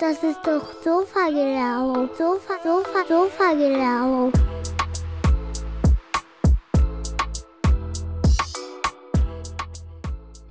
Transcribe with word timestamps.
Das 0.00 0.22
ist 0.22 0.38
doch 0.46 0.64
Sofa-Gelaber. 0.84 2.08
Sofa, 2.16 2.54
Sofa, 2.62 3.04
Sofa-Gelaber. 3.08 4.30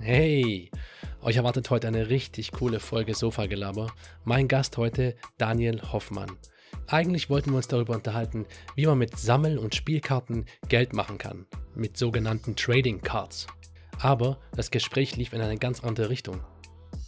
Hey, 0.02 0.70
euch 1.22 1.38
erwartet 1.38 1.70
heute 1.70 1.88
eine 1.88 2.10
richtig 2.10 2.52
coole 2.52 2.82
Folge 2.82 3.16
Sofa-Gelaber. 3.16 3.88
Mein 4.26 4.50
Gast 4.50 4.76
heute 4.76 5.16
Daniel 5.38 5.82
Hoffmann. 5.94 6.38
Eigentlich 6.88 7.30
wollten 7.30 7.52
wir 7.52 7.58
uns 7.58 7.70
darüber 7.70 7.96
unterhalten, 7.96 8.46
wie 8.76 8.86
man 8.86 8.98
mit 8.98 9.18
Sammel- 9.18 9.60
und 9.60 9.76
Spielkarten 9.76 10.46
Geld 10.68 10.92
machen 10.92 11.18
kann, 11.18 11.46
mit 11.74 11.96
sogenannten 11.96 12.58
Trading 12.58 13.00
Cards. 13.00 13.48
Aber 14.02 14.40
das 14.58 14.72
Gespräch 14.72 15.16
lief 15.16 15.32
in 15.32 15.40
eine 15.40 15.58
ganz 15.58 15.86
andere 15.86 16.10
Richtung. 16.10 16.42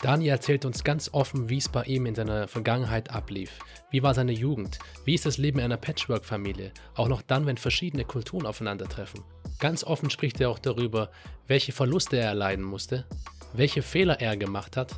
Daniel 0.01 0.31
erzählt 0.31 0.63
uns 0.63 0.85
ganz 0.85 1.09
offen, 1.11 1.49
wie 1.49 1.57
es 1.57 1.67
bei 1.67 1.83
ihm 1.83 2.05
in 2.05 2.15
seiner 2.15 2.47
Vergangenheit 2.47 3.09
ablief. 3.11 3.51
Wie 3.91 4.01
war 4.01 4.13
seine 4.13 4.31
Jugend? 4.31 4.79
Wie 5.03 5.13
ist 5.13 5.25
das 5.25 5.37
Leben 5.37 5.59
in 5.59 5.65
einer 5.65 5.77
Patchwork-Familie? 5.77 6.71
Auch 6.95 7.09
noch 7.09 7.21
dann, 7.21 7.45
wenn 7.45 7.57
verschiedene 7.57 8.05
Kulturen 8.05 8.45
aufeinandertreffen. 8.45 9.21
Ganz 9.59 9.83
offen 9.83 10.09
spricht 10.09 10.39
er 10.39 10.51
auch 10.51 10.59
darüber, 10.59 11.11
welche 11.47 11.73
Verluste 11.73 12.15
er 12.17 12.27
erleiden 12.27 12.63
musste, 12.63 13.05
welche 13.51 13.81
Fehler 13.81 14.21
er 14.21 14.37
gemacht 14.37 14.77
hat 14.77 14.95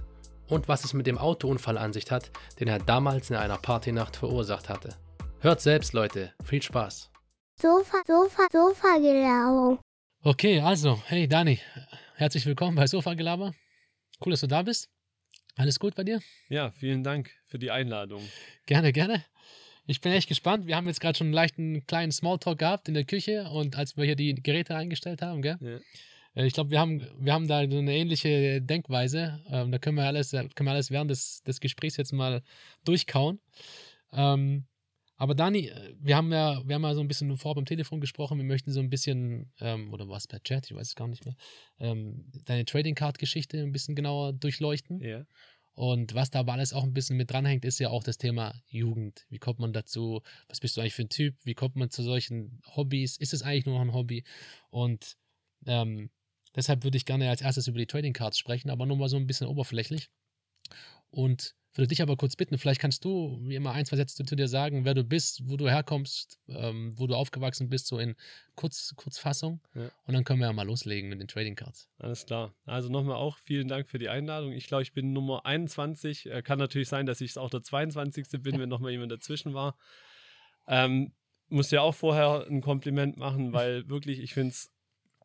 und 0.47 0.67
was 0.67 0.83
es 0.83 0.93
mit 0.93 1.07
dem 1.07 1.17
Autounfall 1.17 1.79
an 1.79 1.93
sich 1.93 2.11
hat, 2.11 2.29
den 2.59 2.67
er 2.67 2.77
damals 2.77 3.31
in 3.31 3.37
einer 3.37 3.57
Partynacht 3.57 4.15
verursacht 4.15 4.69
hatte. 4.69 4.95
Hört 5.39 5.61
selbst, 5.61 5.93
Leute. 5.93 6.33
Viel 6.43 6.61
Spaß. 6.61 7.09
Sofa, 7.59 8.01
Sofa, 8.05 8.43
Sofa-Gelaber. 8.51 9.79
Okay, 10.23 10.61
also, 10.61 11.01
hey 11.07 11.27
Dani, 11.27 11.59
herzlich 12.15 12.45
willkommen 12.45 12.75
bei 12.75 12.85
Sofa 12.85 13.15
Gelaber. 13.15 13.53
Cool, 14.23 14.31
dass 14.31 14.41
du 14.41 14.47
da 14.47 14.61
bist. 14.61 14.89
Alles 15.55 15.79
gut 15.79 15.95
bei 15.95 16.03
dir? 16.03 16.21
Ja, 16.49 16.71
vielen 16.71 17.03
Dank 17.03 17.31
für 17.47 17.59
die 17.59 17.71
Einladung. 17.71 18.21
Gerne, 18.65 18.93
gerne. 18.93 19.25
Ich 19.87 19.99
bin 19.99 20.11
echt 20.11 20.29
gespannt. 20.29 20.67
Wir 20.67 20.75
haben 20.75 20.87
jetzt 20.87 21.01
gerade 21.01 21.17
schon 21.17 21.27
einen 21.27 21.33
leichten 21.33 21.85
kleinen 21.87 22.11
Smalltalk 22.11 22.59
gehabt 22.59 22.87
in 22.87 22.93
der 22.93 23.03
Küche 23.03 23.49
und 23.49 23.75
als 23.75 23.97
wir 23.97 24.05
hier 24.05 24.15
die 24.15 24.35
Geräte 24.35 24.75
eingestellt 24.75 25.21
haben, 25.21 25.41
gell? 25.41 25.57
Ja. 25.59 26.41
Äh, 26.41 26.45
Ich 26.45 26.53
glaube, 26.53 26.69
wir 26.69 26.79
haben, 26.79 27.05
wir 27.19 27.33
haben 27.33 27.47
da 27.47 27.57
eine 27.57 27.93
ähnliche 27.93 28.61
Denkweise. 28.61 29.43
Ähm, 29.49 29.71
da 29.71 29.79
können 29.79 29.97
wir 29.97 30.05
alles, 30.05 30.31
können 30.31 30.67
wir 30.67 30.71
alles 30.71 30.91
während 30.91 31.11
des, 31.11 31.41
des 31.43 31.59
Gesprächs 31.59 31.97
jetzt 31.97 32.13
mal 32.13 32.41
durchkauen. 32.85 33.41
Ähm, 34.13 34.65
aber 35.21 35.35
Dani, 35.35 35.67
äh, 35.67 35.93
wir 35.99 36.17
haben 36.17 36.33
ja, 36.33 36.67
wir 36.67 36.73
haben 36.73 36.81
ja 36.81 36.95
so 36.95 37.01
ein 37.01 37.07
bisschen 37.07 37.37
vor 37.37 37.53
beim 37.53 37.65
Telefon 37.65 38.01
gesprochen. 38.01 38.39
Wir 38.39 38.43
möchten 38.43 38.71
so 38.71 38.79
ein 38.79 38.89
bisschen, 38.89 39.53
ähm, 39.59 39.93
oder 39.93 40.09
was 40.09 40.25
per 40.25 40.41
Chat, 40.41 40.65
ich 40.65 40.75
weiß 40.75 40.87
es 40.87 40.95
gar 40.95 41.07
nicht 41.07 41.25
mehr, 41.25 41.35
ähm, 41.77 42.25
deine 42.45 42.65
Trading 42.65 42.95
Card 42.95 43.19
Geschichte 43.19 43.59
ein 43.61 43.71
bisschen 43.71 43.93
genauer 43.93 44.33
durchleuchten. 44.33 44.99
Ja. 44.99 45.27
Und 45.73 46.15
was 46.15 46.31
da 46.31 46.39
aber 46.39 46.53
alles 46.53 46.73
auch 46.73 46.83
ein 46.83 46.95
bisschen 46.95 47.17
mit 47.17 47.29
dranhängt, 47.29 47.65
ist 47.65 47.77
ja 47.77 47.89
auch 47.89 48.03
das 48.03 48.17
Thema 48.17 48.59
Jugend. 48.65 49.27
Wie 49.29 49.37
kommt 49.37 49.59
man 49.59 49.73
dazu? 49.73 50.23
Was 50.47 50.59
bist 50.59 50.75
du 50.75 50.81
eigentlich 50.81 50.95
für 50.95 51.03
ein 51.03 51.09
Typ? 51.09 51.35
Wie 51.43 51.53
kommt 51.53 51.75
man 51.75 51.91
zu 51.91 52.01
solchen 52.01 52.59
Hobbys? 52.75 53.17
Ist 53.17 53.35
es 53.35 53.43
eigentlich 53.43 53.67
nur 53.67 53.75
noch 53.75 53.85
ein 53.85 53.93
Hobby? 53.93 54.23
Und 54.71 55.17
ähm, 55.67 56.09
deshalb 56.55 56.83
würde 56.83 56.97
ich 56.97 57.05
gerne 57.05 57.29
als 57.29 57.41
erstes 57.41 57.67
über 57.67 57.77
die 57.77 57.85
Trading 57.85 58.13
Cards 58.13 58.39
sprechen, 58.39 58.71
aber 58.71 58.87
nur 58.87 58.97
mal 58.97 59.07
so 59.07 59.17
ein 59.17 59.27
bisschen 59.27 59.45
oberflächlich. 59.45 60.09
Und 61.11 61.53
würde 61.73 61.87
dich 61.87 62.01
aber 62.01 62.17
kurz 62.17 62.35
bitten, 62.35 62.57
vielleicht 62.57 62.81
kannst 62.81 63.05
du 63.05 63.39
wie 63.43 63.55
immer 63.55 63.71
ein, 63.71 63.85
zwei 63.85 63.95
Sätze 63.95 64.25
zu 64.25 64.35
dir 64.35 64.47
sagen, 64.47 64.83
wer 64.83 64.93
du 64.93 65.03
bist, 65.03 65.41
wo 65.45 65.55
du 65.55 65.69
herkommst, 65.69 66.39
ähm, 66.47 66.93
wo 66.97 67.07
du 67.07 67.15
aufgewachsen 67.15 67.69
bist, 67.69 67.87
so 67.87 67.97
in 67.97 68.15
Kurz, 68.55 68.93
Kurzfassung. 68.97 69.61
Ja. 69.73 69.89
Und 70.05 70.13
dann 70.13 70.23
können 70.25 70.39
wir 70.39 70.47
ja 70.47 70.53
mal 70.53 70.67
loslegen 70.67 71.09
mit 71.09 71.21
den 71.21 71.27
Trading 71.27 71.55
Cards. 71.55 71.87
Alles 71.97 72.25
klar. 72.25 72.53
Also 72.65 72.89
nochmal 72.89 73.15
auch 73.15 73.37
vielen 73.37 73.69
Dank 73.69 73.87
für 73.87 73.99
die 73.99 74.09
Einladung. 74.09 74.51
Ich 74.51 74.67
glaube, 74.67 74.83
ich 74.83 74.91
bin 74.91 75.13
Nummer 75.13 75.45
21. 75.45 76.25
Äh, 76.29 76.41
Kann 76.41 76.59
natürlich 76.59 76.89
sein, 76.89 77.05
dass 77.05 77.21
ich 77.21 77.37
auch 77.37 77.49
der 77.49 77.63
22. 77.63 78.41
bin, 78.41 78.59
wenn 78.59 78.69
nochmal 78.69 78.91
jemand 78.91 79.11
dazwischen 79.11 79.53
war. 79.53 79.77
Ähm, 80.67 81.13
muss 81.47 81.71
ja 81.71 81.81
auch 81.81 81.95
vorher 81.95 82.45
ein 82.49 82.61
Kompliment 82.61 83.17
machen, 83.17 83.53
weil 83.53 83.87
wirklich, 83.89 84.19
ich 84.19 84.33
finde 84.33 84.51
es 84.51 84.71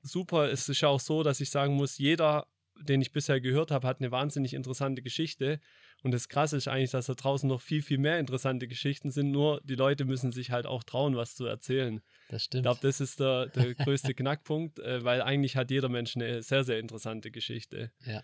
super. 0.03 0.51
Es 0.51 0.69
ist 0.69 0.81
ja 0.81 0.89
auch 0.89 1.01
so, 1.01 1.23
dass 1.23 1.41
ich 1.41 1.51
sagen 1.51 1.75
muss, 1.75 1.99
jeder, 1.99 2.47
den 2.83 3.01
ich 3.01 3.13
bisher 3.13 3.41
gehört 3.41 3.71
habe, 3.71 3.87
hat 3.87 4.01
eine 4.01 4.11
wahnsinnig 4.11 4.55
interessante 4.55 5.03
Geschichte. 5.03 5.61
Und 6.03 6.13
das 6.13 6.29
Krasse 6.29 6.57
ist 6.57 6.69
eigentlich, 6.69 6.91
dass 6.91 7.07
da 7.07 7.15
draußen 7.15 7.49
noch 7.49 7.61
viel, 7.61 7.83
viel 7.83 7.99
mehr 7.99 8.19
interessante 8.19 8.69
Geschichten 8.69 9.11
sind. 9.11 9.31
Nur 9.31 9.61
die 9.65 9.75
Leute 9.75 10.05
müssen 10.05 10.33
sich 10.33 10.51
halt 10.51 10.67
auch 10.67 10.85
trauen, 10.85 11.17
was 11.17 11.35
zu 11.35 11.47
erzählen. 11.47 12.01
Das 12.29 12.43
Ich 12.43 12.47
stimmt. 12.47 12.65
glaube, 12.65 12.81
das 12.83 13.01
ist 13.01 13.21
der, 13.21 13.47
der 13.47 13.75
größte 13.75 14.15
Knackpunkt, 14.15 14.79
äh, 14.79 15.03
weil 15.05 15.23
eigentlich 15.23 15.57
hat 15.57 15.71
jeder 15.71 15.89
Mensch 15.89 16.17
eine 16.17 16.43
sehr, 16.43 16.65
sehr 16.65 16.79
interessante 16.79 17.31
Geschichte. 17.31 17.93
Ja. 18.05 18.23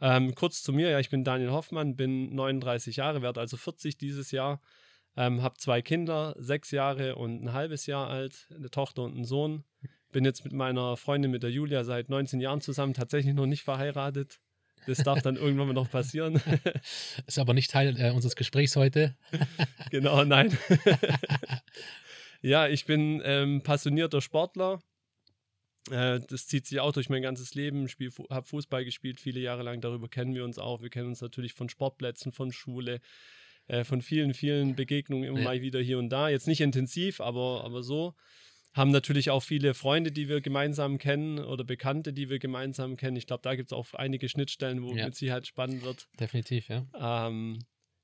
Ähm, 0.00 0.34
kurz 0.34 0.62
zu 0.62 0.72
mir, 0.72 0.90
ja, 0.90 1.00
ich 1.00 1.10
bin 1.10 1.24
Daniel 1.24 1.50
Hoffmann, 1.50 1.96
bin 1.96 2.34
39 2.34 2.96
Jahre, 2.96 3.22
werde 3.22 3.40
also 3.40 3.56
40 3.56 3.96
dieses 3.98 4.30
Jahr, 4.30 4.60
ähm, 5.16 5.42
habe 5.42 5.56
zwei 5.58 5.82
Kinder, 5.82 6.36
sechs 6.38 6.70
Jahre 6.70 7.16
und 7.16 7.42
ein 7.42 7.52
halbes 7.52 7.86
Jahr 7.86 8.08
alt, 8.08 8.46
eine 8.54 8.70
Tochter 8.70 9.02
und 9.02 9.14
einen 9.14 9.24
Sohn. 9.24 9.64
Bin 10.12 10.24
jetzt 10.24 10.44
mit 10.44 10.52
meiner 10.52 10.96
Freundin, 10.96 11.30
mit 11.30 11.42
der 11.42 11.50
Julia, 11.50 11.84
seit 11.84 12.08
19 12.08 12.40
Jahren 12.40 12.60
zusammen, 12.60 12.94
tatsächlich 12.94 13.34
noch 13.34 13.46
nicht 13.46 13.62
verheiratet. 13.62 14.40
Das 14.86 14.98
darf 14.98 15.20
dann 15.22 15.36
irgendwann 15.36 15.66
mal 15.66 15.72
noch 15.74 15.90
passieren. 15.90 16.40
Ist 17.26 17.38
aber 17.38 17.52
nicht 17.52 17.70
Teil 17.70 17.94
äh, 18.00 18.10
unseres 18.10 18.36
Gesprächs 18.36 18.74
heute. 18.76 19.16
genau, 19.90 20.24
nein. 20.24 20.56
ja, 22.42 22.68
ich 22.68 22.86
bin 22.86 23.20
ähm, 23.24 23.62
passionierter 23.62 24.20
Sportler. 24.22 24.80
Äh, 25.90 26.20
das 26.28 26.46
zieht 26.46 26.66
sich 26.66 26.80
auch 26.80 26.92
durch 26.92 27.10
mein 27.10 27.22
ganzes 27.22 27.54
Leben. 27.54 27.86
Ich 27.86 27.96
habe 28.30 28.46
Fußball 28.46 28.84
gespielt, 28.84 29.20
viele 29.20 29.40
Jahre 29.40 29.62
lang. 29.62 29.80
Darüber 29.80 30.08
kennen 30.08 30.34
wir 30.34 30.44
uns 30.44 30.58
auch. 30.58 30.80
Wir 30.80 30.90
kennen 30.90 31.08
uns 31.08 31.20
natürlich 31.20 31.52
von 31.52 31.68
Sportplätzen, 31.68 32.32
von 32.32 32.52
Schule, 32.52 33.00
äh, 33.66 33.84
von 33.84 34.00
vielen, 34.00 34.32
vielen 34.32 34.74
Begegnungen 34.74 35.24
immer 35.28 35.38
Ja. 35.38 35.44
mal 35.44 35.60
wieder 35.60 35.80
hier 35.80 35.98
und 35.98 36.08
da. 36.08 36.28
Jetzt 36.28 36.46
nicht 36.46 36.60
intensiv, 36.60 37.20
aber, 37.20 37.62
aber 37.64 37.82
so. 37.82 38.14
Haben 38.74 38.90
natürlich 38.90 39.30
auch 39.30 39.42
viele 39.42 39.74
Freunde, 39.74 40.12
die 40.12 40.28
wir 40.28 40.40
gemeinsam 40.40 40.98
kennen 40.98 41.38
oder 41.38 41.64
Bekannte, 41.64 42.12
die 42.12 42.28
wir 42.28 42.38
gemeinsam 42.38 42.96
kennen. 42.96 43.16
Ich 43.16 43.26
glaube, 43.26 43.42
da 43.42 43.54
gibt 43.54 43.72
es 43.72 43.76
auch 43.76 43.94
einige 43.94 44.28
Schnittstellen, 44.28 44.82
wo 44.82 44.94
Ja. 44.94 45.06
mit 45.06 45.14
Sicherheit 45.16 45.46
spannend 45.46 45.82
wird. 45.82 46.08
Definitiv, 46.20 46.68
ja. 46.68 46.86
Ähm, 47.28 47.60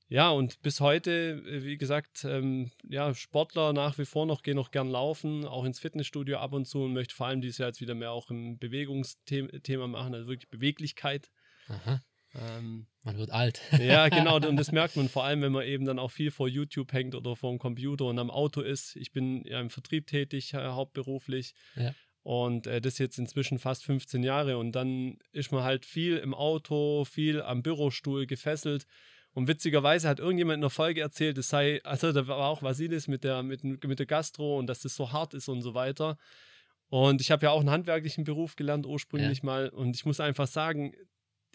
ja, 0.07 0.29
und 0.29 0.61
bis 0.61 0.81
heute, 0.81 1.43
äh, 1.47 1.63
wie 1.63 1.77
gesagt, 1.77 2.25
ähm, 2.25 2.71
ja, 2.83 3.13
Sportler 3.15 3.73
nach 3.73 3.97
wie 3.97 4.05
vor 4.05 4.25
noch, 4.25 4.43
gehe 4.43 4.53
noch 4.53 4.71
gern 4.71 4.89
laufen, 4.89 5.45
auch 5.45 5.65
ins 5.65 5.79
Fitnessstudio 5.79 6.37
ab 6.37 6.53
und 6.53 6.65
zu 6.65 6.83
und 6.83 6.93
möchte 6.93 7.15
vor 7.15 7.27
allem 7.27 7.41
dieses 7.41 7.57
Jahr 7.57 7.69
jetzt 7.69 7.81
wieder 7.81 7.95
mehr 7.95 8.11
auch 8.11 8.29
im 8.29 8.59
Bewegungsthema 8.59 9.87
machen, 9.87 10.13
also 10.13 10.27
wirklich 10.27 10.49
Beweglichkeit. 10.49 11.31
Aha. 11.67 12.01
Ähm, 12.35 12.87
Man 13.03 13.17
wird 13.17 13.31
alt. 13.31 13.61
ja, 13.79 14.09
genau, 14.09 14.35
und 14.37 14.57
das 14.57 14.71
merkt 14.71 14.95
man 14.95 15.09
vor 15.09 15.23
allem, 15.23 15.41
wenn 15.41 15.51
man 15.51 15.65
eben 15.65 15.85
dann 15.85 15.99
auch 15.99 16.11
viel 16.11 16.31
vor 16.31 16.47
YouTube 16.47 16.91
hängt 16.93 17.15
oder 17.15 17.35
vor 17.35 17.51
dem 17.51 17.59
Computer 17.59 18.05
und 18.05 18.19
am 18.19 18.29
Auto 18.29 18.61
ist. 18.61 18.95
Ich 18.95 19.11
bin 19.11 19.43
ja 19.45 19.59
im 19.59 19.69
Vertrieb 19.69 20.07
tätig, 20.07 20.53
äh, 20.53 20.57
hauptberuflich. 20.57 21.53
Ja. 21.75 21.93
Und 22.23 22.65
äh, 22.65 22.81
das 22.81 22.97
jetzt 22.97 23.19
inzwischen 23.19 23.59
fast 23.59 23.85
15 23.85 24.23
Jahre. 24.23 24.57
Und 24.57 24.71
dann 24.71 25.19
ist 25.31 25.51
man 25.51 25.63
halt 25.63 25.85
viel 25.85 26.17
im 26.17 26.33
Auto, 26.33 27.05
viel 27.05 27.41
am 27.41 27.61
Bürostuhl 27.61 28.25
gefesselt. 28.25 28.85
Und 29.33 29.47
witzigerweise 29.47 30.07
hat 30.07 30.19
irgendjemand 30.19 30.55
in 30.55 30.61
der 30.61 30.69
Folge 30.69 31.01
erzählt, 31.01 31.37
es 31.37 31.49
sei, 31.49 31.83
also 31.83 32.11
da 32.13 32.25
war 32.25 32.37
auch 32.37 32.63
Vasilis 32.63 33.07
mit 33.07 33.23
der, 33.23 33.43
mit, 33.43 33.63
mit 33.63 33.99
der 33.99 34.05
Gastro 34.05 34.57
und 34.57 34.67
dass 34.67 34.79
das 34.79 34.95
so 34.95 35.11
hart 35.11 35.33
ist 35.33 35.49
und 35.49 35.61
so 35.61 35.73
weiter. 35.73 36.17
Und 36.87 37.19
ich 37.19 37.31
habe 37.31 37.45
ja 37.45 37.51
auch 37.51 37.59
einen 37.59 37.69
handwerklichen 37.69 38.23
Beruf 38.23 38.55
gelernt 38.55 38.85
ursprünglich 38.85 39.43
mal. 39.43 39.69
Und 39.69 39.95
ich 39.95 40.05
muss 40.05 40.19
einfach 40.19 40.47
sagen, 40.47 40.93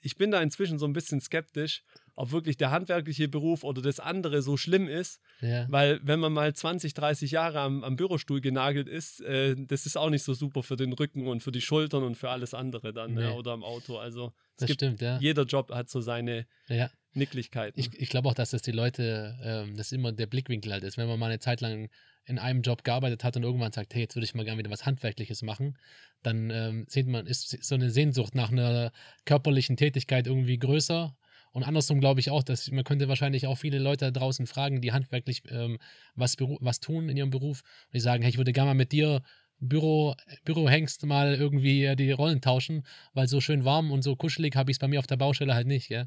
ich 0.02 0.16
bin 0.16 0.30
da 0.30 0.40
inzwischen 0.40 0.78
so 0.78 0.86
ein 0.86 0.92
bisschen 0.92 1.20
skeptisch, 1.20 1.82
ob 2.16 2.32
wirklich 2.32 2.56
der 2.56 2.70
handwerkliche 2.70 3.28
Beruf 3.28 3.64
oder 3.64 3.80
das 3.80 3.98
andere 3.98 4.42
so 4.42 4.56
schlimm 4.56 4.88
ist. 4.88 5.20
Ja. 5.40 5.66
Weil 5.70 6.00
wenn 6.02 6.20
man 6.20 6.32
mal 6.32 6.54
20, 6.54 6.92
30 6.92 7.30
Jahre 7.30 7.60
am, 7.60 7.82
am 7.82 7.96
Bürostuhl 7.96 8.40
genagelt 8.40 8.88
ist, 8.88 9.20
äh, 9.22 9.56
das 9.56 9.86
ist 9.86 9.96
auch 9.96 10.10
nicht 10.10 10.22
so 10.22 10.34
super 10.34 10.62
für 10.62 10.76
den 10.76 10.92
Rücken 10.92 11.26
und 11.26 11.42
für 11.42 11.52
die 11.52 11.62
Schultern 11.62 12.02
und 12.02 12.16
für 12.16 12.28
alles 12.28 12.52
andere 12.52 12.92
dann 12.92 13.14
Nee. 13.14 13.22
ja, 13.22 13.32
oder 13.32 13.52
am 13.52 13.64
Auto. 13.64 13.96
Also 13.96 14.32
es 14.56 14.56
Das 14.58 14.66
gibt, 14.66 14.80
stimmt, 14.80 15.00
ja. 15.00 15.18
jeder 15.18 15.44
Job 15.44 15.70
hat 15.72 15.88
so 15.88 16.00
seine 16.00 16.46
ja. 16.68 16.90
Nicklichkeiten. 17.14 17.80
Ich, 17.80 17.90
ich 17.98 18.08
glaube 18.10 18.28
auch, 18.28 18.34
dass 18.34 18.50
das 18.50 18.62
die 18.62 18.72
Leute, 18.72 19.38
ähm, 19.42 19.76
das 19.76 19.90
immer 19.92 20.12
der 20.12 20.26
Blickwinkel 20.26 20.72
halt 20.72 20.84
ist. 20.84 20.98
Wenn 20.98 21.08
man 21.08 21.18
mal 21.18 21.26
eine 21.26 21.38
Zeit 21.40 21.60
lang 21.60 21.88
in 22.30 22.38
einem 22.38 22.62
Job 22.62 22.84
gearbeitet 22.84 23.24
hat 23.24 23.36
und 23.36 23.42
irgendwann 23.42 23.72
sagt, 23.72 23.94
hey, 23.94 24.02
jetzt 24.02 24.16
würde 24.16 24.24
ich 24.24 24.34
mal 24.34 24.44
gerne 24.44 24.58
wieder 24.58 24.70
was 24.70 24.86
Handwerkliches 24.86 25.42
machen, 25.42 25.76
dann 26.22 26.50
ähm, 26.50 26.86
sieht 26.88 27.06
man, 27.06 27.26
ist 27.26 27.62
so 27.62 27.74
eine 27.74 27.90
Sehnsucht 27.90 28.34
nach 28.34 28.50
einer 28.50 28.92
körperlichen 29.26 29.76
Tätigkeit 29.76 30.26
irgendwie 30.26 30.58
größer. 30.58 31.14
Und 31.52 31.64
andersrum 31.64 32.00
glaube 32.00 32.20
ich 32.20 32.30
auch, 32.30 32.42
dass 32.44 32.70
man 32.70 32.84
könnte 32.84 33.08
wahrscheinlich 33.08 33.46
auch 33.46 33.56
viele 33.58 33.78
Leute 33.78 34.06
da 34.06 34.10
draußen 34.20 34.46
fragen, 34.46 34.80
die 34.80 34.92
handwerklich 34.92 35.42
ähm, 35.50 35.78
was, 36.14 36.36
was 36.38 36.80
tun 36.80 37.08
in 37.08 37.16
ihrem 37.16 37.30
Beruf 37.30 37.62
und 37.86 37.94
die 37.94 38.00
sagen, 38.00 38.22
hey, 38.22 38.30
ich 38.30 38.38
würde 38.38 38.52
gerne 38.52 38.70
mal 38.70 38.74
mit 38.74 38.92
dir 38.92 39.22
Büro, 39.58 40.14
Bürohengst 40.44 41.04
mal 41.04 41.34
irgendwie 41.34 41.94
die 41.96 42.12
Rollen 42.12 42.40
tauschen, 42.40 42.86
weil 43.12 43.28
so 43.28 43.40
schön 43.40 43.64
warm 43.64 43.90
und 43.90 44.02
so 44.02 44.16
kuschelig 44.16 44.56
habe 44.56 44.70
ich 44.70 44.76
es 44.76 44.78
bei 44.78 44.88
mir 44.88 44.98
auf 45.00 45.06
der 45.06 45.16
Baustelle 45.18 45.54
halt 45.54 45.66
nicht, 45.66 45.90
ja. 45.90 46.02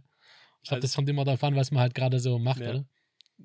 Ich 0.63 0.69
glaube, 0.69 0.77
Also- 0.77 0.87
das 0.87 0.95
kommt 0.95 1.09
immer 1.09 1.27
an, 1.27 1.55
was 1.55 1.71
man 1.71 1.81
halt 1.81 1.93
gerade 1.93 2.19
so 2.19 2.39
macht, 2.39 2.61
Ja. 2.61 2.69
oder? 2.69 2.85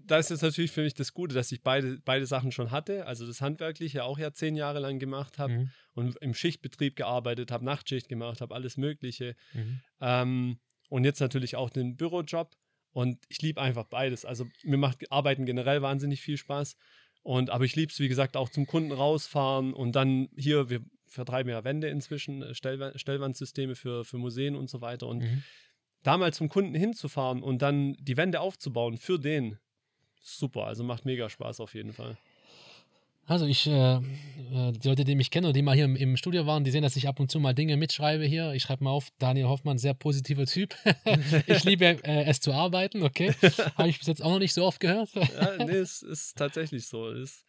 Da 0.06 0.18
ist 0.18 0.30
jetzt 0.30 0.42
natürlich 0.42 0.70
für 0.70 0.82
mich 0.82 0.94
das 0.94 1.12
Gute, 1.12 1.34
dass 1.34 1.52
ich 1.52 1.62
beide, 1.62 1.98
beide 2.04 2.26
Sachen 2.26 2.52
schon 2.52 2.70
hatte. 2.70 3.06
Also 3.06 3.26
das 3.26 3.40
Handwerkliche 3.40 4.04
auch 4.04 4.18
ja 4.18 4.32
zehn 4.32 4.56
Jahre 4.56 4.78
lang 4.78 4.98
gemacht 4.98 5.38
habe 5.38 5.52
Mhm. 5.52 5.70
und 5.94 6.16
im 6.22 6.34
Schichtbetrieb 6.34 6.96
gearbeitet 6.96 7.50
habe, 7.50 7.64
Nachtschicht 7.64 8.08
gemacht 8.08 8.40
habe, 8.40 8.54
alles 8.54 8.76
Mögliche. 8.76 9.34
Mhm. 9.52 9.80
Ähm, 10.00 10.60
und 10.88 11.04
jetzt 11.04 11.20
natürlich 11.20 11.56
auch 11.56 11.70
den 11.70 11.96
Bürojob. 11.96 12.56
Und 12.92 13.18
ich 13.28 13.42
liebe 13.42 13.60
einfach 13.60 13.84
beides. 13.84 14.24
Also 14.24 14.46
mir 14.64 14.78
macht 14.78 15.10
Arbeiten 15.12 15.44
generell 15.44 15.82
wahnsinnig 15.82 16.20
viel 16.22 16.38
Spaß. 16.38 16.76
Und, 17.22 17.50
aber 17.50 17.64
ich 17.64 17.76
liebe 17.76 17.92
es, 17.92 17.98
wie 18.00 18.08
gesagt, 18.08 18.36
auch 18.36 18.48
zum 18.48 18.66
Kunden 18.66 18.92
rausfahren 18.92 19.74
und 19.74 19.94
dann 19.94 20.28
hier, 20.36 20.70
wir 20.70 20.80
vertreiben 21.06 21.50
ja 21.50 21.62
Wände 21.64 21.88
inzwischen, 21.88 22.42
äh, 22.42 22.54
Stellw 22.54 22.96
Stellwandsysteme 22.96 23.74
für, 23.74 24.04
für 24.04 24.16
Museen 24.18 24.56
und 24.56 24.70
so 24.70 24.80
weiter. 24.80 25.06
Und 25.06 25.18
Mhm. 25.22 25.42
da 26.02 26.16
mal 26.16 26.32
zum 26.32 26.48
Kunden 26.48 26.74
hinzufahren 26.74 27.42
und 27.42 27.60
dann 27.60 27.94
die 28.00 28.16
Wände 28.16 28.40
aufzubauen 28.40 28.96
für 28.96 29.18
den, 29.18 29.58
super. 30.22 30.64
Also 30.64 30.84
macht 30.84 31.04
mega 31.04 31.28
Spaß 31.28 31.60
auf 31.60 31.74
jeden 31.74 31.92
Fall. 31.92 32.16
Also 33.28 33.44
ich, 33.44 33.66
äh, 33.66 33.96
äh, 33.96 34.00
die 34.72 34.88
Leute, 34.88 35.04
die 35.04 35.14
mich 35.14 35.30
kennen 35.30 35.44
oder 35.44 35.52
die 35.52 35.60
mal 35.60 35.74
hier 35.74 35.84
im, 35.84 35.96
im 35.96 36.16
Studio 36.16 36.46
waren, 36.46 36.64
die 36.64 36.70
sehen, 36.70 36.82
dass 36.82 36.96
ich 36.96 37.06
ab 37.08 37.20
und 37.20 37.30
zu 37.30 37.38
mal 37.40 37.52
Dinge 37.52 37.76
mitschreibe 37.76 38.24
hier. 38.24 38.54
Ich 38.54 38.62
schreibe 38.62 38.84
mal 38.84 38.90
auf, 38.90 39.08
Daniel 39.18 39.48
Hoffmann, 39.48 39.76
sehr 39.76 39.92
positiver 39.92 40.46
Typ. 40.46 40.74
ich 41.46 41.62
liebe 41.64 41.84
äh, 42.04 42.24
es 42.24 42.40
zu 42.40 42.52
arbeiten, 42.52 43.02
okay. 43.02 43.34
Habe 43.76 43.90
ich 43.90 43.98
bis 43.98 44.08
jetzt 44.08 44.22
auch 44.22 44.30
noch 44.30 44.38
nicht 44.38 44.54
so 44.54 44.64
oft 44.64 44.80
gehört. 44.80 45.10
Ja, 45.14 45.62
nee, 45.62 45.72
es 45.72 46.00
ist 46.00 46.38
tatsächlich 46.38 46.86
so. 46.86 47.10
Es 47.10 47.44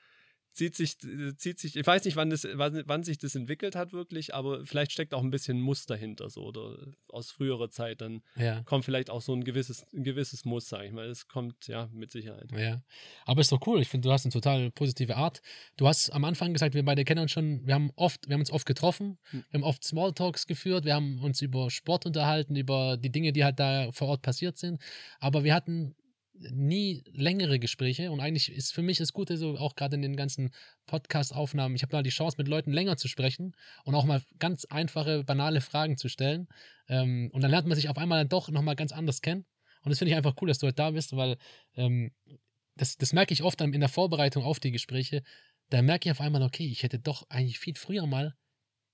zieht 0.59 0.75
sich, 0.75 0.97
zieht 1.37 1.57
sich, 1.57 1.77
ich 1.77 1.87
weiß 1.87 2.03
nicht, 2.03 2.17
wann, 2.17 2.29
das, 2.29 2.45
wann, 2.53 2.83
wann 2.85 3.03
sich 3.03 3.17
das 3.17 3.33
entwickelt 3.33 3.77
hat 3.77 3.93
wirklich, 3.93 4.35
aber 4.35 4.65
vielleicht 4.65 4.91
steckt 4.91 5.13
auch 5.13 5.23
ein 5.23 5.31
bisschen 5.31 5.61
Muster 5.61 5.95
hinter 5.95 6.29
so 6.29 6.43
oder 6.43 6.77
aus 7.07 7.31
früherer 7.31 7.69
Zeit, 7.69 8.01
dann 8.01 8.21
ja. 8.35 8.61
kommt 8.63 8.83
vielleicht 8.83 9.09
auch 9.09 9.21
so 9.21 9.33
ein 9.33 9.45
gewisses, 9.45 9.85
ein 9.93 10.03
gewisses 10.03 10.43
Muss, 10.43 10.67
sag 10.67 10.83
ich 10.83 10.91
mal. 10.91 11.05
Es 11.07 11.29
kommt 11.29 11.67
ja 11.67 11.87
mit 11.93 12.11
Sicherheit. 12.11 12.51
Ja, 12.51 12.81
aber 13.25 13.39
ist 13.39 13.53
doch 13.53 13.65
cool. 13.67 13.81
Ich 13.81 13.87
finde, 13.87 14.09
du 14.09 14.11
hast 14.11 14.25
eine 14.25 14.33
total 14.33 14.69
positive 14.71 15.15
Art. 15.15 15.41
Du 15.77 15.87
hast 15.87 16.09
am 16.11 16.25
Anfang 16.25 16.51
gesagt, 16.51 16.75
wir 16.75 16.83
beide 16.83 17.05
kennen 17.05 17.21
uns 17.21 17.31
schon, 17.31 17.65
wir 17.65 17.75
haben 17.75 17.91
oft, 17.95 18.27
wir 18.27 18.33
haben 18.33 18.41
uns 18.41 18.51
oft 18.51 18.65
getroffen, 18.65 19.17
Hm. 19.31 19.45
wir 19.49 19.59
haben 19.59 19.63
oft 19.63 19.85
Smalltalks 19.85 20.45
geführt, 20.45 20.83
wir 20.83 20.93
haben 20.93 21.19
uns 21.19 21.41
über 21.41 21.69
Sport 21.69 22.05
unterhalten, 22.05 22.57
über 22.57 22.97
die 22.97 23.11
Dinge, 23.11 23.31
die 23.31 23.45
halt 23.45 23.59
da 23.59 23.93
vor 23.93 24.09
Ort 24.09 24.23
passiert 24.23 24.57
sind. 24.57 24.81
Aber 25.21 25.45
wir 25.45 25.53
hatten 25.53 25.95
nie 26.51 27.03
längere 27.11 27.59
Gespräche 27.59 28.11
und 28.11 28.19
eigentlich 28.19 28.51
ist 28.51 28.73
für 28.73 28.81
mich 28.81 28.97
das 28.97 29.13
Gute 29.13 29.37
so, 29.37 29.57
auch 29.57 29.75
gerade 29.75 29.95
in 29.95 30.01
den 30.01 30.15
ganzen 30.15 30.51
Podcast-Aufnahmen, 30.85 31.75
ich 31.75 31.83
habe 31.83 31.95
mal 31.95 32.03
die 32.03 32.09
Chance, 32.09 32.37
mit 32.37 32.47
Leuten 32.47 32.71
länger 32.71 32.97
zu 32.97 33.07
sprechen 33.07 33.55
und 33.83 33.95
auch 33.95 34.05
mal 34.05 34.21
ganz 34.39 34.65
einfache, 34.65 35.23
banale 35.23 35.61
Fragen 35.61 35.97
zu 35.97 36.07
stellen. 36.09 36.47
Ähm, 36.87 37.29
und 37.33 37.41
dann 37.41 37.51
lernt 37.51 37.67
man 37.67 37.75
sich 37.75 37.89
auf 37.89 37.97
einmal 37.97 38.19
dann 38.19 38.29
doch 38.29 38.49
nochmal 38.49 38.75
ganz 38.75 38.91
anders 38.91 39.21
kennen. 39.21 39.45
Und 39.83 39.89
das 39.89 39.99
finde 39.99 40.11
ich 40.11 40.17
einfach 40.17 40.35
cool, 40.41 40.47
dass 40.47 40.59
du 40.59 40.67
heute 40.67 40.75
da 40.75 40.91
bist, 40.91 41.15
weil 41.15 41.37
ähm, 41.75 42.11
das, 42.75 42.97
das 42.97 43.13
merke 43.13 43.33
ich 43.33 43.43
oft 43.43 43.59
dann 43.59 43.73
in 43.73 43.79
der 43.79 43.89
Vorbereitung 43.89 44.43
auf 44.43 44.59
die 44.59 44.71
Gespräche. 44.71 45.23
Da 45.69 45.81
merke 45.81 46.09
ich 46.09 46.11
auf 46.11 46.21
einmal, 46.21 46.41
okay, 46.41 46.67
ich 46.67 46.83
hätte 46.83 46.99
doch 46.99 47.29
eigentlich 47.29 47.59
viel 47.59 47.75
früher 47.75 48.05
mal 48.07 48.35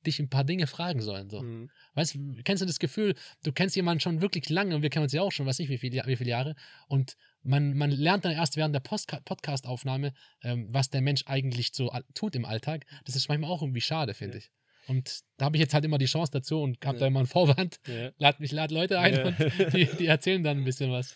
dich 0.06 0.20
ein 0.20 0.30
paar 0.30 0.44
Dinge 0.44 0.68
fragen 0.68 1.02
sollen. 1.02 1.30
So. 1.30 1.42
Mhm. 1.42 1.70
Weißt 1.94 2.16
du, 2.16 2.42
kennst 2.44 2.62
du 2.62 2.66
das 2.66 2.80
Gefühl, 2.80 3.16
du 3.44 3.52
kennst 3.52 3.76
jemanden 3.76 4.00
schon 4.00 4.22
wirklich 4.22 4.50
lange 4.50 4.76
und 4.76 4.82
wir 4.82 4.90
kennen 4.90 5.04
uns 5.04 5.14
ja 5.14 5.22
auch 5.22 5.32
schon, 5.32 5.46
weiß 5.46 5.60
nicht 5.60 5.70
wie 5.70 5.78
viele, 5.78 6.04
wie 6.06 6.16
viele 6.16 6.30
Jahre 6.30 6.56
und 6.88 7.16
man, 7.44 7.76
man 7.78 7.92
lernt 7.92 8.26
dann 8.26 8.32
erst 8.32 8.58
während 8.58 8.74
der 8.74 8.80
Podcast-Aufnahme, 8.80 10.14
ähm, 10.42 10.68
was 10.72 10.90
der 10.90 11.02
Mensch 11.02 11.24
eigentlich 11.28 11.72
so 11.74 11.92
tut 12.14 12.36
im 12.36 12.46
Alltag. 12.46 12.86
Das 13.06 13.16
ist 13.16 13.28
manchmal 13.30 13.50
auch 13.52 13.62
irgendwie 13.62 13.82
schade, 13.82 14.14
finde 14.14 14.38
Ja. 14.38 14.40
ich. 14.40 14.52
Und 14.88 15.22
da 15.38 15.46
habe 15.46 15.58
ich 15.58 15.62
jetzt 15.62 15.74
halt 15.74 15.84
immer 15.86 15.98
die 15.98 16.06
Chance 16.06 16.32
dazu 16.32 16.62
und 16.62 16.78
habe 16.86 16.98
Ja. 16.98 17.02
da 17.02 17.08
immer 17.08 17.20
einen 17.20 17.28
Vorwand. 17.28 17.80
Ja. 17.88 18.12
Lad 18.18 18.40
mich, 18.40 18.52
lad 18.52 18.72
Leute 18.72 19.00
ein 19.00 19.14
Ja. 19.16 19.26
und 19.26 19.74
die, 19.74 19.86
die 19.98 20.06
erzählen 20.08 20.44
dann 20.44 20.58
ein 20.60 20.64
bisschen 20.64 20.92
was. 20.92 21.16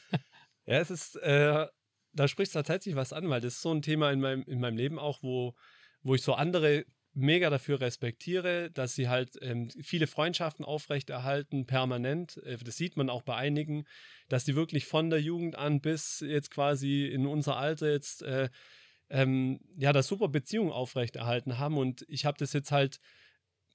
Ja, 0.65 0.79
es 0.79 0.89
ist, 0.91 1.15
äh, 1.17 1.65
da 2.13 2.27
sprichst 2.27 2.55
du 2.55 2.59
tatsächlich 2.59 2.95
was 2.95 3.13
an, 3.13 3.29
weil 3.29 3.41
das 3.41 3.55
ist 3.55 3.61
so 3.61 3.71
ein 3.73 3.81
Thema 3.81 4.11
in 4.11 4.19
meinem, 4.19 4.43
in 4.43 4.59
meinem 4.59 4.77
Leben 4.77 4.97
auch, 4.99 5.21
wo, 5.23 5.55
wo 6.01 6.15
ich 6.15 6.21
so 6.23 6.33
andere 6.33 6.85
mega 7.19 7.49
dafür 7.49 7.81
respektiere, 7.81 8.71
dass 8.71 8.95
sie 8.95 9.09
halt 9.09 9.37
ähm, 9.41 9.69
viele 9.81 10.07
Freundschaften 10.07 10.65
aufrechterhalten, 10.65 11.65
permanent. 11.65 12.37
Äh, 12.43 12.57
das 12.57 12.77
sieht 12.77 12.97
man 12.97 13.09
auch 13.09 13.21
bei 13.21 13.35
einigen, 13.35 13.85
dass 14.27 14.45
die 14.45 14.55
wirklich 14.55 14.85
von 14.85 15.09
der 15.09 15.21
Jugend 15.21 15.55
an 15.57 15.81
bis 15.81 16.19
jetzt 16.21 16.51
quasi 16.51 17.05
in 17.05 17.25
unser 17.25 17.57
Alter 17.57 17.91
jetzt 17.91 18.21
äh, 18.23 18.49
ähm, 19.09 19.59
ja, 19.77 19.93
da 19.93 20.03
super 20.03 20.27
Beziehungen 20.27 20.71
aufrechterhalten 20.71 21.59
haben. 21.59 21.77
Und 21.77 22.05
ich 22.07 22.25
habe 22.25 22.37
das 22.37 22.53
jetzt 22.53 22.71
halt 22.71 22.99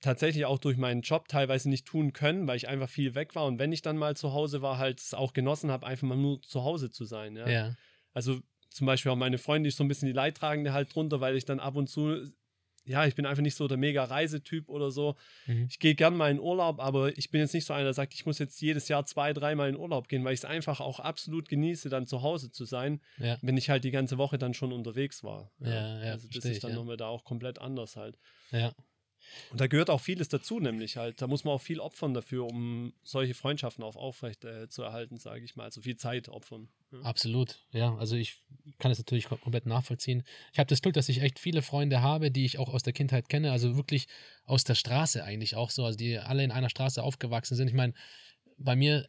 tatsächlich 0.00 0.44
auch 0.44 0.58
durch 0.58 0.76
meinen 0.76 1.02
Job 1.02 1.28
teilweise 1.28 1.68
nicht 1.68 1.86
tun 1.86 2.12
können, 2.12 2.46
weil 2.46 2.56
ich 2.56 2.68
einfach 2.68 2.88
viel 2.88 3.14
weg 3.14 3.34
war. 3.34 3.46
Und 3.46 3.58
wenn 3.58 3.72
ich 3.72 3.82
dann 3.82 3.96
mal 3.96 4.16
zu 4.16 4.32
Hause 4.32 4.62
war, 4.62 4.78
halt 4.78 5.00
es 5.00 5.14
auch 5.14 5.32
genossen 5.32 5.70
habe, 5.70 5.86
einfach 5.86 6.06
mal 6.06 6.16
nur 6.16 6.42
zu 6.42 6.62
Hause 6.62 6.90
zu 6.90 7.04
sein. 7.04 7.36
Ja? 7.36 7.48
Ja. 7.48 7.76
Also 8.12 8.40
zum 8.70 8.86
Beispiel 8.86 9.12
auch 9.12 9.16
meine 9.16 9.38
Freundin 9.38 9.68
ist 9.68 9.76
so 9.76 9.84
ein 9.84 9.88
bisschen 9.88 10.06
die 10.06 10.12
Leidtragende 10.12 10.72
halt 10.72 10.94
drunter, 10.94 11.20
weil 11.20 11.36
ich 11.36 11.44
dann 11.44 11.60
ab 11.60 11.76
und 11.76 11.88
zu, 11.88 12.28
ja, 12.84 13.06
ich 13.06 13.14
bin 13.14 13.26
einfach 13.26 13.42
nicht 13.42 13.54
so 13.54 13.66
der 13.66 13.76
mega 13.78 14.04
Reisetyp 14.04 14.68
oder 14.68 14.90
so. 14.90 15.16
Mhm. 15.46 15.66
Ich 15.70 15.78
gehe 15.78 15.94
gern 15.94 16.16
mal 16.16 16.30
in 16.30 16.38
Urlaub, 16.38 16.80
aber 16.80 17.16
ich 17.16 17.30
bin 17.30 17.40
jetzt 17.40 17.54
nicht 17.54 17.64
so 17.64 17.72
einer, 17.72 17.84
der 17.84 17.94
sagt, 17.94 18.14
ich 18.14 18.26
muss 18.26 18.38
jetzt 18.38 18.60
jedes 18.60 18.88
Jahr 18.88 19.06
zwei, 19.06 19.32
dreimal 19.32 19.68
in 19.68 19.76
Urlaub 19.76 20.08
gehen, 20.08 20.24
weil 20.24 20.34
ich 20.34 20.40
es 20.40 20.44
einfach 20.44 20.80
auch 20.80 21.00
absolut 21.00 21.48
genieße, 21.48 21.88
dann 21.88 22.06
zu 22.06 22.22
Hause 22.22 22.50
zu 22.50 22.64
sein, 22.64 23.00
Ja. 23.18 23.38
wenn 23.42 23.56
ich 23.56 23.70
halt 23.70 23.84
die 23.84 23.90
ganze 23.90 24.18
Woche 24.18 24.38
dann 24.38 24.54
schon 24.54 24.72
unterwegs 24.72 25.24
war. 25.24 25.50
Ja, 25.60 26.04
ja, 26.04 26.12
also 26.12 26.28
das 26.32 26.44
ist 26.44 26.62
dann 26.62 26.70
ja. 26.72 26.76
nochmal 26.76 26.96
da 26.96 27.06
auch 27.08 27.24
komplett 27.24 27.58
anders 27.58 27.96
halt. 27.96 28.18
Ja. 28.50 28.72
Und 29.50 29.60
da 29.60 29.66
gehört 29.66 29.90
auch 29.90 30.00
vieles 30.00 30.28
dazu, 30.28 30.60
nämlich 30.60 30.96
halt, 30.96 31.20
da 31.22 31.26
muss 31.26 31.44
man 31.44 31.54
auch 31.54 31.60
viel 31.60 31.80
opfern 31.80 32.14
dafür, 32.14 32.44
um 32.44 32.92
solche 33.02 33.34
Freundschaften 33.34 33.84
auch 33.84 33.96
aufrecht 33.96 34.44
äh, 34.44 34.68
zu 34.68 34.82
erhalten, 34.82 35.18
sage 35.18 35.44
ich 35.44 35.56
mal. 35.56 35.64
Also 35.64 35.80
viel 35.80 35.96
Zeit 35.96 36.28
opfern. 36.28 36.68
Ja. 36.92 37.00
Absolut, 37.02 37.58
ja. 37.72 37.94
Also 37.96 38.16
ich 38.16 38.42
kann 38.78 38.90
es 38.90 38.98
natürlich 38.98 39.26
kom- 39.26 39.40
komplett 39.40 39.66
nachvollziehen. 39.66 40.22
Ich 40.52 40.58
habe 40.58 40.68
das 40.68 40.82
Glück, 40.82 40.94
dass 40.94 41.08
ich 41.08 41.22
echt 41.22 41.38
viele 41.38 41.62
Freunde 41.62 42.02
habe, 42.02 42.30
die 42.30 42.44
ich 42.44 42.58
auch 42.58 42.72
aus 42.72 42.82
der 42.82 42.92
Kindheit 42.92 43.28
kenne, 43.28 43.52
also 43.52 43.76
wirklich 43.76 44.06
aus 44.44 44.64
der 44.64 44.74
Straße 44.74 45.22
eigentlich 45.24 45.56
auch 45.56 45.70
so, 45.70 45.84
also 45.84 45.96
die 45.96 46.18
alle 46.18 46.44
in 46.44 46.52
einer 46.52 46.70
Straße 46.70 47.02
aufgewachsen 47.02 47.56
sind. 47.56 47.68
Ich 47.68 47.74
meine, 47.74 47.94
bei 48.58 48.76
mir 48.76 49.08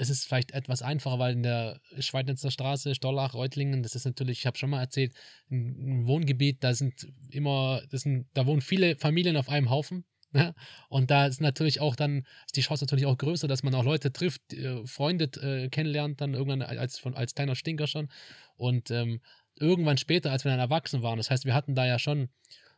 ist 0.00 0.10
es 0.10 0.24
vielleicht 0.24 0.52
etwas 0.52 0.82
einfacher, 0.82 1.18
weil 1.18 1.34
in 1.34 1.42
der 1.42 1.80
Schweidnitzer 1.98 2.50
Straße, 2.50 2.94
Stollach, 2.94 3.34
Reutlingen, 3.34 3.82
das 3.82 3.94
ist 3.94 4.06
natürlich, 4.06 4.40
ich 4.40 4.46
habe 4.46 4.56
schon 4.56 4.70
mal 4.70 4.80
erzählt, 4.80 5.14
ein 5.50 6.06
Wohngebiet, 6.06 6.64
da 6.64 6.74
sind 6.74 7.06
immer, 7.30 7.82
sind, 7.90 8.26
da 8.34 8.46
wohnen 8.46 8.62
viele 8.62 8.96
Familien 8.96 9.36
auf 9.36 9.48
einem 9.48 9.70
Haufen. 9.70 10.04
Ne? 10.32 10.54
Und 10.88 11.10
da 11.10 11.26
ist 11.26 11.40
natürlich 11.40 11.80
auch 11.80 11.96
dann, 11.96 12.24
ist 12.46 12.56
die 12.56 12.60
Chance 12.60 12.84
natürlich 12.84 13.06
auch 13.06 13.18
größer, 13.18 13.48
dass 13.48 13.62
man 13.62 13.74
auch 13.74 13.84
Leute 13.84 14.12
trifft, 14.12 14.52
äh, 14.52 14.86
Freunde 14.86 15.24
äh, 15.42 15.68
kennenlernt, 15.68 16.20
dann 16.20 16.34
irgendwann 16.34 16.62
als, 16.62 16.98
von, 16.98 17.14
als 17.14 17.34
kleiner 17.34 17.56
Stinker 17.56 17.86
schon. 17.86 18.08
Und 18.56 18.90
ähm, 18.90 19.20
irgendwann 19.56 19.98
später, 19.98 20.30
als 20.30 20.44
wir 20.44 20.50
dann 20.50 20.60
erwachsen 20.60 21.02
waren, 21.02 21.16
das 21.16 21.30
heißt, 21.30 21.44
wir 21.44 21.54
hatten 21.54 21.74
da 21.74 21.84
ja 21.84 21.98
schon, 21.98 22.28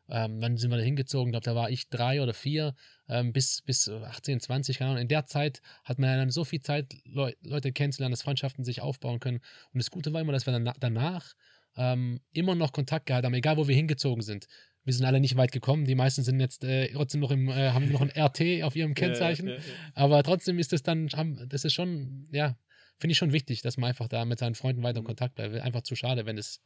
ähm, 0.09 0.41
wann 0.41 0.57
sind 0.57 0.71
wir 0.71 0.77
da 0.79 0.83
hingezogen? 0.83 1.29
Ich 1.29 1.33
glaube, 1.33 1.45
da 1.45 1.55
war 1.55 1.71
ich 1.71 1.89
drei 1.89 2.21
oder 2.23 2.35
vier, 2.35 2.75
ähm, 3.09 3.33
bis, 3.33 3.63
bis 3.63 3.89
18, 3.89 4.41
20, 4.41 4.79
keine 4.79 4.91
Ahnung. 4.91 5.03
In 5.03 5.09
der 5.09 5.27
Zeit 5.27 5.61
hat 5.85 5.99
man 5.99 6.11
ja 6.11 6.17
dann 6.17 6.31
so 6.31 6.45
viel 6.45 6.61
Zeit, 6.61 6.95
Leu 7.05 7.33
Leute 7.43 7.73
kennenzulernen, 7.73 8.13
dass 8.13 8.23
Freundschaften 8.23 8.65
sich 8.65 8.81
aufbauen 8.81 9.21
können. 9.21 9.39
Und 9.73 9.79
das 9.83 9.91
Gute 9.91 10.13
war 10.13 10.21
immer, 10.21 10.33
dass 10.33 10.47
wir 10.47 10.53
dann 10.53 10.73
danach 10.81 11.35
ähm, 11.77 12.21
immer 12.33 12.55
noch 12.55 12.73
Kontakt 12.73 13.07
gehalten 13.07 13.27
haben, 13.27 13.35
egal 13.35 13.57
wo 13.57 13.67
wir 13.69 13.75
hingezogen 13.75 14.23
sind. 14.23 14.47
Wir 14.85 14.93
sind 14.93 15.07
alle 15.07 15.21
nicht 15.21 15.37
weit 15.37 15.53
gekommen. 15.53 15.85
Die 15.85 15.95
meisten 15.95 16.23
sind 16.25 16.41
jetzt 16.41 16.65
äh, 16.65 16.93
trotzdem 16.93 17.21
noch 17.21 17.31
im, 17.31 17.49
äh, 17.49 17.71
haben 17.71 17.91
noch 17.91 18.01
ein 18.01 18.11
RT 18.11 18.63
auf 18.65 18.75
ihrem 18.77 18.95
Kennzeichen. 18.95 19.47
Ja, 19.47 19.55
ja, 19.55 19.59
ja. 19.61 19.65
Aber 19.95 20.23
trotzdem 20.25 20.59
ist 20.59 20.73
es 20.73 20.83
dann, 20.83 21.09
haben- 21.11 21.49
das 21.49 21.65
ist 21.65 21.73
schon, 21.73 22.29
ja, 22.33 22.57
finde 22.99 23.13
ich 23.13 23.19
schon 23.19 23.33
wichtig, 23.33 23.63
dass 23.63 23.77
man 23.77 23.89
einfach 23.91 24.09
da 24.09 24.25
mit 24.25 24.39
seinen 24.41 24.55
Freunden 24.57 24.83
weiter 24.83 24.99
in 24.99 25.05
Mhm. 25.05 25.07
Kontakt 25.07 25.37
bleibt. 25.37 25.55
Einfach 25.61 25.83
zu 25.83 25.95
schade, 25.95 26.27
wenn 26.27 26.37
es 26.37 26.61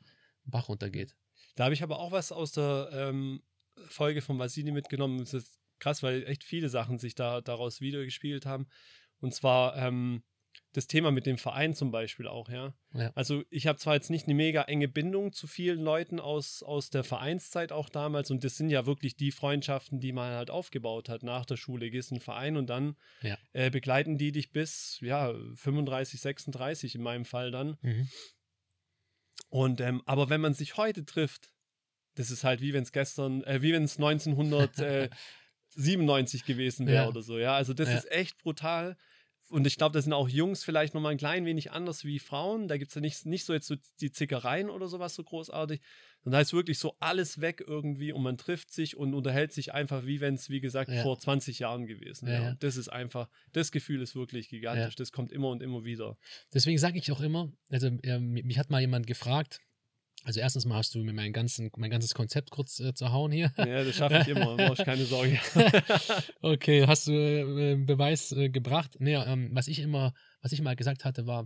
Bach 0.47 0.69
runtergeht. 0.69 1.15
Da 1.57 1.65
habe 1.65 1.75
ich 1.75 1.83
aber 1.83 1.99
auch 1.99 2.13
was 2.13 2.33
aus 2.33 2.53
der 2.53 2.91
ähm, 2.93 3.43
Folge 3.89 4.23
von 4.23 4.39
Vasili 4.39 4.71
mitgenommen. 4.73 5.19
Das 5.19 5.35
ist 5.35 5.59
krass, 5.79 6.03
weil 6.03 6.25
echt 6.27 6.45
viele 6.45 6.69
Sachen 6.69 6.99
sich 6.99 7.15
da 7.15 7.41
daraus 7.41 7.81
wiedergespiegelt 7.81 8.47
haben. 8.47 8.67
Und 9.21 9.35
zwar 9.35 9.77
ähm, 9.77 10.23
das 10.73 10.87
Thema 10.87 11.11
mit 11.11 11.27
dem 11.27 11.39
Verein 11.39 11.75
zum 11.75 11.91
Beispiel 11.91 12.27
auch, 12.27 12.49
ja. 12.51 12.75
Ja. 12.93 13.11
Also 13.15 13.43
ich 13.51 13.67
habe 13.67 13.79
zwar 13.79 13.95
jetzt 13.95 14.11
nicht 14.11 14.27
eine 14.27 14.35
mega 14.35 14.63
enge 14.63 14.89
Bindung 14.89 15.33
zu 15.33 15.47
vielen 15.47 15.81
Leuten 15.81 16.21
aus, 16.21 16.63
aus 16.63 16.91
der 16.91 17.05
Vereinszeit 17.05 17.73
auch 17.73 17.89
damals 17.89 18.31
und 18.31 18.45
das 18.45 18.57
sind 18.57 18.69
ja 18.71 18.85
wirklich 18.87 19.17
die 19.17 19.33
Freundschaften, 19.33 20.01
die 20.01 20.13
man 20.13 20.35
halt 20.35 20.51
aufgebaut 20.51 21.09
hat 21.09 21.23
nach 21.23 21.47
der 21.47 21.57
Schule. 21.57 21.91
Gehst 21.91 22.11
in 22.11 22.17
einen 22.17 22.23
Verein 22.23 22.57
und 22.57 22.67
dann 22.69 22.97
Ja. 23.23 23.39
äh, 23.53 23.71
begleiten 23.71 24.19
die 24.19 24.33
dich 24.33 24.53
bis, 24.53 24.99
ja, 25.01 25.35
35, 25.55 26.21
36 26.21 26.95
in 26.95 27.03
meinem 27.03 27.25
Fall 27.25 27.51
dann. 27.51 27.79
Mhm. 27.81 28.09
Und 29.49 29.81
ähm, 29.81 30.03
aber 30.07 30.29
wenn 30.31 30.41
man 30.41 30.55
sich 30.55 30.77
heute 30.77 31.05
trifft, 31.05 31.53
das 32.15 32.31
ist 32.31 32.45
halt 32.45 32.61
wie 32.61 32.73
wenn 32.73 32.83
es 32.83 32.93
gestern, 32.93 33.43
äh, 33.45 33.63
wie 33.63 33.73
wenn 33.73 33.85
es 33.85 33.99
1997 33.99 36.45
gewesen 36.45 36.87
wäre 36.87 37.05
Ja. 37.05 37.09
oder 37.09 37.23
so. 37.23 37.39
Ja, 37.39 37.55
also 37.55 37.75
das 37.75 37.89
Ja. 37.89 37.99
ist 37.99 38.11
echt 38.11 38.39
brutal. 38.39 38.97
Und 39.49 39.67
ich 39.67 39.77
glaube, 39.77 39.93
das 39.93 40.05
sind 40.05 40.13
auch 40.13 40.29
Jungs 40.29 40.65
vielleicht 40.65 40.93
nochmal 40.95 41.13
ein 41.13 41.19
klein 41.19 41.45
wenig 41.47 41.71
anders 41.71 42.05
wie 42.05 42.19
Frauen. 42.19 42.67
Da 42.67 42.79
gibt 42.79 42.89
es 42.91 42.95
ja 42.97 43.01
nicht, 43.01 43.27
nicht 43.27 43.45
so 43.45 43.53
jetzt 43.53 43.69
so 43.69 43.77
die 44.01 44.11
Zickereien 44.11 44.69
oder 44.71 44.89
sowas 44.89 45.15
so 45.15 45.23
großartig. 45.23 45.81
Und 46.25 46.33
da 46.33 46.41
ist 46.41 46.53
wirklich 46.53 46.81
so 46.81 46.97
alles 46.99 47.41
weg 47.41 47.63
irgendwie 47.65 48.13
und 48.13 48.23
man 48.25 48.37
trifft 48.37 48.73
sich 48.73 48.97
und 48.97 49.15
unterhält 49.15 49.53
sich 49.53 49.73
einfach, 49.73 50.05
wie 50.05 50.21
wenn 50.21 50.35
es, 50.35 50.51
wie 50.51 50.61
gesagt, 50.61 50.91
Ja. 50.91 51.03
vor 51.05 51.17
20 51.21 51.61
Jahren 51.61 51.87
gewesen 51.87 52.27
Ja, 52.27 52.33
wäre. 52.33 52.43
ja. 52.43 52.51
Und 52.51 52.63
das 52.65 52.77
ist 52.77 52.89
einfach, 52.89 53.29
das 53.53 53.71
Gefühl 53.71 54.03
ist 54.03 54.17
wirklich 54.17 54.49
gigantisch. 54.49 54.97
Das 54.97 55.13
kommt 55.13 55.31
immer 55.31 55.51
und 55.51 55.63
immer 55.63 55.85
wieder. 55.85 56.19
Deswegen 56.53 56.79
sage 56.79 56.99
ich 56.99 57.13
auch 57.13 57.21
immer, 57.21 57.53
also 57.71 57.87
äh, 58.03 58.19
mich 58.19 58.59
hat 58.59 58.71
mal 58.71 58.81
jemand 58.81 59.07
gefragt, 59.07 59.61
also 60.27 60.41
erstens 60.41 60.65
mal 60.65 60.79
hast 60.79 60.93
du 60.93 60.99
mir 60.99 61.13
mein, 61.13 61.33
ganzen, 61.33 61.71
mein 61.77 61.89
ganzes 61.89 62.13
Konzept 62.13 62.51
kurz 62.51 62.81
äh, 62.81 62.93
zerhauen 62.93 63.31
hier. 63.31 63.53
Ja, 63.59 63.85
das 63.85 63.95
schaffe 63.95 64.19
ich 64.23 64.29
immer, 64.29 64.57
mach 64.57 64.77
ich 64.77 64.85
keine 64.85 65.05
Sorge. 65.05 65.39
Okay, 66.43 66.85
hast 66.85 67.07
du 67.07 67.13
äh, 67.13 67.77
Beweis 67.77 68.33
äh, 68.33 68.49
gebracht? 68.49 68.97
Nee, 68.99 69.15
ähm, 69.15 69.51
was 69.53 69.69
ich 69.69 69.79
immer, 69.79 70.15
was 70.43 70.51
ich 70.51 70.61
mal 70.61 70.75
gesagt 70.75 71.05
hatte, 71.05 71.29
war, 71.29 71.45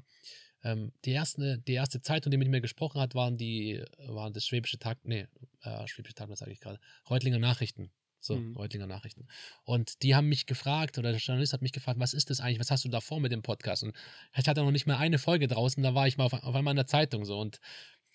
ähm, 0.64 0.92
die, 1.04 1.10
erste, 1.10 1.58
die 1.58 1.74
erste 1.74 2.00
Zeitung, 2.00 2.30
die 2.30 2.38
mit 2.38 2.48
mir 2.48 2.62
gesprochen 2.62 3.02
hat, 3.02 3.14
waren 3.14 3.36
die, 3.36 3.84
waren 3.98 4.32
das 4.32 4.46
Schwäbische 4.46 4.78
Tag, 4.78 4.98
nee, 5.02 5.26
äh, 5.62 5.86
Schwäbische 5.86 6.14
Tag, 6.14 6.30
was 6.30 6.38
sage 6.38 6.52
ich 6.52 6.60
gerade, 6.60 6.80
Reutlinger 7.10 7.38
Nachrichten. 7.38 7.92
So, 8.22 8.36
Mhm. 8.36 8.56
Reutlinger 8.56 8.86
Nachrichten. 8.86 9.28
Und 9.64 10.02
die 10.02 10.14
haben 10.14 10.28
mich 10.28 10.44
gefragt, 10.46 10.98
oder 10.98 11.10
der 11.10 11.20
Journalist 11.20 11.52
hat 11.52 11.62
mich 11.62 11.72
gefragt, 11.72 11.98
was 11.98 12.12
ist 12.12 12.28
das 12.28 12.40
eigentlich, 12.40 12.60
was 12.60 12.70
hast 12.70 12.84
du 12.84 12.88
da 12.90 13.00
vor 13.00 13.20
mit 13.20 13.32
dem 13.32 13.42
Podcast? 13.42 13.82
Und 13.82 13.94
ich 14.36 14.46
hatte 14.46 14.62
noch 14.62 14.70
nicht 14.70 14.86
mal 14.86 14.98
eine 14.98 15.18
Folge 15.18 15.48
draußen, 15.48 15.82
da 15.82 15.94
war 15.94 16.06
ich 16.06 16.18
mal 16.18 16.24
auf, 16.24 16.34
auf 16.34 16.54
einmal 16.54 16.72
in 16.72 16.76
der 16.76 16.86
Zeitung 16.86 17.24
so 17.24 17.38
und 17.38 17.60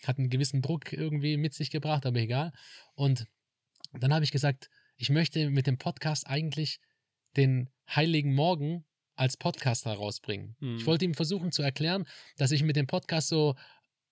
hat 0.03 0.17
einen 0.17 0.29
gewissen 0.29 0.61
Druck 0.61 0.93
irgendwie 0.93 1.37
mit 1.37 1.53
sich 1.53 1.71
gebracht, 1.71 2.05
aber 2.05 2.19
egal. 2.19 2.51
Und 2.93 3.27
dann 3.93 4.13
habe 4.13 4.25
ich 4.25 4.31
gesagt, 4.31 4.69
ich 4.97 5.09
möchte 5.09 5.49
mit 5.49 5.67
dem 5.67 5.77
Podcast 5.77 6.27
eigentlich 6.27 6.79
den 7.35 7.69
Heiligen 7.87 8.33
Morgen 8.33 8.85
als 9.15 9.37
Podcast 9.37 9.85
herausbringen. 9.85 10.55
Mhm. 10.59 10.77
Ich 10.77 10.85
wollte 10.85 11.05
ihm 11.05 11.13
versuchen 11.13 11.51
zu 11.51 11.61
erklären, 11.61 12.05
dass 12.37 12.51
ich 12.51 12.63
mit 12.63 12.75
dem 12.75 12.87
Podcast 12.87 13.29
so 13.29 13.55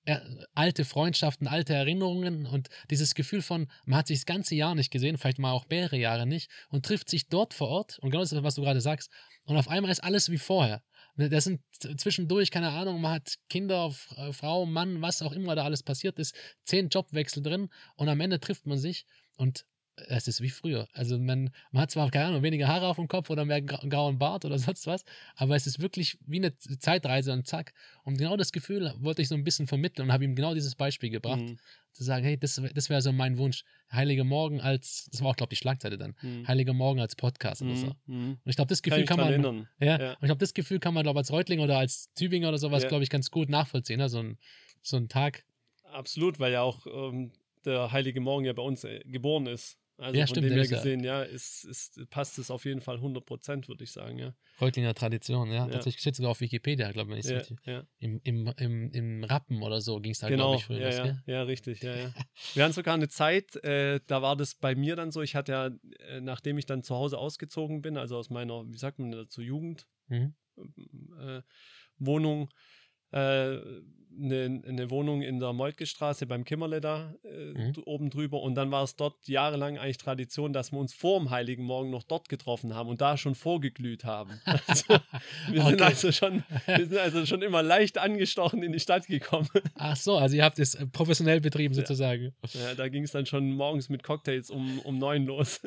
äh, 0.05 0.19
alte 0.53 0.85
Freundschaften, 0.85 1.47
alte 1.47 1.73
Erinnerungen 1.73 2.45
und 2.45 2.69
dieses 2.89 3.15
Gefühl 3.15 3.41
von, 3.41 3.69
man 3.85 3.99
hat 3.99 4.07
sich 4.07 4.19
das 4.19 4.25
ganze 4.25 4.55
Jahr 4.55 4.75
nicht 4.75 4.91
gesehen, 4.91 5.17
vielleicht 5.17 5.39
mal 5.39 5.51
auch 5.51 5.67
mehrere 5.69 5.97
Jahre 5.97 6.25
nicht 6.25 6.49
und 6.69 6.85
trifft 6.85 7.09
sich 7.09 7.29
dort 7.29 7.53
vor 7.53 7.69
Ort 7.69 7.99
und 7.99 8.11
genau 8.11 8.23
das 8.23 8.43
was 8.43 8.55
du 8.55 8.61
gerade 8.61 8.81
sagst. 8.81 9.09
Und 9.45 9.57
auf 9.57 9.67
einmal 9.67 9.91
ist 9.91 10.03
alles 10.03 10.29
wie 10.29 10.37
vorher. 10.37 10.83
Das 11.15 11.43
sind 11.43 11.61
zwischendurch, 11.97 12.49
keine 12.49 12.69
Ahnung, 12.69 12.99
man 12.99 13.13
hat 13.13 13.35
Kinder, 13.47 13.93
äh, 14.17 14.33
Frau, 14.33 14.65
Mann, 14.65 15.01
was 15.01 15.21
auch 15.21 15.31
immer 15.31 15.55
da 15.55 15.63
alles 15.63 15.83
passiert 15.83 16.17
ist, 16.17 16.35
zehn 16.65 16.89
Jobwechsel 16.89 17.43
drin 17.43 17.69
und 17.95 18.09
am 18.09 18.19
Ende 18.19 18.39
trifft 18.39 18.65
man 18.65 18.79
sich 18.79 19.05
und 19.37 19.65
es 19.95 20.27
ist 20.27 20.41
wie 20.41 20.49
früher. 20.49 20.87
Also 20.93 21.19
man, 21.19 21.51
man 21.71 21.83
hat 21.83 21.91
zwar, 21.91 22.09
keine 22.09 22.25
Ahnung, 22.25 22.41
weniger 22.43 22.67
Haare 22.67 22.87
auf 22.87 22.95
dem 22.95 23.07
Kopf 23.07 23.29
oder 23.29 23.45
mehr 23.45 23.61
grau- 23.61 23.87
grauen 23.87 24.17
Bart 24.17 24.43
oder 24.45 24.57
sonst 24.75 24.87
was, 24.87 25.05
aber 25.35 25.55
es 25.55 25.67
ist 25.67 25.79
wirklich 25.81 26.17
wie 26.25 26.37
eine 26.37 26.57
Zeitreise 26.57 27.31
und 27.31 27.45
zack. 27.47 27.73
Und 28.03 28.17
genau 28.17 28.35
das 28.35 28.51
Gefühl 28.51 28.93
wollte 28.99 29.21
ich 29.21 29.27
so 29.27 29.35
ein 29.35 29.43
bisschen 29.43 29.67
vermitteln 29.67 30.07
und 30.07 30.13
habe 30.13 30.23
ihm 30.25 30.35
genau 30.35 30.53
dieses 30.53 30.75
Beispiel 30.75 31.09
gebracht, 31.09 31.41
Mhm. 31.41 31.59
zu 31.91 32.03
sagen, 32.03 32.23
hey, 32.25 32.37
das, 32.39 32.59
das 32.73 32.89
wäre 32.89 33.01
so 33.01 33.11
mein 33.11 33.37
Wunsch. 33.37 33.63
Heiliger 33.91 34.23
Morgen 34.23 34.59
als, 34.61 35.07
das 35.11 35.21
war 35.21 35.29
auch, 35.29 35.35
glaube 35.35 35.53
ich, 35.53 35.59
die 35.59 35.63
Schlagzeile 35.63 35.99
dann. 35.99 36.15
Mhm. 36.23 36.47
Heiliger 36.47 36.73
Morgen 36.73 36.99
als 36.99 37.15
Podcast 37.15 37.61
oder 37.61 37.75
so. 37.75 37.87
Mhm. 38.07 38.15
Mhm. 38.17 38.29
Und 38.43 38.49
ich 38.49 38.55
glaube, 38.55 38.69
das 38.69 38.81
Kann 38.81 38.91
Gefühl 38.93 39.05
kann, 39.05 39.17
dran 39.17 39.41
man, 39.41 39.67
ja, 39.79 39.99
Ja. 39.99 40.09
und 40.13 40.17
ich 40.21 40.25
glaube, 40.27 40.39
das 40.39 40.55
Gefühl 40.55 40.79
kann 40.79 40.95
man, 40.95 41.03
glaube 41.03 41.19
als 41.19 41.31
Reutlinger 41.31 41.61
oder 41.63 41.77
als 41.77 42.11
Tübinger 42.15 42.49
oder 42.49 42.57
sowas, 42.57 42.81
Ja. 42.81 42.89
glaube 42.89 43.03
ich, 43.03 43.11
ganz 43.11 43.29
gut 43.29 43.49
nachvollziehen. 43.49 43.99
Ne? 43.99 44.09
So, 44.09 44.17
ein, 44.23 44.39
so 44.81 44.97
ein 44.97 45.07
Tag. 45.07 45.45
Absolut, 45.91 46.39
weil 46.39 46.51
ja 46.51 46.63
auch 46.63 46.87
ähm, 46.87 47.31
der 47.65 47.91
Heilige 47.91 48.19
Morgen 48.19 48.45
ja 48.45 48.53
bei 48.53 48.63
uns 48.63 48.83
äh, 48.83 49.01
geboren 49.05 49.45
ist. 49.45 49.77
Also 49.97 50.19
Ja, 50.19 50.25
von 50.25 50.33
stimmt, 50.35 50.45
dem 50.49 50.53
her 50.53 50.61
ist 50.63 50.71
ja- 50.71 50.77
gesehen, 50.77 51.03
ja, 51.03 51.21
ist, 51.21 51.63
ist, 51.65 52.09
passt 52.09 52.39
es 52.39 52.49
auf 52.49 52.65
jeden 52.65 52.81
Fall 52.81 52.99
100 52.99 53.25
Prozent, 53.25 53.67
würde 53.67 53.83
ich 53.83 53.91
sagen, 53.91 54.17
ja. 54.17 54.33
Reutlinger 54.59 54.93
Tradition, 54.93 55.49
ja. 55.49 55.65
Ja. 55.65 55.67
Tatsächlich 55.67 56.01
steht 56.01 56.15
sogar 56.15 56.31
auf 56.31 56.41
Wikipedia, 56.41 56.91
glaube 56.91 57.09
ich, 57.09 57.11
wenn 57.11 57.19
ich 57.19 57.25
Ja, 57.29 57.37
richtig. 57.37 57.57
ja. 57.65 57.83
Im, 57.99 58.19
im, 58.23 58.47
im, 58.57 58.91
Im 58.91 59.23
Rappen 59.23 59.61
oder 59.61 59.81
so 59.81 59.99
ging 59.99 60.11
es 60.11 60.19
da, 60.19 60.29
Genau, 60.29 60.43
glaube 60.51 60.55
ich, 60.57 60.65
früher. 60.65 60.79
ja, 60.79 60.87
was, 60.87 60.97
ja, 60.97 61.23
ja, 61.25 61.43
richtig, 61.43 61.81
ja, 61.83 61.95
ja. 61.95 62.13
Wir 62.53 62.63
hatten 62.63 62.73
sogar 62.73 62.95
eine 62.95 63.07
Zeit, 63.07 63.55
äh, 63.63 63.99
da 64.07 64.21
war 64.21 64.35
das 64.35 64.55
bei 64.55 64.75
mir 64.75 64.95
dann 64.95 65.11
so, 65.11 65.21
ich 65.21 65.35
hatte 65.35 65.51
ja, 65.51 65.67
äh, 66.07 66.21
nachdem 66.21 66.57
ich 66.57 66.65
dann 66.65 66.83
zu 66.83 66.95
Hause 66.95 67.17
ausgezogen 67.17 67.81
bin, 67.81 67.97
also 67.97 68.17
aus 68.17 68.29
meiner, 68.29 68.67
wie 68.71 68.77
sagt 68.77 68.99
man 68.99 69.11
dazu, 69.11 69.41
Jugend, 69.41 69.87
Mhm. 70.07 70.33
äh, 71.19 71.41
Wohnung, 71.97 72.49
äh, 73.11 73.57
eine, 74.21 74.61
eine 74.67 74.89
Wohnung 74.91 75.21
in 75.21 75.39
der 75.39 75.53
Moltke-Straße 75.53 76.25
beim 76.27 76.43
Kimmerle 76.45 76.81
da 76.81 77.13
äh, 77.23 77.53
Mhm. 77.53 77.73
oben 77.85 78.09
drüber. 78.09 78.41
Und 78.41 78.55
dann 78.55 78.71
war 78.71 78.83
es 78.83 78.95
dort 78.95 79.27
jahrelang 79.27 79.77
eigentlich 79.77 79.97
Tradition, 79.97 80.53
dass 80.53 80.71
wir 80.71 80.79
uns 80.79 80.93
vor 80.93 81.19
dem 81.19 81.29
Heiligen 81.29 81.63
Morgen 81.63 81.89
noch 81.89 82.03
dort 82.03 82.29
getroffen 82.29 82.73
haben 82.75 82.89
und 82.89 83.01
da 83.01 83.17
schon 83.17 83.35
vorgeglüht 83.35 84.03
haben. 84.05 84.39
Also, 84.67 84.95
wir, 85.49 85.61
sind 85.63 85.73
Okay. 85.75 85.83
also 85.83 86.11
schon, 86.11 86.43
wir 86.67 86.85
sind 86.85 86.97
also 86.97 87.25
schon 87.25 87.41
immer 87.41 87.63
leicht 87.63 87.97
angestochen 87.97 88.63
in 88.63 88.71
die 88.71 88.79
Stadt 88.79 89.07
gekommen. 89.07 89.47
Ach 89.75 89.95
so, 89.95 90.17
also 90.17 90.35
ihr 90.35 90.43
habt 90.43 90.59
es 90.59 90.75
äh, 90.75 90.85
professionell 90.87 91.41
betrieben 91.41 91.73
Ja. 91.73 91.81
sozusagen. 91.81 92.33
Ja, 92.53 92.75
da 92.75 92.87
ging 92.89 93.03
es 93.03 93.11
dann 93.11 93.25
schon 93.25 93.51
morgens 93.51 93.89
mit 93.89 94.03
Cocktails 94.03 94.49
um, 94.49 94.79
um 94.79 94.97
neun 94.97 95.25
los. 95.25 95.61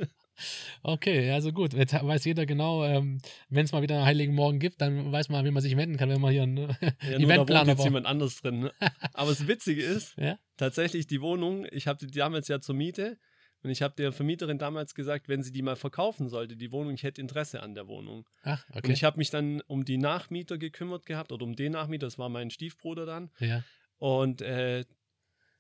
Okay, 0.83 1.31
also 1.31 1.52
gut. 1.52 1.73
Jetzt 1.75 1.93
weiß 1.95 2.25
jeder 2.25 2.47
genau, 2.47 2.85
ähm, 2.85 3.19
wenn 3.49 3.64
es 3.64 3.73
mal 3.73 3.83
wieder 3.83 3.97
einen 3.97 4.05
Heiligen 4.07 4.35
Morgen 4.35 4.59
gibt, 4.59 4.81
dann 4.81 5.11
weiß 5.12 5.28
man, 5.28 5.45
wie 5.45 5.50
man 5.50 5.62
sich 5.62 5.76
wenden 5.76 5.97
kann, 5.97 6.09
wenn 6.09 6.21
man 6.21 6.33
hier 6.33 6.43
einen 6.43 6.57
Ja, 6.59 6.69
wohnt 6.69 7.23
Eventplaner 7.23 7.69
jetzt 7.69 7.76
braucht. 7.78 7.87
jemand 7.87 8.07
anders 8.07 8.37
drin. 8.40 8.61
Ne? 8.61 8.73
Aber 9.14 9.31
das 9.31 9.47
Witzige 9.49 9.83
ist, 9.83 10.16
Ja? 10.19 10.38
tatsächlich 10.57 11.07
die 11.07 11.21
Wohnung, 11.21 11.66
ich 11.71 11.87
habe 11.87 12.05
die 12.05 12.11
damals 12.16 12.49
ja 12.49 12.61
zur 12.61 12.75
Miete 12.75 13.19
und 13.62 13.71
ich 13.71 13.83
habe 13.83 13.95
der 13.97 14.12
Vermieterin 14.12 14.59
damals 14.59 14.95
gesagt, 14.95 15.28
wenn 15.28 15.43
sie 15.43 15.50
die 15.52 15.62
mal 15.62 15.76
verkaufen 15.76 16.28
sollte, 16.28 16.57
die 16.57 16.71
Wohnung, 16.73 16.95
ich 16.95 17.02
hätte 17.02 17.21
Interesse 17.21 17.62
an 17.62 17.75
der 17.75 17.88
Wohnung. 17.88 18.28
Ach, 18.43 18.64
Und 18.71 18.76
okay. 18.78 18.93
ich 18.93 19.02
habe 19.05 19.16
mich 19.19 19.31
dann 19.31 19.61
um 19.66 19.85
die 19.85 19.97
Nachmieter 19.99 20.59
gekümmert 20.59 21.07
gehabt 21.07 21.33
oder 21.33 21.45
um 21.45 21.57
den 21.57 21.73
Nachmieter, 21.73 22.07
das 22.07 22.19
war 22.19 22.28
mein 22.28 22.50
Stiefbruder 22.50 23.07
dann. 23.07 23.31
ja. 23.40 23.62
Und 23.99 24.43
äh, 24.43 24.85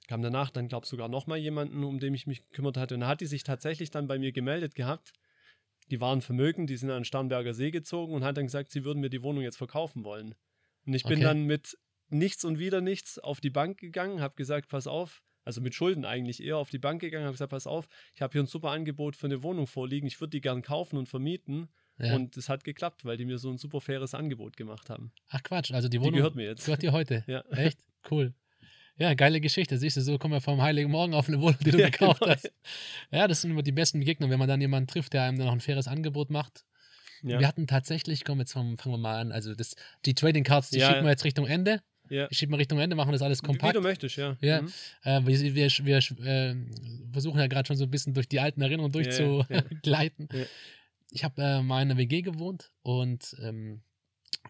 kam 0.06 0.22
danach 0.22 0.50
dann, 0.50 0.68
glaube 0.68 0.84
ich, 0.84 0.90
sogar 0.90 1.08
nochmal 1.08 1.38
jemanden, 1.38 1.82
um 1.84 1.98
den 1.98 2.14
ich 2.14 2.26
mich 2.26 2.42
gekümmert 2.48 2.76
hatte. 2.76 2.94
Und 2.94 3.00
da 3.00 3.08
hat 3.08 3.20
die 3.20 3.26
sich 3.26 3.42
tatsächlich 3.42 3.90
dann 3.90 4.06
bei 4.06 4.18
mir 4.18 4.32
gemeldet 4.32 4.74
gehabt. 4.74 5.12
Die 5.90 6.00
waren 6.00 6.20
vermögend, 6.20 6.68
die 6.70 6.76
sind 6.76 6.90
an 6.90 6.98
den 7.00 7.04
Starnberger 7.04 7.54
See 7.54 7.70
gezogen 7.70 8.14
und 8.14 8.24
hat 8.24 8.36
dann 8.36 8.46
gesagt, 8.46 8.70
sie 8.70 8.84
würden 8.84 9.00
mir 9.00 9.10
die 9.10 9.22
Wohnung 9.22 9.42
jetzt 9.42 9.56
verkaufen 9.56 10.04
wollen. 10.04 10.34
Und 10.84 10.94
ich 10.94 11.04
bin 11.04 11.14
Okay. 11.14 11.22
dann 11.24 11.44
mit 11.44 11.76
nichts 12.08 12.44
und 12.44 12.58
wieder 12.58 12.80
nichts 12.80 13.18
auf 13.18 13.40
die 13.40 13.50
Bank 13.50 13.78
gegangen, 13.78 14.20
habe 14.20 14.34
gesagt, 14.36 14.68
pass 14.68 14.86
auf, 14.86 15.22
also 15.44 15.60
mit 15.60 15.74
Schulden 15.74 16.04
eigentlich 16.04 16.42
eher 16.42 16.56
auf 16.56 16.70
die 16.70 16.78
Bank 16.78 17.00
gegangen, 17.00 17.24
habe 17.24 17.34
gesagt, 17.34 17.50
pass 17.50 17.66
auf, 17.66 17.86
ich 18.14 18.22
habe 18.22 18.32
hier 18.32 18.42
ein 18.42 18.46
super 18.46 18.70
Angebot 18.70 19.14
für 19.16 19.26
eine 19.26 19.42
Wohnung 19.42 19.66
vorliegen, 19.68 20.06
ich 20.06 20.20
würde 20.20 20.30
die 20.30 20.40
gern 20.40 20.62
kaufen 20.62 20.96
und 20.96 21.08
vermieten. 21.08 21.68
ja. 21.98 22.14
Und 22.14 22.36
es 22.36 22.48
hat 22.48 22.62
geklappt, 22.64 23.04
weil 23.04 23.16
die 23.16 23.24
mir 23.24 23.38
so 23.38 23.50
ein 23.50 23.58
super 23.58 23.80
faires 23.80 24.14
Angebot 24.14 24.56
gemacht 24.56 24.90
haben. 24.90 25.12
Ach 25.30 25.42
Quatsch, 25.42 25.72
also 25.72 25.88
die 25.88 25.98
Die 25.98 26.00
Wohnung 26.04 26.14
gehört 26.14 26.34
mir 26.34 26.44
jetzt. 26.46 26.64
gehört 26.66 26.82
dir 26.82 26.92
heute. 26.92 27.24
Ja. 27.28 27.40
Echt? 27.52 27.80
Cool. 28.10 28.34
Ja, 28.98 29.12
geile 29.14 29.40
Geschichte. 29.40 29.76
Siehst 29.78 29.96
du, 29.98 30.00
so 30.00 30.16
kommen 30.18 30.32
wir 30.34 30.40
vom 30.40 30.62
Heiligen 30.62 30.90
Morgen 30.90 31.12
auf 31.14 31.28
eine 31.28 31.40
Wohnung, 31.40 31.58
die 31.64 31.70
du 31.70 31.78
Ja, 31.80 31.90
gekauft 31.90 32.20
genau. 32.20 32.32
hast. 32.32 32.50
Ja, 33.10 33.28
das 33.28 33.42
sind 33.42 33.50
immer 33.50 33.62
die 33.62 33.72
besten 33.72 33.98
Begegnungen, 34.00 34.30
wenn 34.32 34.38
man 34.38 34.48
dann 34.48 34.60
jemanden 34.60 34.86
trifft, 34.88 35.12
der 35.12 35.24
einem 35.24 35.36
dann 35.38 35.46
noch 35.46 35.52
ein 35.52 35.60
faires 35.60 35.86
Angebot 35.88 36.30
macht. 36.30 36.64
Ja. 37.22 37.38
Wir 37.40 37.46
hatten 37.48 37.66
tatsächlich, 37.66 38.24
komm, 38.24 38.38
jetzt 38.40 38.52
fangen 38.52 38.76
wir 38.84 38.98
mal 38.98 39.18
an, 39.18 39.32
also 39.32 39.54
das, 39.54 39.74
die 40.04 40.14
Trading 40.14 40.44
Cards, 40.44 40.70
die 40.70 40.78
Ja. 40.78 40.88
schieben 40.88 41.04
wir 41.04 41.10
jetzt 41.10 41.24
Richtung 41.24 41.46
Ende. 41.46 41.82
ja. 42.08 42.26
Die 42.28 42.34
schieben 42.34 42.52
wir 42.54 42.58
Richtung 42.58 42.78
Ende, 42.78 42.94
machen 42.96 43.12
das 43.12 43.20
alles 43.22 43.42
Wie 43.42 43.46
kompakt. 43.46 43.74
du 43.76 43.80
möchtest, 43.80 44.16
ja. 44.16 44.36
Ja. 44.40 44.62
Mhm. 44.62 44.72
Äh, 45.02 45.26
wir 45.26 45.54
wir, 45.54 45.70
wir 45.84 45.96
äh, 46.26 46.54
versuchen 47.12 47.38
ja 47.40 47.46
gerade 47.48 47.66
schon 47.66 47.76
so 47.76 47.84
ein 47.84 47.90
bisschen 47.90 48.14
durch 48.14 48.28
die 48.28 48.40
alten 48.40 48.60
Erinnerungen 48.62 48.92
Ja, 48.94 49.02
durchzugleiten. 49.02 50.28
Ja. 50.32 50.44
Ich 51.10 51.24
habe 51.24 51.42
äh, 51.42 51.62
mal 51.62 51.82
in 51.82 51.90
einer 51.90 51.98
WG 51.98 52.22
gewohnt 52.22 52.70
und 52.82 53.34
ähm, 53.42 53.80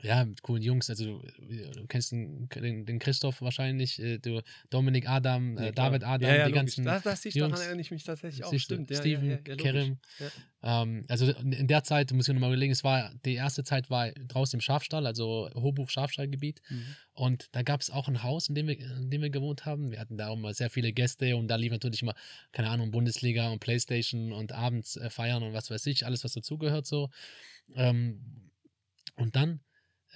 ja, 0.03 0.25
mit 0.25 0.43
coolen 0.43 0.62
Jungs. 0.62 0.91
Also, 0.91 1.23
du, 1.38 1.87
kennst 1.88 2.12
den, 2.12 2.49
den, 2.49 2.99
Christoph 2.99 3.41
wahrscheinlich, 3.43 3.99
äh, 4.00 4.19
du, 4.19 4.43
Dominik 4.71 5.09
Adam, 5.09 5.57
äh, 5.59 5.67
Ja. 5.67 5.73
David 5.73 6.05
Adam, 6.05 6.29
ja, 6.29 6.37
ja, 6.37 6.45
die 6.47 6.53
logisch. 6.53 6.55
ganzen. 6.55 6.85
Das, 6.85 7.03
das, 7.03 7.25
ich, 7.25 7.35
Jungs. 7.35 7.53
daran 7.53 7.67
erinnere 7.67 7.83
ich 7.83 7.91
mich 7.91 8.05
tatsächlich 8.05 8.45
auch. 8.45 8.55
Stimmt, 8.59 8.95
Steven. 8.95 9.43
Kerem. 9.45 9.99
Ähm, 10.62 11.05
also 11.09 11.31
in 11.31 11.67
der 11.69 11.85
Zeit, 11.85 12.12
muss 12.12 12.29
ich 12.29 12.35
noch 12.35 12.41
mal 12.41 12.49
überlegen, 12.49 12.73
es 12.73 12.85
war, 12.85 13.12
die 13.25 13.35
erste 13.35 13.65
Zeit 13.65 13.91
war 13.91 14.11
draußen 14.11 14.57
im 14.57 14.61
Schafstall, 14.61 15.07
also 15.07 15.49
Hochbuch-Schafstallgebiet. 15.55 16.61
Mhm. 16.69 16.97
Und 17.12 17.49
da 17.53 17.62
gab 17.62 17.81
es 17.81 17.91
auch 17.91 18.09
ein 18.09 18.23
Haus, 18.23 18.49
in 18.49 18.55
dem, 18.55 18.67
wir, 18.67 18.79
in 18.79 19.11
dem 19.11 19.23
wir 19.23 19.31
gewohnt 19.31 19.65
haben. 19.65 19.91
Wir 19.91 20.00
hatten 20.00 20.17
da 20.17 20.29
auch 20.29 20.37
immer 20.37 20.53
sehr 20.55 20.71
viele 20.71 20.93
Gäste 20.93 21.37
und 21.37 21.49
da 21.49 21.57
lief 21.57 21.73
natürlich 21.73 22.03
immer, 22.03 22.15
keine 22.53 22.71
Ahnung, 22.71 22.91
Bundesliga 22.91 23.50
und 23.50 23.61
Playstation 23.61 24.33
und 24.33 24.53
abends 24.53 24.97
äh, 24.97 25.09
feiern 25.11 25.43
und 25.43 25.53
was 25.53 25.71
weiß 25.71 25.87
ich, 25.87 26.05
alles, 26.05 26.25
was 26.25 26.33
dazugehört 26.33 26.87
so. 26.87 27.11
Ähm, 27.75 28.50
und 29.17 29.37
dann 29.37 29.61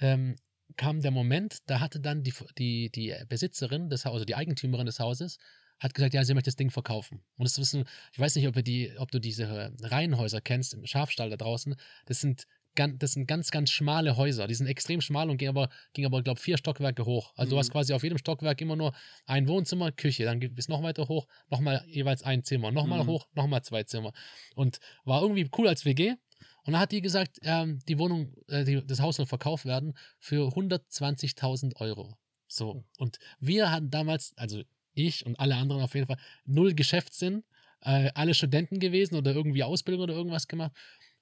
ähm, 0.01 0.35
kam 0.77 1.01
der 1.01 1.11
Moment, 1.11 1.59
da 1.67 1.79
hatte 1.79 1.99
dann 1.99 2.23
die, 2.23 2.33
die, 2.57 2.89
die 2.91 3.13
Besitzerin 3.29 3.89
des 3.89 4.05
Hauses, 4.05 4.13
also 4.15 4.25
die 4.25 4.35
Eigentümerin 4.35 4.85
des 4.85 4.99
Hauses, 4.99 5.37
hat 5.79 5.93
gesagt, 5.93 6.13
ja, 6.13 6.23
sie 6.23 6.33
möchte 6.33 6.49
das 6.49 6.55
Ding 6.55 6.69
verkaufen. 6.69 7.23
Und 7.37 7.45
das 7.45 7.57
wissen, 7.57 7.85
ich 8.13 8.19
weiß 8.19 8.35
nicht, 8.35 8.47
ob, 8.47 8.63
die, 8.63 8.93
ob 8.97 9.09
du 9.11 9.19
diese 9.19 9.73
Reihenhäuser 9.81 10.39
kennst 10.39 10.73
im 10.73 10.85
Schafstall 10.85 11.29
da 11.31 11.37
draußen. 11.37 11.75
Das 12.05 12.21
sind 12.21 12.45
ganz, 12.75 12.99
das 12.99 13.13
sind 13.13 13.27
ganz, 13.27 13.49
ganz 13.51 13.71
schmale 13.71 14.15
Häuser. 14.15 14.47
Die 14.47 14.53
sind 14.53 14.67
extrem 14.67 15.01
schmal 15.01 15.29
und 15.29 15.37
gehen 15.37 15.49
aber, 15.49 15.69
gingen 15.93 16.05
aber, 16.05 16.21
glaube 16.21 16.39
vier 16.39 16.57
Stockwerke 16.57 17.05
hoch. 17.05 17.33
Also 17.35 17.49
du 17.51 17.55
Mhm. 17.55 17.59
hast 17.59 17.71
quasi 17.71 17.93
auf 17.93 18.03
jedem 18.03 18.19
Stockwerk 18.19 18.61
immer 18.61 18.75
nur 18.75 18.93
ein 19.25 19.47
Wohnzimmer, 19.47 19.91
Küche. 19.91 20.23
Dann 20.23 20.39
geht 20.39 20.57
es 20.57 20.69
noch 20.69 20.83
weiter 20.83 21.07
hoch, 21.07 21.27
nochmal 21.49 21.83
jeweils 21.87 22.21
ein 22.23 22.43
Zimmer. 22.43 22.71
Nochmal 22.71 23.03
Mhm. 23.03 23.07
hoch, 23.07 23.27
nochmal 23.33 23.63
zwei 23.63 23.83
Zimmer. 23.83 24.13
Und 24.55 24.79
war 25.03 25.21
irgendwie 25.23 25.49
cool 25.57 25.67
als 25.67 25.83
WG. 25.83 26.13
Und 26.63 26.73
dann 26.73 26.81
hat 26.81 26.91
die 26.91 27.01
gesagt, 27.01 27.39
ähm, 27.43 27.79
die 27.87 27.97
Wohnung, 27.97 28.33
äh, 28.47 28.63
die, 28.63 28.85
das 28.85 28.99
Haus 28.99 29.15
soll 29.15 29.25
verkauft 29.25 29.65
werden 29.65 29.93
für 30.19 30.53
120.000 30.53 31.77
Euro. 31.77 32.17
So. 32.47 32.83
Und 32.97 33.17
wir 33.39 33.71
hatten 33.71 33.89
damals, 33.89 34.33
also 34.37 34.61
ich 34.93 35.25
und 35.25 35.39
alle 35.39 35.55
anderen 35.55 35.81
auf 35.81 35.95
jeden 35.95 36.07
Fall, 36.07 36.17
null 36.45 36.73
Geschäftssinn, 36.75 37.43
äh, 37.81 38.11
alle 38.13 38.33
Studenten 38.33 38.79
gewesen 38.79 39.15
oder 39.15 39.33
irgendwie 39.33 39.63
Ausbildung 39.63 40.03
oder 40.03 40.13
irgendwas 40.13 40.47
gemacht. 40.47 40.71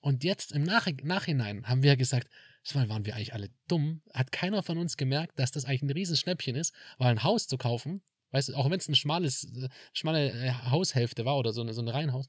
Und 0.01 0.23
jetzt 0.23 0.51
im 0.51 0.63
Nach 0.63 0.87
Nachhinein 1.03 1.67
haben 1.67 1.83
wir 1.83 1.95
gesagt, 1.97 2.29
war- 2.73 2.89
waren 2.89 3.05
wir 3.05 3.15
eigentlich 3.15 3.33
alle 3.33 3.49
dumm. 3.67 4.01
Hat 4.13 4.31
keiner 4.31 4.63
von 4.63 4.77
uns 4.77 4.97
gemerkt, 4.97 5.39
dass 5.39 5.51
das 5.51 5.65
eigentlich 5.65 5.83
ein 5.83 5.89
riesen 5.91 6.17
Schnäppchen 6.17 6.55
ist, 6.55 6.73
weil 6.97 7.09
ein 7.11 7.23
Haus 7.23 7.47
zu 7.47 7.57
kaufen, 7.57 8.01
weißt 8.31 8.49
du, 8.49 8.55
auch 8.55 8.69
wenn 8.69 8.79
es 8.79 8.87
ein 8.87 8.95
schmales, 8.95 9.45
äh, 9.55 9.69
schmale 9.93 10.31
äh, 10.31 10.51
Haushälfte 10.51 11.25
war 11.25 11.37
oder 11.37 11.53
so 11.53 11.61
eine, 11.61 11.73
so 11.73 11.81
ein 11.81 11.87
Reihenhaus, 11.87 12.27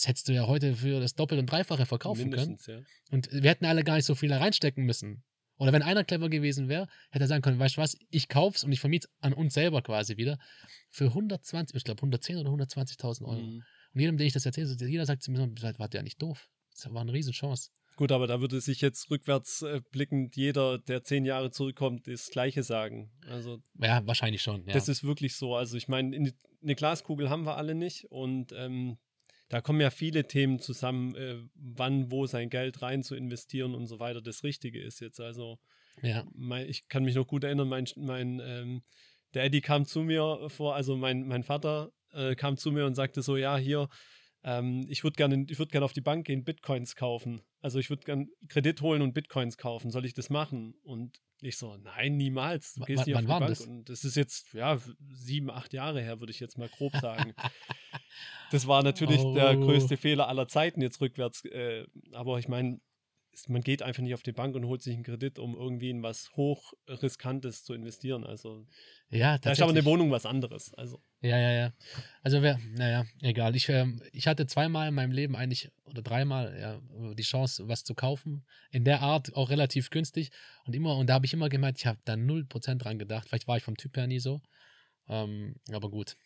das 0.00 0.08
hättest 0.08 0.28
du 0.28 0.32
ja 0.32 0.46
heute 0.46 0.74
für 0.74 1.00
das 1.00 1.14
Doppel- 1.14 1.38
und 1.38 1.46
Dreifache 1.46 1.86
verkaufen 1.86 2.30
können. 2.30 2.58
Ja. 2.66 2.80
Und 3.10 3.30
wir 3.32 3.50
hätten 3.50 3.64
alle 3.64 3.84
gar 3.84 3.96
nicht 3.96 4.04
so 4.06 4.14
viel 4.14 4.28
da 4.28 4.38
reinstecken 4.38 4.84
müssen. 4.84 5.22
Oder 5.56 5.72
wenn 5.72 5.82
einer 5.82 6.02
clever 6.02 6.28
gewesen 6.28 6.68
wäre, 6.68 6.88
hätte 7.10 7.24
er 7.24 7.28
sagen 7.28 7.42
können, 7.42 7.58
weißt 7.60 7.76
du 7.76 7.80
was, 7.80 7.96
ich 8.10 8.28
kauf's 8.28 8.64
und 8.64 8.72
ich 8.72 8.80
vermiete 8.80 9.08
an 9.20 9.32
uns 9.32 9.54
selber 9.54 9.82
quasi 9.82 10.16
wieder 10.16 10.36
für 10.90 11.06
120, 11.06 11.76
ich 11.76 11.84
glaube 11.84 11.98
110 12.00 12.38
oder 12.38 12.50
120.000 12.50 13.22
Euro. 13.24 13.40
Mhm. 13.40 13.62
Und 13.94 14.00
jedem, 14.00 14.16
dem 14.16 14.26
ich 14.26 14.32
das 14.32 14.44
erzähle, 14.46 14.74
jeder 14.88 15.06
sagt 15.06 15.22
zu 15.22 15.30
mir, 15.30 15.38
so, 15.38 15.78
war 15.78 15.88
der 15.88 16.02
nicht 16.02 16.20
doof. 16.20 16.48
Das 16.72 16.92
war 16.92 17.02
eine 17.02 17.12
Riesenchance. 17.12 17.70
Gut, 17.96 18.10
aber 18.10 18.26
da 18.26 18.40
würde 18.40 18.60
sich 18.60 18.80
jetzt 18.80 19.08
rückwärts 19.12 19.62
äh, 19.62 19.80
blickend 19.92 20.34
jeder, 20.34 20.78
der 20.78 21.04
zehn 21.04 21.24
Jahre 21.24 21.52
zurückkommt, 21.52 22.08
das 22.08 22.28
Gleiche 22.30 22.64
sagen. 22.64 23.12
Also 23.28 23.58
Ja, 23.78 24.04
wahrscheinlich 24.04 24.42
schon. 24.42 24.66
Ja. 24.66 24.72
das 24.72 24.88
ist 24.88 25.04
wirklich 25.04 25.36
so. 25.36 25.54
Also 25.54 25.76
ich 25.76 25.86
meine, 25.86 26.16
in- 26.16 26.32
eine 26.60 26.74
Glaskugel 26.74 27.30
haben 27.30 27.44
wir 27.46 27.56
alle 27.56 27.74
nicht 27.76 28.06
und 28.06 28.50
ähm, 28.56 28.96
da 29.54 29.60
kommen 29.60 29.80
ja 29.80 29.90
viele 29.90 30.26
Themen 30.26 30.58
zusammen, 30.58 31.14
äh, 31.14 31.36
wann, 31.54 32.10
wo 32.10 32.26
sein 32.26 32.50
Geld 32.50 32.82
rein 32.82 33.04
zu 33.04 33.14
investieren 33.14 33.76
und 33.76 33.86
so 33.86 34.00
weiter 34.00 34.20
das 34.20 34.42
Richtige 34.42 34.82
ist 34.82 34.98
jetzt. 34.98 35.20
Also 35.20 35.60
ja. 36.02 36.24
mein, 36.34 36.68
ich 36.68 36.88
kann 36.88 37.04
mich 37.04 37.14
noch 37.14 37.28
gut 37.28 37.44
erinnern, 37.44 37.68
mein, 37.68 37.84
mein 37.94 38.40
ähm, 38.44 38.82
der 39.32 39.44
Eddie 39.44 39.60
kam 39.60 39.84
zu 39.84 40.00
mir 40.00 40.48
vor, 40.48 40.74
also 40.74 40.96
mein, 40.96 41.28
mein 41.28 41.44
Vater 41.44 41.92
äh, 42.12 42.34
kam 42.34 42.56
zu 42.56 42.72
mir 42.72 42.84
und 42.84 42.96
sagte 42.96 43.22
so, 43.22 43.36
ja, 43.36 43.56
hier, 43.56 43.88
ähm, 44.44 44.86
ich 44.88 45.02
würde 45.04 45.16
gerne 45.16 45.46
würd 45.48 45.72
gern 45.72 45.82
auf 45.82 45.92
die 45.92 46.00
Bank 46.00 46.26
gehen, 46.26 46.44
Bitcoins 46.44 46.94
kaufen. 46.96 47.40
Also 47.60 47.78
ich 47.78 47.90
würde 47.90 48.04
gerne 48.04 48.28
Kredit 48.48 48.80
holen 48.82 49.02
und 49.02 49.14
Bitcoins 49.14 49.56
kaufen. 49.58 49.90
Soll 49.90 50.04
ich 50.04 50.14
das 50.14 50.28
machen? 50.30 50.74
Und 50.82 51.18
ich 51.40 51.56
so, 51.56 51.76
nein, 51.76 52.16
niemals. 52.16 52.74
Du 52.74 52.82
W- 52.82 52.84
gehst 52.86 53.06
nicht 53.06 53.16
auf 53.16 53.22
die 53.22 53.26
Bank. 53.26 53.46
das? 53.48 53.62
Und 53.62 53.88
das 53.88 54.04
ist 54.04 54.16
jetzt, 54.16 54.52
ja, 54.54 54.78
sieben, 55.12 55.50
acht 55.50 55.72
Jahre 55.72 56.00
her, 56.00 56.20
würde 56.20 56.30
ich 56.30 56.40
jetzt 56.40 56.56
mal 56.58 56.68
grob 56.68 56.92
sagen. 56.96 57.34
das 58.50 58.66
war 58.66 58.82
natürlich 58.82 59.20
der 59.34 59.56
Oh. 59.58 59.60
größte 59.64 59.96
Fehler 59.96 60.28
aller 60.28 60.46
Zeiten 60.48 60.80
jetzt 60.82 61.00
rückwärts. 61.00 61.44
Äh, 61.46 61.86
aber 62.12 62.38
ich 62.38 62.48
meine, 62.48 62.80
man 63.48 63.62
geht 63.62 63.82
einfach 63.82 64.02
nicht 64.02 64.14
auf 64.14 64.22
die 64.22 64.32
Bank 64.32 64.54
und 64.54 64.66
holt 64.66 64.82
sich 64.82 64.94
einen 64.94 65.02
Kredit, 65.02 65.38
um 65.38 65.54
irgendwie 65.54 65.90
in 65.90 66.02
was 66.02 66.30
hochriskantes 66.36 67.64
zu 67.64 67.74
investieren. 67.74 68.24
Also 68.24 68.66
Ja, 69.10 69.38
da 69.38 69.52
ist 69.52 69.62
aber 69.62 69.70
eine. 69.70 69.84
Wohnung 69.84 70.10
was 70.10 70.26
anderes. 70.26 70.72
Also 70.74 71.00
Ja, 71.20 71.38
ja, 71.38 71.52
ja. 71.52 71.72
Also 72.22 72.42
wer, 72.42 72.58
naja, 72.76 73.04
egal. 73.20 73.54
Ich, 73.56 73.68
ähm, 73.68 74.02
ich 74.12 74.26
hatte 74.26 74.46
zweimal 74.46 74.88
in 74.88 74.94
meinem 74.94 75.12
Leben 75.12 75.36
eigentlich, 75.36 75.70
oder 75.84 76.02
dreimal, 76.02 76.58
ja, 76.58 77.14
die 77.14 77.22
Chance, 77.22 77.68
was 77.68 77.84
zu 77.84 77.94
kaufen. 77.94 78.44
In 78.70 78.84
der 78.84 79.02
Art 79.02 79.34
auch 79.34 79.50
relativ 79.50 79.90
günstig. 79.90 80.30
Und 80.66 80.74
immer, 80.74 80.96
und 80.96 81.08
da 81.08 81.14
habe 81.14 81.26
ich 81.26 81.32
immer 81.32 81.48
gemeint, 81.48 81.78
ich 81.78 81.86
habe 81.86 81.98
da 82.04 82.14
0% 82.14 82.76
dran 82.76 82.98
gedacht. 82.98 83.28
Vielleicht 83.28 83.48
war 83.48 83.56
ich 83.56 83.62
vom 83.62 83.76
Typ 83.76 83.96
her 83.96 84.06
nie 84.06 84.20
so. 84.20 84.40
Ähm, 85.08 85.56
aber 85.70 85.90
gut. 85.90 86.16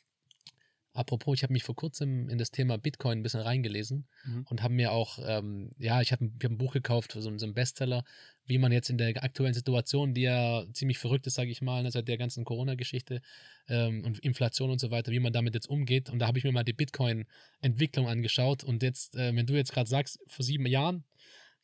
Apropos, 0.94 1.34
ich 1.36 1.42
habe 1.44 1.52
mich 1.52 1.62
vor 1.62 1.76
kurzem 1.76 2.28
in 2.28 2.38
das 2.38 2.50
Thema 2.50 2.76
Bitcoin 2.78 3.18
ein 3.18 3.22
bisschen 3.22 3.40
reingelesen 3.40 4.06
Mhm. 4.24 4.46
und 4.48 4.62
habe 4.62 4.74
mir 4.74 4.90
auch, 4.92 5.18
ähm, 5.24 5.70
ja, 5.78 6.00
ich 6.00 6.10
habe 6.12 6.30
hab 6.42 6.50
ein 6.50 6.58
Buch 6.58 6.72
gekauft, 6.72 7.12
so, 7.16 7.28
ein- 7.28 7.38
so 7.38 7.46
ein 7.46 7.54
Bestseller, 7.54 8.04
wie 8.46 8.58
man 8.58 8.72
jetzt 8.72 8.90
in 8.90 8.98
der 8.98 9.22
aktuellen 9.22 9.54
Situation, 9.54 10.14
die 10.14 10.22
ja 10.22 10.64
ziemlich 10.72 10.98
verrückt 10.98 11.26
ist, 11.26 11.34
sage 11.34 11.50
ich 11.50 11.62
mal, 11.62 11.82
ne, 11.82 11.90
seit 11.90 12.08
der 12.08 12.18
ganzen 12.18 12.44
Corona-Geschichte 12.44 13.20
ähm, 13.68 14.04
und 14.04 14.18
Inflation 14.20 14.70
und 14.70 14.80
so 14.80 14.90
weiter, 14.90 15.12
wie 15.12 15.20
man 15.20 15.32
damit 15.32 15.54
jetzt 15.54 15.68
umgeht. 15.68 16.10
Und 16.10 16.18
da 16.18 16.26
habe 16.26 16.38
ich 16.38 16.44
mir 16.44 16.52
mal 16.52 16.64
die 16.64 16.72
Bitcoin-Entwicklung 16.72 18.08
angeschaut. 18.08 18.64
Und 18.64 18.82
jetzt, 18.82 19.14
äh, 19.14 19.34
wenn 19.36 19.46
du 19.46 19.54
jetzt 19.54 19.72
gerade 19.72 19.88
sagst, 19.88 20.18
vor 20.26 20.44
sieben 20.44 20.66
Jahren 20.66 21.04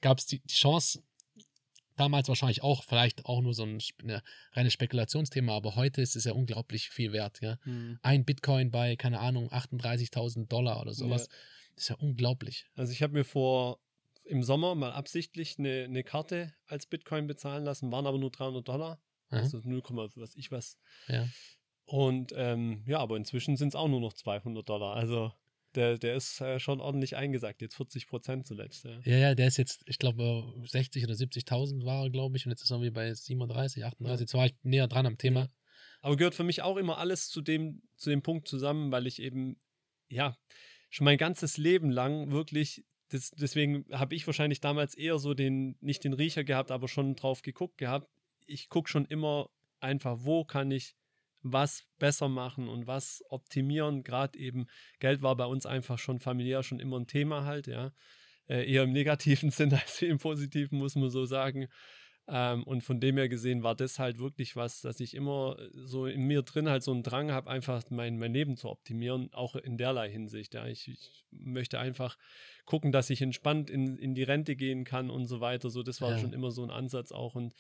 gab 0.01 0.19
es 0.19 0.27
die, 0.27 0.41
die 0.41 0.55
Chance, 0.55 1.03
damals 1.97 2.29
wahrscheinlich 2.29 2.63
auch, 2.63 2.85
vielleicht 2.85 3.25
auch 3.27 3.41
nur 3.41 3.55
so 3.55 3.65
ein 3.65 3.79
ne, 4.03 4.23
reines 4.53 4.73
Spekulationsthema, 4.73 5.55
aber 5.55 5.77
heute 5.77 6.03
ist 6.03 6.17
es 6.17 6.25
ja 6.25 6.33
unglaublich 6.33 6.91
viel 6.91 7.13
wert. 7.13 7.41
Ja? 7.41 7.59
Mhm. 7.65 7.99
Ein 8.03 8.25
Bitcoin 8.25 8.71
bei, 8.71 8.97
keine 8.97 9.21
Ahnung, 9.21 9.51
38.000 9.51 10.49
Dollar 10.49 10.81
oder 10.81 10.95
sowas. 10.95 11.29
Ja. 11.31 11.37
Ist 11.77 11.89
ja 11.89 11.97
unglaublich. 11.97 12.67
Also 12.77 12.93
ich 12.93 13.03
habe 13.03 13.15
mir 13.15 13.25
vor 13.25 13.81
im 14.25 14.43
Sommer 14.43 14.75
mal 14.75 14.93
absichtlich 14.93 15.59
eine, 15.59 15.85
eine 15.85 16.03
Karte 16.03 16.55
als 16.67 16.87
Bitcoin 16.87 17.27
bezahlen 17.27 17.65
lassen, 17.65 17.93
waren 17.93 18.07
aber 18.07 18.19
nur 18.19 18.31
300 18.31 18.67
Dollar. 18.67 19.01
Aha. 19.31 19.41
Also 19.41 19.61
0, 19.63 19.83
was 20.17 20.37
ich 20.37 20.51
was. 20.51 20.79
Ja. 21.09 21.29
Und 21.87 22.33
ähm, 22.37 22.83
ja, 22.87 22.99
aber 22.99 23.17
inzwischen 23.17 23.57
sind 23.57 23.69
es 23.69 23.75
auch 23.75 23.89
nur 23.89 24.01
noch 24.01 24.15
200 24.15 24.67
Dollar. 24.67 24.97
Also 24.97 25.33
der, 25.75 25.99
der 25.99 26.15
ist 26.17 26.41
äh, 26.41 26.59
schon 26.59 26.81
ordentlich 26.81 27.17
eingesackt. 27.17 27.63
Jetzt 27.63 27.77
40 27.77 28.07
Prozent 28.07 28.47
zuletzt. 28.47 28.85
Ja. 28.85 29.01
Ja, 29.05 29.17
ja, 29.17 29.35
der 29.35 29.49
ist 29.49 29.57
jetzt, 29.57 29.83
ich 29.87 29.99
glaube, 29.99 30.53
60 30.67 31.05
oder 31.05 31.15
70.000 31.15 31.85
war 31.85 32.05
er, 32.05 32.11
glaube 32.11 32.37
ich, 32.37 32.47
und 32.47 32.53
jetzt 32.53 32.63
ist 32.63 32.71
er 32.71 32.77
irgendwie 32.77 32.91
bei 32.91 33.13
37, 33.13 33.85
38. 33.85 34.21
Jetzt 34.21 34.35
war 34.35 34.47
ich 34.47 34.55
näher 34.63 34.89
dran 34.89 35.07
am 35.07 35.19
Thema. 35.19 35.49
Aber 36.01 36.17
gehört 36.17 36.35
für 36.35 36.45
mich 36.45 36.63
auch 36.63 36.77
immer 36.77 36.99
alles 36.99 37.29
zu 37.29 37.41
dem, 37.41 37.83
zu 37.97 38.11
dem 38.11 38.23
Punkt 38.23 38.47
zusammen, 38.47 38.93
weil 38.93 39.07
ich 39.07 39.21
eben, 39.21 39.57
ja, 40.09 40.37
schon 40.91 41.07
mein 41.07 41.19
ganzes 41.19 41.57
Leben 41.57 41.91
lang 41.91 42.31
wirklich, 42.31 42.85
das, 43.09 43.31
deswegen 43.31 43.87
habe 43.91 44.15
ich 44.15 44.27
wahrscheinlich 44.27 44.61
damals 44.61 44.95
eher 44.95 45.19
so 45.19 45.35
den, 45.35 45.77
nicht 45.81 46.05
den 46.05 46.13
Riecher 46.13 46.45
gehabt, 46.45 46.71
aber 46.71 46.89
schon 46.89 47.17
drauf 47.17 47.43
geguckt 47.43 47.79
gehabt. 47.79 48.09
Ich 48.47 48.69
gucke 48.69 48.91
schon 48.91 49.07
immer 49.07 49.49
einfach, 49.81 50.19
wo 50.21 50.45
kann 50.45 50.71
ich 50.71 50.95
was 51.45 51.85
besser 51.99 52.29
machen 52.29 52.69
und 52.69 52.87
was 52.87 53.23
optimieren. 53.29 54.03
Gerade 54.03 54.39
eben, 54.39 54.67
Geld 54.99 55.23
war 55.23 55.37
bei 55.37 55.45
uns 55.47 55.67
einfach 55.67 55.99
schon 55.99 56.19
familiär 56.19 56.63
schon 56.63 56.81
immer 56.81 56.99
ein 56.99 57.07
Thema 57.07 57.45
halt, 57.45 57.67
ja. 57.67 57.93
Äh, 58.49 58.71
eher 58.71 58.83
im 58.83 58.93
negativen 58.93 59.51
Sinn 59.51 59.73
als 59.73 60.03
im 60.03 60.19
positiven, 60.19 60.79
muss 60.79 60.97
man 60.97 61.11
so 61.11 61.25
sagen. 61.25 61.69
Ähm, 62.27 62.63
und 62.65 62.83
von 62.83 63.01
dem 63.01 63.19
her 63.19 63.29
gesehen 63.29 63.63
war 63.63 63.75
das 63.75 63.99
halt 63.99 64.19
wirklich 64.19 64.57
was, 64.57 64.81
dass 64.81 64.99
ich 65.01 65.15
immer 65.15 65.59
so 65.75 66.07
in 66.07 66.23
mir 66.23 66.41
drin 66.41 66.71
halt 66.71 66.83
so 66.83 66.91
einen 66.91 67.03
Drang 67.03 67.31
habe, 67.31 67.51
einfach 67.51 67.83
mein, 67.91 68.19
mein 68.19 68.33
Leben 68.33 68.57
zu 68.57 68.71
optimieren, 68.71 69.29
auch 69.35 69.57
in 69.57 69.77
derlei 69.77 70.11
Hinsicht. 70.11 70.55
Ja. 70.55 70.67
Ich, 70.67 70.89
ich 70.89 71.25
möchte 71.31 71.79
einfach 71.79 72.17
gucken, 72.65 72.93
dass 72.93 73.11
ich 73.11 73.21
entspannt 73.21 73.69
in, 73.69 73.99
in 73.99 74.15
die 74.15 74.23
Rente 74.23 74.57
gehen 74.57 74.85
kann 74.85 75.11
und 75.11 75.27
so 75.27 75.41
weiter. 75.41 75.69
So, 75.69 75.83
das 75.83 76.01
war 76.01 76.13
Ja. 76.13 76.19
schon 76.19 76.33
immer 76.33 76.51
so 76.51 76.63
ein 76.63 76.71
Ansatz 76.71 77.13
auch. 77.13 77.35
Und 77.35 77.53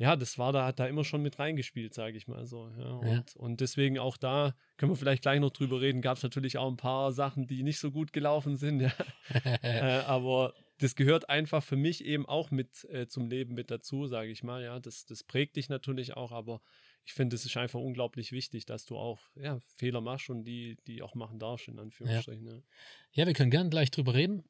ja, 0.00 0.16
das 0.16 0.38
war 0.38 0.50
da, 0.50 0.64
hat 0.64 0.80
da 0.80 0.86
immer 0.86 1.04
schon 1.04 1.20
mit 1.20 1.38
reingespielt, 1.38 1.92
sage 1.92 2.16
ich 2.16 2.26
mal 2.26 2.46
so. 2.46 2.70
Ja. 2.78 2.92
Und, 2.92 3.06
Ja. 3.06 3.24
und 3.36 3.60
deswegen 3.60 3.98
auch 3.98 4.16
da, 4.16 4.54
können 4.78 4.90
wir 4.90 4.96
vielleicht 4.96 5.20
gleich 5.20 5.40
noch 5.40 5.50
drüber 5.50 5.82
reden, 5.82 6.00
gab 6.00 6.16
es 6.16 6.22
natürlich 6.22 6.56
auch 6.56 6.70
ein 6.70 6.78
paar 6.78 7.12
Sachen, 7.12 7.46
die 7.46 7.62
nicht 7.62 7.78
so 7.78 7.90
gut 7.90 8.14
gelaufen 8.14 8.56
sind, 8.56 8.80
ja. 8.80 8.92
äh, 9.62 10.00
aber 10.06 10.54
das 10.78 10.94
gehört 10.96 11.28
einfach 11.28 11.62
für 11.62 11.76
mich 11.76 12.02
eben 12.02 12.24
auch 12.24 12.50
mit 12.50 12.84
äh, 12.84 13.08
zum 13.08 13.28
Leben 13.28 13.52
mit 13.52 13.70
dazu, 13.70 14.06
sage 14.06 14.30
ich 14.30 14.42
mal. 14.42 14.64
Ja, 14.64 14.80
das, 14.80 15.04
das 15.04 15.22
prägt 15.22 15.56
dich 15.56 15.68
natürlich 15.68 16.16
auch, 16.16 16.32
aber 16.32 16.62
ich 17.04 17.12
finde, 17.12 17.36
es 17.36 17.44
ist 17.44 17.58
einfach 17.58 17.80
unglaublich 17.80 18.32
wichtig, 18.32 18.64
dass 18.64 18.86
du 18.86 18.96
auch 18.96 19.20
ja, 19.34 19.58
Fehler 19.76 20.00
machst 20.00 20.30
und 20.30 20.44
die, 20.44 20.78
die 20.86 21.02
auch 21.02 21.14
machen 21.14 21.38
darfst, 21.38 21.68
in 21.68 21.78
Anführungsstrichen. 21.78 22.46
Ja. 22.46 22.62
Ja, 23.12 23.26
wir 23.26 23.34
können 23.34 23.50
gerne 23.50 23.68
gleich 23.68 23.90
drüber 23.90 24.14
reden. 24.14 24.44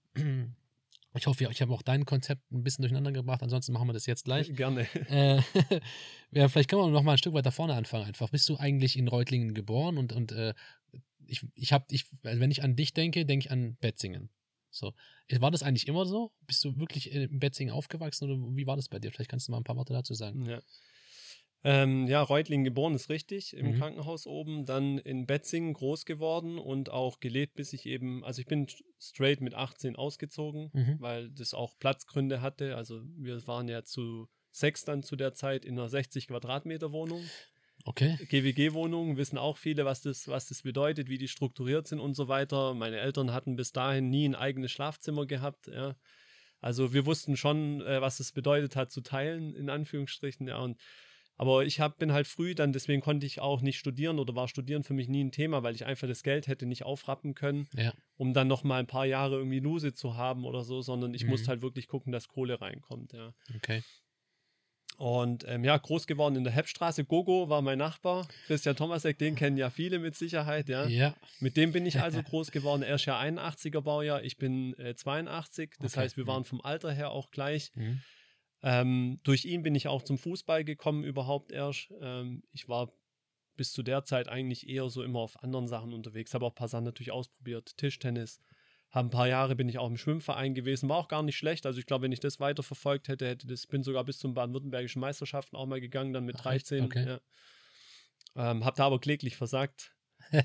Ich 1.15 1.27
hoffe, 1.27 1.49
ich 1.51 1.61
habe 1.61 1.73
auch 1.73 1.83
dein 1.83 2.05
Konzept 2.05 2.51
ein 2.53 2.63
bisschen 2.63 2.83
durcheinander 2.83 3.11
gebracht. 3.11 3.43
Ansonsten 3.43 3.73
machen 3.73 3.89
wir 3.89 3.93
das 3.93 4.07
jetzt 4.07 4.25
gleich. 4.25 4.53
Gerne. 4.55 4.87
äh, 5.09 5.41
ja, 6.31 6.49
vielleicht 6.49 6.71
können 6.71 6.83
wir 6.83 6.89
noch 6.89 7.03
mal 7.03 7.13
ein 7.13 7.19
Stück 7.19 7.35
weiter 7.35 7.51
vorne 7.51 7.75
anfangen 7.75 8.05
einfach. 8.05 8.31
Bist 8.31 8.49
du 8.49 8.57
eigentlich 8.57 8.97
in 8.97 9.09
Reutlingen 9.09 9.55
geboren 9.55 9.99
und, 9.99 10.13
und 10.13 10.33
äh, 10.33 10.55
ich, 11.27 11.47
ich 11.55 11.73
habe, 11.73 11.85
ich, 11.91 12.07
also 12.23 12.41
wenn 12.41 12.51
ich 12.51 12.63
an 12.63 12.77
dich 12.77 12.95
denke, 12.95 13.27
denke 13.27 13.47
ich 13.47 13.51
an 13.51 13.77
Betzingen. 13.81 14.31
So. 14.71 14.95
War 15.39 15.51
das 15.51 15.63
eigentlich 15.63 15.89
immer 15.89 16.07
so? 16.07 16.33
Bist 16.47 16.65
du 16.65 16.77
wirklich 16.79 17.11
in 17.13 17.41
Betzingen 17.41 17.75
aufgewachsen 17.75 18.31
oder 18.31 18.57
wie 18.57 18.67
war 18.67 18.77
das 18.77 18.89
bei 18.89 18.99
dir? 18.99 19.11
Vielleicht 19.11 19.31
kannst 19.31 19.49
du 19.49 19.53
mal 19.53 19.59
ein 19.59 19.65
paar 19.65 19.77
Worte 19.77 19.93
dazu 19.93 20.15
sagen. 20.15 20.45
Ja. 20.47 20.61
Ähm, 21.63 22.07
ja, 22.07 22.23
Reutlingen 22.23 22.65
geboren 22.65 22.95
ist 22.95 23.11
richtig, 23.11 23.55
im 23.55 23.73
Mhm. 23.73 23.79
Krankenhaus 23.79 24.27
oben, 24.27 24.65
dann 24.65 24.97
in 24.99 25.27
Betzingen 25.27 25.75
groß 25.75 26.07
geworden 26.07 26.59
und 26.59 26.89
auch 26.91 27.21
gelebt, 27.21 27.55
bis 27.55 27.75
ich 27.75 27.85
eben, 27.85 28.25
also 28.25 28.41
ich 28.41 28.47
bin 28.47 28.67
straight 28.99 29.43
mit 29.43 29.55
18 29.55 29.95
ausgezogen, 29.97 30.71
Mhm. 30.73 30.97
weil 31.01 31.31
das 31.31 31.53
auch 31.53 31.79
Platzgründe 31.79 32.41
hatte. 32.41 32.77
Also 32.77 33.03
wir 33.17 33.47
waren 33.47 33.69
ja 33.69 33.85
zu 33.85 34.29
sechs 34.53 34.85
dann 34.85 35.03
zu 35.03 35.17
der 35.17 35.35
Zeit 35.35 35.65
in 35.67 35.79
einer 35.79 35.89
60 35.91 36.29
Quadratmeter 36.29 36.93
Wohnung. 36.93 37.23
Okay. 37.85 38.17
GWG-Wohnungen 38.29 39.17
wissen 39.17 39.39
auch 39.39 39.57
viele, 39.57 39.85
was 39.85 40.03
das, 40.03 40.29
was 40.29 40.49
das 40.49 40.63
bedeutet, 40.63 41.09
wie 41.09 41.19
die 41.19 41.29
strukturiert 41.29 41.87
sind 41.89 42.01
und 42.01 42.15
so 42.15 42.29
weiter. 42.29 42.75
Meine 42.75 42.99
Eltern 42.99 43.33
hatten 43.33 43.57
bis 43.57 43.73
dahin 43.73 44.09
nie 44.11 44.27
ein 44.29 44.35
eigenes 44.35 44.71
Schlafzimmer 44.73 45.27
gehabt. 45.27 45.67
Ja. 45.69 45.95
Also 46.61 46.93
wir 46.93 47.07
wussten 47.07 47.37
schon, 47.37 47.81
äh, 47.83 48.01
was 48.01 48.21
es 48.21 48.33
bedeutet 48.33 48.77
hat 48.77 48.91
zu 48.93 49.01
teilen, 49.03 49.55
in 49.55 49.71
Anführungsstrichen. 49.71 50.49
Ja. 50.49 50.59
Und, 50.59 50.79
aber 51.41 51.65
ich 51.65 51.81
hab, 51.81 51.99
bin 51.99 52.13
halt 52.13 52.27
früh 52.27 52.55
dann, 52.55 52.73
deswegen 52.75 53.01
konnte 53.01 53.25
ich 53.25 53.41
auch 53.41 53.63
nicht 53.63 53.79
studieren 53.79 54.19
oder 54.19 54.35
war 54.35 54.47
Studieren 54.47 54.85
für 54.85 54.93
mich 54.93 55.09
nie 55.09 55.25
ein 55.25 55.33
Thema, 55.33 55.63
weil 55.63 55.75
ich 55.75 55.87
einfach 55.87 56.07
das 56.07 56.23
Geld 56.23 56.47
hätte 56.49 56.67
nicht 56.67 56.85
aufrappen 56.85 57.35
können, 57.35 57.67
Ja. 57.75 57.95
um 58.19 58.35
dann 58.35 58.47
noch 58.47 58.63
mal 58.63 58.79
ein 58.81 58.87
paar 58.87 59.07
Jahre 59.07 59.37
irgendwie 59.37 59.61
Lose 59.61 59.95
zu 59.95 60.17
haben 60.17 60.45
oder 60.45 60.65
so, 60.65 60.83
sondern 60.83 61.15
ich 61.15 61.25
Mhm. 61.25 61.31
musste 61.31 61.49
halt 61.49 61.63
wirklich 61.63 61.89
gucken, 61.89 62.13
dass 62.13 62.29
Kohle 62.29 62.61
reinkommt. 62.61 63.15
Ja. 63.15 63.33
Okay. 63.57 63.83
Und 64.99 65.47
ähm, 65.49 65.65
ja, 65.65 65.79
groß 65.79 66.07
geworden 66.07 66.37
in 66.37 66.45
der 66.45 66.53
Heppstraße. 66.53 67.07
Gogo 67.07 67.49
war 67.49 67.63
mein 67.63 67.79
Nachbar. 67.79 68.29
Christian 68.47 68.77
Tomasek, 68.77 69.17
den 69.19 69.35
kennen 69.35 69.57
ja 69.57 69.71
viele 69.71 69.99
mit 69.99 70.15
Sicherheit, 70.15 70.69
ja. 70.69 70.87
Ja. 70.89 71.17
Mit 71.39 71.57
dem 71.57 71.73
bin 71.73 71.87
ich 71.87 71.99
also 72.03 72.23
groß 72.23 72.51
geworden. 72.51 72.83
Er 72.83 72.97
ist 72.97 73.07
ja 73.07 73.19
81er 73.19 73.81
Baujahr, 73.81 74.23
ich 74.25 74.37
bin 74.37 74.79
äh, 74.79 74.95
82. 74.95 75.71
Das 75.81 75.93
Okay. 75.95 76.01
heißt, 76.03 76.17
wir 76.19 76.27
waren 76.27 76.45
vom 76.45 76.61
Alter 76.61 76.93
her 76.93 77.13
auch 77.13 77.31
gleich. 77.31 77.71
Mhm. 77.77 78.03
Ähm, 78.63 79.21
durch 79.23 79.45
ihn 79.45 79.63
bin 79.63 79.75
ich 79.75 79.89
auch 79.89 80.03
zum 80.03 80.19
Fußball 80.19 80.65
gekommen, 80.65 81.05
überhaupt 81.05 81.53
erst. 81.53 81.93
Ähm, 82.01 82.43
ich 82.53 82.69
war 82.69 82.93
bis 83.57 83.73
zu 83.73 83.83
der 83.83 84.05
Zeit 84.05 84.29
eigentlich 84.29 84.69
eher 84.69 84.89
so 84.89 85.03
immer 85.03 85.21
auf 85.21 85.43
anderen 85.43 85.67
Sachen 85.67 85.93
unterwegs. 85.93 86.35
Habe 86.35 86.47
auch 86.47 86.53
ein 86.53 86.55
paar 86.55 86.69
Sachen 86.69 86.85
natürlich 86.85 87.13
ausprobiert. 87.13 87.77
Tischtennis, 87.77 88.41
Hab 88.91 89.05
ein 89.05 89.11
paar 89.11 89.29
Jahre 89.29 89.57
bin 89.57 89.69
ich 89.69 89.79
auch 89.79 89.89
im 89.89 89.97
Schwimmverein 89.97 90.55
gewesen, 90.55 90.89
war 90.89 90.97
auch 90.97 91.09
gar 91.09 91.23
nicht 91.23 91.37
schlecht. 91.37 91.67
Also 91.67 91.79
ich 91.79 91.87
glaube, 91.87 92.05
wenn 92.05 92.13
ich 92.13 92.21
das 92.21 92.41
weiter 92.41 92.63
verfolgt 92.63 93.09
hätte, 93.09 93.27
hätte 93.27 93.47
das, 93.47 93.67
bin 93.67 93.83
sogar 93.83 94.05
bis 94.05 94.19
zum 94.19 94.35
baden-württembergischen 94.35 95.01
Meisterschaften 95.01 95.57
auch 95.57 95.67
mal 95.67 95.81
gegangen, 95.81 96.13
dann 96.13 96.25
mit 96.25 96.37
Ach, 96.39 96.43
13. 96.43 96.85
okay. 96.85 97.07
Ja. 97.07 97.21
Ähm, 98.51 98.65
hab 98.65 98.77
da 98.77 98.87
aber 98.87 99.01
kläglich 99.01 99.37
versagt. 99.37 99.95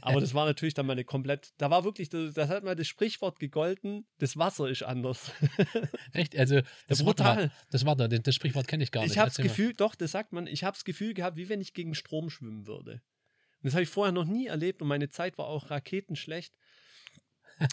Aber 0.01 0.19
das 0.21 0.33
war 0.33 0.45
natürlich 0.45 0.73
dann 0.73 0.85
mal 0.85 0.93
eine 0.93 1.03
komplett, 1.03 1.53
da 1.57 1.69
war 1.69 1.83
wirklich, 1.83 2.09
das, 2.09 2.33
das 2.33 2.49
hat 2.49 2.63
mal 2.63 2.75
das 2.75 2.87
Sprichwort 2.87 3.39
gegolten, 3.39 4.05
das 4.17 4.37
Wasser 4.37 4.69
ist 4.69 4.83
anders. 4.83 5.31
Echt? 6.13 6.37
Also, 6.37 6.61
das 6.87 7.03
brutal. 7.03 7.37
war, 7.37 7.51
das 7.71 7.85
war 7.85 7.95
da, 7.95 8.07
das 8.07 8.35
Sprichwort 8.35 8.67
kenne 8.67 8.83
ich 8.83 8.91
gar 8.91 9.01
nicht. 9.01 9.11
Ich 9.11 9.17
habe 9.17 9.29
das. 9.29 9.37
Gefühl, 9.37 9.73
doch, 9.73 9.95
das 9.95 10.11
sagt 10.11 10.33
man, 10.33 10.47
ich 10.47 10.63
habe 10.63 10.75
das 10.75 10.85
Gefühl 10.85 11.13
gehabt, 11.13 11.37
wie 11.37 11.49
wenn 11.49 11.61
ich 11.61 11.73
gegen 11.73 11.95
Strom 11.95 12.29
schwimmen 12.29 12.67
würde. 12.67 12.93
Und 12.93 13.65
das 13.65 13.73
habe 13.73 13.83
ich 13.83 13.89
vorher 13.89 14.11
noch 14.11 14.25
nie 14.25 14.47
erlebt 14.47 14.81
und 14.81 14.87
meine 14.87 15.09
Zeit 15.09 15.37
war 15.37 15.47
auch 15.47 15.69
raketenschlecht. 15.69 16.53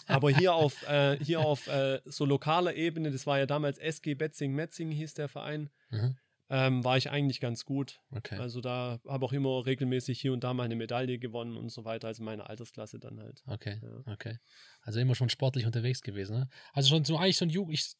Aber 0.07 0.31
hier 0.31 0.53
auf, 0.55 0.87
äh, 0.87 1.17
hier 1.23 1.41
auf 1.41 1.67
äh, 1.67 2.01
so 2.05 2.25
lokaler 2.25 2.75
Ebene, 2.75 3.11
das 3.11 3.27
war 3.27 3.37
ja 3.37 3.45
damals 3.45 3.77
SG 3.77 4.15
Betzing-Metzing 4.15 4.91
hieß 4.91 5.13
der 5.13 5.27
Verein, 5.27 5.69
Mhm. 5.93 6.17
Ähm, 6.49 6.83
war 6.83 6.97
ich 6.97 7.09
eigentlich 7.09 7.39
ganz 7.39 7.65
gut. 7.65 8.01
Okay. 8.11 8.37
Also 8.37 8.61
da 8.61 8.99
habe 9.07 9.25
auch 9.25 9.33
immer 9.33 9.65
regelmäßig 9.65 10.19
hier 10.19 10.33
und 10.33 10.43
da 10.43 10.53
mal 10.53 10.63
eine 10.63 10.75
Medaille 10.75 11.17
gewonnen 11.17 11.57
und 11.57 11.69
so 11.69 11.85
weiter, 11.85 12.07
also 12.07 12.23
meine 12.23 12.49
Altersklasse 12.49 12.99
dann 12.99 13.19
halt. 13.19 13.41
Okay, 13.47 13.79
Ja. 13.81 14.13
okay. 14.13 14.37
Also 14.81 14.99
immer 14.99 15.15
schon 15.15 15.29
sportlich 15.29 15.65
unterwegs 15.65 16.01
gewesen, 16.01 16.37
ne? 16.37 16.49
Also 16.73 16.89
schon 16.89 17.05
so 17.05 17.17
eigentlich 17.17 17.37
so 17.37 17.45
ein 17.45 17.49
Jugend. 17.49 17.73
Ich, 17.73 17.95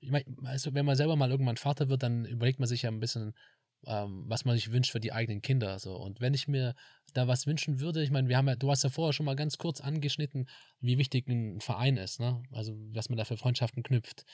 ich 0.00 0.10
meine, 0.10 0.24
also 0.44 0.72
wenn 0.74 0.86
man 0.86 0.96
selber 0.96 1.16
mal 1.16 1.30
irgendwann 1.30 1.56
Vater 1.56 1.88
wird, 1.88 2.02
dann 2.02 2.24
überlegt 2.24 2.58
man 2.60 2.68
sich 2.68 2.82
ja 2.82 2.90
ein 2.90 3.00
bisschen, 3.00 3.34
ähm, 3.86 4.24
was 4.28 4.44
man 4.44 4.54
sich 4.54 4.70
wünscht 4.70 4.92
für 4.92 5.00
die 5.00 5.12
eigenen 5.12 5.42
Kinder. 5.42 5.78
So. 5.78 5.96
Und 5.96 6.20
wenn 6.20 6.34
ich 6.34 6.46
mir 6.46 6.74
da 7.12 7.26
was 7.26 7.46
wünschen 7.46 7.80
würde, 7.80 8.02
ich 8.02 8.10
meine, 8.10 8.28
wir 8.28 8.36
haben 8.36 8.46
ja, 8.48 8.54
du 8.54 8.70
hast 8.70 8.84
ja 8.84 8.90
vorher 8.90 9.12
schon 9.12 9.26
mal 9.26 9.36
ganz 9.36 9.58
kurz 9.58 9.80
angeschnitten, 9.80 10.48
wie 10.80 10.96
wichtig 10.98 11.26
ein 11.26 11.60
Verein 11.60 11.96
ist, 11.96 12.20
ne? 12.20 12.42
Also 12.52 12.76
was 12.92 13.08
man 13.08 13.18
da 13.18 13.24
für 13.24 13.36
Freundschaften 13.36 13.82
knüpft. 13.82 14.24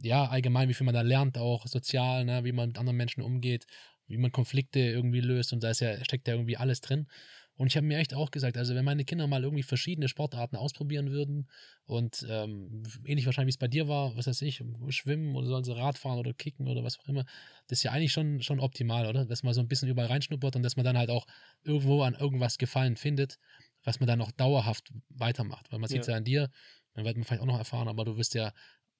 Ja, 0.00 0.24
allgemein, 0.26 0.68
wie 0.68 0.74
viel 0.74 0.84
man 0.86 0.94
da 0.94 1.02
lernt, 1.02 1.36
auch 1.38 1.66
sozial, 1.66 2.24
ne? 2.24 2.44
wie 2.44 2.52
man 2.52 2.68
mit 2.68 2.78
anderen 2.78 2.96
Menschen 2.96 3.22
umgeht, 3.22 3.66
wie 4.06 4.16
man 4.16 4.32
Konflikte 4.32 4.80
irgendwie 4.80 5.20
löst 5.20 5.52
und 5.52 5.62
da 5.62 5.70
ist 5.70 5.80
ja, 5.80 6.02
steckt 6.04 6.28
ja 6.28 6.34
irgendwie 6.34 6.56
alles 6.56 6.80
drin. 6.80 7.06
Und 7.54 7.66
ich 7.66 7.76
habe 7.76 7.86
mir 7.86 7.98
echt 7.98 8.14
auch 8.14 8.30
gesagt, 8.30 8.56
also 8.56 8.74
wenn 8.74 8.84
meine 8.84 9.04
Kinder 9.04 9.26
mal 9.26 9.42
irgendwie 9.44 9.62
verschiedene 9.62 10.08
Sportarten 10.08 10.56
ausprobieren 10.56 11.10
würden 11.10 11.48
und 11.84 12.26
ähm, 12.28 12.82
ähnlich 13.04 13.26
wahrscheinlich 13.26 13.48
wie 13.52 13.56
es 13.56 13.58
bei 13.58 13.68
dir 13.68 13.88
war, 13.88 14.16
was 14.16 14.26
weiß 14.26 14.40
ich, 14.42 14.64
schwimmen 14.88 15.36
oder 15.36 15.46
sollen 15.46 15.62
sie 15.62 15.76
Radfahren 15.76 16.18
oder 16.18 16.32
kicken 16.32 16.66
oder 16.66 16.82
was 16.82 16.98
auch 16.98 17.06
immer, 17.08 17.24
das 17.66 17.78
ist 17.80 17.82
ja 17.82 17.92
eigentlich 17.92 18.12
schon, 18.12 18.40
schon 18.42 18.58
optimal, 18.58 19.06
oder? 19.06 19.26
Dass 19.26 19.42
man 19.42 19.52
so 19.52 19.60
ein 19.60 19.68
bisschen 19.68 19.88
überall 19.90 20.08
reinschnuppert 20.08 20.56
und 20.56 20.62
dass 20.62 20.76
man 20.76 20.84
dann 20.86 20.96
halt 20.96 21.10
auch 21.10 21.26
irgendwo 21.62 22.02
an 22.02 22.14
irgendwas 22.14 22.56
Gefallen 22.56 22.96
findet, 22.96 23.38
was 23.84 24.00
man 24.00 24.06
dann 24.06 24.22
auch 24.22 24.32
dauerhaft 24.32 24.90
weitermacht. 25.10 25.70
Weil 25.70 25.78
man 25.78 25.88
sieht 25.88 26.02
es 26.02 26.06
Ja. 26.06 26.08
ja 26.08 26.16
an 26.16 26.24
dir, 26.24 26.48
dann 26.94 27.04
wird 27.04 27.16
man 27.16 27.24
vielleicht 27.24 27.42
auch 27.42 27.46
noch 27.46 27.58
erfahren, 27.58 27.88
aber 27.88 28.04
du 28.04 28.16
wirst 28.16 28.34
ja 28.34 28.52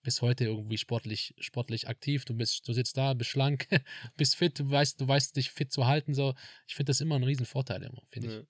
bis 0.03 0.23
heute 0.23 0.45
irgendwie 0.45 0.79
sportlich, 0.79 1.35
sportlich 1.39 1.89
aktiv. 1.89 2.25
Du 2.25 2.35
bist, 2.35 2.67
du 2.69 2.73
sitzt 2.73 2.97
da, 2.97 3.15
bist 3.15 3.31
schlank, 3.31 3.69
bist 4.17 4.37
fit, 4.37 4.59
du 4.59 4.71
weißt, 4.71 5.01
du 5.01 5.09
weißt 5.09 5.37
dich 5.37 5.51
fit 5.51 5.73
zu 5.73 5.87
halten. 5.87 6.15
So, 6.15 6.35
ich 6.67 6.75
finde 6.75 6.91
das 6.91 7.01
immer 7.01 7.17
ein 7.17 7.25
Riesenvorteil, 7.25 7.83
immer, 7.83 8.03
finde 8.09 8.29
ich. 8.29 8.35
Ja. 8.35 8.43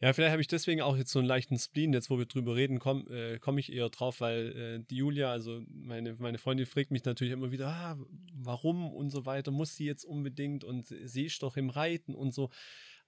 Ja, 0.00 0.12
vielleicht 0.12 0.30
habe 0.30 0.40
ich 0.40 0.46
deswegen 0.46 0.80
auch 0.80 0.96
jetzt 0.96 1.10
so 1.10 1.18
einen 1.18 1.26
leichten 1.26 1.58
Spleen. 1.58 1.92
Jetzt, 1.92 2.08
wo 2.08 2.18
wir 2.18 2.26
drüber 2.26 2.54
reden, 2.54 2.78
komme 2.78 3.10
äh, 3.10 3.38
komm 3.40 3.58
ich 3.58 3.72
eher 3.72 3.88
drauf, 3.88 4.20
weil 4.20 4.56
äh, 4.56 4.84
die 4.88 4.96
Julia, 4.96 5.32
also 5.32 5.62
meine, 5.68 6.14
meine 6.14 6.38
Freundin, 6.38 6.66
fragt 6.66 6.92
mich 6.92 7.04
natürlich 7.04 7.32
immer 7.32 7.50
wieder, 7.50 7.66
ah, 7.66 7.98
warum 8.32 8.92
und 8.92 9.10
so 9.10 9.26
weiter, 9.26 9.50
muss 9.50 9.74
sie 9.74 9.86
jetzt 9.86 10.04
unbedingt 10.04 10.62
und 10.62 10.86
sie 10.86 11.24
ist 11.24 11.42
doch 11.42 11.56
im 11.56 11.68
Reiten 11.68 12.14
und 12.14 12.32
so. 12.32 12.50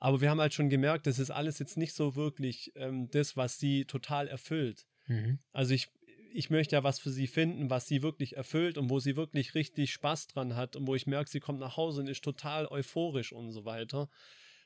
Aber 0.00 0.20
wir 0.20 0.30
haben 0.30 0.40
halt 0.40 0.54
schon 0.54 0.68
gemerkt, 0.68 1.06
das 1.06 1.20
ist 1.20 1.30
alles 1.30 1.60
jetzt 1.60 1.76
nicht 1.76 1.94
so 1.94 2.16
wirklich 2.16 2.72
ähm, 2.74 3.08
das, 3.10 3.36
was 3.36 3.58
sie 3.58 3.84
total 3.84 4.26
erfüllt. 4.26 4.86
Mhm. 5.06 5.38
Also 5.52 5.74
ich, 5.74 5.90
ich 6.32 6.50
möchte 6.50 6.76
ja 6.76 6.84
was 6.84 6.98
für 6.98 7.10
sie 7.10 7.26
finden, 7.26 7.70
was 7.70 7.86
sie 7.86 8.02
wirklich 8.02 8.36
erfüllt 8.36 8.78
und 8.78 8.90
wo 8.90 8.98
sie 9.00 9.16
wirklich 9.16 9.54
richtig 9.54 9.92
Spaß 9.92 10.28
dran 10.28 10.56
hat 10.56 10.76
und 10.76 10.86
wo 10.86 10.94
ich 10.94 11.06
merke, 11.06 11.30
sie 11.30 11.40
kommt 11.40 11.60
nach 11.60 11.76
Hause 11.76 12.00
und 12.00 12.08
ist 12.08 12.22
total 12.24 12.66
euphorisch 12.66 13.32
und 13.32 13.52
so 13.52 13.64
weiter. 13.64 14.08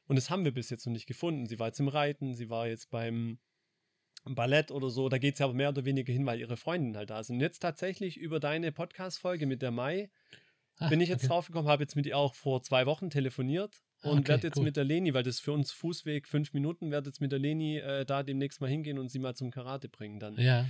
Und 0.07 0.17
das 0.17 0.31
haben 0.31 0.45
wir 0.45 0.53
bis 0.53 0.71
jetzt 0.71 0.87
noch 0.87 0.93
nicht 0.93 1.07
gefunden. 1.07 1.47
Sie 1.47 1.59
war 1.59 1.69
jetzt 1.69 1.81
im 1.81 1.89
Reiten, 1.89 2.35
sie 2.35 2.51
war 2.51 2.69
jetzt 2.69 2.91
beim 2.91 3.39
Ballett 4.25 4.71
oder 4.71 4.91
so. 4.91 5.09
Da 5.09 5.19
geht 5.19 5.35
es 5.35 5.41
ja 5.41 5.47
aber 5.47 5.55
mehr 5.55 5.71
oder 5.71 5.85
weniger 5.85 6.13
hin, 6.13 6.27
weil 6.27 6.41
ihre 6.41 6.57
Freundinnen 6.57 6.97
halt 6.97 7.11
da 7.11 7.23
sind. 7.23 7.37
Und 7.37 7.41
jetzt 7.41 7.61
tatsächlich 7.61 8.17
über 8.17 8.41
deine 8.41 8.73
Podcast-Folge 8.73 9.47
mit 9.47 9.63
der 9.63 9.71
Mai 9.71 10.11
Ah, 10.79 10.89
bin 10.89 11.01
ich 11.01 11.09
jetzt 11.09 11.21
okay. 11.25 11.29
draufgekommen, 11.29 11.71
habe 11.71 11.85
jetzt 11.85 11.95
mit 11.95 12.05
ihr 12.05 12.19
auch 12.19 12.35
vor 12.35 12.61
zwei 12.63 12.85
Wochen 12.87 13.09
telefoniert 13.09 13.77
Ah, 14.03 14.11
und 14.11 14.21
okay, 14.21 14.29
werde 14.29 14.49
jetzt 14.49 14.57
cool. 14.57 14.65
mit 14.65 14.77
der 14.77 14.83
Leni, 14.83 15.15
weil 15.15 15.23
das 15.23 15.37
ist 15.37 15.41
für 15.41 15.53
uns 15.53 15.71
Fußweg 15.71 16.27
fünf 16.27 16.53
Minuten, 16.53 16.91
werde 16.91 17.11
jetzt 17.11 17.21
mit 17.21 17.31
der 17.31 17.39
Leni 17.39 17.79
äh, 17.79 18.05
da 18.05 18.25
demnächst 18.25 18.61
mal 18.61 18.69
hingehen 18.69 18.99
und 18.99 19.09
sie 19.09 19.21
mal 19.21 19.35
zum 19.37 19.53
Karate 19.53 19.89
bringen 19.89 20.19
dann. 20.19 20.37
Ja, 20.37 20.67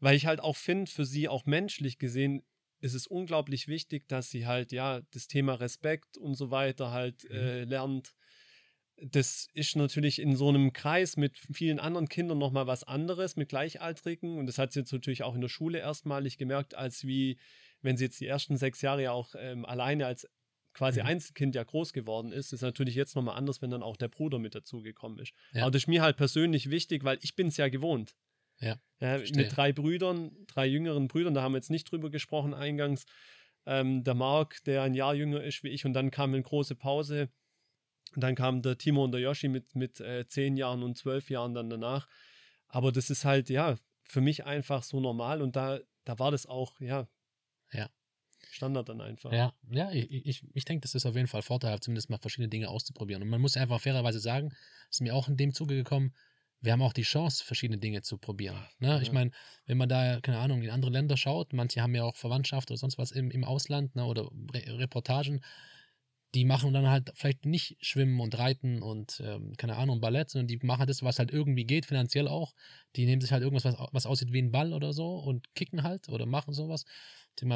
Weil 0.00 0.16
ich 0.16 0.26
halt 0.26 0.40
auch 0.40 0.56
finde, 0.56 0.90
für 0.90 1.04
sie 1.04 1.28
auch 1.28 1.44
menschlich 1.46 1.98
gesehen, 1.98 2.42
ist 2.80 2.94
es 2.94 3.06
unglaublich 3.06 3.66
wichtig, 3.66 4.06
dass 4.08 4.30
sie 4.30 4.46
halt, 4.46 4.70
ja, 4.70 5.00
das 5.12 5.26
Thema 5.26 5.54
Respekt 5.54 6.16
und 6.16 6.34
so 6.34 6.50
weiter 6.50 6.92
halt 6.92 7.24
Mhm. 7.24 7.36
äh, 7.36 7.64
lernt. 7.64 8.14
Das 9.00 9.46
ist 9.54 9.76
natürlich 9.76 10.18
in 10.20 10.34
so 10.34 10.48
einem 10.48 10.72
Kreis 10.72 11.16
mit 11.16 11.38
vielen 11.52 11.78
anderen 11.78 12.08
Kindern 12.08 12.38
nochmal 12.38 12.66
was 12.66 12.82
anderes, 12.82 13.36
mit 13.36 13.48
Gleichaltrigen. 13.48 14.38
Und 14.38 14.46
das 14.46 14.58
hat 14.58 14.72
sie 14.72 14.80
jetzt 14.80 14.92
natürlich 14.92 15.22
auch 15.22 15.34
in 15.36 15.40
der 15.40 15.48
Schule 15.48 15.78
erstmalig 15.78 16.36
gemerkt, 16.36 16.74
als 16.74 17.04
wie, 17.04 17.38
wenn 17.80 17.96
sie 17.96 18.04
jetzt 18.06 18.20
die 18.20 18.26
ersten 18.26 18.56
sechs 18.56 18.82
Jahre 18.82 19.02
ja 19.04 19.12
auch 19.12 19.34
ähm, 19.38 19.64
alleine 19.64 20.06
als 20.06 20.28
quasi 20.74 21.00
Mhm. 21.00 21.06
Einzelkind 21.06 21.54
ja 21.54 21.62
groß 21.64 21.92
geworden 21.92 22.32
ist, 22.32 22.52
ist 22.52 22.62
natürlich 22.62 22.94
jetzt 22.96 23.14
nochmal 23.14 23.36
anders, 23.36 23.62
wenn 23.62 23.70
dann 23.70 23.82
auch 23.84 23.96
der 23.96 24.08
Bruder 24.08 24.38
mit 24.40 24.54
dazugekommen 24.54 25.18
ist. 25.18 25.32
Ja. 25.52 25.62
Aber 25.62 25.70
das 25.70 25.82
ist 25.82 25.88
mir 25.88 26.02
halt 26.02 26.16
persönlich 26.16 26.70
wichtig, 26.70 27.04
weil 27.04 27.18
ich 27.22 27.34
bin 27.36 27.48
es 27.48 27.56
ja 27.56 27.68
gewohnt. 27.68 28.14
Ja, 28.60 28.80
Ja, 29.00 29.18
mit 29.18 29.56
drei 29.56 29.72
Brüdern, 29.72 30.32
drei 30.46 30.66
jüngeren 30.66 31.08
Brüdern, 31.08 31.34
da 31.34 31.42
haben 31.42 31.52
wir 31.52 31.58
jetzt 31.58 31.70
nicht 31.70 31.90
drüber 31.90 32.10
gesprochen 32.10 32.54
eingangs. 32.54 33.06
Ähm, 33.66 34.02
der 34.02 34.14
Marc, 34.14 34.64
der 34.64 34.82
ein 34.82 34.94
Jahr 34.94 35.14
jünger 35.14 35.42
ist 35.42 35.62
wie 35.62 35.68
ich, 35.68 35.84
und 35.84 35.92
dann 35.92 36.10
kam 36.10 36.32
eine 36.32 36.42
große 36.42 36.74
Pause. 36.74 37.28
Und 38.14 38.22
dann 38.22 38.34
kam 38.34 38.62
der 38.62 38.78
Timo 38.78 39.04
und 39.04 39.12
der 39.12 39.20
Yoshi 39.20 39.48
mit, 39.48 39.74
mit 39.74 40.00
äh, 40.00 40.26
zehn 40.26 40.56
Jahren 40.56 40.82
und 40.82 40.96
zwölf 40.96 41.28
Jahren 41.30 41.54
dann 41.54 41.68
danach. 41.68 42.08
Aber 42.68 42.90
das 42.90 43.10
ist 43.10 43.24
halt, 43.24 43.50
ja, 43.50 43.76
für 44.04 44.20
mich 44.20 44.46
einfach 44.46 44.82
so 44.82 45.00
normal 45.00 45.42
und 45.42 45.56
da, 45.56 45.80
da 46.04 46.18
war 46.18 46.30
das 46.30 46.46
auch, 46.46 46.80
ja, 46.80 47.06
Ja. 47.72 47.90
Standard 48.50 48.88
dann 48.88 49.00
einfach. 49.00 49.32
Ja, 49.32 49.52
ja, 49.70 49.90
ich, 49.92 50.10
ich, 50.10 50.44
ich 50.54 50.64
denke, 50.64 50.82
das 50.82 50.94
ist 50.94 51.04
auf 51.04 51.14
jeden 51.14 51.28
Fall 51.28 51.42
vorteilhaft, 51.42 51.84
zumindest 51.84 52.08
mal 52.08 52.18
verschiedene 52.18 52.48
Dinge 52.48 52.68
auszuprobieren. 52.68 53.22
Und 53.22 53.28
man 53.28 53.40
muss 53.40 53.56
einfach 53.56 53.80
fairerweise 53.80 54.20
sagen, 54.20 54.54
ist 54.90 55.02
mir 55.02 55.14
auch 55.14 55.28
in 55.28 55.36
dem 55.36 55.52
Zuge 55.52 55.74
gekommen, 55.74 56.14
wir 56.60 56.72
haben 56.72 56.82
auch 56.82 56.92
die 56.92 57.02
Chance, 57.02 57.44
verschiedene 57.44 57.78
Dinge 57.78 58.02
zu 58.02 58.18
probieren. 58.18 58.66
Ne? 58.78 59.00
Ich 59.02 59.12
meine, 59.12 59.30
wenn 59.66 59.78
man 59.78 59.88
da, 59.88 60.20
keine 60.20 60.38
Ahnung, 60.38 60.62
in 60.62 60.70
andere 60.70 60.90
Länder 60.90 61.16
schaut, 61.16 61.52
manche 61.52 61.80
haben 61.80 61.94
ja 61.94 62.04
auch 62.04 62.16
Verwandtschaft 62.16 62.70
oder 62.70 62.78
sonst 62.78 62.98
was 62.98 63.12
im, 63.12 63.30
im 63.30 63.44
Ausland 63.44 63.94
ne? 63.94 64.04
oder 64.04 64.30
Re 64.52 64.78
Reportagen, 64.78 65.40
die 66.34 66.44
machen 66.44 66.74
dann 66.74 66.88
halt 66.88 67.10
vielleicht 67.14 67.46
nicht 67.46 67.76
Schwimmen 67.80 68.20
und 68.20 68.36
Reiten 68.36 68.82
und, 68.82 69.22
ähm, 69.24 69.54
keine 69.56 69.76
Ahnung, 69.76 70.00
Ballett, 70.00 70.28
sondern 70.28 70.46
die 70.46 70.58
machen 70.62 70.86
das, 70.86 71.02
was 71.02 71.18
halt 71.18 71.32
irgendwie 71.32 71.64
geht, 71.64 71.86
finanziell 71.86 72.28
auch. 72.28 72.54
Die 72.96 73.06
nehmen 73.06 73.22
sich 73.22 73.32
halt 73.32 73.42
irgendwas, 73.42 73.64
was, 73.64 73.88
was 73.92 74.06
aussieht 74.06 74.32
wie 74.32 74.42
ein 74.42 74.50
Ball 74.50 74.74
oder 74.74 74.92
so 74.92 75.16
und 75.16 75.54
kicken 75.54 75.84
halt 75.84 76.08
oder 76.08 76.26
machen 76.26 76.52
sowas. 76.52 76.84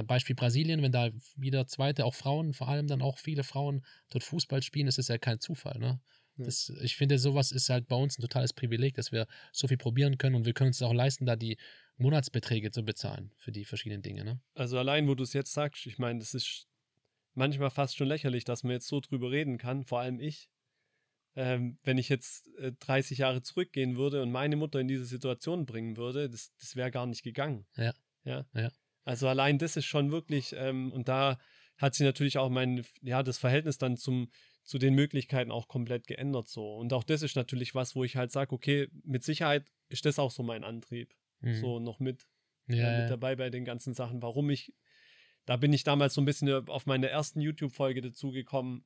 Beispiel 0.07 0.37
Brasilien, 0.37 0.81
wenn 0.81 0.93
da 0.93 1.11
wieder 1.37 1.67
zweite, 1.67 2.05
auch 2.05 2.15
Frauen, 2.15 2.55
vor 2.55 2.69
allem 2.69 2.87
dann 2.87 3.03
auch 3.03 3.19
viele 3.19 3.43
Frauen 3.43 3.85
dort 4.11 4.23
Fußball 4.23 4.63
spielen, 4.63 4.87
ist 4.87 4.99
es 4.99 5.09
ja 5.09 5.19
kein 5.19 5.41
Zufall, 5.41 5.79
ne? 5.79 6.01
Ja. 6.43 6.47
Das, 6.47 6.73
ich 6.83 6.97
finde, 6.97 7.19
sowas 7.19 7.53
ist 7.53 7.69
halt 7.69 7.89
bei 7.89 7.97
uns 7.97 8.19
ein 8.19 8.23
totales 8.23 8.53
Privileg, 8.53 8.95
dass 8.95 9.13
wir 9.13 9.27
so 9.53 9.69
viel 9.69 9.77
probieren 9.77 10.19
können 10.19 10.37
und 10.37 10.47
wir 10.47 10.53
können 10.53 10.69
uns 10.69 10.83
auch 10.83 10.95
leisten, 10.95 11.27
da 11.27 11.37
die 11.37 11.57
Monatsbeträge 11.97 12.71
zu 12.71 12.85
bezahlen 12.85 13.33
für 13.39 13.53
die 13.53 13.65
verschiedenen 13.65 14.03
Dinge, 14.03 14.25
ne? 14.25 14.41
Also 14.55 14.79
allein, 14.79 15.09
wo 15.09 15.15
du 15.15 15.23
es 15.23 15.33
jetzt 15.33 15.53
sagst, 15.53 15.87
ich 15.87 15.99
meine, 15.99 16.19
das 16.19 16.35
ist 16.35 16.67
manchmal 17.35 17.71
fast 17.71 17.97
schon 17.97 18.09
lächerlich, 18.09 18.45
dass 18.45 18.63
man 18.63 18.73
jetzt 18.73 18.89
so 18.89 19.01
drüber 19.01 19.31
reden 19.31 19.59
kann, 19.59 19.85
vor 19.85 20.01
allem 20.01 20.21
ich. 20.21 20.49
Ähm, 21.35 21.79
wenn 21.83 21.97
ich 21.97 22.11
jetzt 22.11 22.47
äh, 22.59 22.73
30 22.73 23.19
Jahre 23.19 23.41
zurückgehen 23.41 23.97
würde 23.97 24.21
und 24.21 24.31
meine 24.31 24.55
Mutter 24.57 24.81
in 24.81 24.89
diese 24.89 25.07
Situation 25.07 25.65
bringen 25.65 25.97
würde, 25.97 26.29
das, 26.29 26.53
das 26.61 26.77
wäre 26.77 26.91
gar 26.91 27.07
nicht 27.07 27.23
gegangen. 27.23 27.67
Ja. 27.75 27.95
Ja. 28.25 28.45
Ja. 28.53 28.71
Also 29.05 29.29
allein 29.29 29.59
das 29.59 29.77
ist 29.79 29.87
schon 29.87 30.13
wirklich, 30.13 30.55
ähm, 30.57 30.93
und 30.93 31.09
da 31.09 31.39
hat 31.79 31.95
sich 31.95 32.05
natürlich 32.05 32.37
auch 32.37 32.51
mein, 32.51 32.85
ja, 33.01 33.23
das 33.23 33.39
Verhältnis 33.39 33.79
dann 33.79 33.97
zum, 33.97 34.31
zu 34.65 34.79
den 34.79 34.95
Möglichkeiten 34.95 35.51
auch 35.51 35.69
komplett 35.69 36.07
geändert 36.07 36.49
so. 36.49 36.77
Und 36.77 36.93
auch 36.93 37.05
das 37.05 37.23
ist 37.23 37.37
natürlich 37.37 37.75
was, 37.75 37.97
wo 37.97 38.05
ich 38.05 38.17
halt 38.17 38.31
sage, 38.31 38.55
okay, 38.55 38.89
mit 39.05 39.25
Sicherheit 39.25 39.73
ist 39.89 40.05
das 40.05 40.19
auch 40.19 40.31
so 40.31 40.43
mein 40.43 40.65
Antrieb. 40.65 41.15
Mhm. 41.41 41.55
So 41.55 41.79
noch 41.81 41.99
mit 42.01 42.27
ja, 42.69 42.77
äh, 42.77 42.79
ja, 42.79 43.01
mit 43.01 43.11
dabei 43.11 43.37
bei 43.37 43.51
den 43.51 43.65
ganzen 43.65 43.95
Sachen. 43.95 44.23
Warum 44.23 44.51
ich, 44.51 44.73
da 45.47 45.57
bin 45.57 45.73
ich 45.73 45.85
damals 45.85 46.15
so 46.15 46.21
ein 46.21 46.25
bisschen 46.25 46.69
auf 46.69 46.87
meine 46.87 47.09
ersten 47.09 47.41
YouTube-Folge 47.41 48.01
dazugekommen, 48.01 48.85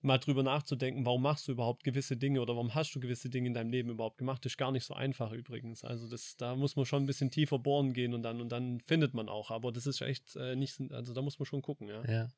mal 0.00 0.18
drüber 0.18 0.42
nachzudenken, 0.42 1.06
warum 1.06 1.22
machst 1.22 1.46
du 1.46 1.52
überhaupt 1.52 1.84
gewisse 1.84 2.16
Dinge 2.16 2.40
oder 2.40 2.54
warum 2.54 2.74
hast 2.74 2.92
du 2.94 2.98
gewisse 2.98 3.30
Dinge 3.30 3.46
in 3.46 3.54
deinem 3.54 3.70
Leben 3.70 3.88
überhaupt 3.88 4.18
gemacht. 4.18 4.44
Das 4.44 4.52
ist 4.52 4.58
gar 4.58 4.72
nicht 4.72 4.84
so 4.84 4.94
einfach 4.94 5.30
übrigens. 5.30 5.84
Also 5.84 6.08
das, 6.08 6.36
da 6.36 6.56
muss 6.56 6.74
man 6.74 6.84
schon 6.84 7.04
ein 7.04 7.06
bisschen 7.06 7.30
tiefer 7.30 7.60
bohren 7.60 7.92
gehen 7.92 8.12
und 8.12 8.24
dann, 8.24 8.40
und 8.40 8.50
dann 8.50 8.80
findet 8.80 9.14
man 9.14 9.28
auch. 9.28 9.52
Aber 9.52 9.70
das 9.70 9.86
ist 9.86 10.00
echt 10.00 10.34
äh, 10.34 10.56
nicht, 10.56 10.80
also 10.90 11.14
da 11.14 11.22
muss 11.22 11.38
man 11.38 11.46
schon 11.46 11.62
gucken, 11.62 11.88
ja. 11.88 12.04
Ja. 12.10 12.28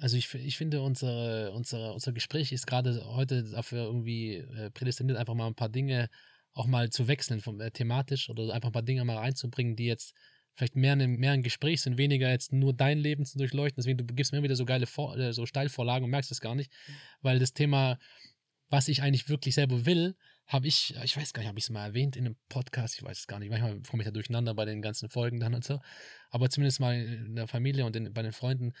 Also 0.00 0.16
ich, 0.16 0.32
ich 0.34 0.56
finde, 0.56 0.80
unsere, 0.80 1.52
unsere, 1.52 1.92
unser 1.92 2.12
Gespräch 2.12 2.52
ist 2.52 2.66
gerade 2.66 3.04
heute 3.04 3.42
dafür 3.42 3.84
irgendwie 3.84 4.36
äh, 4.36 4.70
prädestiniert, 4.70 5.18
einfach 5.18 5.34
mal 5.34 5.46
ein 5.46 5.54
paar 5.54 5.68
Dinge 5.68 6.08
auch 6.52 6.66
mal 6.66 6.90
zu 6.90 7.08
wechseln 7.08 7.40
vom, 7.40 7.60
äh, 7.60 7.70
thematisch 7.70 8.30
oder 8.30 8.54
einfach 8.54 8.68
ein 8.70 8.72
paar 8.72 8.82
Dinge 8.82 9.04
mal 9.04 9.16
reinzubringen, 9.16 9.76
die 9.76 9.86
jetzt 9.86 10.14
vielleicht 10.54 10.76
mehr, 10.76 10.96
mehr 10.96 11.32
ein 11.32 11.42
Gespräch 11.42 11.82
sind, 11.82 11.98
weniger 11.98 12.28
jetzt 12.30 12.52
nur 12.52 12.72
dein 12.74 12.98
Leben 12.98 13.24
zu 13.24 13.38
durchleuchten. 13.38 13.80
Deswegen, 13.80 13.98
du 13.98 14.04
gibst 14.04 14.32
mir 14.32 14.42
wieder 14.42 14.56
so 14.56 14.64
geile 14.64 14.86
Vor 14.86 15.16
äh, 15.16 15.32
so 15.32 15.46
Steilvorlagen 15.46 16.04
und 16.04 16.10
merkst 16.10 16.32
es 16.32 16.40
gar 16.40 16.54
nicht, 16.54 16.72
weil 17.20 17.38
das 17.38 17.52
Thema, 17.52 17.98
was 18.68 18.88
ich 18.88 19.02
eigentlich 19.02 19.28
wirklich 19.28 19.54
selber 19.54 19.86
will, 19.86 20.16
habe 20.46 20.66
ich, 20.66 20.94
ich 21.04 21.16
weiß 21.16 21.32
gar 21.32 21.42
nicht, 21.42 21.48
habe 21.48 21.58
ich 21.58 21.66
es 21.66 21.70
mal 21.70 21.86
erwähnt 21.86 22.16
in 22.16 22.26
einem 22.26 22.36
Podcast, 22.48 22.96
ich 22.96 23.02
weiß 23.02 23.18
es 23.18 23.26
gar 23.26 23.38
nicht, 23.38 23.50
manchmal 23.50 23.80
komme 23.82 24.02
ich 24.02 24.06
da 24.06 24.10
durcheinander 24.10 24.54
bei 24.54 24.64
den 24.64 24.80
ganzen 24.80 25.10
Folgen 25.10 25.40
dann 25.40 25.54
und 25.54 25.62
so, 25.62 25.78
aber 26.30 26.48
zumindest 26.48 26.80
mal 26.80 26.94
in 26.94 27.36
der 27.36 27.46
Familie 27.46 27.84
und 27.84 27.94
in, 27.94 28.12
bei 28.12 28.22
den 28.22 28.32
Freunden, 28.32 28.72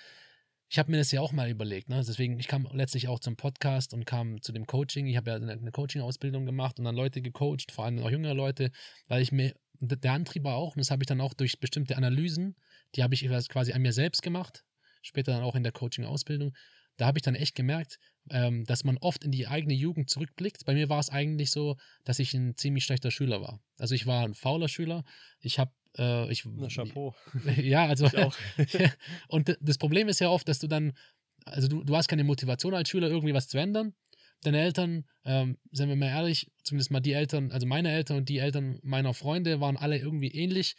ich 0.70 0.78
habe 0.78 0.90
mir 0.90 0.98
das 0.98 1.10
ja 1.12 1.20
auch 1.20 1.32
mal 1.32 1.48
überlegt. 1.48 1.88
Ne? 1.88 2.02
Deswegen, 2.06 2.38
ich 2.38 2.46
kam 2.46 2.68
letztlich 2.72 3.08
auch 3.08 3.20
zum 3.20 3.36
Podcast 3.36 3.94
und 3.94 4.04
kam 4.04 4.42
zu 4.42 4.52
dem 4.52 4.66
Coaching. 4.66 5.06
Ich 5.06 5.16
habe 5.16 5.30
ja 5.30 5.36
eine, 5.36 5.52
eine 5.52 5.72
Coaching-Ausbildung 5.72 6.44
gemacht 6.44 6.78
und 6.78 6.84
dann 6.84 6.94
Leute 6.94 7.22
gecoacht, 7.22 7.72
vor 7.72 7.86
allem 7.86 7.98
auch 8.00 8.10
jüngere 8.10 8.34
Leute, 8.34 8.70
weil 9.06 9.22
ich 9.22 9.32
mir, 9.32 9.54
der 9.80 10.12
Antrieb 10.12 10.44
war 10.44 10.56
auch, 10.56 10.74
und 10.74 10.80
das 10.80 10.90
habe 10.90 11.02
ich 11.02 11.06
dann 11.06 11.20
auch 11.20 11.32
durch 11.32 11.58
bestimmte 11.58 11.96
Analysen, 11.96 12.54
die 12.94 13.02
habe 13.02 13.14
ich 13.14 13.26
quasi 13.48 13.72
an 13.72 13.82
mir 13.82 13.92
selbst 13.92 14.22
gemacht, 14.22 14.64
später 15.02 15.32
dann 15.32 15.42
auch 15.42 15.54
in 15.54 15.62
der 15.62 15.72
Coaching-Ausbildung. 15.72 16.54
Da 16.98 17.06
habe 17.06 17.18
ich 17.18 17.22
dann 17.22 17.36
echt 17.36 17.54
gemerkt, 17.54 17.98
ähm, 18.30 18.64
dass 18.64 18.84
man 18.84 18.98
oft 18.98 19.24
in 19.24 19.30
die 19.30 19.46
eigene 19.46 19.72
Jugend 19.72 20.10
zurückblickt. 20.10 20.64
Bei 20.66 20.74
mir 20.74 20.88
war 20.88 20.98
es 20.98 21.10
eigentlich 21.10 21.50
so, 21.50 21.76
dass 22.04 22.18
ich 22.18 22.34
ein 22.34 22.56
ziemlich 22.56 22.84
schlechter 22.84 23.10
Schüler 23.10 23.40
war. 23.40 23.60
Also 23.78 23.94
ich 23.94 24.06
war 24.06 24.24
ein 24.24 24.34
fauler 24.34 24.68
Schüler. 24.68 25.04
Ich 25.40 25.58
habe 25.60 25.70
äh, 25.96 26.30
ich, 26.30 26.44
Na, 26.44 26.68
Chapeau. 26.68 27.14
Ja, 27.56 27.86
also. 27.86 28.06
auch. 28.06 28.36
und 29.28 29.56
das 29.60 29.78
Problem 29.78 30.08
ist 30.08 30.20
ja 30.20 30.28
oft, 30.28 30.48
dass 30.48 30.58
du 30.58 30.66
dann, 30.66 30.92
also 31.44 31.68
du, 31.68 31.84
du 31.84 31.96
hast 31.96 32.08
keine 32.08 32.24
Motivation 32.24 32.74
als 32.74 32.88
Schüler, 32.88 33.08
irgendwie 33.08 33.34
was 33.34 33.48
zu 33.48 33.58
ändern. 33.58 33.94
Deine 34.42 34.60
Eltern, 34.60 35.04
ähm, 35.24 35.58
seien 35.72 35.88
wir 35.88 35.96
mal 35.96 36.08
ehrlich, 36.08 36.50
zumindest 36.62 36.90
mal 36.90 37.00
die 37.00 37.12
Eltern, 37.12 37.50
also 37.50 37.66
meine 37.66 37.90
Eltern 37.90 38.18
und 38.18 38.28
die 38.28 38.38
Eltern 38.38 38.78
meiner 38.82 39.12
Freunde 39.12 39.60
waren 39.60 39.76
alle 39.76 39.98
irgendwie 39.98 40.28
ähnlich, 40.28 40.76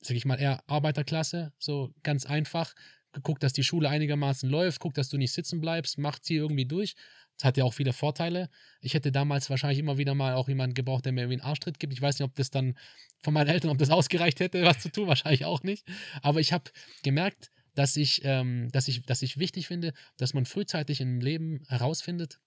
sag 0.00 0.16
ich 0.16 0.24
mal, 0.24 0.36
eher 0.40 0.62
Arbeiterklasse, 0.66 1.52
so 1.58 1.92
ganz 2.02 2.24
einfach. 2.24 2.74
Guck, 3.22 3.40
dass 3.40 3.52
die 3.52 3.64
Schule 3.64 3.88
einigermaßen 3.88 4.48
läuft, 4.48 4.80
guck, 4.80 4.94
dass 4.94 5.08
du 5.08 5.18
nicht 5.18 5.32
sitzen 5.32 5.60
bleibst, 5.60 5.98
macht 5.98 6.24
sie 6.24 6.36
irgendwie 6.36 6.64
durch. 6.64 6.94
Das 7.36 7.44
hat 7.44 7.56
ja 7.56 7.64
auch 7.64 7.74
viele 7.74 7.92
Vorteile. 7.92 8.48
Ich 8.80 8.94
hätte 8.94 9.12
damals 9.12 9.50
wahrscheinlich 9.50 9.78
immer 9.78 9.98
wieder 9.98 10.14
mal 10.14 10.34
auch 10.34 10.48
jemanden 10.48 10.74
gebraucht, 10.74 11.04
der 11.04 11.12
mir 11.12 11.22
irgendwie 11.22 11.40
einen 11.40 11.48
Arschtritt 11.48 11.78
gibt. 11.78 11.92
Ich 11.92 12.00
weiß 12.00 12.18
nicht, 12.18 12.28
ob 12.28 12.34
das 12.34 12.50
dann 12.50 12.76
von 13.22 13.34
meinen 13.34 13.48
Eltern, 13.48 13.70
ob 13.70 13.78
das 13.78 13.90
ausgereicht 13.90 14.40
hätte, 14.40 14.62
was 14.62 14.80
zu 14.80 14.90
tun, 14.90 15.08
wahrscheinlich 15.08 15.44
auch 15.44 15.62
nicht. 15.62 15.86
Aber 16.22 16.40
ich 16.40 16.52
habe 16.52 16.70
gemerkt, 17.02 17.50
dass 17.74 17.96
ich, 17.96 18.20
ähm, 18.24 18.70
dass, 18.72 18.88
ich, 18.88 19.04
dass 19.06 19.22
ich 19.22 19.38
wichtig 19.38 19.66
finde, 19.66 19.92
dass 20.16 20.34
man 20.34 20.44
frühzeitig 20.44 21.00
im 21.00 21.20
Leben 21.20 21.64
herausfindet, 21.68 22.38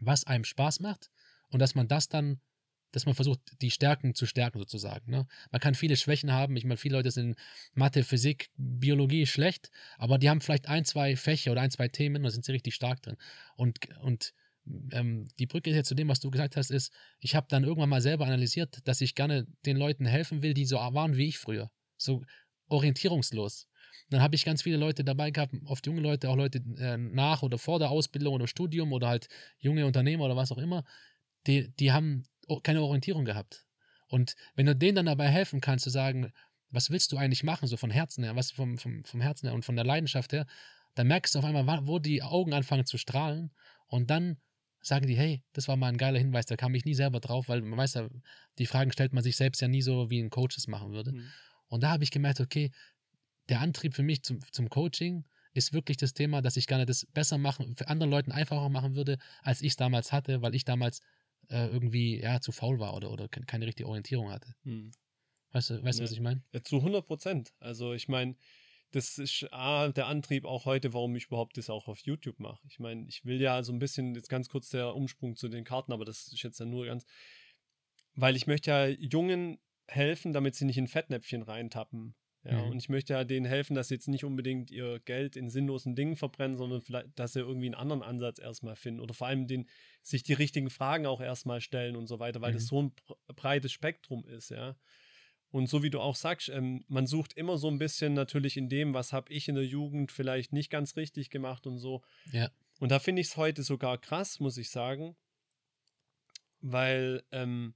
was 0.00 0.24
einem 0.24 0.44
Spaß 0.44 0.80
macht 0.80 1.10
und 1.48 1.60
dass 1.60 1.74
man 1.74 1.88
das 1.88 2.08
dann 2.08 2.40
dass 2.92 3.06
man 3.06 3.14
versucht, 3.14 3.40
die 3.60 3.70
Stärken 3.70 4.14
zu 4.14 4.26
stärken 4.26 4.58
sozusagen. 4.58 5.10
Ne? 5.10 5.26
Man 5.50 5.60
kann 5.60 5.74
viele 5.74 5.96
Schwächen 5.96 6.32
haben. 6.32 6.56
Ich 6.56 6.64
meine, 6.64 6.76
viele 6.76 6.96
Leute 6.96 7.10
sind 7.10 7.36
Mathe, 7.74 8.02
Physik, 8.02 8.50
Biologie 8.56 9.26
schlecht, 9.26 9.70
aber 9.98 10.18
die 10.18 10.30
haben 10.30 10.40
vielleicht 10.40 10.68
ein, 10.68 10.84
zwei 10.84 11.16
Fächer 11.16 11.52
oder 11.52 11.60
ein, 11.60 11.70
zwei 11.70 11.88
Themen 11.88 12.24
und 12.24 12.30
sind 12.30 12.44
sie 12.44 12.52
richtig 12.52 12.74
stark 12.74 13.02
drin. 13.02 13.16
Und, 13.56 13.78
und 14.00 14.32
ähm, 14.92 15.28
die 15.38 15.46
Brücke 15.46 15.70
jetzt 15.70 15.88
zu 15.88 15.94
dem, 15.94 16.08
was 16.08 16.20
du 16.20 16.30
gesagt 16.30 16.56
hast, 16.56 16.70
ist, 16.70 16.92
ich 17.20 17.34
habe 17.34 17.46
dann 17.48 17.64
irgendwann 17.64 17.88
mal 17.88 18.00
selber 18.00 18.26
analysiert, 18.26 18.78
dass 18.84 19.00
ich 19.00 19.14
gerne 19.14 19.46
den 19.66 19.76
Leuten 19.76 20.06
helfen 20.06 20.42
will, 20.42 20.54
die 20.54 20.64
so 20.64 20.76
waren 20.76 21.16
wie 21.16 21.28
ich 21.28 21.38
früher. 21.38 21.70
So 21.96 22.22
orientierungslos. 22.68 23.66
Dann 24.10 24.22
habe 24.22 24.34
ich 24.34 24.44
ganz 24.44 24.62
viele 24.62 24.76
Leute 24.76 25.04
dabei 25.04 25.30
gehabt, 25.30 25.54
oft 25.66 25.86
junge 25.86 26.00
Leute, 26.00 26.30
auch 26.30 26.36
Leute 26.36 26.62
äh, 26.78 26.96
nach 26.96 27.42
oder 27.42 27.58
vor 27.58 27.78
der 27.78 27.90
Ausbildung 27.90 28.34
oder 28.34 28.46
Studium 28.46 28.92
oder 28.92 29.08
halt 29.08 29.28
junge 29.58 29.86
Unternehmer 29.86 30.24
oder 30.24 30.36
was 30.36 30.52
auch 30.52 30.58
immer, 30.58 30.84
die, 31.46 31.68
die 31.76 31.92
haben 31.92 32.24
keine 32.62 32.82
Orientierung 32.82 33.24
gehabt. 33.24 33.66
Und 34.08 34.34
wenn 34.54 34.66
du 34.66 34.74
denen 34.74 34.96
dann 34.96 35.06
dabei 35.06 35.28
helfen 35.28 35.60
kannst, 35.60 35.84
zu 35.84 35.90
sagen, 35.90 36.32
was 36.70 36.90
willst 36.90 37.12
du 37.12 37.16
eigentlich 37.16 37.44
machen, 37.44 37.68
so 37.68 37.76
von 37.76 37.90
Herzen 37.90 38.24
her, 38.24 38.36
was 38.36 38.50
vom, 38.50 38.78
vom, 38.78 39.04
vom 39.04 39.20
Herzen 39.20 39.46
her 39.46 39.54
und 39.54 39.64
von 39.64 39.76
der 39.76 39.84
Leidenschaft 39.84 40.32
her, 40.32 40.46
dann 40.94 41.06
merkst 41.06 41.34
du 41.34 41.38
auf 41.38 41.44
einmal, 41.44 41.86
wo 41.86 41.98
die 41.98 42.22
Augen 42.22 42.52
anfangen 42.52 42.86
zu 42.86 42.98
strahlen 42.98 43.52
und 43.86 44.10
dann 44.10 44.38
sagen 44.80 45.06
die, 45.06 45.16
hey, 45.16 45.42
das 45.52 45.68
war 45.68 45.76
mal 45.76 45.88
ein 45.88 45.96
geiler 45.96 46.18
Hinweis, 46.18 46.46
da 46.46 46.56
kam 46.56 46.74
ich 46.74 46.84
nie 46.84 46.94
selber 46.94 47.20
drauf, 47.20 47.48
weil 47.48 47.62
man 47.62 47.78
weiß 47.78 47.94
ja, 47.94 48.08
die 48.58 48.66
Fragen 48.66 48.92
stellt 48.92 49.12
man 49.12 49.22
sich 49.22 49.36
selbst 49.36 49.60
ja 49.60 49.68
nie 49.68 49.82
so, 49.82 50.10
wie 50.10 50.20
ein 50.20 50.30
Coach 50.30 50.56
es 50.56 50.66
machen 50.66 50.92
würde. 50.92 51.12
Mhm. 51.12 51.28
Und 51.68 51.82
da 51.82 51.90
habe 51.90 52.04
ich 52.04 52.10
gemerkt, 52.10 52.40
okay, 52.40 52.70
der 53.48 53.60
Antrieb 53.60 53.94
für 53.94 54.02
mich 54.02 54.22
zum, 54.22 54.40
zum 54.52 54.68
Coaching 54.68 55.24
ist 55.52 55.72
wirklich 55.72 55.96
das 55.96 56.14
Thema, 56.14 56.42
dass 56.42 56.56
ich 56.56 56.66
gerne 56.66 56.86
das 56.86 57.06
besser 57.06 57.38
machen, 57.38 57.74
für 57.76 57.88
andere 57.88 58.08
Leuten 58.08 58.32
einfacher 58.32 58.68
machen 58.68 58.94
würde, 58.94 59.18
als 59.42 59.60
ich 59.62 59.68
es 59.68 59.76
damals 59.76 60.12
hatte, 60.12 60.42
weil 60.42 60.54
ich 60.54 60.64
damals 60.64 61.00
äh, 61.50 61.66
irgendwie 61.68 62.20
ja, 62.20 62.40
zu 62.40 62.52
faul 62.52 62.78
war 62.78 62.94
oder, 62.94 63.10
oder 63.10 63.28
keine 63.28 63.66
richtige 63.66 63.88
Orientierung 63.88 64.30
hatte. 64.30 64.54
Hm. 64.64 64.92
Weißt 65.52 65.70
du, 65.70 65.82
weißt 65.82 65.98
ja. 65.98 66.04
was 66.04 66.12
ich 66.12 66.20
meine? 66.20 66.42
Ja, 66.52 66.62
zu 66.62 66.76
100 66.76 67.06
Prozent. 67.06 67.52
Also 67.58 67.92
ich 67.94 68.08
meine, 68.08 68.36
das 68.90 69.18
ist 69.18 69.46
A, 69.52 69.88
der 69.88 70.06
Antrieb 70.06 70.44
auch 70.44 70.64
heute, 70.64 70.92
warum 70.94 71.14
ich 71.16 71.26
überhaupt 71.26 71.56
das 71.56 71.70
auch 71.70 71.88
auf 71.88 72.00
YouTube 72.00 72.40
mache. 72.40 72.60
Ich 72.68 72.78
meine, 72.78 73.06
ich 73.08 73.24
will 73.24 73.40
ja 73.40 73.62
so 73.62 73.72
ein 73.72 73.78
bisschen, 73.78 74.14
jetzt 74.14 74.28
ganz 74.28 74.48
kurz 74.48 74.70
der 74.70 74.94
Umsprung 74.94 75.36
zu 75.36 75.48
den 75.48 75.64
Karten, 75.64 75.92
aber 75.92 76.04
das 76.04 76.28
ist 76.28 76.42
jetzt 76.42 76.60
ja 76.60 76.66
nur 76.66 76.86
ganz, 76.86 77.04
weil 78.14 78.36
ich 78.36 78.46
möchte 78.46 78.70
ja 78.70 78.86
Jungen 78.86 79.58
helfen, 79.86 80.32
damit 80.32 80.54
sie 80.54 80.64
nicht 80.64 80.78
in 80.78 80.88
Fettnäpfchen 80.88 81.42
reintappen. 81.42 82.14
Ja, 82.44 82.62
mhm. 82.62 82.70
und 82.70 82.78
ich 82.78 82.88
möchte 82.88 83.14
ja 83.14 83.24
denen 83.24 83.46
helfen, 83.46 83.74
dass 83.74 83.88
sie 83.88 83.94
jetzt 83.94 84.08
nicht 84.08 84.24
unbedingt 84.24 84.70
ihr 84.70 85.00
Geld 85.00 85.36
in 85.36 85.50
sinnlosen 85.50 85.96
Dingen 85.96 86.16
verbrennen, 86.16 86.56
sondern 86.56 86.80
vielleicht, 86.80 87.18
dass 87.18 87.32
sie 87.32 87.40
irgendwie 87.40 87.66
einen 87.66 87.74
anderen 87.74 88.02
Ansatz 88.02 88.38
erstmal 88.38 88.76
finden 88.76 89.00
oder 89.00 89.12
vor 89.12 89.26
allem 89.26 89.46
den, 89.46 89.68
sich 90.02 90.22
die 90.22 90.34
richtigen 90.34 90.70
Fragen 90.70 91.06
auch 91.06 91.20
erstmal 91.20 91.60
stellen 91.60 91.96
und 91.96 92.06
so 92.06 92.20
weiter, 92.20 92.40
weil 92.40 92.52
mhm. 92.52 92.56
das 92.56 92.66
so 92.66 92.82
ein 92.82 92.92
breites 93.34 93.72
Spektrum 93.72 94.26
ist, 94.26 94.50
ja. 94.50 94.76
Und 95.50 95.68
so 95.68 95.82
wie 95.82 95.90
du 95.90 96.00
auch 96.00 96.14
sagst, 96.14 96.50
ähm, 96.50 96.84
man 96.88 97.06
sucht 97.06 97.32
immer 97.32 97.56
so 97.56 97.68
ein 97.68 97.78
bisschen 97.78 98.12
natürlich 98.12 98.56
in 98.56 98.68
dem, 98.68 98.92
was 98.92 99.12
habe 99.12 99.32
ich 99.32 99.48
in 99.48 99.54
der 99.54 99.64
Jugend 99.64 100.12
vielleicht 100.12 100.52
nicht 100.52 100.70
ganz 100.70 100.96
richtig 100.96 101.30
gemacht 101.30 101.66
und 101.66 101.78
so. 101.78 102.02
Ja. 102.32 102.50
Und 102.80 102.90
da 102.92 102.98
finde 102.98 103.22
ich 103.22 103.28
es 103.28 103.36
heute 103.36 103.62
sogar 103.62 103.98
krass, 103.98 104.40
muss 104.40 104.58
ich 104.58 104.70
sagen, 104.70 105.16
weil, 106.60 107.22
ähm, 107.32 107.74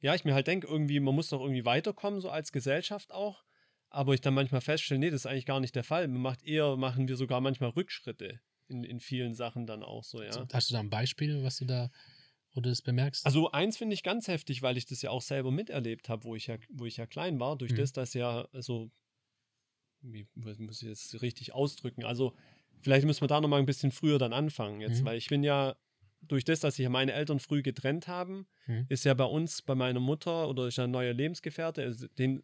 ja, 0.00 0.14
ich 0.14 0.24
mir 0.24 0.34
halt 0.34 0.46
denke, 0.46 0.68
irgendwie, 0.68 1.00
man 1.00 1.14
muss 1.14 1.28
doch 1.28 1.40
irgendwie 1.40 1.64
weiterkommen, 1.64 2.20
so 2.20 2.30
als 2.30 2.52
Gesellschaft 2.52 3.12
auch 3.12 3.45
aber 3.90 4.14
ich 4.14 4.20
dann 4.20 4.34
manchmal 4.34 4.60
feststelle, 4.60 5.00
nee, 5.00 5.10
das 5.10 5.22
ist 5.22 5.26
eigentlich 5.26 5.46
gar 5.46 5.60
nicht 5.60 5.74
der 5.74 5.84
Fall. 5.84 6.08
Man 6.08 6.20
macht 6.20 6.42
eher, 6.42 6.76
machen 6.76 7.08
wir 7.08 7.16
sogar 7.16 7.40
manchmal 7.40 7.70
Rückschritte 7.70 8.40
in, 8.68 8.84
in 8.84 9.00
vielen 9.00 9.34
Sachen 9.34 9.66
dann 9.66 9.82
auch 9.82 10.04
so, 10.04 10.22
ja. 10.22 10.46
Hast 10.52 10.70
du 10.70 10.74
da 10.74 10.80
ein 10.80 10.90
Beispiel, 10.90 11.42
was 11.42 11.58
du 11.58 11.64
da, 11.64 11.90
wo 12.52 12.60
du 12.60 12.68
das 12.68 12.82
bemerkst? 12.82 13.24
Also 13.24 13.50
eins 13.52 13.76
finde 13.76 13.94
ich 13.94 14.02
ganz 14.02 14.28
heftig, 14.28 14.62
weil 14.62 14.76
ich 14.76 14.86
das 14.86 15.02
ja 15.02 15.10
auch 15.10 15.22
selber 15.22 15.50
miterlebt 15.50 16.08
habe, 16.08 16.24
wo 16.24 16.34
ich 16.34 16.48
ja, 16.48 16.56
wo 16.70 16.86
ich 16.86 16.96
ja 16.96 17.06
klein 17.06 17.38
war, 17.38 17.56
durch 17.56 17.72
mhm. 17.72 17.76
das, 17.76 17.92
dass 17.92 18.14
ja, 18.14 18.48
also, 18.52 18.90
wie 20.00 20.26
muss 20.34 20.82
ich 20.82 20.88
jetzt 20.88 21.22
richtig 21.22 21.52
ausdrücken? 21.52 22.04
Also, 22.04 22.34
vielleicht 22.80 23.06
müssen 23.06 23.22
wir 23.22 23.28
da 23.28 23.40
nochmal 23.40 23.60
ein 23.60 23.66
bisschen 23.66 23.92
früher 23.92 24.18
dann 24.18 24.32
anfangen 24.32 24.80
jetzt, 24.80 25.02
mhm. 25.02 25.06
weil 25.06 25.18
ich 25.18 25.28
bin 25.28 25.42
ja 25.42 25.76
durch 26.22 26.44
das, 26.44 26.60
dass 26.60 26.76
sich 26.76 26.84
ja 26.84 26.90
meine 26.90 27.12
Eltern 27.12 27.38
früh 27.38 27.62
getrennt 27.62 28.08
haben, 28.08 28.46
mhm. 28.66 28.86
ist 28.88 29.04
ja 29.04 29.14
bei 29.14 29.24
uns, 29.24 29.62
bei 29.62 29.74
meiner 29.74 30.00
Mutter 30.00 30.48
oder 30.48 30.66
ist 30.66 30.76
ja 30.76 30.84
ein 30.84 30.90
neuer 30.90 31.12
Lebensgefährte, 31.12 31.82
also 31.82 32.08
den 32.08 32.42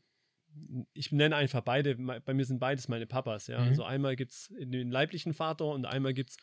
ich 0.93 1.12
nenne 1.12 1.37
einfach 1.37 1.62
beide, 1.62 1.97
bei 1.97 2.35
mir 2.35 2.45
sind 2.45 2.59
beides 2.59 2.88
meine 2.88 3.07
Papas, 3.07 3.47
ja. 3.47 3.61
Mhm. 3.61 3.69
Also 3.69 3.85
einmal 3.85 4.17
gibt 4.17 4.33
es 4.33 4.53
den 4.59 4.91
leiblichen 4.91 5.35
Vater 5.35 5.67
und 5.67 5.85
einmal 5.85 6.15
gibt 6.15 6.31
es 6.31 6.37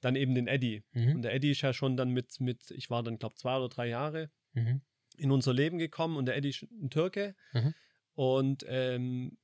dann 0.00 0.16
eben 0.16 0.34
den 0.34 0.46
Eddie. 0.46 0.84
Mhm. 0.92 1.16
Und 1.16 1.22
der 1.22 1.34
Eddie 1.34 1.52
ist 1.52 1.62
ja 1.62 1.72
schon 1.72 1.96
dann 1.96 2.10
mit, 2.10 2.40
mit 2.40 2.70
ich 2.70 2.90
war 2.90 3.02
dann, 3.02 3.18
glaube 3.18 3.36
zwei 3.36 3.56
oder 3.56 3.68
drei 3.68 3.88
Jahre 3.88 4.30
mhm. 4.52 4.82
in 5.16 5.30
unser 5.30 5.52
Leben 5.52 5.78
gekommen 5.78 6.16
und 6.16 6.26
der 6.26 6.36
Eddie 6.36 6.50
ist 6.50 6.62
ein 6.62 6.90
Türke. 6.90 7.34
Mhm. 7.52 7.74
Und 8.14 8.64
ähm, 8.68 9.38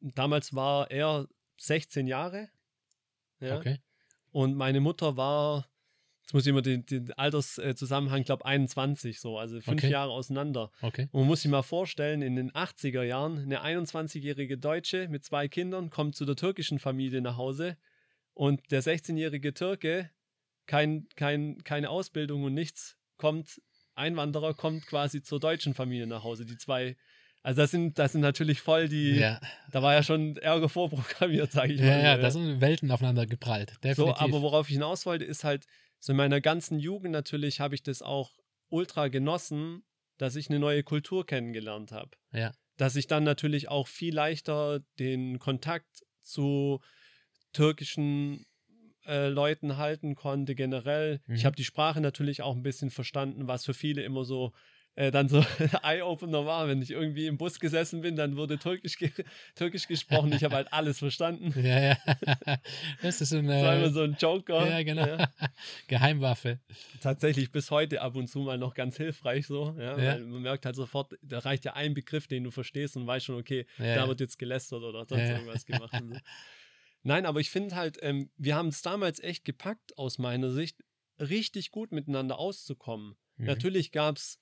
damals 0.00 0.54
war 0.54 0.90
er 0.90 1.28
16 1.58 2.06
Jahre. 2.06 2.48
Ja. 3.40 3.58
Okay. 3.58 3.80
Und 4.30 4.54
meine 4.54 4.80
Mutter 4.80 5.16
war 5.16 5.68
Jetzt 6.26 6.34
muss 6.34 6.42
ich 6.44 6.50
immer 6.50 6.62
den, 6.62 6.84
den 6.84 7.12
Alterszusammenhang, 7.12 8.24
glaube 8.24 8.44
21 8.44 9.20
so, 9.20 9.38
also 9.38 9.60
fünf 9.60 9.80
okay. 9.80 9.92
Jahre 9.92 10.10
auseinander. 10.10 10.72
Okay. 10.82 11.08
Und 11.12 11.20
man 11.20 11.28
muss 11.28 11.42
sich 11.42 11.50
mal 11.52 11.62
vorstellen, 11.62 12.20
in 12.20 12.34
den 12.34 12.50
80er 12.50 13.04
Jahren, 13.04 13.38
eine 13.38 13.62
21-jährige 13.62 14.58
Deutsche 14.58 15.06
mit 15.06 15.24
zwei 15.24 15.46
Kindern 15.46 15.88
kommt 15.88 16.16
zu 16.16 16.24
der 16.24 16.34
türkischen 16.34 16.80
Familie 16.80 17.20
nach 17.20 17.36
Hause 17.36 17.76
und 18.34 18.72
der 18.72 18.82
16-jährige 18.82 19.54
Türke, 19.54 20.10
kein, 20.66 21.06
kein, 21.14 21.62
keine 21.62 21.90
Ausbildung 21.90 22.42
und 22.42 22.54
nichts, 22.54 22.96
kommt, 23.18 23.62
Einwanderer 23.94 24.52
kommt 24.54 24.84
quasi 24.88 25.22
zur 25.22 25.38
deutschen 25.38 25.74
Familie 25.74 26.08
nach 26.08 26.24
Hause. 26.24 26.44
Die 26.44 26.58
zwei 26.58 26.96
also 27.46 27.62
das 27.62 27.70
sind, 27.70 27.96
das 28.00 28.10
sind 28.10 28.22
natürlich 28.22 28.60
voll 28.60 28.88
die, 28.88 29.20
ja. 29.20 29.40
da 29.70 29.80
war 29.80 29.94
ja 29.94 30.02
schon 30.02 30.36
Ärger 30.38 30.68
vorprogrammiert, 30.68 31.52
sage 31.52 31.74
ich 31.74 31.80
ja, 31.80 31.86
mal. 31.86 32.02
Ja, 32.02 32.16
da 32.16 32.28
sind 32.32 32.60
Welten 32.60 32.90
aufeinander 32.90 33.24
geprallt. 33.24 33.74
Definitiv. 33.84 33.96
So, 33.96 34.16
aber 34.16 34.42
worauf 34.42 34.66
ich 34.66 34.72
hinaus 34.72 35.06
wollte, 35.06 35.24
ist 35.24 35.44
halt, 35.44 35.64
so 36.06 36.12
in 36.12 36.18
meiner 36.18 36.40
ganzen 36.40 36.78
Jugend 36.78 37.10
natürlich 37.10 37.58
habe 37.58 37.74
ich 37.74 37.82
das 37.82 38.00
auch 38.00 38.38
ultra 38.68 39.08
genossen, 39.08 39.82
dass 40.18 40.36
ich 40.36 40.48
eine 40.48 40.60
neue 40.60 40.84
Kultur 40.84 41.26
kennengelernt 41.26 41.90
habe. 41.90 42.12
Ja. 42.30 42.52
Dass 42.76 42.94
ich 42.94 43.08
dann 43.08 43.24
natürlich 43.24 43.68
auch 43.70 43.88
viel 43.88 44.14
leichter 44.14 44.84
den 45.00 45.40
Kontakt 45.40 46.04
zu 46.22 46.80
türkischen 47.52 48.46
äh, 49.04 49.26
Leuten 49.26 49.78
halten 49.78 50.14
konnte 50.14 50.54
generell. 50.54 51.22
Mhm. 51.26 51.34
Ich 51.34 51.44
habe 51.44 51.56
die 51.56 51.64
Sprache 51.64 52.00
natürlich 52.00 52.40
auch 52.40 52.54
ein 52.54 52.62
bisschen 52.62 52.90
verstanden, 52.90 53.48
was 53.48 53.64
für 53.64 53.74
viele 53.74 54.04
immer 54.04 54.24
so 54.24 54.52
äh, 54.96 55.10
dann 55.10 55.28
so 55.28 55.38
Eye-Opener 55.82 56.46
war, 56.46 56.68
wenn 56.68 56.82
ich 56.82 56.90
irgendwie 56.90 57.26
im 57.26 57.36
Bus 57.36 57.60
gesessen 57.60 58.00
bin, 58.00 58.16
dann 58.16 58.36
wurde 58.36 58.58
Türkisch, 58.58 58.96
ge 58.98 59.12
Türkisch 59.54 59.86
gesprochen. 59.86 60.32
Ich 60.32 60.42
habe 60.42 60.56
halt 60.56 60.72
alles 60.72 60.98
verstanden. 60.98 61.54
Ja, 61.62 61.80
ja. 61.80 61.96
Das 63.02 63.20
ist 63.20 63.32
ein, 63.32 63.48
äh, 63.48 63.90
so 63.90 64.02
ein 64.02 64.16
Joker. 64.18 64.68
ja, 64.68 64.82
genau. 64.82 65.06
Ja. 65.06 65.30
Geheimwaffe. 65.86 66.58
Tatsächlich 67.00 67.52
bis 67.52 67.70
heute 67.70 68.00
ab 68.00 68.16
und 68.16 68.28
zu 68.28 68.40
mal 68.40 68.58
noch 68.58 68.74
ganz 68.74 68.96
hilfreich 68.96 69.46
so. 69.46 69.76
Ja, 69.78 69.98
Ja. 69.98 70.14
Weil 70.14 70.20
man 70.24 70.42
merkt 70.42 70.64
halt 70.66 70.76
sofort, 70.76 71.14
da 71.22 71.40
reicht 71.40 71.64
ja 71.64 71.74
ein 71.74 71.94
Begriff, 71.94 72.26
den 72.26 72.44
du 72.44 72.50
verstehst 72.50 72.96
und 72.96 73.06
weißt 73.06 73.26
schon, 73.26 73.36
okay, 73.36 73.66
da 73.78 74.08
wird 74.08 74.20
jetzt 74.20 74.38
gelästert 74.38 74.82
oder 74.82 75.04
sonst 75.06 75.28
irgendwas 75.28 75.66
gemacht. 75.66 75.94
So. 75.98 76.16
Nein, 77.02 77.26
aber 77.26 77.40
ich 77.40 77.50
finde 77.50 77.76
halt, 77.76 77.98
ähm, 78.02 78.30
wir 78.36 78.56
haben 78.56 78.68
es 78.68 78.82
damals 78.82 79.20
echt 79.20 79.44
gepackt, 79.44 79.96
aus 79.96 80.18
meiner 80.18 80.50
Sicht, 80.50 80.82
richtig 81.20 81.70
gut 81.70 81.92
miteinander 81.92 82.38
auszukommen. 82.38 83.16
Mhm. 83.36 83.46
Natürlich 83.46 83.92
gab 83.92 84.16
es 84.16 84.40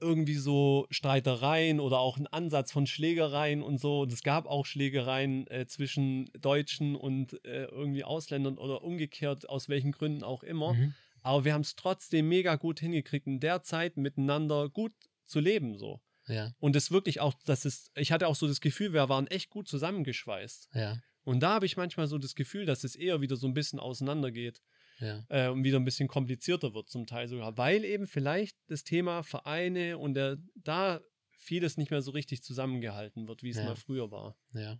irgendwie 0.00 0.36
so 0.36 0.86
Streitereien 0.90 1.80
oder 1.80 1.98
auch 1.98 2.16
einen 2.16 2.26
Ansatz 2.26 2.72
von 2.72 2.86
Schlägereien 2.86 3.62
und 3.62 3.78
so. 3.78 4.00
Und 4.00 4.12
es 4.12 4.22
gab 4.22 4.46
auch 4.46 4.66
Schlägereien 4.66 5.46
äh, 5.48 5.66
zwischen 5.66 6.30
Deutschen 6.38 6.96
und 6.96 7.44
äh, 7.44 7.64
irgendwie 7.64 8.04
Ausländern 8.04 8.58
oder 8.58 8.82
umgekehrt, 8.82 9.48
aus 9.48 9.68
welchen 9.68 9.92
Gründen 9.92 10.22
auch 10.22 10.42
immer. 10.42 10.74
Mhm. 10.74 10.94
Aber 11.22 11.44
wir 11.44 11.54
haben 11.54 11.62
es 11.62 11.74
trotzdem 11.74 12.28
mega 12.28 12.56
gut 12.56 12.80
hingekriegt, 12.80 13.26
in 13.26 13.40
der 13.40 13.62
Zeit 13.62 13.96
miteinander 13.96 14.68
gut 14.68 14.92
zu 15.26 15.40
leben 15.40 15.78
so. 15.78 16.00
Ja, 16.26 16.52
Und 16.58 16.74
es 16.74 16.90
wirklich 16.90 17.20
auch, 17.20 17.34
das 17.44 17.64
ist, 17.64 17.90
ich 17.94 18.12
hatte 18.12 18.28
auch 18.28 18.34
so 18.34 18.46
das 18.46 18.60
Gefühl, 18.60 18.92
wir 18.92 19.08
waren 19.08 19.26
echt 19.26 19.50
gut 19.50 19.68
zusammengeschweißt. 19.68 20.70
ja, 20.74 20.98
Und 21.22 21.40
da 21.40 21.54
habe 21.54 21.66
ich 21.66 21.76
manchmal 21.76 22.06
so 22.06 22.18
das 22.18 22.34
Gefühl, 22.34 22.66
dass 22.66 22.84
es 22.84 22.96
eher 22.96 23.20
wieder 23.20 23.36
so 23.36 23.46
ein 23.46 23.54
bisschen 23.54 23.78
auseinandergeht 23.78 24.62
ja. 25.00 25.24
äh, 25.28 25.48
und 25.48 25.64
wieder 25.64 25.78
ein 25.78 25.84
bisschen 25.84 26.08
komplizierter 26.08 26.74
wird 26.74 26.88
zum 26.88 27.06
Teil 27.06 27.28
sogar, 27.28 27.56
weil 27.56 27.84
eben 27.84 28.06
vielleicht 28.06 28.56
das 28.68 28.84
Thema 28.84 29.22
Vereine 29.22 29.98
und 29.98 30.14
der, 30.14 30.38
da 30.54 31.00
vieles 31.36 31.76
nicht 31.76 31.90
mehr 31.90 32.02
so 32.02 32.10
richtig 32.12 32.42
zusammengehalten 32.42 33.28
wird, 33.28 33.42
wie 33.42 33.50
es 33.50 33.56
Ja. 33.56 33.64
mal 33.64 33.76
früher 33.76 34.10
war. 34.10 34.36
Ja. 34.54 34.78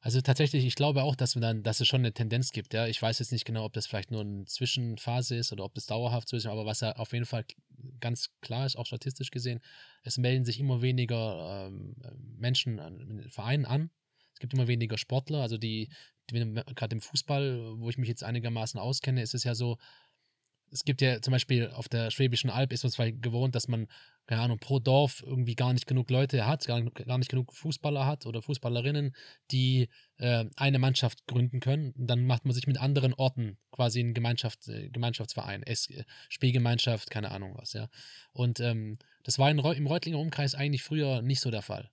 Also 0.00 0.20
tatsächlich, 0.20 0.66
ich 0.66 0.74
glaube 0.74 1.02
auch, 1.02 1.16
dass 1.16 1.34
wir 1.34 1.40
dann, 1.40 1.62
dass 1.62 1.80
es 1.80 1.88
schon 1.88 2.02
eine 2.02 2.12
Tendenz 2.12 2.52
gibt, 2.52 2.74
ja. 2.74 2.86
Ich 2.86 3.00
weiß 3.00 3.20
jetzt 3.20 3.32
nicht 3.32 3.46
genau, 3.46 3.64
ob 3.64 3.72
das 3.72 3.86
vielleicht 3.86 4.10
nur 4.10 4.20
eine 4.20 4.44
Zwischenphase 4.44 5.34
ist 5.34 5.50
oder 5.50 5.64
ob 5.64 5.74
das 5.74 5.86
dauerhaft 5.86 6.28
so 6.28 6.36
ist, 6.36 6.44
aber 6.44 6.66
was 6.66 6.80
ja 6.80 6.94
auf 6.96 7.14
jeden 7.14 7.24
Fall 7.24 7.46
ganz 8.00 8.28
klar 8.42 8.66
ist, 8.66 8.76
auch 8.76 8.84
statistisch 8.84 9.30
gesehen, 9.30 9.60
es 10.02 10.18
melden 10.18 10.44
sich 10.44 10.60
immer 10.60 10.82
weniger 10.82 11.68
ähm, 11.68 11.96
Menschen 12.36 12.80
an 12.80 13.00
in 13.00 13.16
den 13.16 13.30
Vereinen 13.30 13.64
an. 13.64 13.90
Es 14.34 14.40
gibt 14.40 14.52
immer 14.52 14.68
weniger 14.68 14.98
Sportler, 14.98 15.40
also 15.40 15.56
die, 15.56 15.88
die 15.88 16.13
gerade 16.28 16.94
im 16.94 17.00
Fußball, 17.00 17.74
wo 17.78 17.88
ich 17.90 17.98
mich 17.98 18.08
jetzt 18.08 18.24
einigermaßen 18.24 18.80
auskenne, 18.80 19.22
ist 19.22 19.34
es 19.34 19.44
ja 19.44 19.54
so, 19.54 19.78
es 20.74 20.84
gibt 20.84 21.00
ja 21.02 21.22
zum 21.22 21.30
Beispiel 21.30 21.70
auf 21.70 21.88
der 21.88 22.10
Schwäbischen 22.10 22.50
Alb 22.50 22.72
ist 22.72 22.82
man 22.82 22.90
zwar 22.90 23.10
gewohnt, 23.12 23.54
dass 23.54 23.68
man, 23.68 23.86
keine 24.26 24.42
Ahnung, 24.42 24.58
pro 24.58 24.80
Dorf 24.80 25.22
irgendwie 25.24 25.54
gar 25.54 25.72
nicht 25.72 25.86
genug 25.86 26.10
Leute 26.10 26.46
hat, 26.46 26.66
gar, 26.66 26.82
gar 26.82 27.18
nicht 27.18 27.30
genug 27.30 27.54
Fußballer 27.54 28.06
hat 28.06 28.26
oder 28.26 28.42
Fußballerinnen, 28.42 29.14
die 29.52 29.88
äh, 30.16 30.46
eine 30.56 30.80
Mannschaft 30.80 31.26
gründen 31.26 31.60
können. 31.60 31.92
Und 31.92 32.08
dann 32.08 32.26
macht 32.26 32.44
man 32.44 32.54
sich 32.54 32.66
mit 32.66 32.78
anderen 32.78 33.14
Orten 33.14 33.56
quasi 33.70 34.00
einen 34.00 34.14
Gemeinschaft, 34.14 34.66
äh, 34.66 34.88
Gemeinschaftsverein, 34.90 35.62
es, 35.64 35.88
äh, 35.90 36.04
Spielgemeinschaft, 36.28 37.08
keine 37.08 37.30
Ahnung 37.30 37.54
was, 37.56 37.72
ja. 37.72 37.88
Und 38.32 38.58
ähm, 38.58 38.98
das 39.22 39.38
war 39.38 39.50
in, 39.50 39.58
im 39.58 39.86
Reutlinger 39.86 40.18
Umkreis 40.18 40.56
eigentlich 40.56 40.82
früher 40.82 41.22
nicht 41.22 41.40
so 41.40 41.52
der 41.52 41.62
Fall. 41.62 41.88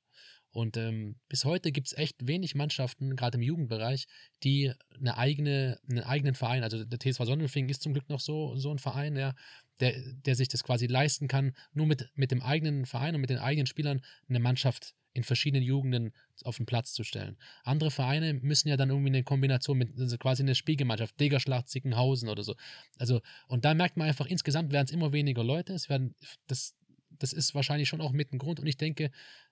Und 0.52 0.76
ähm, 0.78 1.16
bis 1.30 1.46
heute 1.46 1.72
gibt 1.72 1.88
es 1.88 1.94
echt 1.94 2.28
wenig 2.28 2.56
Mannschaften, 2.56 3.16
gerade 3.16 3.38
im 3.38 3.42
Jugendbereich, 3.42 4.06
die 4.44 4.74
eine 5.00 5.18
eigene, 5.18 5.80
einen 5.90 6.04
eigenen 6.04 6.36
Verein, 6.36 6.64
also 6.64 6.84
der 6.84 7.00
TSV 7.00 7.24
Sonnenfing 7.24 7.70
ist 7.70 7.82
zum 7.82 7.94
Glück 7.94 8.10
noch 8.10 8.20
so, 8.20 8.56
so 8.58 8.70
ein 8.72 8.80
Verein, 8.80 9.16
ja, 9.16 9.34
der, 9.80 9.94
der 10.26 10.36
sich 10.36 10.50
das 10.50 10.64
quasi 10.64 10.88
leisten 10.88 11.28
kann, 11.28 11.56
nur 11.74 11.88
mit, 11.88 12.10
mit 12.16 12.32
dem 12.32 12.42
eigenen 12.42 12.86
Verein 12.86 13.16
und 13.16 13.22
mit 13.22 13.30
den 13.30 13.40
eigenen 13.40 13.66
Spielern 13.66 14.02
eine 14.28 14.40
Mannschaft 14.40 14.94
in 15.14 15.24
verschiedenen 15.24 15.64
Jugenden 15.64 16.14
auf 16.44 16.58
den 16.58 16.66
Platz 16.66 16.94
zu 16.94 17.04
stellen. 17.04 17.38
Andere 17.64 17.92
Vereine 17.92 18.34
müssen 18.34 18.70
ja 18.70 18.78
dann 18.78 18.90
irgendwie 18.90 19.10
eine 19.10 19.24
Kombination 19.24 19.78
mit, 19.78 20.00
also 20.00 20.18
quasi 20.18 20.44
eine 20.44 20.56
Spielgemeinschaft, 20.56 21.20
Degerschlacht, 21.20 21.68
Zickenhausen 21.68 22.30
oder 22.30 22.44
so. 22.44 22.56
Also, 22.98 23.22
und 23.48 23.66
da 23.66 23.74
merkt 23.74 23.98
man 23.98 24.08
einfach, 24.08 24.26
insgesamt 24.26 24.72
werden 24.72 24.86
es 24.86 24.92
immer 24.92 25.12
weniger 25.12 25.44
Leute, 25.44 25.74
es 25.74 25.90
werden, 25.90 26.16
das, 26.48 26.76
das 27.10 27.34
ist 27.34 27.54
wahrscheinlich 27.56 27.90
schon 27.90 28.02
auch 28.02 28.12
mit 28.12 28.32
ein 28.32 28.38
Grund 28.38 28.60
und 28.60 28.68
ich 28.68 28.78
denke, 28.78 29.12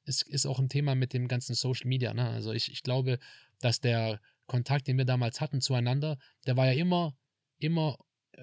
es 0.09 0.23
ist 0.23 0.45
auch 0.45 0.59
ein 0.59 0.69
Thema 0.69 0.95
mit 0.95 1.13
dem 1.13 1.27
ganzen 1.27 1.55
Social 1.55 1.87
Media. 1.87 2.13
Ne? 2.13 2.27
Also 2.27 2.51
ich, 2.51 2.71
ich 2.71 2.83
glaube, 2.83 3.19
dass 3.61 3.79
der 3.79 4.19
Kontakt, 4.47 4.87
den 4.87 4.97
wir 4.97 5.05
damals 5.05 5.39
hatten 5.39 5.61
zueinander, 5.61 6.17
der 6.47 6.57
war 6.57 6.65
ja 6.65 6.73
immer, 6.73 7.15
immer, 7.59 7.97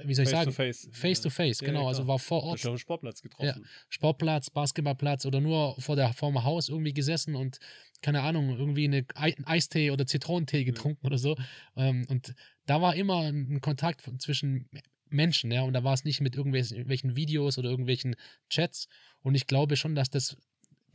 wie 0.04 0.14
soll 0.14 0.24
ich 0.24 0.30
Face 0.30 0.38
sagen, 0.38 0.50
to 0.50 0.52
face. 0.52 0.88
face 0.92 1.20
to 1.20 1.30
face, 1.30 1.60
Ja, 1.60 1.66
genau. 1.66 1.82
ja, 1.82 1.88
also 1.88 2.06
war 2.06 2.18
vor 2.18 2.44
Ort 2.44 2.62
ja 2.62 2.70
auf 2.70 2.76
dem 2.76 2.78
Sportplatz 2.78 3.20
getroffen. 3.20 3.66
Sportplatz, 3.88 4.50
Basketballplatz 4.50 5.26
oder 5.26 5.40
nur 5.40 5.78
vor 5.80 5.96
der 5.96 6.12
vorm 6.12 6.44
Haus 6.44 6.68
irgendwie 6.68 6.94
gesessen 6.94 7.34
und 7.34 7.58
keine 8.02 8.22
Ahnung, 8.22 8.56
irgendwie 8.56 8.84
eine 8.84 9.04
Eistee 9.14 9.90
oder 9.90 10.06
Zitronentee 10.06 10.64
getrunken 10.64 11.06
oder 11.06 11.18
so. 11.18 11.36
Ähm, 11.76 12.06
und 12.08 12.34
da 12.66 12.80
war 12.80 12.94
immer 12.94 13.22
ein 13.22 13.60
Kontakt 13.60 14.02
zwischen 14.18 14.68
Menschen, 15.08 15.50
ja, 15.50 15.62
und 15.62 15.72
da 15.72 15.82
war 15.82 15.94
es 15.94 16.04
nicht 16.04 16.20
mit 16.20 16.36
irgendwelchen 16.36 17.16
Videos 17.16 17.58
oder 17.58 17.70
irgendwelchen 17.70 18.16
Chats. 18.50 18.88
Und 19.22 19.34
ich 19.34 19.46
glaube 19.46 19.76
schon, 19.76 19.94
dass 19.94 20.10
das 20.10 20.36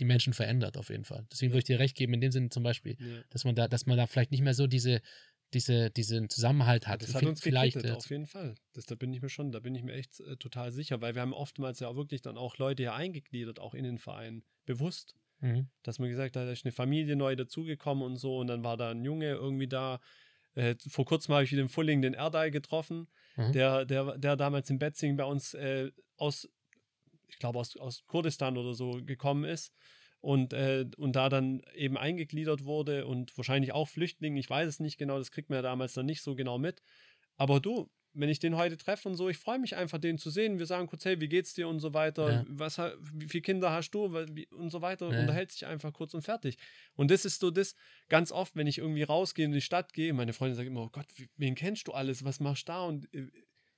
die 0.02 0.06
Menschen 0.06 0.34
verändert, 0.34 0.76
auf 0.78 0.90
jeden 0.90 1.06
Fall. 1.06 1.26
Deswegen 1.32 1.52
würde 1.54 1.60
ich 1.60 1.66
dir 1.66 1.80
recht 1.80 1.96
geben, 1.96 2.14
in 2.16 2.22
dem 2.22 2.32
Sinne 2.32 2.50
zum 2.50 2.64
Beispiel, 2.64 2.98
Ja. 3.00 3.22
dass 3.30 3.46
man 3.46 3.56
da, 3.56 3.68
dass 3.70 3.86
man 3.86 3.98
da 3.98 4.08
vielleicht 4.08 4.32
nicht 4.32 4.42
mehr 4.42 4.54
so 4.54 4.68
diese, 4.68 5.02
diese, 5.54 5.90
diesen 5.92 6.30
Zusammenhalt 6.30 6.88
hat. 6.88 7.02
Das 7.04 7.14
hat 7.14 7.24
uns 7.24 7.42
vielleicht 7.42 7.76
gekittet, 7.76 7.96
auf 7.98 8.10
jeden 8.10 8.26
Fall. 8.26 8.56
Das, 8.74 8.86
da 8.86 8.96
bin 8.96 9.14
ich 9.14 9.22
mir 9.22 9.30
schon, 9.30 9.52
da 9.52 9.60
bin 9.60 9.76
ich 9.76 9.84
mir 9.84 9.94
echt 9.94 10.20
äh, 10.22 10.36
total 10.38 10.72
sicher, 10.72 11.02
weil 11.02 11.14
wir 11.16 11.22
haben 11.22 11.34
oftmals 11.34 11.80
ja 11.80 11.88
auch 11.88 11.96
wirklich 11.96 12.22
dann 12.22 12.38
auch 12.38 12.58
Leute 12.58 12.84
ja 12.84 12.96
eingegliedert, 12.96 13.60
auch 13.60 13.74
in 13.74 13.84
den 13.84 13.98
Verein, 13.98 14.44
bewusst. 14.66 15.16
mhm. 15.40 15.68
Dass 15.84 16.00
man 16.00 16.10
gesagt 16.10 16.36
hat, 16.36 16.48
da 16.48 16.52
ist 16.52 16.66
eine 16.66 16.72
Familie 16.72 17.16
neu 17.16 17.36
dazugekommen 17.36 18.04
und 18.04 18.16
so 18.18 18.38
und 18.38 18.48
dann 18.48 18.64
war 18.64 18.78
da 18.78 18.92
ein 18.92 19.04
Junge 19.06 19.30
irgendwie 19.32 19.68
da. 19.68 20.00
Äh, 20.54 20.76
vor 20.88 21.06
kurzem 21.06 21.34
habe 21.34 21.44
ich 21.46 21.52
wieder 21.52 21.62
im 21.62 21.70
Fulling 21.70 22.02
den 22.02 22.14
Erdei 22.14 22.50
getroffen, 22.50 23.08
Mhm. 23.38 23.52
der, 23.54 23.86
der, 23.86 24.18
der 24.18 24.36
damals 24.36 24.70
in 24.70 24.78
Betzing 24.78 25.16
bei 25.16 25.24
uns 25.24 25.54
äh, 25.54 25.90
aus, 26.18 26.50
ich 27.32 27.40
glaube 27.40 27.60
aus, 27.60 27.76
aus 27.78 28.06
Kurdistan 28.06 28.58
oder 28.58 28.74
so 28.74 29.02
gekommen 29.04 29.44
ist 29.44 29.74
und, 30.20 30.54
äh, 30.54 30.86
und 30.98 31.16
da 31.16 31.30
dann 31.30 31.62
eben 31.74 31.98
eingegliedert 31.98 32.64
wurde 32.64 33.08
und 33.08 33.36
wahrscheinlich 33.38 33.72
auch 33.72 33.88
Flüchtling, 33.88 34.38
ich 34.38 34.50
weiß 34.50 34.68
es 34.68 34.80
nicht 34.80 34.98
genau, 34.98 35.18
das 35.18 35.32
kriegt 35.32 35.50
man 35.50 35.58
ja 35.58 35.64
damals 35.64 35.94
dann 35.94 36.06
nicht 36.06 36.22
so 36.22 36.36
genau 36.36 36.58
mit. 36.58 36.82
Aber 37.38 37.60
du, 37.60 37.90
wenn 38.14 38.30
ich 38.30 38.40
den 38.40 38.56
heute 38.56 38.78
treffe 38.78 39.08
und 39.08 39.16
so, 39.16 39.30
ich 39.30 39.38
freue 39.38 39.60
mich 39.60 39.76
einfach, 39.76 39.98
den 39.98 40.18
zu 40.18 40.30
sehen. 40.30 40.60
Wir 40.60 40.66
sagen 40.66 40.88
kurz, 40.88 41.06
hey, 41.06 41.20
wie 41.22 41.30
geht's 41.30 41.54
dir 41.54 41.68
und 41.68 41.80
so 41.80 41.94
weiter. 41.94 42.32
Ja. 42.32 42.46
Was, 42.50 42.78
wie 42.78 43.28
viele 43.28 43.42
Kinder 43.42 43.72
hast 43.72 43.92
du 43.92 44.06
und 44.06 44.70
so 44.70 44.82
weiter. 44.82 45.12
Ja. 45.12 45.22
Unterhält 45.22 45.52
sich 45.52 45.66
einfach 45.66 45.94
kurz 45.94 46.14
und 46.14 46.22
fertig. 46.22 46.58
Und 46.96 47.10
das 47.10 47.26
ist 47.26 47.40
so 47.40 47.52
das, 47.52 47.76
ganz 48.10 48.32
oft, 48.32 48.56
wenn 48.56 48.68
ich 48.68 48.80
irgendwie 48.80 49.04
rausgehe 49.04 49.46
in 49.46 49.54
die 49.54 49.62
Stadt 49.62 49.94
gehe, 49.94 50.14
meine 50.14 50.34
Freundin 50.34 50.56
sagt 50.56 50.68
immer, 50.68 50.84
oh 50.84 50.90
Gott, 50.92 51.08
wen 51.38 51.56
kennst 51.56 51.88
du 51.88 51.94
alles? 51.94 52.26
Was 52.26 52.40
machst 52.40 52.68
du 52.68 52.74
da? 52.74 52.84
Und 52.84 53.14
äh, 53.14 53.28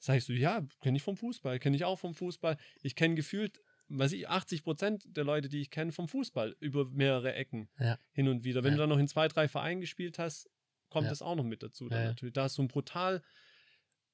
sag 0.03 0.17
ich 0.17 0.25
so, 0.25 0.33
ja, 0.33 0.67
kenne 0.81 0.97
ich 0.97 1.03
vom 1.03 1.15
Fußball, 1.15 1.59
kenne 1.59 1.77
ich 1.77 1.85
auch 1.85 1.97
vom 1.97 2.13
Fußball. 2.13 2.57
Ich 2.81 2.95
kenne 2.95 3.15
gefühlt, 3.15 3.61
weiß 3.87 4.11
ich, 4.11 4.27
80 4.27 4.63
Prozent 4.63 5.05
der 5.15 5.23
Leute, 5.23 5.47
die 5.47 5.61
ich 5.61 5.69
kenne, 5.69 5.93
vom 5.93 6.09
Fußball 6.09 6.57
über 6.59 6.89
mehrere 6.89 7.33
Ecken 7.33 7.69
Ja. 7.79 7.97
hin 8.11 8.27
und 8.27 8.43
wieder. 8.43 8.63
Wenn 8.63 8.71
Ja. 8.71 8.77
du 8.77 8.81
dann 8.81 8.89
noch 8.89 8.97
in 8.97 9.07
zwei, 9.07 9.29
drei 9.29 9.47
Vereinen 9.47 9.79
gespielt 9.79 10.19
hast, 10.19 10.49
kommt 10.89 11.05
Ja. 11.05 11.09
das 11.09 11.21
auch 11.21 11.35
noch 11.35 11.45
mit 11.45 11.63
dazu. 11.63 11.87
Dann 11.87 12.03
natürlich. 12.03 12.33
Da 12.33 12.43
hast 12.43 12.57
du 12.57 12.63
ein 12.63 12.67
brutal 12.67 13.23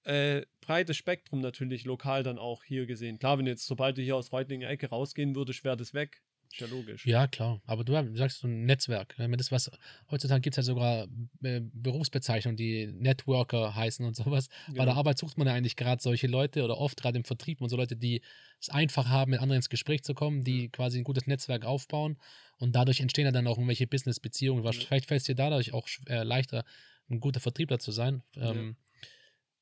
äh, 0.04 0.46
breites 0.62 0.96
Spektrum 0.96 1.42
natürlich 1.42 1.86
lokal 1.86 2.24
dann 2.24 2.38
auch 2.38 2.64
hier 2.64 2.86
gesehen. 2.86 3.20
Klar, 3.20 3.38
wenn 3.38 3.48
jetzt, 3.48 3.66
sobald 3.66 3.98
du 3.98 4.02
hier 4.02 4.16
aus 4.16 4.32
Reutlinger 4.32 4.70
Ecke 4.70 4.90
rausgehen 4.90 5.36
würdest, 5.36 5.64
wäre 5.64 5.76
das 5.76 5.94
weg. 5.94 6.22
Ist 6.52 6.62
ja 6.62 6.68
logisch. 6.68 7.06
Ja, 7.06 7.28
klar. 7.28 7.62
Aber 7.66 7.84
du 7.84 7.94
du 7.94 8.16
sagst 8.18 8.40
so 8.40 8.48
ein 8.48 8.66
Netzwerk. 8.66 9.18
ne? 9.20 9.30
Das, 9.38 9.52
was 9.52 9.70
heutzutage 10.10 10.42
gibt 10.42 10.54
es 10.56 10.58
ja 10.58 10.64
sogar 10.64 11.08
äh, 11.44 11.62
Berufsbezeichnungen, 11.74 12.58
die 12.58 12.88
Networker 12.88 13.76
heißen 13.76 14.04
und 14.06 14.16
sowas. 14.16 14.50
Bei 14.68 14.74
der 14.74 14.86
Genau. 14.86 14.96
Arbeit 14.98 15.18
sucht 15.20 15.38
man 15.38 15.48
ja 15.48 15.54
eigentlich 15.54 15.76
gerade 15.76 16.02
solche 16.02 16.28
Leute 16.28 16.64
oder 16.64 16.78
oft 16.78 17.00
gerade 17.02 17.18
im 17.18 17.24
Vertrieb 17.24 17.62
und 17.62 17.70
so 17.70 17.78
Leute, 17.78 17.96
die 17.96 18.22
es 18.60 18.70
einfach 18.70 19.08
haben, 19.10 19.32
mit 19.32 19.40
anderen 19.42 19.58
ins 19.58 19.70
Gespräch 19.70 20.04
zu 20.04 20.14
kommen, 20.16 20.44
die 20.44 20.70
quasi 20.70 20.98
ein 20.98 21.04
gutes 21.04 21.28
Netzwerk 21.28 21.66
aufbauen 21.66 22.18
und 22.58 22.76
dadurch 22.76 23.00
entstehen 23.00 23.26
ja 23.26 23.32
dann 23.32 23.46
auch 23.48 23.58
irgendwelche 23.58 23.86
Business-Beziehungen. 23.88 24.64
Ja. 24.64 24.72
Vielleicht 24.72 25.06
fällt 25.06 25.22
es 25.22 25.26
dir 25.26 25.36
dadurch 25.36 25.74
auch 25.74 25.88
äh, 26.08 26.24
leichter, 26.24 26.66
ein 27.12 27.20
guter 27.20 27.40
Vertriebler 27.40 27.80
zu 27.80 27.92
sein. 27.92 28.24
Ähm, 28.36 28.76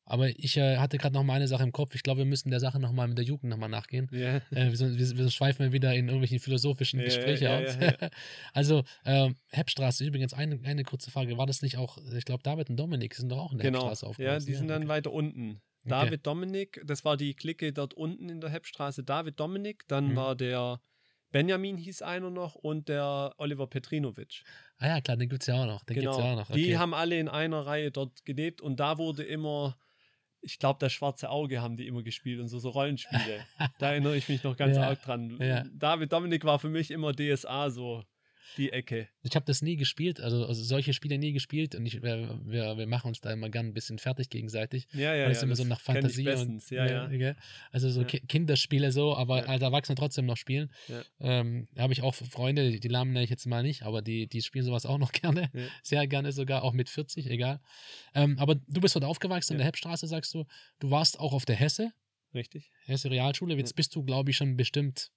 Aber 0.09 0.29
ich 0.29 0.55
äh, 0.57 0.77
hatte 0.77 0.97
gerade 0.97 1.13
noch 1.13 1.23
mal 1.23 1.33
eine 1.35 1.47
Sache 1.49 1.63
im 1.63 1.73
Kopf. 1.73 1.93
Ich 1.93 2.01
glaube, 2.01 2.19
wir 2.19 2.25
müssen 2.25 2.49
der 2.49 2.61
Sache 2.61 2.79
noch 2.79 2.93
mal 2.93 3.07
mit 3.09 3.17
der 3.17 3.25
Jugend 3.25 3.49
noch 3.49 3.57
mal 3.57 3.67
nachgehen. 3.67 4.07
Ja. 4.11 4.37
Äh, 4.51 4.71
wir, 4.71 4.79
wir, 4.97 5.17
wir 5.17 5.29
schweifen 5.29 5.65
ja 5.65 5.71
wieder 5.73 5.93
in 5.93 6.05
irgendwelchen 6.07 6.39
philosophischen 6.39 6.99
Ja, 6.99 7.05
ja, 7.05 7.13
Gespräche 7.13 7.43
ja, 7.45 7.57
aus. 7.59 7.75
ja, 7.75 7.93
ja. 8.01 8.09
also, 8.53 8.83
ähm, 9.05 9.35
Heppstraße, 9.51 10.05
übrigens 10.05 10.33
eine, 10.33 10.59
eine 10.63 10.83
kurze 10.83 11.11
Frage. 11.11 11.37
War 11.37 11.45
das 11.45 11.61
nicht 11.61 11.77
auch, 11.77 11.97
ich 12.17 12.23
glaube, 12.25 12.41
David 12.43 12.69
und 12.69 12.77
Dominik 12.77 13.13
sind 13.15 13.29
doch 13.29 13.37
auch 13.37 13.51
in 13.51 13.57
der 13.57 13.65
Genau. 13.67 13.79
Heppstraße 13.89 14.05
Ja, 14.05 14.09
aufgewachsen? 14.09 14.45
die 14.47 14.53
sind 14.55 14.67
dann 14.69 14.83
okay. 14.83 14.89
weiter 14.89 15.11
unten. 15.11 15.61
Okay. 15.81 15.89
David 15.89 16.25
Dominik, 16.25 16.81
das 16.85 17.03
war 17.05 17.17
die 17.17 17.33
Clique 17.33 17.71
dort 17.73 17.93
unten 17.93 18.29
in 18.29 18.41
der 18.41 18.49
Heppstraße. 18.49 19.03
David 19.03 19.39
Dominik, 19.39 19.83
dann 19.87 20.09
Mhm. 20.09 20.15
war 20.15 20.35
der 20.35 20.79
Benjamin 21.31 21.75
hieß 21.77 22.01
einer 22.03 22.29
noch 22.29 22.55
und 22.55 22.87
der 22.87 23.33
Oliver 23.37 23.67
Petrinovic. 23.67 24.43
Ah 24.77 24.87
ja, 24.87 25.01
klar, 25.01 25.17
den 25.17 25.27
gibt 25.27 25.43
es 25.43 25.47
ja 25.47 25.61
auch 25.61 25.65
noch. 25.65 25.83
Den 25.83 25.95
Genau. 25.95 26.11
gibt's 26.11 26.25
ja 26.25 26.31
auch 26.31 26.37
noch. 26.37 26.47
Die 26.55 26.63
Okay. 26.63 26.77
haben 26.77 26.93
alle 26.93 27.19
in 27.19 27.27
einer 27.27 27.65
Reihe 27.65 27.91
dort 27.91 28.23
gelebt 28.23 28.61
und 28.61 28.79
da 28.79 28.97
wurde 28.97 29.23
immer 29.23 29.77
ich 30.41 30.59
glaube, 30.59 30.77
das 30.79 30.93
schwarze 30.93 31.29
Auge 31.29 31.61
haben 31.61 31.77
die 31.77 31.87
immer 31.87 32.03
gespielt 32.03 32.39
und 32.39 32.47
so, 32.47 32.59
so 32.59 32.69
Rollenspiele. 32.69 33.45
da 33.79 33.91
erinnere 33.91 34.15
ich 34.17 34.29
mich 34.29 34.43
noch 34.43 34.55
ganz 34.57 34.77
Ja, 34.77 34.87
arg 34.87 35.01
dran. 35.03 35.37
ja. 35.41 35.63
David 35.73 36.11
Dominik 36.13 36.45
war 36.45 36.59
für 36.59 36.69
mich 36.69 36.91
immer 36.91 37.13
DSA 37.13 37.69
so 37.69 38.03
die 38.57 38.71
Ecke. 38.71 39.07
Ich 39.23 39.35
habe 39.35 39.45
das 39.45 39.61
nie 39.61 39.75
gespielt, 39.75 40.21
also, 40.21 40.45
also 40.45 40.63
solche 40.63 40.93
Spiele 40.93 41.17
nie 41.17 41.33
gespielt 41.33 41.75
und 41.75 41.85
ich, 41.85 42.01
wir, 42.01 42.39
wir, 42.45 42.77
wir 42.77 42.87
machen 42.87 43.09
uns 43.09 43.19
da 43.21 43.31
immer 43.31 43.49
gern 43.49 43.67
ein 43.67 43.73
bisschen 43.73 43.99
fertig 43.99 44.29
gegenseitig. 44.29 44.87
Ja, 44.93 45.13
ja, 45.13 45.25
weil 45.25 45.31
es 45.31 45.37
ja. 45.39 45.43
immer 45.43 45.55
so 45.55 45.63
nach 45.65 45.81
Fantasie 45.81 46.29
und. 46.29 46.69
Ja, 46.69 46.85
ja. 46.85 47.07
gell? 47.07 47.35
also 47.71 47.89
so 47.89 48.01
Ja. 48.01 48.07
Ki 48.07 48.19
Kinderspiele 48.21 48.91
so, 48.91 49.15
aber 49.15 49.39
Ja. 49.39 49.45
als 49.45 49.61
Erwachsene 49.61 49.95
trotzdem 49.95 50.25
noch 50.25 50.37
spielen. 50.37 50.71
Ja. 50.87 51.01
Ähm, 51.19 51.67
habe 51.77 51.93
ich 51.93 52.01
auch 52.01 52.15
Freunde, 52.15 52.71
die, 52.71 52.79
die 52.79 52.89
Namen 52.89 53.13
nenne 53.13 53.23
ich 53.23 53.29
jetzt 53.29 53.45
mal 53.45 53.63
nicht, 53.63 53.83
aber 53.83 54.01
die, 54.01 54.27
die 54.27 54.41
spielen 54.41 54.65
sowas 54.65 54.85
auch 54.85 54.97
noch 54.97 55.11
gerne, 55.11 55.49
Ja. 55.53 55.67
sehr 55.83 56.07
gerne 56.07 56.31
sogar, 56.31 56.63
auch 56.63 56.73
mit 56.73 56.89
40, 56.89 57.29
egal. 57.29 57.59
Ähm, 58.15 58.37
aber 58.39 58.55
du 58.55 58.81
bist 58.81 58.95
dort 58.95 59.05
aufgewachsen 59.05 59.53
in 59.53 59.59
Ja. 59.59 59.63
der 59.63 59.67
Heppstraße, 59.67 60.07
sagst 60.07 60.33
du. 60.33 60.45
Du 60.79 60.91
warst 60.91 61.19
auch 61.19 61.33
auf 61.33 61.45
der 61.45 61.55
Hesse, 61.55 61.91
Richtig. 62.33 62.69
Hesse 62.85 63.09
Realschule. 63.09 63.55
Jetzt 63.55 63.71
Ja. 63.71 63.75
bist 63.77 63.95
du, 63.95 64.03
glaube 64.03 64.29
ich, 64.31 64.37
schon 64.37 64.57
bestimmt 64.57 65.11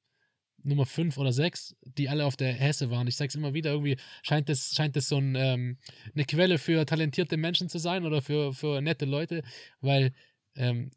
Nummer 0.63 0.87
5 0.87 1.17
oder 1.19 1.33
6, 1.33 1.77
die 1.83 2.09
alle 2.09 2.25
auf 2.27 2.37
der 2.37 2.53
Hesse 2.53 2.91
waren. 2.91 3.07
Ich 3.07 3.17
sag's 3.17 3.35
immer 3.35 3.55
wieder, 3.55 3.71
irgendwie 3.71 3.97
scheint 4.23 4.49
das, 4.49 4.73
scheint 4.75 4.95
das 4.97 5.09
so 5.09 5.17
ein, 5.19 5.35
ähm, 5.35 5.79
eine 6.15 6.25
Quelle 6.25 6.59
für 6.59 6.85
talentierte 6.87 7.37
Menschen 7.37 7.69
zu 7.69 7.79
sein 7.79 8.05
oder 8.05 8.21
für, 8.23 8.53
für 8.53 8.81
nette 8.81 9.05
Leute, 9.07 9.43
weil 9.81 10.13
ähm, 10.57 10.91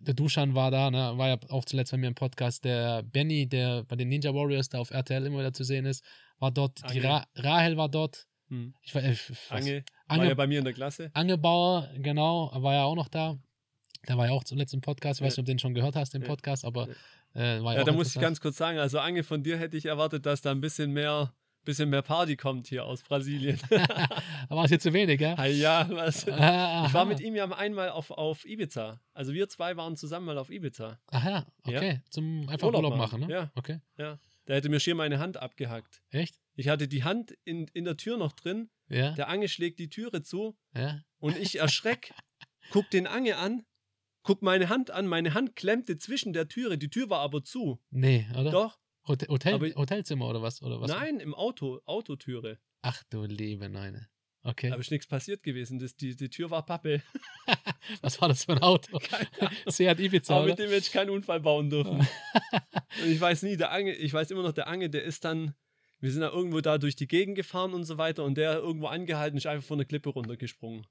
der 0.00 0.14
Duschan 0.14 0.54
war 0.54 0.70
da, 0.70 0.90
ne, 0.90 1.18
war 1.18 1.28
ja 1.28 1.38
auch 1.50 1.64
zuletzt 1.64 1.90
bei 1.92 1.98
mir 1.98 2.08
im 2.08 2.14
Podcast, 2.14 2.64
der 2.64 3.02
Benny, 3.02 3.46
der 3.48 3.84
bei 3.84 3.96
den 3.96 4.08
Ninja 4.08 4.34
Warriors 4.34 4.68
da 4.68 4.78
auf 4.78 4.90
RTL 4.90 5.24
immer 5.26 5.38
wieder 5.38 5.52
zu 5.52 5.64
sehen 5.64 5.84
ist, 5.86 6.04
war 6.38 6.50
dort, 6.50 6.78
die 6.92 7.00
Ange. 7.00 7.04
Ra 7.04 7.26
Rahel 7.36 7.76
war 7.76 7.88
dort, 7.88 8.26
Hm. 8.48 8.74
ich 8.82 8.94
war, 8.94 9.02
äh, 9.02 9.10
was? 9.28 9.50
Ange, 9.50 9.84
Ange- 10.06 10.20
war 10.20 10.28
ja 10.28 10.34
bei 10.34 10.46
mir 10.46 10.58
in 10.60 10.64
der 10.64 10.72
Klasse. 10.74 11.10
Angebauer, 11.14 11.90
genau, 11.98 12.50
war 12.54 12.74
ja 12.74 12.84
auch 12.84 12.94
noch 12.94 13.08
da. 13.08 13.36
Der 14.08 14.16
war 14.16 14.26
ja 14.26 14.32
auch 14.32 14.44
zuletzt 14.44 14.72
im 14.72 14.80
Podcast. 14.80 15.20
Ich 15.20 15.24
weiß 15.26 15.34
Ja. 15.36 15.40
nicht, 15.40 15.40
ob 15.40 15.46
du 15.46 15.52
den 15.52 15.58
schon 15.58 15.74
gehört 15.74 15.96
hast, 15.96 16.14
den 16.14 16.22
Ja. 16.22 16.28
Podcast, 16.28 16.64
aber 16.64 16.88
äh, 17.36 17.58
ja, 17.60 17.72
Ja, 17.74 17.84
da 17.84 17.92
muss 17.92 18.14
ich 18.14 18.20
ganz 18.20 18.40
kurz 18.40 18.56
sagen, 18.56 18.78
also 18.78 18.98
Ange, 18.98 19.22
von 19.22 19.42
dir 19.42 19.56
hätte 19.58 19.76
ich 19.76 19.86
erwartet, 19.86 20.26
dass 20.26 20.42
da 20.42 20.50
ein 20.50 20.60
bisschen 20.60 20.92
mehr, 20.92 21.32
bisschen 21.64 21.90
mehr 21.90 22.02
Party 22.02 22.36
kommt 22.36 22.66
hier 22.68 22.84
aus 22.84 23.02
Brasilien. 23.02 23.58
da 23.70 24.16
war 24.48 24.64
es 24.64 24.70
jetzt 24.70 24.82
zu 24.84 24.92
wenig, 24.92 25.20
ja? 25.20 25.34
Ah, 25.36 25.46
ja, 25.46 25.86
was? 25.90 26.26
Ah, 26.28 26.86
Ich 26.86 26.94
war 26.94 27.04
mit 27.04 27.20
ihm 27.20 27.34
ja 27.34 27.50
einmal 27.50 27.90
auf, 27.90 28.10
auf 28.10 28.44
Ibiza. 28.46 29.00
Also 29.14 29.32
wir 29.32 29.48
zwei 29.48 29.76
waren 29.76 29.96
zusammen 29.96 30.26
mal 30.26 30.38
auf 30.38 30.50
Ibiza. 30.50 30.98
Aha, 31.08 31.46
Ja. 31.66 31.78
okay. 31.78 32.00
Zum 32.10 32.48
einfach 32.48 32.66
Urlaub, 32.68 32.84
Urlaub 32.84 32.98
machen, 32.98 33.20
machen, 33.20 33.28
ne? 33.30 33.34
ja. 33.34 33.50
Okay. 33.54 33.80
Ja. 33.98 34.18
Der 34.46 34.56
hätte 34.56 34.68
mir 34.68 34.78
schier 34.78 34.94
meine 34.94 35.18
Hand 35.18 35.38
abgehackt. 35.38 36.02
Echt? 36.10 36.38
Ich 36.54 36.68
hatte 36.68 36.86
die 36.88 37.02
Hand 37.02 37.32
in, 37.44 37.66
in 37.74 37.84
der 37.84 37.96
Tür 37.96 38.16
noch 38.16 38.32
drin. 38.32 38.70
Ja. 38.88 39.10
Der 39.12 39.28
Ange 39.28 39.48
schlägt 39.48 39.78
die 39.80 39.88
Türe 39.88 40.22
zu 40.22 40.56
ja. 40.74 41.00
und 41.18 41.36
ich 41.36 41.58
erschreck, 41.58 42.14
guck 42.70 42.88
den 42.90 43.08
Ange 43.08 43.36
an, 43.38 43.64
guck 44.26 44.42
meine 44.42 44.68
Hand 44.68 44.90
an. 44.90 45.06
Meine 45.06 45.32
Hand 45.34 45.56
klemmte 45.56 45.96
zwischen 45.98 46.32
der 46.32 46.48
Türe. 46.48 46.76
Die 46.76 46.90
Tür 46.90 47.08
war 47.08 47.20
aber 47.20 47.42
zu. 47.44 47.80
Nee, 47.90 48.26
oder? 48.38 48.50
Doch. 48.50 48.78
Hotel, 49.08 49.28
Hotel, 49.28 49.54
Aber- 49.54 49.74
Hotelzimmer 49.76 50.28
oder 50.28 50.42
was? 50.42 50.62
Oder 50.62 50.80
was? 50.80 50.90
Nein, 50.90 51.20
im 51.20 51.32
Auto, 51.34 51.80
Autotüre. 51.86 52.58
Ach 52.82 53.02
du 53.08 53.24
liebe 53.24 53.68
Neune. 53.68 54.08
Okay. 54.42 54.70
Da 54.70 54.76
ist 54.76 54.90
nichts 54.90 55.06
passiert 55.06 55.42
gewesen. 55.42 55.78
Das, 55.78 55.96
die, 55.96 56.14
die 56.14 56.28
Tür 56.28 56.50
war 56.50 56.64
Pappe. 56.64 57.02
was 58.00 58.20
war 58.20 58.28
das 58.28 58.44
für 58.44 58.52
ein 58.52 58.62
Auto? 58.62 58.98
Seat 59.66 59.98
Ibiza, 60.00 60.34
Aber 60.34 60.44
oder? 60.44 60.52
mit 60.52 60.58
dem 60.60 60.66
hätte 60.70 60.78
ich 60.86 60.92
keinen 60.92 61.10
Unfall 61.10 61.40
bauen 61.40 61.70
dürfen. 61.70 61.98
und 62.00 63.08
ich 63.10 63.20
weiß 63.20 63.42
nie, 63.42 63.56
der 63.56 63.72
Ange, 63.72 63.92
ich 63.94 64.12
weiß 64.12 64.30
immer 64.30 64.42
noch, 64.42 64.52
der 64.52 64.66
Ange, 64.68 64.88
der 64.90 65.02
ist 65.04 65.24
dann, 65.24 65.54
wir 66.00 66.10
sind 66.12 66.20
da 66.20 66.30
irgendwo 66.30 66.60
da 66.60 66.78
durch 66.78 66.94
die 66.96 67.08
Gegend 67.08 67.36
gefahren 67.36 67.74
und 67.74 67.84
so 67.84 67.98
weiter 67.98 68.22
und 68.24 68.36
der 68.36 68.54
irgendwo 68.54 68.86
angehalten, 68.86 69.36
ist 69.36 69.46
einfach 69.46 69.66
von 69.66 69.78
der 69.78 69.86
Klippe 69.86 70.10
runtergesprungen. 70.10 70.86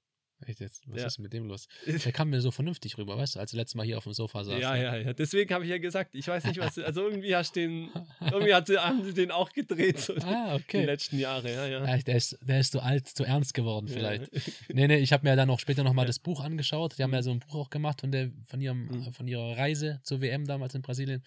Echt 0.45 0.59
jetzt? 0.59 0.83
Was 0.87 0.99
Ja. 1.01 1.07
ist 1.07 1.17
mit 1.19 1.31
dem 1.33 1.47
los? 1.47 1.67
Der 1.85 2.11
kam 2.11 2.29
mir 2.29 2.41
so 2.41 2.51
vernünftig 2.51 2.97
rüber, 2.97 3.17
weißt 3.17 3.35
du, 3.35 3.39
als 3.39 3.51
du 3.51 3.57
letztes 3.57 3.75
Mal 3.75 3.85
hier 3.85 3.97
auf 3.97 4.03
dem 4.03 4.13
Sofa 4.13 4.43
saß. 4.43 4.59
Ja, 4.59 4.75
ja, 4.75 4.95
ja. 4.97 5.13
Deswegen 5.13 5.53
habe 5.53 5.63
ich 5.63 5.69
ja 5.69 5.77
gesagt, 5.77 6.13
ich 6.13 6.27
weiß 6.27 6.43
nicht, 6.45 6.59
was, 6.59 6.77
also 6.77 7.03
irgendwie 7.07 7.35
hast 7.35 7.55
du 7.55 7.61
den, 7.61 7.89
irgendwie 8.19 8.53
hat, 8.53 8.69
haben 8.69 9.03
sie 9.03 9.13
den 9.13 9.31
auch 9.31 9.51
gedreht, 9.53 9.99
so 9.99 10.13
Ah, 10.17 10.57
die 10.57 10.63
okay. 10.63 10.85
letzten 10.85 11.17
Jahre, 11.19 11.51
ja, 11.51 11.65
ja. 11.67 11.85
Ja, 11.85 11.97
der, 11.97 12.15
ist, 12.17 12.37
der 12.41 12.59
ist 12.59 12.73
zu 12.73 12.81
alt, 12.81 13.07
zu 13.07 13.23
ernst 13.23 13.53
geworden 13.53 13.87
vielleicht. 13.87 14.33
Ja. 14.33 14.41
Nee, 14.73 14.87
nee, 14.87 14.97
ich 14.97 15.13
habe 15.13 15.27
mir 15.27 15.35
dann 15.37 15.49
auch 15.49 15.59
später 15.59 15.83
nochmal 15.83 16.03
Ja. 16.03 16.07
das 16.07 16.19
Buch 16.19 16.41
angeschaut. 16.43 16.97
Die 16.97 17.03
haben 17.03 17.13
ja 17.13 17.23
so 17.23 17.31
ein 17.31 17.39
Buch 17.39 17.55
auch 17.55 17.69
gemacht 17.69 18.01
von, 18.01 18.11
der, 18.11 18.31
von, 18.45 18.59
ihrem, 18.59 18.85
Mhm. 18.87 19.11
von 19.13 19.27
ihrer 19.27 19.57
Reise 19.57 20.01
zur 20.03 20.21
WM 20.21 20.45
damals 20.45 20.75
in 20.75 20.81
Brasilien. 20.81 21.23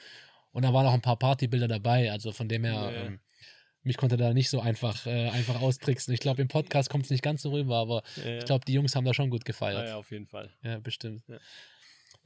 Und 0.53 0.65
da 0.65 0.73
waren 0.75 0.87
auch 0.87 0.93
ein 0.95 1.03
paar 1.03 1.19
Partybilder 1.19 1.69
dabei. 1.69 2.11
Also 2.13 2.33
von 2.33 2.49
dem 2.49 2.65
her, 2.65 2.73
ja. 2.75 2.91
ähm, 3.07 3.21
mich 3.83 3.97
konnte 3.97 4.17
da 4.17 4.33
nicht 4.35 4.51
so 4.51 4.61
einfach, 4.61 5.07
äh, 5.07 5.29
einfach 5.31 5.61
austricksen. 5.61 6.13
Ich 6.15 6.21
glaube, 6.21 6.43
im 6.43 6.49
Podcast 6.49 6.91
kommt 6.91 7.05
es 7.05 7.11
nicht 7.11 7.23
ganz 7.23 7.43
so 7.43 7.51
rüber, 7.51 7.77
aber 7.77 8.03
Ja, 8.17 8.31
ja. 8.31 8.39
ich 8.39 8.45
glaube, 8.45 8.65
die 8.67 8.73
Jungs 8.75 8.95
haben 8.97 9.05
da 9.05 9.15
schon 9.15 9.31
gut 9.31 9.45
gefeiert. 9.45 9.89
ja, 9.89 9.97
auf 9.97 10.11
jeden 10.11 10.27
Fall. 10.27 10.51
Ja, 10.63 10.79
bestimmt. 10.79 11.23
Ja. 11.29 11.39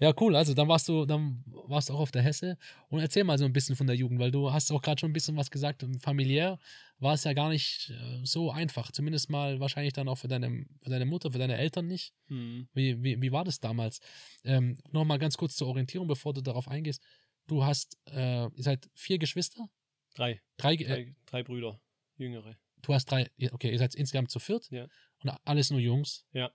Ja. 0.00 0.12
cool. 0.20 0.34
Also 0.34 0.54
dann 0.54 0.66
warst 0.66 0.88
du, 0.88 1.04
dann 1.04 1.44
warst 1.46 1.88
du 1.88 1.94
auch 1.94 2.00
auf 2.00 2.10
der 2.10 2.22
Hesse. 2.22 2.56
Und 2.88 3.00
erzähl 3.00 3.22
mal 3.22 3.38
so 3.38 3.44
ein 3.44 3.52
bisschen 3.52 3.76
von 3.76 3.86
der 3.86 3.94
Jugend, 3.94 4.18
weil 4.18 4.32
du 4.32 4.52
hast 4.52 4.72
auch 4.72 4.82
gerade 4.82 4.98
schon 4.98 5.10
ein 5.10 5.12
bisschen 5.12 5.36
was 5.36 5.50
gesagt. 5.50 5.86
Familiär 6.00 6.58
war 6.98 7.14
es 7.14 7.22
ja 7.24 7.32
gar 7.34 7.50
nicht 7.50 7.90
äh, 7.90 8.20
so 8.24 8.50
einfach. 8.50 8.90
Zumindest 8.90 9.30
mal 9.30 9.60
wahrscheinlich 9.60 9.92
dann 9.92 10.08
auch 10.08 10.16
für 10.16 10.28
deine, 10.28 10.64
für 10.82 10.90
deine 10.90 11.04
Mutter, 11.06 11.30
für 11.30 11.38
deine 11.38 11.56
Eltern 11.56 11.86
nicht. 11.86 12.14
Hm. 12.28 12.66
Wie, 12.72 13.00
wie, 13.04 13.20
wie 13.22 13.30
war 13.32 13.44
das 13.44 13.60
damals? 13.60 14.00
Ähm, 14.44 14.78
Nochmal 14.90 15.18
ganz 15.20 15.36
kurz 15.36 15.54
zur 15.54 15.68
Orientierung, 15.68 16.08
bevor 16.08 16.32
du 16.34 16.40
darauf 16.40 16.66
eingehst. 16.66 17.02
Du 17.46 17.64
hast, 17.64 17.96
äh, 18.10 18.44
ihr 18.46 18.62
seid 18.62 18.88
vier 18.94 19.18
Geschwister? 19.18 19.68
Drei, 20.14 20.40
Drei, 20.56 20.74
äh, 20.74 20.84
drei, 20.84 21.14
drei 21.26 21.42
Brüder, 21.42 21.80
jüngere. 22.16 22.56
du 22.82 22.94
hast 22.94 23.06
drei, 23.06 23.30
okay, 23.52 23.70
ihr 23.70 23.78
seid 23.78 23.94
insgesamt 23.94 24.30
zu 24.30 24.38
viert? 24.38 24.70
Ja. 24.70 24.86
Und 25.22 25.30
alles 25.44 25.70
nur 25.70 25.80
Jungs? 25.80 26.26
Ja. 26.32 26.50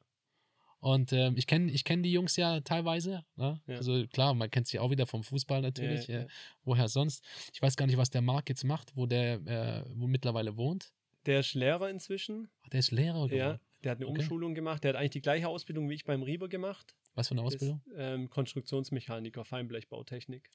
Und 0.79 1.11
ähm, 1.11 1.35
ich 1.37 1.47
kenne 1.47 1.71
ich 1.71 1.83
kenn 1.83 2.03
die 2.03 2.11
Jungs 2.11 2.35
ja 2.35 2.61
teilweise. 2.61 3.25
Ne? 3.35 3.59
Ja. 3.65 3.77
Also 3.77 4.05
klar, 4.07 4.35
man 4.35 4.51
kennt 4.51 4.67
sie 4.67 4.77
auch 4.77 4.91
wieder 4.91 5.07
vom 5.07 5.23
Fußball 5.23 5.61
natürlich. 5.61 6.07
Ja, 6.07 6.19
ja, 6.19 6.21
äh. 6.25 6.27
Woher 6.63 6.87
sonst? 6.87 7.23
Ich 7.51 7.61
weiß 7.61 7.75
gar 7.75 7.87
nicht, 7.87 7.97
was 7.97 8.11
der 8.11 8.21
Marc 8.21 8.47
jetzt 8.49 8.63
macht, 8.63 8.95
wo 8.95 9.07
der 9.07 9.33
äh, 9.47 9.83
wo 9.95 10.05
mittlerweile 10.05 10.55
wohnt. 10.55 10.93
Der 11.25 11.39
ist 11.39 11.55
Lehrer 11.55 11.89
inzwischen. 11.89 12.49
Ach, 12.63 12.69
Der 12.69 12.79
ist 12.79 12.91
Lehrer 12.91 13.25
geworden. 13.27 13.37
Ja, 13.37 13.59
der 13.83 13.91
hat 13.93 13.97
eine 13.97 14.07
Okay. 14.07 14.19
Umschulung 14.19 14.53
gemacht. 14.53 14.83
Der 14.83 14.89
hat 14.89 14.97
eigentlich 14.97 15.11
die 15.11 15.21
gleiche 15.21 15.47
Ausbildung 15.47 15.89
wie 15.89 15.95
ich 15.95 16.05
beim 16.05 16.21
Rieber 16.21 16.47
gemacht. 16.47 16.95
Was 17.15 17.29
für 17.29 17.33
eine 17.33 17.41
Ausbildung? 17.41 17.81
Ist, 17.87 17.95
ähm, 17.97 18.29
Konstruktionsmechaniker, 18.29 19.43
Feinblechbautechnik. 19.45 20.47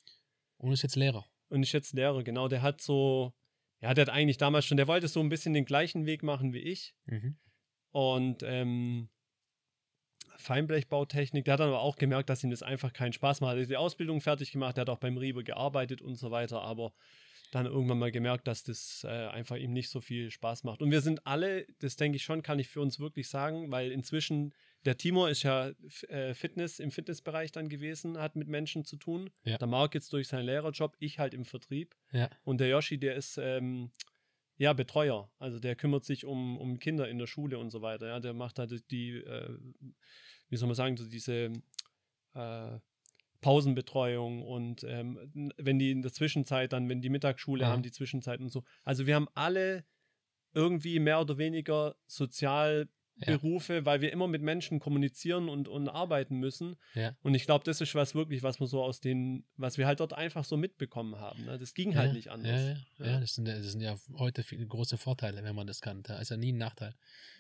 Und 0.59 0.72
ist 0.72 0.82
jetzt 0.82 0.94
Lehrer. 0.96 1.26
Und 1.53 1.62
ist 1.62 1.72
jetzt 1.72 1.92
Lehrer, 1.92 2.22
genau. 2.22 2.48
Der 2.48 2.62
hat 2.62 2.80
so, 2.80 3.34
ja, 3.82 3.92
der 3.92 4.07
hat 4.07 4.14
eigentlich 4.14 4.38
damals 4.38 4.64
schon, 4.64 4.78
der 4.78 4.88
wollte 4.88 5.07
so 5.07 5.20
ein 5.20 5.28
bisschen 5.28 5.53
den 5.53 5.66
gleichen 5.66 6.07
Weg 6.07 6.22
machen 6.22 6.55
wie 6.55 6.61
ich. 6.61 6.94
Mhm. 7.05 7.36
Und 7.90 8.42
ähm, 8.42 9.11
Feinblechbautechnik, 10.38 11.44
der 11.44 11.53
hat 11.53 11.61
dann 11.61 11.68
aber 11.68 11.82
auch 11.82 11.96
gemerkt, 11.96 12.30
dass 12.30 12.42
ihm 12.42 12.48
das 12.48 12.62
einfach 12.62 12.94
keinen 12.94 13.12
Spaß 13.12 13.42
macht. 13.42 13.57
Er 13.57 13.62
hat 13.62 13.68
die 13.68 13.76
Ausbildung 13.76 14.22
fertig 14.22 14.50
gemacht, 14.50 14.78
der 14.78 14.82
hat 14.82 14.88
auch 14.88 14.98
beim 14.98 15.18
Rieber 15.18 15.42
gearbeitet 15.42 16.00
und 16.00 16.14
so 16.14 16.30
weiter, 16.30 16.62
aber 16.62 16.94
dann 17.50 17.66
irgendwann 17.66 17.98
mal 17.98 18.11
gemerkt, 18.11 18.48
dass 18.48 18.64
das 18.64 19.05
äh, 19.05 19.09
einfach 19.09 19.57
ihm 19.57 19.74
nicht 19.74 19.90
so 19.90 20.00
viel 20.00 20.30
Spaß 20.30 20.64
macht. 20.64 20.80
Und 20.80 20.90
wir 20.90 21.03
sind 21.03 21.26
alle, 21.26 21.66
das 21.80 21.96
denke 21.96 22.16
ich 22.16 22.22
schon, 22.22 22.42
kann 22.42 22.59
ich 22.59 22.68
für 22.68 22.80
uns 22.80 22.98
wirklich 22.98 23.28
sagen, 23.28 23.70
weil 23.70 23.92
inzwischen, 23.92 24.55
der 24.85 24.97
Timur 24.97 25.30
ist 25.30 25.43
ja 25.43 25.70
äh, 26.09 26.35
Fitness, 26.35 26.80
im 26.80 26.91
Fitnessbereich 26.91 27.53
dann 27.53 27.68
gewesen, 27.68 28.18
hat 28.18 28.37
mit 28.37 28.49
Menschen 28.49 28.85
zu 28.85 28.97
tun. 28.97 29.30
Ja. 29.45 29.59
Der 29.59 29.68
Marc 29.68 29.95
jetzt 29.95 30.12
durch 30.12 30.28
seinen 30.28 30.47
Lehrerjob, 30.47 30.97
ich 30.99 31.18
halt 31.18 31.35
im 31.35 31.45
Vertrieb. 31.45 31.95
Ja. 32.12 32.28
Und 32.43 32.59
der 32.61 32.68
Yoshi, 32.68 32.99
der 32.99 33.14
ist 33.14 33.39
ähm, 33.39 33.91
ja 34.57 34.72
Betreuer. 34.72 35.30
Also 35.39 35.59
der 35.61 35.76
kümmert 35.76 36.05
sich 36.05 36.24
um, 36.24 36.59
um 36.59 36.78
Kinder 36.78 37.09
in 37.09 37.18
der 37.18 37.26
Schule 37.26 37.59
und 37.59 37.70
so 37.70 37.83
weiter. 37.83 38.09
Ja, 38.09 38.20
der 38.20 38.33
macht 38.35 38.59
halt 38.59 38.91
die, 38.91 39.16
äh, 39.18 39.57
wie 40.49 40.57
soll 40.57 40.66
man 40.68 40.74
sagen, 40.74 40.97
so 40.97 41.09
diese 41.09 41.53
äh, 42.35 42.78
Pausenbetreuung 43.41 44.43
und 44.43 44.85
ähm, 44.85 45.53
wenn 45.57 45.78
die 45.78 45.91
in 45.91 46.03
der 46.03 46.12
Zwischenzeit 46.12 46.72
dann, 46.72 46.89
wenn 46.89 47.03
die 47.03 47.11
Mittagsschule 47.11 47.62
Ja. 47.62 47.68
haben, 47.70 47.83
die 47.83 47.91
Zwischenzeit 47.91 48.41
und 48.41 48.51
so. 48.51 48.64
Also 48.85 49.07
wir 49.07 49.16
haben 49.16 49.28
alle 49.35 49.85
irgendwie 50.55 50.99
mehr 51.01 51.20
oder 51.20 51.39
weniger 51.39 51.97
Sozialberufe, 53.17 53.85
weil 53.85 54.01
wir 54.01 54.13
immer 54.13 54.27
mit 54.29 54.43
Menschen 54.43 54.81
kommunizieren 54.81 55.49
und, 55.49 55.69
und 55.69 55.89
arbeiten 55.89 56.39
müssen. 56.39 56.77
Ja. 56.95 57.15
Und 57.23 57.35
ich 57.35 57.45
glaube, 57.45 57.65
das 57.65 57.81
ist 57.81 57.95
was 57.95 58.15
wirklich, 58.15 58.43
was 58.43 58.59
man 58.61 58.69
so 58.69 58.83
aus 58.83 59.01
den, 59.01 59.45
was 59.57 59.79
wir 59.79 59.87
halt 59.87 60.01
dort 60.01 60.13
einfach 60.13 60.45
so 60.45 60.57
mitbekommen 60.57 61.17
haben. 61.17 61.45
Ne? 61.45 61.59
Das 61.59 61.75
ging 61.75 61.97
halt 61.97 62.09
ja, 62.09 62.15
nicht 62.15 62.29
anders. 62.31 62.61
Ja, 62.61 62.69
ja, 62.69 62.77
ja. 62.99 63.07
Ja. 63.13 63.21
das, 63.21 63.35
sind, 63.35 63.47
ja- 63.49 63.57
das 63.59 63.67
sind 63.73 63.81
ja 63.81 63.97
heute 64.19 64.43
viele 64.43 64.67
große 64.67 64.99
Vorteile, 64.99 65.43
wenn 65.45 65.55
man 65.55 65.67
das 65.67 65.81
kann. 65.81 66.03
Da 66.03 66.19
ist 66.19 66.31
ja 66.31 66.37
nie 66.37 66.53
ein 66.53 66.59
Nachteil. 66.59 66.95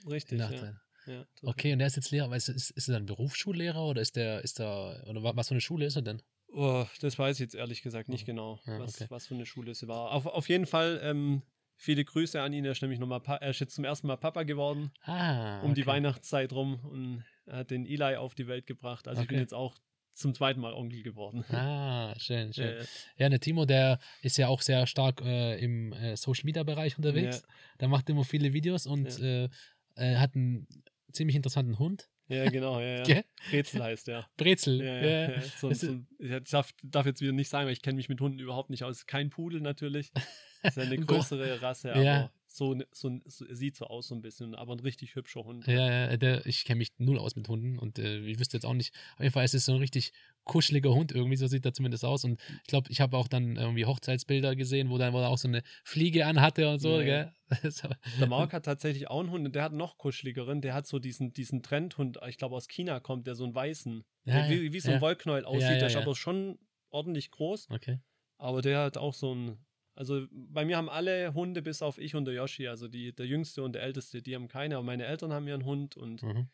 Richtig. 0.08 0.40
Ein 0.40 0.40
Ja. 0.40 0.50
Nachteil. 0.50 0.80
Ja. 1.06 1.26
Okay, 1.42 1.72
und 1.72 1.80
der 1.80 1.88
ist 1.88 1.96
jetzt 1.96 2.12
Lehrer. 2.12 2.28
Du, 2.28 2.34
ist, 2.36 2.48
ist 2.48 2.88
er 2.88 2.94
dann 2.94 3.06
Berufsschullehrer 3.06 3.84
oder 3.86 4.00
ist 4.00 4.14
der, 4.14 4.42
ist 4.44 4.60
der, 4.60 5.02
oder 5.08 5.22
wa- 5.24 5.32
was 5.34 5.48
für 5.48 5.54
eine 5.54 5.60
Schule 5.60 5.86
ist 5.86 5.96
er 5.96 6.02
denn? 6.02 6.22
Oh, 6.54 6.84
das 7.00 7.18
weiß 7.18 7.36
ich 7.36 7.40
jetzt 7.40 7.54
ehrlich 7.54 7.82
gesagt 7.82 8.08
nicht 8.10 8.26
genau, 8.26 8.60
Ja, 8.66 8.78
was, 8.78 8.94
okay. 8.94 9.06
was 9.08 9.26
für 9.26 9.34
eine 9.34 9.46
Schule 9.46 9.72
es 9.72 9.88
war. 9.88 10.12
Auf, 10.12 10.26
auf 10.26 10.48
jeden 10.50 10.66
Fall 10.66 11.00
ähm, 11.02 11.42
viele 11.82 12.04
Grüße 12.04 12.40
an 12.40 12.52
ihn. 12.52 12.64
Er 12.64 12.72
ist 12.72 12.82
nämlich 12.82 13.00
nochmal, 13.00 13.20
Pa- 13.20 13.36
er 13.36 13.50
ist 13.50 13.60
jetzt 13.60 13.74
zum 13.74 13.84
ersten 13.84 14.06
Mal 14.06 14.16
Papa 14.16 14.44
geworden, 14.44 14.92
Ah. 15.02 15.60
um 15.62 15.74
die 15.74 15.82
okay. 15.82 15.90
Weihnachtszeit 15.90 16.52
rum 16.52 16.80
und 16.84 17.24
er 17.46 17.58
hat 17.58 17.70
den 17.70 17.84
Eli 17.86 18.16
auf 18.16 18.34
die 18.34 18.46
Welt 18.46 18.66
gebracht. 18.66 19.08
Also 19.08 19.22
ich 19.22 19.28
bin 19.28 19.36
Okay. 19.36 19.42
jetzt 19.42 19.54
auch 19.54 19.74
zum 20.14 20.34
zweiten 20.34 20.60
Mal 20.60 20.74
Onkel 20.74 21.02
geworden. 21.02 21.42
Ah, 21.50 22.14
schön, 22.18 22.52
schön. 22.52 22.76
Äh, 22.78 22.84
Ja, 23.16 23.28
der 23.28 23.40
Timo, 23.40 23.64
der 23.64 23.98
ist 24.22 24.36
ja 24.38 24.48
auch 24.48 24.60
sehr 24.60 24.86
stark 24.86 25.22
äh, 25.22 25.58
im 25.58 25.92
äh, 25.94 26.16
Social 26.16 26.44
Media 26.44 26.62
Bereich 26.62 26.96
unterwegs. 26.98 27.42
Der 27.80 27.88
macht 27.88 28.08
immer 28.10 28.24
viele 28.24 28.52
Videos 28.52 28.86
und 28.86 29.18
äh, 29.20 29.48
äh, 29.96 30.16
hat 30.16 30.34
einen 30.36 30.66
ziemlich 31.10 31.34
interessanten 31.34 31.78
Hund. 31.78 32.08
Ja, 32.28 32.48
genau, 32.48 32.78
ja, 32.80 33.04
ja. 33.06 33.22
Brezel 33.50 33.82
heißt 33.82 34.06
der. 34.06 34.26
Brezel. 34.36 34.80
Ja, 34.82 34.84
Ja, 34.84 35.02
ja, 35.02 35.30
ja. 35.30 35.34
ja. 35.36 35.42
So, 35.42 35.72
so, 35.72 35.98
ich 36.18 36.30
darf, 36.50 36.70
darf 36.82 37.06
jetzt 37.06 37.20
wieder 37.20 37.32
nicht 37.32 37.48
sagen, 37.48 37.66
weil 37.66 37.72
ich 37.72 37.82
kenne 37.82 37.96
mich 37.96 38.08
mit 38.08 38.20
Hunden 38.20 38.38
überhaupt 38.38 38.70
nicht 38.70 38.84
aus. 38.84 39.06
Kein 39.06 39.30
Pudel 39.30 39.60
natürlich. 39.60 40.12
Das 40.62 40.76
ist 40.76 40.82
ja 40.82 40.82
eine 40.90 40.94
Ein 41.00 41.06
größere 41.06 41.60
Rasse, 41.62 41.88
Ja. 41.88 41.94
aber 41.94 42.32
so, 42.46 42.74
ne- 42.74 42.86
so, 42.92 43.10
so 43.26 43.46
sieht 43.54 43.76
so 43.76 43.86
aus 43.86 44.08
so 44.08 44.14
ein 44.14 44.20
bisschen, 44.20 44.54
aber 44.54 44.74
ein 44.74 44.80
richtig 44.80 45.14
hübscher 45.14 45.42
Hund. 45.44 45.66
Ja, 45.66 45.90
ja, 46.10 46.16
der, 46.18 46.44
ich 46.46 46.64
kenne 46.64 46.78
mich 46.78 46.92
null 46.98 47.18
aus 47.18 47.34
mit 47.34 47.48
Hunden 47.48 47.78
und 47.78 47.98
äh, 47.98 48.18
ich 48.20 48.38
wüsste 48.38 48.56
jetzt 48.58 48.64
auch 48.66 48.74
nicht. 48.74 48.94
Auf 49.14 49.20
jeden 49.20 49.32
Fall 49.32 49.44
ist 49.44 49.54
es 49.54 49.64
so 49.64 49.72
ein 49.72 49.78
richtig 49.78 50.12
kuscheliger 50.44 50.92
Hund 50.92 51.12
irgendwie, 51.12 51.36
so 51.36 51.46
sieht 51.46 51.64
er 51.64 51.72
zumindest 51.72 52.04
aus. 52.04 52.24
Und 52.24 52.40
ich 52.62 52.66
glaube, 52.68 52.90
ich 52.90 53.00
habe 53.00 53.16
auch 53.16 53.28
dann 53.28 53.56
irgendwie 53.56 53.86
Hochzeitsbilder 53.86 54.54
gesehen, 54.54 54.90
wo 54.90 54.98
dann 54.98 55.12
wo 55.14 55.20
er 55.20 55.28
auch 55.30 55.38
so 55.38 55.48
eine 55.48 55.62
Fliege 55.84 56.26
anhatte 56.26 56.68
und 56.68 56.78
so, 56.80 57.00
Ja? 57.00 57.32
So. 57.62 57.88
Der 58.18 58.26
Mark 58.26 58.52
hat 58.52 58.64
tatsächlich 58.64 59.08
auch 59.08 59.20
einen 59.20 59.30
Hund 59.30 59.46
und 59.46 59.54
der 59.54 59.62
hat 59.62 59.72
noch 59.72 59.96
kuscheligeren. 59.98 60.60
Der 60.60 60.74
hat 60.74 60.86
so 60.86 60.98
diesen, 60.98 61.32
diesen 61.32 61.62
Trendhund, 61.62 62.18
ich 62.28 62.36
glaube 62.38 62.54
aus 62.56 62.68
China 62.68 63.00
kommt, 63.00 63.26
der 63.26 63.34
so 63.34 63.44
einen 63.44 63.54
weißen, 63.54 64.04
Ja, 64.24 64.48
wie, 64.50 64.72
wie 64.72 64.80
so 64.80 64.88
ein 64.90 64.96
ja. 64.96 65.00
Wollknäuel 65.00 65.44
aussieht. 65.46 65.62
ja, 65.62 65.78
der 65.78 65.86
ist 65.86 65.94
ja. 65.94 66.00
aber 66.00 66.14
schon 66.16 66.58
ordentlich 66.90 67.30
groß, 67.30 67.68
Okay. 67.70 67.98
aber 68.36 68.60
der 68.62 68.80
hat 68.82 68.98
auch 68.98 69.14
so 69.14 69.34
ein. 69.34 69.64
Also 69.94 70.26
bei 70.30 70.64
mir 70.64 70.76
haben 70.76 70.88
alle 70.88 71.34
Hunde 71.34 71.60
bis 71.62 71.82
auf 71.82 71.98
ich 71.98 72.14
und 72.14 72.24
der 72.24 72.34
Yoshi, 72.34 72.66
also 72.68 72.88
die, 72.88 73.14
der 73.14 73.26
Jüngste 73.26 73.62
und 73.62 73.74
der 73.74 73.82
Älteste, 73.82 74.22
die 74.22 74.34
haben 74.34 74.48
keine, 74.48 74.76
aber 74.76 74.84
meine 74.84 75.04
Eltern 75.04 75.32
haben 75.32 75.46
ja 75.46 75.54
einen 75.54 75.64
Hund 75.66 75.96
und 75.96 76.22
Mhm. 76.22 76.48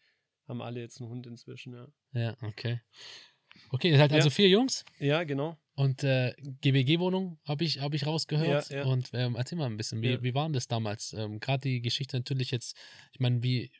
haben 0.49 0.61
alle 0.63 0.81
jetzt 0.81 1.01
einen 1.01 1.11
Hund 1.11 1.27
inzwischen, 1.27 1.75
ja. 1.75 1.87
Ja, 2.13 2.37
okay. 2.43 2.81
Okay, 3.71 3.91
ihr 3.91 3.99
seid 3.99 4.13
also 4.13 4.29
Ja. 4.29 4.31
vier 4.35 4.49
Jungs 4.49 4.85
Ja, 4.99 5.23
genau. 5.25 5.57
und 5.75 6.03
äh, 6.03 6.35
GWG-Wohnung 6.63 7.39
habe 7.47 7.65
ich, 7.65 7.81
hab 7.81 7.95
ich 7.95 8.07
rausgehört. 8.07 8.71
Ja, 8.71 8.77
ja. 8.79 8.85
Und 8.85 9.11
ähm, 9.13 9.37
erzähl 9.37 9.57
mal 9.59 9.67
ein 9.67 9.77
bisschen, 9.77 10.03
wie, 10.03 10.11
Ja. 10.13 10.23
wie 10.23 10.35
war 10.35 10.47
denn 10.47 10.53
das 10.55 10.67
damals? 10.67 11.13
Ähm, 11.13 11.39
Gerade 11.39 11.61
die 11.63 11.81
Geschichte 11.81 12.17
natürlich 12.17 12.51
jetzt, 12.51 12.77
ich 13.13 13.21
meine, 13.21 13.43
wie 13.43 13.71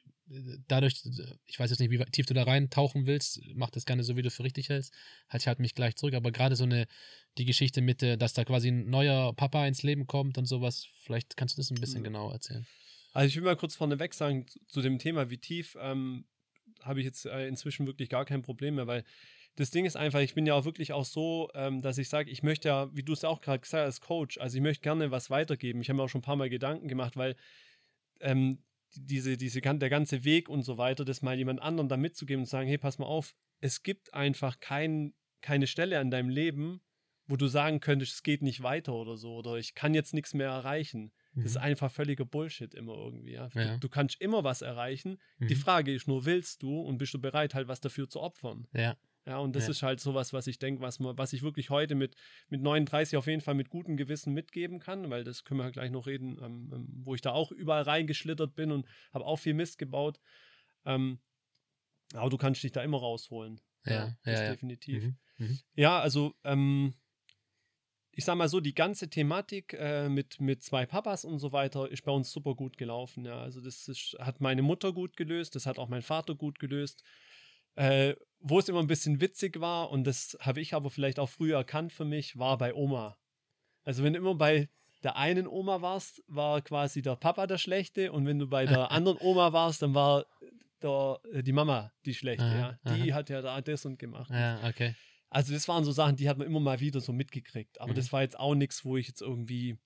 dadurch, 0.69 1.03
ich 1.47 1.59
weiß 1.59 1.71
jetzt 1.71 1.79
nicht, 1.81 1.91
wie 1.91 1.99
tief 2.11 2.27
du 2.27 2.35
da 2.35 2.43
reintauchen 2.43 3.07
willst, 3.07 3.41
mach 3.55 3.71
das 3.71 3.87
gerne 3.87 4.05
so, 4.05 4.17
wie 4.17 4.23
du 4.23 4.31
für 4.31 4.45
richtig 4.45 4.69
hältst. 4.69 4.93
Halt, 5.29 5.43
ich 5.43 5.49
halte 5.49 5.63
mich 5.63 5.75
gleich 5.75 5.97
zurück, 5.97 6.15
aber 6.15 6.33
gerade 6.33 6.57
so 6.57 6.65
eine, 6.65 6.87
die 7.39 7.45
Geschichte 7.45 7.81
mit, 7.81 8.03
äh, 8.03 8.17
dass 8.17 8.35
da 8.35 8.45
quasi 8.45 8.69
ein 8.69 8.89
neuer 8.89 9.35
Papa 9.35 9.67
ins 9.67 9.83
Leben 9.83 10.07
kommt 10.07 10.39
und 10.39 10.47
sowas, 10.47 10.87
vielleicht 11.03 11.37
kannst 11.37 11.57
du 11.57 11.61
das 11.61 11.71
ein 11.71 11.81
bisschen 11.81 12.01
Mhm. 12.01 12.07
genau 12.07 12.31
erzählen. 12.31 12.67
Also 13.13 13.29
ich 13.29 13.37
will 13.37 13.43
mal 13.43 13.57
kurz 13.57 13.75
vorneweg 13.75 14.15
sagen, 14.15 14.47
zu, 14.69 14.83
dem 14.83 14.99
Thema, 14.99 15.31
wie 15.31 15.39
tief, 15.39 15.77
ähm, 15.81 16.27
habe 16.83 17.01
ich 17.01 17.07
jetzt 17.07 17.27
äh, 17.27 17.49
inzwischen 17.49 17.87
wirklich 17.87 18.09
gar 18.09 18.25
kein 18.25 18.43
Problem 18.43 18.77
mehr, 18.77 18.87
weil 18.87 19.05
das 19.57 19.71
Ding 19.71 19.87
ist 19.87 19.97
einfach, 19.97 20.21
ich 20.21 20.35
bin 20.35 20.47
ja 20.47 20.55
auch 20.55 20.65
wirklich 20.65 20.93
auch 20.93 21.05
so, 21.05 21.51
ähm, 21.55 21.83
dass 21.83 21.99
ich 21.99 22.09
sage, 22.09 22.31
ich 22.31 22.45
möchte 22.45 22.69
ja, 22.69 22.95
wie 22.95 23.03
du 23.03 23.13
es 23.13 23.25
auch 23.25 23.41
gerade 23.41 23.59
gesagt 23.59 23.81
hast, 23.81 23.87
als 23.87 24.01
Coach, 24.01 24.39
also 24.39 24.57
ich 24.57 24.63
möchte 24.63 24.83
gerne 24.83 25.11
was 25.11 25.31
weitergeben. 25.31 25.81
Ich 25.81 25.89
habe 25.89 25.97
mir 25.97 26.05
auch 26.05 26.09
schon 26.09 26.21
ein 26.21 26.23
paar 26.23 26.37
Mal 26.37 26.49
Gedanken 26.49 26.87
gemacht, 26.87 27.17
weil 27.17 27.35
ähm, 28.21 28.63
diese, 28.95 29.37
diese, 29.37 29.61
der 29.61 29.91
ganze 29.91 30.25
Weg 30.25 30.49
und 30.49 30.63
so 30.63 30.79
weiter, 30.79 31.05
das 31.05 31.23
mal 31.23 31.37
jemand 31.37 31.61
anderen 31.63 31.89
da 31.89 31.97
mitzugeben 31.97 32.43
und 32.43 32.47
zu 32.47 32.53
sagen, 32.53 32.69
hey, 32.69 32.79
pass 32.79 32.99
mal 32.99 33.07
auf, 33.07 33.35
es 33.61 33.83
gibt 33.83 34.15
einfach 34.15 34.61
kein, 34.61 35.15
keine 35.41 35.67
Stelle 35.67 35.99
an 35.99 36.11
deinem 36.11 36.29
Leben, 36.29 36.81
wo 37.27 37.37
du 37.37 37.47
sagen 37.47 37.81
könntest, 37.81 38.15
es 38.15 38.23
geht 38.23 38.41
nicht 38.43 38.63
weiter 38.63 38.95
oder 38.95 39.17
so, 39.17 39.35
oder 39.37 39.57
ich 39.57 39.75
kann 39.75 39.93
jetzt 39.95 40.15
nichts 40.15 40.33
mehr 40.35 40.49
erreichen. 40.49 41.13
Das 41.35 41.45
ist 41.53 41.57
Mhm. 41.57 41.63
einfach 41.63 41.93
völliger 41.93 42.25
Bullshit 42.25 42.75
immer 42.75 42.95
irgendwie. 42.95 43.33
Ja. 43.33 43.49
Ja. 43.55 43.75
Du, 43.75 43.81
du 43.81 43.89
kannst 43.91 44.21
immer 44.21 44.43
was 44.45 44.63
erreichen. 44.63 45.19
Die 45.39 45.55
Mhm. 45.55 45.59
Frage 45.59 45.95
ist 45.95 46.09
nur, 46.09 46.25
willst 46.25 46.63
du 46.63 46.81
und 46.81 46.97
bist 46.99 47.13
du 47.15 47.21
bereit, 47.21 47.55
halt 47.55 47.69
was 47.69 47.81
dafür 47.81 48.09
zu 48.09 48.21
opfern? 48.21 48.67
Ja, 48.73 48.97
Ja, 49.29 49.39
und 49.41 49.55
das 49.55 49.65
Ja. 49.65 49.71
ist 49.73 49.83
halt 49.83 50.01
sowas, 50.01 50.33
was 50.33 50.47
ich 50.47 50.59
denke, 50.59 50.81
was, 50.81 51.01
man- 51.01 51.19
was 51.19 51.35
ich 51.35 51.43
wirklich 51.43 51.69
heute 51.69 51.95
mit, 51.95 52.17
mit 52.49 52.63
39 52.63 53.19
auf 53.19 53.27
jeden 53.27 53.43
Fall 53.43 53.55
mit 53.55 53.69
gutem 53.69 53.99
Gewissen 53.99 54.33
mitgeben 54.33 54.79
kann, 54.79 55.11
weil 55.11 55.23
das 55.23 55.45
können 55.45 55.61
wir 55.61 55.71
gleich 55.71 55.91
noch 55.91 56.07
reden, 56.07 56.39
ähm, 56.43 56.71
ähm, 56.75 56.89
wo 57.05 57.15
ich 57.15 57.21
da 57.21 57.33
auch 57.33 57.53
überall 57.53 57.83
reingeschlittert 57.83 58.55
bin 58.55 58.73
und 58.73 58.87
habe 59.13 59.27
auch 59.27 59.37
viel 59.37 59.53
Mist 59.53 59.77
gebaut. 59.77 60.19
Ähm, 60.87 61.19
aber 62.15 62.31
du 62.31 62.39
kannst 62.39 62.63
dich 62.63 62.73
da 62.73 62.83
immer 62.83 62.97
rausholen. 62.99 63.61
Ja, 63.85 64.17
das 64.25 64.39
ja, 64.39 64.45
ja. 64.47 64.51
definitiv. 64.53 65.05
Mhm. 65.05 65.17
Mhm. 65.37 65.59
Ja, 65.75 66.01
also 66.01 66.35
ähm, 66.45 66.95
ich 68.13 68.25
sag 68.25 68.37
mal 68.37 68.49
so, 68.49 68.61
die 68.61 68.75
ganze 68.75 69.11
Thematik 69.11 69.75
äh, 69.75 70.09
mit, 70.09 70.41
mit 70.41 70.63
zwei 70.63 70.87
Papas 70.87 71.27
und 71.27 71.39
so 71.39 71.53
weiter 71.53 71.89
ist 71.91 72.03
bei 72.03 72.13
uns 72.13 72.33
super 72.33 72.55
gut 72.55 72.79
gelaufen. 72.79 73.27
Ja. 73.27 73.41
Also 73.43 73.61
das 73.61 73.89
ist, 73.89 74.17
hat 74.19 74.41
meine 74.41 74.63
Mutter 74.63 74.95
gut 74.95 75.17
gelöst, 75.19 75.55
das 75.55 75.67
hat 75.67 75.79
auch 75.79 75.89
mein 75.89 76.03
Vater 76.03 76.35
gut 76.35 76.59
gelöst. 76.59 77.05
Äh, 77.77 78.15
wo 78.41 78.59
es 78.59 78.69
immer 78.69 78.81
ein 78.81 78.87
bisschen 78.87 79.21
witzig 79.21 79.61
war, 79.61 79.91
und 79.91 80.05
das 80.07 80.37
habe 80.41 80.61
ich 80.61 80.75
aber 80.75 80.91
vielleicht 80.91 81.19
auch 81.19 81.29
früher 81.29 81.57
erkannt 81.57 81.93
für 81.93 82.05
mich, 82.05 82.39
war 82.39 82.57
bei 82.59 82.75
Oma. 82.75 83.17
Also 83.85 84.03
wenn 84.05 84.13
du 84.13 84.19
immer 84.19 84.35
bei 84.35 84.69
der 85.03 85.17
einen 85.17 85.47
Oma 85.47 85.81
warst, 85.83 86.23
war 86.27 86.61
quasi 86.61 87.03
der 87.03 87.17
Papa 87.17 87.47
der 87.47 87.59
Schlechte 87.59 88.13
und 88.13 88.27
wenn 88.27 88.39
du 88.39 88.47
bei 88.49 88.67
der 88.67 88.91
anderen 88.91 89.19
Oma 89.21 89.53
warst, 89.53 89.83
dann 89.83 89.95
war 89.95 90.27
der, 90.83 91.21
äh, 91.33 91.43
die 91.43 91.53
Mama 91.53 91.93
die 92.05 92.15
Schlechte. 92.15 92.45
Aha, 92.45 92.79
ja. 92.85 92.95
Die 92.95 93.15
hat 93.15 93.31
ja 93.31 93.41
da 93.43 93.61
das 93.61 93.85
und 93.87 93.99
gemacht. 93.99 94.31
Ja, 94.31 94.61
okay. 94.69 94.95
Also 95.31 95.53
das 95.53 95.69
waren 95.69 95.85
so 95.85 95.93
Sachen, 95.93 96.17
die 96.17 96.29
hat 96.29 96.39
man 96.39 96.47
immer 96.47 96.61
mal 96.61 96.81
wieder 96.81 97.01
so 97.01 97.13
mitgekriegt. 97.13 97.81
Aber 97.81 97.93
Mhm. 97.93 97.97
das 97.97 98.13
war 98.13 98.23
jetzt 98.23 98.39
auch 98.39 98.55
nichts, 98.55 98.85
wo 98.85 98.97
ich 98.97 99.09
jetzt 99.09 99.21
irgendwie 99.21 99.79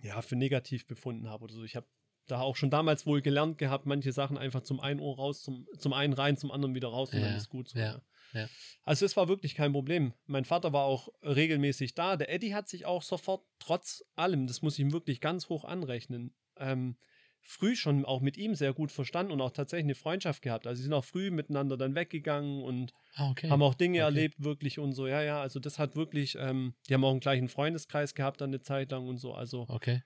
ja 0.00 0.20
für 0.22 0.36
negativ 0.36 0.86
befunden 0.86 1.28
habe 1.28 1.44
oder 1.44 1.54
so. 1.54 1.64
Ich 1.64 1.76
habe 1.76 1.86
da 2.30 2.40
auch 2.40 2.56
schon 2.56 2.70
damals 2.70 3.06
wohl 3.06 3.22
gelernt 3.22 3.58
gehabt, 3.58 3.86
manche 3.86 4.12
Sachen 4.12 4.38
einfach 4.38 4.62
zum 4.62 4.80
einen 4.80 5.00
Ohr 5.00 5.16
raus, 5.16 5.42
zum, 5.42 5.66
zum 5.78 5.92
einen 5.92 6.12
rein, 6.12 6.36
zum 6.36 6.50
anderen 6.50 6.74
wieder 6.74 6.88
raus 6.88 7.10
und 7.12 7.20
Ja, 7.20 7.26
dann 7.28 7.36
ist 7.36 7.48
gut 7.48 7.68
so. 7.68 7.78
ja, 7.78 8.02
ja. 8.34 8.48
Also 8.84 9.04
es 9.06 9.16
war 9.16 9.28
wirklich 9.28 9.54
kein 9.54 9.72
Problem. 9.72 10.14
Mein 10.26 10.44
Vater 10.44 10.72
war 10.72 10.84
auch 10.84 11.08
regelmäßig 11.22 11.94
da. 11.94 12.16
Der 12.16 12.30
Eddie 12.32 12.54
hat 12.54 12.68
sich 12.68 12.86
auch 12.86 13.02
sofort, 13.02 13.44
trotz 13.58 14.04
allem, 14.16 14.46
das 14.46 14.62
muss 14.62 14.74
ich 14.74 14.80
ihm 14.80 14.92
wirklich 14.92 15.20
ganz 15.20 15.48
hoch 15.48 15.64
anrechnen, 15.64 16.34
ähm, 16.56 16.96
früh 17.42 17.74
schon 17.74 18.04
auch 18.04 18.20
mit 18.20 18.36
ihm 18.36 18.54
sehr 18.54 18.72
gut 18.74 18.92
verstanden 18.92 19.32
und 19.32 19.40
auch 19.40 19.50
tatsächlich 19.50 19.86
eine 19.86 19.94
Freundschaft 19.94 20.42
gehabt. 20.42 20.66
Also 20.66 20.78
sie 20.78 20.84
sind 20.84 20.92
auch 20.92 21.04
früh 21.04 21.30
miteinander 21.30 21.76
dann 21.76 21.94
weggegangen 21.94 22.62
und 22.62 22.92
Ah, 23.14 23.30
okay. 23.30 23.50
haben 23.50 23.62
auch 23.62 23.74
Dinge 23.74 23.98
Okay. 23.98 24.04
erlebt, 24.04 24.42
wirklich 24.44 24.78
und 24.78 24.92
so. 24.92 25.06
Ja, 25.06 25.22
ja, 25.22 25.40
also 25.40 25.58
das 25.58 25.78
hat 25.78 25.96
wirklich, 25.96 26.36
ähm, 26.38 26.74
die 26.88 26.94
haben 26.94 27.04
auch 27.04 27.10
einen 27.10 27.20
gleichen 27.20 27.48
Freundeskreis 27.48 28.14
gehabt 28.14 28.40
dann 28.40 28.50
eine 28.50 28.60
Zeit 28.60 28.90
lang 28.92 29.08
und 29.08 29.18
so. 29.18 29.32
Also 29.34 29.66
Okay. 29.68 30.02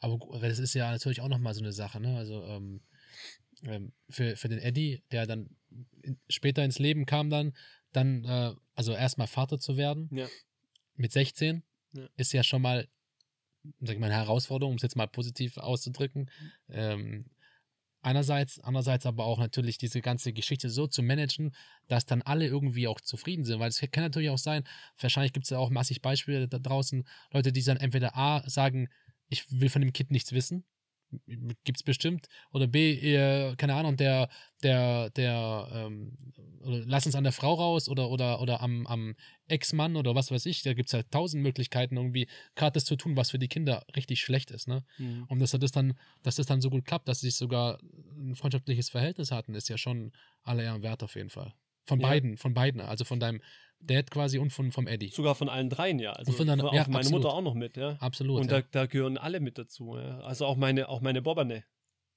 Aber 0.00 0.38
das 0.40 0.58
ist 0.58 0.74
ja 0.74 0.90
natürlich 0.90 1.20
auch 1.20 1.28
nochmal 1.28 1.54
so 1.54 1.60
eine 1.60 1.72
Sache, 1.72 2.00
ne? 2.00 2.16
Also 2.16 2.44
ähm, 2.44 2.80
ähm, 3.64 3.92
für, 4.08 4.36
für 4.36 4.48
den 4.48 4.58
Eddie, 4.58 5.02
der 5.10 5.26
dann 5.26 5.56
später 6.28 6.64
ins 6.64 6.78
Leben 6.78 7.06
kam, 7.06 7.30
dann, 7.30 7.54
dann, 7.92 8.24
äh, 8.24 8.54
also 8.74 8.94
erstmal 8.94 9.26
Vater 9.26 9.58
zu 9.58 9.76
werden 9.76 10.08
Ja. 10.12 10.28
mit 10.94 11.12
16, 11.12 11.62
Ja. 11.92 12.08
ist 12.16 12.32
ja 12.32 12.42
schon 12.44 12.62
mal, 12.62 12.88
sag 13.80 13.94
ich 13.94 13.98
mal, 13.98 14.06
eine 14.06 14.14
Herausforderung, 14.14 14.72
um 14.72 14.76
es 14.76 14.82
jetzt 14.82 14.96
mal 14.96 15.08
positiv 15.08 15.56
auszudrücken. 15.58 16.30
Ähm, 16.68 17.26
einerseits, 18.00 18.60
andererseits 18.60 19.06
aber 19.06 19.24
auch 19.24 19.38
natürlich 19.38 19.78
diese 19.78 20.00
ganze 20.00 20.32
Geschichte 20.32 20.70
so 20.70 20.86
zu 20.86 21.02
managen, 21.02 21.54
dass 21.88 22.06
dann 22.06 22.22
alle 22.22 22.46
irgendwie 22.46 22.86
auch 22.86 23.00
zufrieden 23.00 23.44
sind, 23.44 23.58
weil 23.58 23.68
es 23.70 23.80
kann 23.90 24.04
natürlich 24.04 24.30
auch 24.30 24.38
sein, 24.38 24.64
wahrscheinlich 24.98 25.32
gibt 25.32 25.44
es 25.44 25.50
ja 25.50 25.58
auch 25.58 25.70
massig 25.70 26.00
Beispiele 26.00 26.48
da 26.48 26.58
draußen, 26.58 27.06
Leute, 27.32 27.52
die 27.52 27.62
dann 27.62 27.76
entweder 27.76 28.16
A 28.16 28.48
sagen, 28.48 28.88
ich 29.28 29.50
will 29.50 29.68
von 29.68 29.82
dem 29.82 29.92
Kind 29.92 30.10
nichts 30.10 30.32
wissen, 30.32 30.64
gibt's 31.64 31.82
bestimmt, 31.82 32.28
oder 32.52 32.66
B, 32.66 32.92
äh, 32.92 33.56
keine 33.56 33.74
Ahnung, 33.74 33.96
der, 33.96 34.28
der, 34.62 35.10
der, 35.10 35.68
ähm, 35.72 36.16
oder 36.60 36.84
lass 36.84 37.06
uns 37.06 37.14
an 37.14 37.24
der 37.24 37.32
Frau 37.32 37.54
raus 37.54 37.88
oder, 37.88 38.10
oder, 38.10 38.40
oder 38.42 38.60
am, 38.60 38.86
am 38.86 39.14
Ex-Mann 39.46 39.96
oder 39.96 40.14
was 40.14 40.30
weiß 40.30 40.44
ich, 40.46 40.62
da 40.62 40.74
gibt's 40.74 40.92
ja 40.92 41.02
tausend 41.04 41.42
Möglichkeiten, 41.42 41.96
irgendwie 41.96 42.28
gerade 42.56 42.72
das 42.74 42.84
zu 42.84 42.96
tun, 42.96 43.16
was 43.16 43.30
für 43.30 43.38
die 43.38 43.48
Kinder 43.48 43.84
richtig 43.96 44.20
schlecht 44.20 44.50
ist, 44.50 44.68
ne? 44.68 44.84
mhm. 44.98 45.24
Und 45.28 45.38
dass 45.38 45.52
das 45.52 45.72
dann, 45.72 45.94
dass 46.22 46.36
das 46.36 46.46
dann 46.46 46.60
so 46.60 46.68
gut 46.68 46.84
klappt, 46.84 47.08
dass 47.08 47.20
sie 47.20 47.28
sich 47.28 47.36
sogar 47.36 47.78
ein 48.16 48.34
freundschaftliches 48.34 48.90
Verhältnis 48.90 49.30
hatten, 49.30 49.54
ist 49.54 49.68
ja 49.68 49.78
schon 49.78 50.12
aller 50.42 50.62
Ehren 50.64 50.82
wert 50.82 51.02
auf 51.02 51.14
jeden 51.14 51.30
Fall. 51.30 51.54
Von 51.86 52.00
Ja. 52.00 52.08
beiden, 52.08 52.36
von 52.36 52.52
beiden, 52.52 52.82
also 52.82 53.04
von 53.06 53.18
deinem 53.18 53.40
Dad 53.80 54.10
quasi 54.10 54.38
und 54.38 54.50
von, 54.52 54.72
vom 54.72 54.86
Eddie. 54.86 55.08
sogar 55.08 55.34
von 55.34 55.48
allen 55.48 55.70
dreien, 55.70 55.98
ja. 55.98 56.12
Also 56.12 56.32
Und 56.32 56.36
von 56.36 56.46
deiner- 56.46 56.64
auch 56.64 56.72
ja, 56.74 56.84
meine 56.88 56.98
absolut. 56.98 57.22
Mutter 57.22 57.34
auch 57.34 57.42
noch 57.42 57.54
mit, 57.54 57.76
ja. 57.76 57.96
Absolut. 58.00 58.40
Und 58.40 58.50
ja. 58.50 58.60
da, 58.62 58.66
da 58.70 58.86
gehören 58.86 59.16
alle 59.18 59.40
mit 59.40 59.56
dazu. 59.58 59.96
Ja. 59.96 60.20
Also 60.20 60.46
auch 60.46 60.56
meine, 60.56 60.88
auch 60.88 61.00
meine 61.00 61.22
Bobane, 61.22 61.64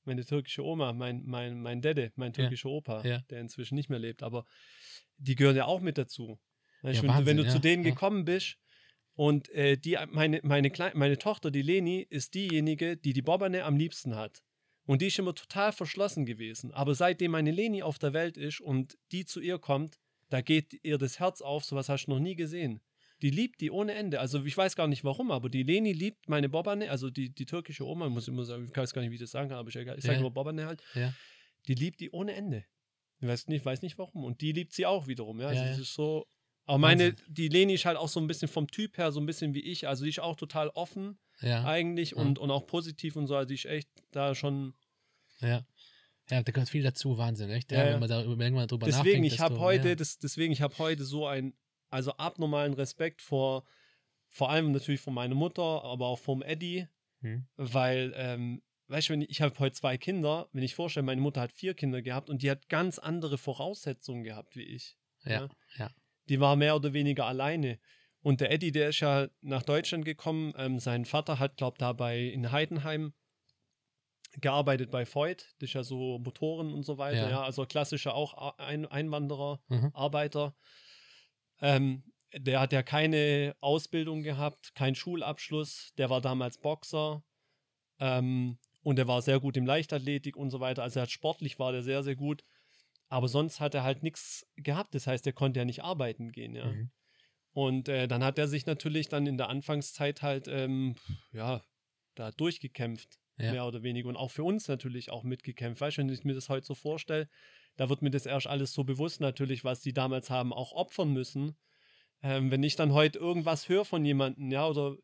meine 0.03 0.26
türkische 0.26 0.64
Oma, 0.66 0.93
mein, 0.93 1.24
mein, 1.26 1.62
mein 1.62 1.82
Dede, 1.82 2.12
mein 2.16 2.32
Ja. 2.32 2.38
türkischer 2.38 2.70
Opa, 2.70 3.03
Ja. 3.05 3.20
der 3.30 3.39
inzwischen 3.41 3.76
nicht 3.76 3.89
mehr 3.89 3.99
lebt, 3.99 4.24
aber 4.24 4.45
die 5.18 5.36
gehören 5.36 5.55
ja 5.55 5.66
auch 5.66 5.82
mit 5.82 5.97
dazu. 5.97 6.39
Weißt 6.82 7.03
wenn, 7.03 7.09
du- 7.12 7.26
wenn 7.28 7.38
du 7.38 7.43
Wahnsinn, 7.43 7.55
zu 7.55 7.62
denen 7.62 7.84
gekommen 7.84 8.26
bist 8.26 8.57
und 9.14 9.49
äh, 9.49 9.78
die, 9.78 9.97
meine, 10.09 10.39
meine, 10.43 10.72
Klei 10.72 10.91
meine 10.95 11.20
Tochter, 11.20 11.51
die 11.51 11.62
Leni, 11.62 12.01
ist 12.09 12.34
diejenige, 12.34 12.97
die 12.97 13.14
die 13.14 13.22
Bobane 13.22 13.64
am 13.66 13.76
liebsten 13.78 14.16
hat. 14.16 14.41
Und 14.88 15.03
die 15.03 15.07
ist 15.07 15.20
immer 15.20 15.36
total 15.36 15.72
verschlossen 15.74 16.26
gewesen. 16.26 16.72
Aber 16.72 16.95
seitdem 16.95 17.32
meine 17.32 17.51
Leni 17.51 17.84
auf 17.84 17.99
der 17.99 18.14
Welt 18.14 18.36
ist 18.36 18.59
und 18.62 18.97
die 19.12 19.26
zu 19.26 19.39
ihr 19.39 19.59
kommt, 19.59 19.99
da 20.32 20.41
geht 20.41 20.79
ihr 20.84 20.97
das 20.97 21.19
Herz 21.19 21.41
auf, 21.41 21.63
sowas 21.63 21.89
hast 21.89 22.05
du 22.07 22.11
noch 22.11 22.19
nie 22.19 22.36
gesehen. 22.36 22.82
Die 23.21 23.29
liebt 23.29 23.61
die 23.61 23.69
ohne 23.69 23.93
Ende. 23.93 24.19
Also 24.19 24.43
ich 24.43 24.57
weiß 24.57 24.75
gar 24.75 24.88
nicht 24.88 25.03
warum, 25.03 25.29
aber 25.29 25.49
die 25.49 25.61
Leni 25.61 25.93
liebt 25.93 26.27
meine 26.27 26.49
Bobane, 26.49 26.89
also 26.89 27.11
die, 27.11 27.29
die 27.29 27.45
türkische 27.45 27.86
Oma, 27.86 28.09
muss 28.09 28.23
ich 28.23 28.29
immer 28.29 28.45
sagen, 28.45 28.65
ich 28.65 28.75
weiß 28.75 28.93
gar 28.93 29.01
nicht, 29.03 29.11
wie 29.11 29.15
ich 29.15 29.21
das 29.21 29.29
sagen 29.32 29.49
kann, 29.49 29.59
aber 29.59 29.69
ich, 29.69 29.75
ich 29.75 29.86
sage 29.86 30.13
Ja. 30.15 30.19
immer 30.19 30.32
Bobane 30.32 30.65
halt. 30.65 30.82
Ja. 30.95 31.13
Die 31.67 31.75
liebt 31.75 31.99
die 31.99 32.09
ohne 32.09 32.34
Ende. 32.34 32.65
Ich 33.19 33.27
weiß 33.27 33.47
nicht, 33.49 33.63
weiß 33.63 33.84
nicht 33.84 33.99
warum. 33.99 34.23
Und 34.23 34.41
die 34.41 34.51
liebt 34.51 34.73
sie 34.73 34.88
auch 34.88 35.05
wiederum, 35.05 35.39
ja. 35.39 35.49
Also 35.49 35.61
Ja, 35.61 35.67
das 35.67 35.77
ja. 35.77 35.84
ist 35.84 35.93
so. 35.93 36.25
Aber 36.65 36.79
meine, 36.79 37.09
Wahnsinn. 37.09 37.25
die 37.34 37.47
Leni 37.49 37.73
ist 37.75 37.86
halt 37.86 37.97
auch 37.97 38.07
so 38.09 38.19
ein 38.19 38.25
bisschen 38.27 38.47
vom 38.47 38.65
Typ 38.67 38.97
her, 38.97 39.11
so 39.11 39.19
ein 39.19 39.25
bisschen 39.27 39.53
wie 39.53 39.61
ich. 39.61 39.88
Also 39.88 40.03
die 40.05 40.09
ist 40.09 40.19
auch 40.19 40.36
total 40.36 40.69
offen 40.69 41.19
ja, 41.41 41.63
eigentlich 41.65 42.15
und, 42.15 42.39
und 42.39 42.49
auch 42.49 42.65
positiv 42.65 43.15
und 43.15 43.27
so. 43.27 43.36
Also 43.36 43.49
die 43.49 43.55
ist 43.55 43.65
echt 43.65 43.89
da 44.11 44.34
schon. 44.34 44.73
ja. 45.41 45.63
Ja, 46.30 46.41
da 46.43 46.51
gehört 46.51 46.69
viel 46.69 46.84
dazu, 46.84 47.17
Wahnsinn, 47.17 47.49
echt? 47.49 47.72
Ja, 47.72 47.80
Ja, 47.80 47.86
ja. 47.88 47.93
wenn 47.93 47.99
man 47.99 48.09
da 48.09 48.24
über- 48.24 48.43
irgendwann 48.43 48.67
drüber 48.67 48.86
deswegen, 48.86 49.05
nachdenkt. 49.22 49.34
ich 49.34 49.39
habe 49.39 49.53
desto- 49.55 49.63
heute, 49.65 49.89
ja. 49.89 49.95
das, 49.95 50.17
deswegen, 50.19 50.53
ich 50.53 50.61
habe 50.61 50.78
heute 50.78 51.03
so 51.03 51.28
einen, 51.28 51.53
also 51.89 52.13
abnormalen 52.13 52.74
Respekt 52.74 53.22
vor, 53.22 53.65
vor 54.30 54.49
allem 54.49 54.72
natürlich 54.72 55.01
vor 55.01 55.11
meiner 55.13 55.36
Mutter, 55.36 55.84
aber 55.84 56.07
auch 56.07 56.19
vom 56.19 56.41
Eddie, 56.41 56.88
Hm. 57.22 57.45
weil, 57.57 58.13
ähm, 58.15 58.61
weißt 58.88 59.09
du, 59.09 59.13
wenn 59.13 59.22
ich, 59.24 59.30
ich 59.30 59.41
habe 59.41 59.57
heute 59.59 59.76
zwei 59.76 59.97
Kinder, 59.97 60.47
wenn 60.53 60.63
ich 60.63 60.74
vorstelle, 60.76 61.05
meine 61.05 61.19
Mutter 61.22 61.41
hat 61.41 61.51
vier 61.51 61.74
Kinder 61.74 62.01
gehabt 62.01 62.30
und 62.30 62.41
die 62.43 62.49
hat 62.49 62.69
ganz 62.69 62.97
andere 62.97 63.38
Voraussetzungen 63.38 64.24
gehabt 64.24 64.55
wie 64.55 64.63
ich. 64.63 64.97
Ja, 65.26 65.49
ja. 65.78 65.89
Die 66.30 66.39
war 66.39 66.55
mehr 66.55 66.76
oder 66.76 66.93
weniger 66.93 67.26
alleine. 67.26 67.78
Und 68.22 68.39
der 68.39 68.51
Eddie, 68.51 68.72
der 68.72 68.89
ist 68.89 68.99
ja 69.01 69.28
nach 69.41 69.63
Deutschland 69.63 70.05
gekommen. 70.05 70.53
Ähm, 70.55 70.80
sein 70.80 71.05
Vater 71.05 71.39
hat, 71.39 71.57
glaube 71.57 71.78
da 71.78 71.91
bei 71.93 72.19
in 72.22 72.51
Heidenheim 72.51 73.13
gearbeitet 74.39 74.91
bei 74.91 75.05
Voigt. 75.05 75.55
Das 75.59 75.69
ist 75.69 75.73
ja 75.73 75.84
so 75.84 76.19
Motoren 76.19 76.73
und 76.73 76.84
so 76.84 76.97
weiter. 76.97 77.23
Ja. 77.23 77.29
Ja, 77.29 77.43
also 77.43 77.65
klassischer 77.65 78.15
auch 78.15 78.57
ein 78.57 78.86
Einwanderer, 78.86 79.61
Mhm. 79.67 79.91
Arbeiter. 79.93 80.55
Ähm, 81.59 82.03
der 82.34 82.61
hat 82.61 82.71
ja 82.71 82.82
keine 82.82 83.55
Ausbildung 83.59 84.23
gehabt, 84.23 84.73
keinen 84.73 84.95
Schulabschluss. 84.95 85.91
Der 85.97 86.09
war 86.09 86.21
damals 86.21 86.59
Boxer. 86.59 87.23
Ähm, 87.99 88.57
und 88.84 88.97
er 88.97 89.07
war 89.07 89.21
sehr 89.21 89.39
gut 89.39 89.57
im 89.57 89.65
Leichtathletik 89.65 90.38
und 90.38 90.49
so 90.49 90.59
weiter. 90.59 90.82
Also 90.84 90.99
er 90.99 91.03
hat 91.03 91.11
sportlich 91.11 91.59
war 91.59 91.71
der 91.71 91.84
sehr, 91.84 92.03
sehr 92.03 92.15
gut. 92.15 92.43
Aber 93.09 93.27
sonst 93.27 93.59
hat 93.59 93.75
er 93.75 93.84
halt 93.84 94.01
nichts 94.03 94.47
gehabt. 94.55 94.95
Das 94.95 95.05
heißt, 95.05 95.27
er 95.27 95.34
konnte 95.34 95.59
ja 95.59 95.65
nicht 95.65 95.84
arbeiten 95.84 96.32
gehen, 96.32 96.55
ja. 96.55 96.65
Mhm. 96.65 96.91
Und 97.53 97.89
äh, 97.89 98.07
dann 98.07 98.23
hat 98.23 98.39
er 98.39 98.47
sich 98.47 98.65
natürlich 98.65 99.09
dann 99.09 99.27
in 99.27 99.38
der 99.38 99.49
Anfangszeit 99.49 100.21
halt, 100.21 100.47
ähm, 100.47 100.95
ja, 101.34 101.61
da 102.15 102.32
durchgekämpft, 102.32 103.19
Ja. 103.44 103.52
mehr 103.52 103.66
oder 103.66 103.84
weniger. 103.84 104.10
Und 104.10 104.18
auch 104.18 104.32
für 104.32 104.44
uns 104.44 104.68
natürlich 104.68 105.12
auch 105.12 105.24
mitgekämpft. 105.24 105.82
Weißt 105.82 105.98
du, 105.98 106.02
wenn 106.02 106.10
ich 106.10 106.24
mir 106.24 106.34
das 106.34 106.50
heute 106.50 106.66
so 106.66 106.76
vorstelle, 106.76 107.30
da 107.78 107.89
wird 107.89 108.02
mir 108.02 108.12
das 108.12 108.26
erst 108.26 108.48
alles 108.48 108.74
so 108.74 108.84
bewusst 108.84 109.22
natürlich, 109.22 109.64
was 109.64 109.82
die 109.82 109.94
damals 109.94 110.30
haben 110.30 110.54
auch 110.54 110.74
opfern 110.74 111.12
müssen. 111.14 111.58
Ähm, 112.24 112.52
wenn 112.52 112.64
ich 112.64 112.76
dann 112.76 112.94
heute 112.94 113.20
irgendwas 113.20 113.70
höre 113.70 113.86
von 113.86 114.06
jemandem, 114.06 114.52
ja, 114.52 114.68
oder 114.68 114.98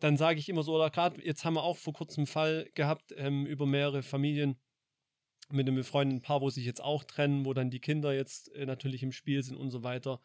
dann 0.00 0.16
sage 0.16 0.38
ich 0.38 0.48
immer 0.48 0.62
so, 0.62 0.74
oder 0.74 0.90
gerade 0.90 1.24
jetzt 1.24 1.44
haben 1.44 1.54
wir 1.54 1.62
auch 1.62 1.76
vor 1.76 1.92
kurzem 1.92 2.22
einen 2.22 2.26
Fall 2.26 2.70
gehabt 2.74 3.14
ähm, 3.16 3.46
über 3.46 3.66
mehrere 3.66 4.02
Familien 4.02 4.60
mit 5.50 5.66
einem 5.66 5.76
befreundeten 5.76 6.22
Paar, 6.22 6.40
wo 6.40 6.50
sich 6.50 6.64
jetzt 6.64 6.82
auch 6.82 7.04
trennen, 7.04 7.44
wo 7.44 7.52
dann 7.52 7.70
die 7.70 7.80
Kinder 7.80 8.12
jetzt 8.12 8.52
äh, 8.54 8.66
natürlich 8.66 9.02
im 9.02 9.12
Spiel 9.12 9.42
sind 9.42 9.56
und 9.56 9.70
so 9.70 9.82
weiter, 9.82 10.20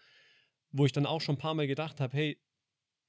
wo 0.72 0.86
ich 0.86 0.94
dann 0.94 1.06
auch 1.06 1.22
schon 1.22 1.36
ein 1.36 1.40
paar 1.40 1.54
Mal 1.54 1.68
gedacht 1.68 2.00
habe, 2.00 2.16
hey, 2.16 2.42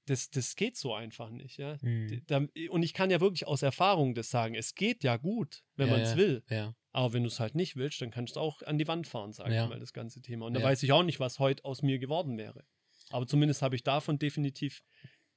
das, 0.08 0.30
das 0.30 0.56
geht 0.56 0.76
so 0.76 0.94
einfach 0.94 1.30
nicht, 1.30 1.58
ja. 1.58 1.76
Mhm. 1.82 2.22
Und 2.70 2.82
ich 2.82 2.94
kann 2.94 3.10
ja 3.10 3.20
wirklich 3.20 3.46
aus 3.46 3.62
Erfahrung 3.62 4.14
das 4.14 4.30
sagen, 4.30 4.54
es 4.54 4.74
geht 4.74 5.04
ja 5.04 5.16
gut, 5.16 5.62
wenn 5.76 5.88
Ja, 5.88 5.92
man 5.94 6.02
es 6.02 6.10
ja. 6.12 6.16
will. 6.16 6.42
Ja, 6.48 6.74
Aber 6.92 7.12
wenn 7.12 7.22
du 7.22 7.28
es 7.28 7.40
halt 7.40 7.54
nicht 7.54 7.76
willst, 7.76 8.00
dann 8.00 8.10
kannst 8.10 8.36
du 8.36 8.40
auch 8.40 8.62
an 8.62 8.78
die 8.78 8.88
Wand 8.88 9.06
fahren, 9.06 9.32
sag 9.32 9.48
ich 9.48 9.68
mal, 9.68 9.78
das 9.80 9.92
ganze 9.92 10.20
Thema. 10.22 10.46
Und 10.46 10.54
da 10.54 10.62
weiß 10.62 10.82
ich 10.82 10.92
auch 10.92 11.02
nicht, 11.02 11.20
was 11.20 11.38
heute 11.38 11.64
aus 11.64 11.82
mir 11.82 11.98
geworden 11.98 12.38
wäre. 12.38 12.64
Aber 13.10 13.26
zumindest 13.26 13.62
habe 13.62 13.74
ich 13.76 13.82
davon 13.82 14.18
definitiv 14.18 14.82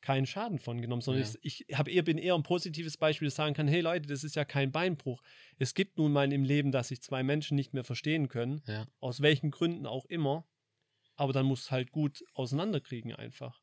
keinen 0.01 0.25
Schaden 0.25 0.57
von 0.57 0.81
genommen, 0.81 1.01
sondern 1.03 1.23
ich, 1.43 1.63
ich 1.67 1.77
hab 1.77 1.87
eher, 1.87 2.01
bin 2.01 2.17
eher 2.17 2.33
ein 2.33 2.41
positives 2.43 2.97
Beispiel, 2.97 3.27
das 3.27 3.35
sagen 3.35 3.53
kann, 3.53 3.67
hey 3.67 3.81
Leute, 3.81 4.07
das 4.07 4.23
ist 4.23 4.35
ja 4.35 4.43
kein 4.45 4.71
Beinbruch. 4.71 5.21
Es 5.59 5.75
gibt 5.75 5.97
nun 5.99 6.11
mal 6.11 6.33
im 6.33 6.43
Leben, 6.43 6.71
dass 6.71 6.87
sich 6.87 7.01
zwei 7.01 7.21
Menschen 7.21 7.55
nicht 7.55 7.73
mehr 7.73 7.83
verstehen 7.83 8.27
können, 8.27 8.61
aus 8.99 9.21
welchen 9.21 9.51
Gründen 9.51 9.85
auch 9.85 10.05
immer. 10.05 10.47
Aber 11.17 11.33
dann 11.33 11.45
muss 11.45 11.69
halt 11.69 11.91
gut 11.91 12.23
auseinanderkriegen 12.33 13.13
einfach. 13.13 13.60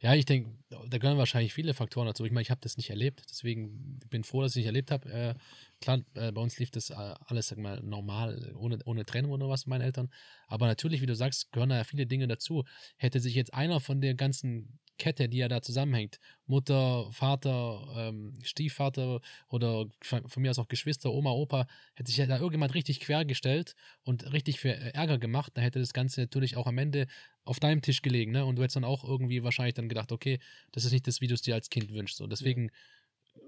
Ja, 0.00 0.14
ich 0.14 0.24
denke, 0.24 0.50
da 0.88 0.98
gehören 0.98 1.18
wahrscheinlich 1.18 1.54
viele 1.54 1.74
Faktoren 1.74 2.06
dazu. 2.06 2.24
Ich 2.24 2.32
meine, 2.32 2.42
ich 2.42 2.50
habe 2.50 2.60
das 2.60 2.76
nicht 2.76 2.90
erlebt, 2.90 3.22
deswegen 3.30 4.00
bin 4.10 4.24
froh, 4.24 4.42
dass 4.42 4.52
ich 4.52 4.56
nicht 4.58 4.66
erlebt 4.66 4.90
habe. 4.90 5.08
Äh, 5.10 5.34
klar, 5.80 6.00
äh, 6.14 6.32
bei 6.32 6.40
uns 6.40 6.58
lief 6.58 6.70
das 6.70 6.90
äh, 6.90 6.94
alles, 6.94 7.48
sag 7.48 7.58
mal, 7.58 7.80
normal, 7.82 8.52
ohne, 8.56 8.78
ohne 8.84 9.04
Trennung 9.04 9.30
oder 9.32 9.48
was 9.48 9.66
meinen 9.66 9.82
Eltern. 9.82 10.10
Aber 10.46 10.66
natürlich, 10.66 11.00
wie 11.00 11.06
du 11.06 11.14
sagst, 11.14 11.52
gehören 11.52 11.70
da 11.70 11.76
ja 11.76 11.84
viele 11.84 12.06
Dinge 12.06 12.26
dazu. 12.28 12.64
Hätte 12.96 13.20
sich 13.20 13.34
jetzt 13.34 13.54
einer 13.54 13.80
von 13.80 14.00
der 14.00 14.14
ganzen 14.14 14.78
Kette, 14.98 15.28
die 15.28 15.38
ja 15.38 15.48
da 15.48 15.62
zusammenhängt, 15.62 16.18
Mutter, 16.46 17.10
Vater, 17.12 17.86
ähm, 17.96 18.38
Stiefvater 18.42 19.20
oder 19.48 19.86
von 20.00 20.42
mir 20.42 20.50
aus 20.50 20.58
auch 20.58 20.68
Geschwister, 20.68 21.12
Oma, 21.12 21.30
Opa, 21.30 21.66
hätte 21.94 22.10
sich 22.10 22.18
ja 22.18 22.26
da 22.26 22.36
irgendjemand 22.36 22.74
richtig 22.74 23.00
quergestellt 23.00 23.74
und 24.04 24.32
richtig 24.32 24.60
für 24.60 24.70
äh, 24.70 24.92
Ärger 24.92 25.18
gemacht, 25.18 25.52
dann 25.54 25.64
hätte 25.64 25.80
das 25.80 25.92
Ganze 25.92 26.20
natürlich 26.20 26.56
auch 26.56 26.66
am 26.66 26.78
Ende 26.78 27.06
auf 27.44 27.58
deinem 27.58 27.82
Tisch 27.82 28.02
gelegen, 28.02 28.32
ne? 28.32 28.44
Und 28.44 28.56
du 28.56 28.62
hättest 28.62 28.76
dann 28.76 28.84
auch 28.84 29.04
irgendwie 29.04 29.42
wahrscheinlich 29.42 29.74
dann 29.74 29.88
gedacht, 29.88 30.12
okay, 30.12 30.38
das 30.70 30.84
ist 30.84 30.92
nicht 30.92 31.06
das, 31.06 31.20
wie 31.20 31.26
du 31.26 31.34
es 31.34 31.42
dir 31.42 31.54
als 31.54 31.70
Kind 31.70 31.92
wünschst. 31.92 32.18
So, 32.18 32.26
deswegen 32.26 32.70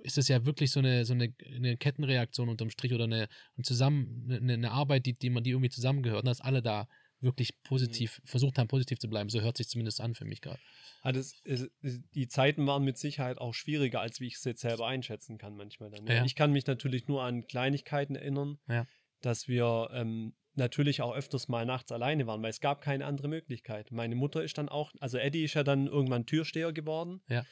ist 0.02 0.18
es 0.18 0.28
ja 0.28 0.44
wirklich 0.44 0.70
so 0.70 0.80
eine, 0.80 1.04
so 1.04 1.14
eine, 1.14 1.32
eine 1.54 1.76
Kettenreaktion 1.76 2.48
unterm 2.48 2.70
Strich 2.70 2.92
oder 2.92 3.04
eine, 3.04 3.28
und 3.56 3.66
zusammen, 3.66 4.28
eine, 4.30 4.54
eine 4.54 4.70
Arbeit, 4.70 5.06
die, 5.06 5.14
die 5.14 5.30
man, 5.30 5.44
die 5.44 5.50
irgendwie 5.50 5.70
zusammengehört, 5.70 6.22
und 6.22 6.28
dass 6.28 6.40
alle 6.40 6.62
da 6.62 6.88
wirklich 7.24 7.60
positiv, 7.64 8.20
versucht 8.24 8.58
haben, 8.58 8.68
positiv 8.68 8.98
zu 8.98 9.08
bleiben. 9.08 9.28
So 9.30 9.40
hört 9.40 9.56
sich 9.56 9.68
zumindest 9.68 10.00
an 10.00 10.14
für 10.14 10.24
mich 10.24 10.40
gerade. 10.40 10.60
Es- 11.02 11.42
es- 11.44 11.68
die 12.14 12.28
Zeiten 12.28 12.66
waren 12.66 12.84
mit 12.84 12.96
Sicherheit 12.98 13.38
auch 13.38 13.52
schwieriger, 13.54 14.00
als 14.00 14.20
wie 14.20 14.26
ich 14.28 14.34
es 14.36 14.44
jetzt 14.44 14.60
selber 14.60 14.86
einschätzen 14.86 15.36
kann 15.38 15.56
manchmal 15.56 15.90
dann. 15.90 16.06
Ja. 16.06 16.24
Ich 16.24 16.34
kann 16.36 16.52
mich 16.52 16.66
natürlich 16.66 17.08
nur 17.08 17.22
an 17.22 17.46
Kleinigkeiten 17.46 18.14
erinnern, 18.14 18.58
Ja. 18.68 18.86
dass 19.20 19.48
wir 19.48 19.88
ähm, 19.92 20.34
natürlich 20.54 21.02
auch 21.02 21.14
öfters 21.14 21.48
mal 21.48 21.66
nachts 21.66 21.90
alleine 21.90 22.26
waren, 22.28 22.40
weil 22.42 22.50
es 22.50 22.60
gab 22.60 22.80
keine 22.80 23.06
andere 23.06 23.26
Möglichkeit. 23.28 23.90
Meine 23.90 24.14
Mutter 24.14 24.42
ist 24.44 24.56
dann 24.56 24.68
auch, 24.68 24.92
also 25.00 25.18
Eddie 25.18 25.42
ist 25.44 25.54
ja 25.54 25.64
dann 25.64 25.86
irgendwann 25.88 26.26
Türsteher 26.26 26.72
geworden, 26.72 27.22
Ja. 27.28 27.44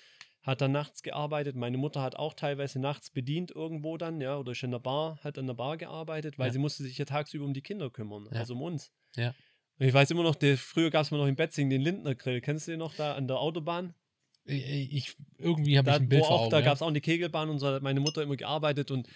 hat 0.42 0.60
dann 0.60 0.72
nachts 0.72 1.02
gearbeitet. 1.02 1.56
Meine 1.56 1.78
Mutter 1.78 2.00
hat 2.00 2.14
auch 2.16 2.34
teilweise 2.34 2.78
nachts 2.80 3.10
bedient 3.10 3.50
irgendwo 3.50 3.96
dann, 3.96 4.20
ja, 4.20 4.38
oder 4.38 4.52
ist 4.52 4.62
in 4.62 4.70
der 4.70 4.78
Bar, 4.78 5.18
hat 5.22 5.36
an 5.38 5.46
der 5.46 5.54
Bar 5.54 5.76
gearbeitet, 5.78 6.38
weil 6.38 6.52
sie 6.52 6.58
musste 6.58 6.84
sich 6.84 6.96
ja 6.96 7.04
tagsüber 7.04 7.44
um 7.44 7.54
die 7.54 7.62
Kinder 7.62 7.90
kümmern, 7.90 8.28
also 8.28 8.54
um 8.54 8.62
uns. 8.62 8.92
Ja. 9.16 9.34
Ich 9.78 9.92
weiß 9.92 10.10
immer 10.10 10.22
noch, 10.22 10.34
der, 10.34 10.56
früher 10.58 10.90
gab 10.90 11.02
es 11.04 11.10
mal 11.10 11.18
noch 11.18 11.26
in 11.26 11.36
Betzing 11.36 11.70
den 11.70 11.80
Lindner 11.80 12.14
Grill. 12.14 12.40
Kennst 12.40 12.66
du 12.66 12.72
den 12.72 12.78
noch 12.78 12.94
da 12.94 13.14
an 13.14 13.26
der 13.26 13.38
Autobahn? 13.38 13.94
Ich, 14.44 15.16
irgendwie 15.38 15.78
habe 15.78 15.90
ich 15.90 15.96
ein 15.96 16.08
Bild 16.08 16.24
vor 16.24 16.30
auch, 16.32 16.40
Augen. 16.42 16.50
da 16.50 16.58
ja. 16.58 16.64
gab 16.64 16.74
es 16.74 16.82
auch 16.82 16.88
eine 16.88 17.00
Kegelbahn 17.00 17.48
und 17.48 17.58
so 17.58 17.68
hat 17.68 17.82
meine 17.82 18.00
Mutter 18.00 18.22
immer 18.22 18.36
gearbeitet 18.36 18.90
und 18.90 19.08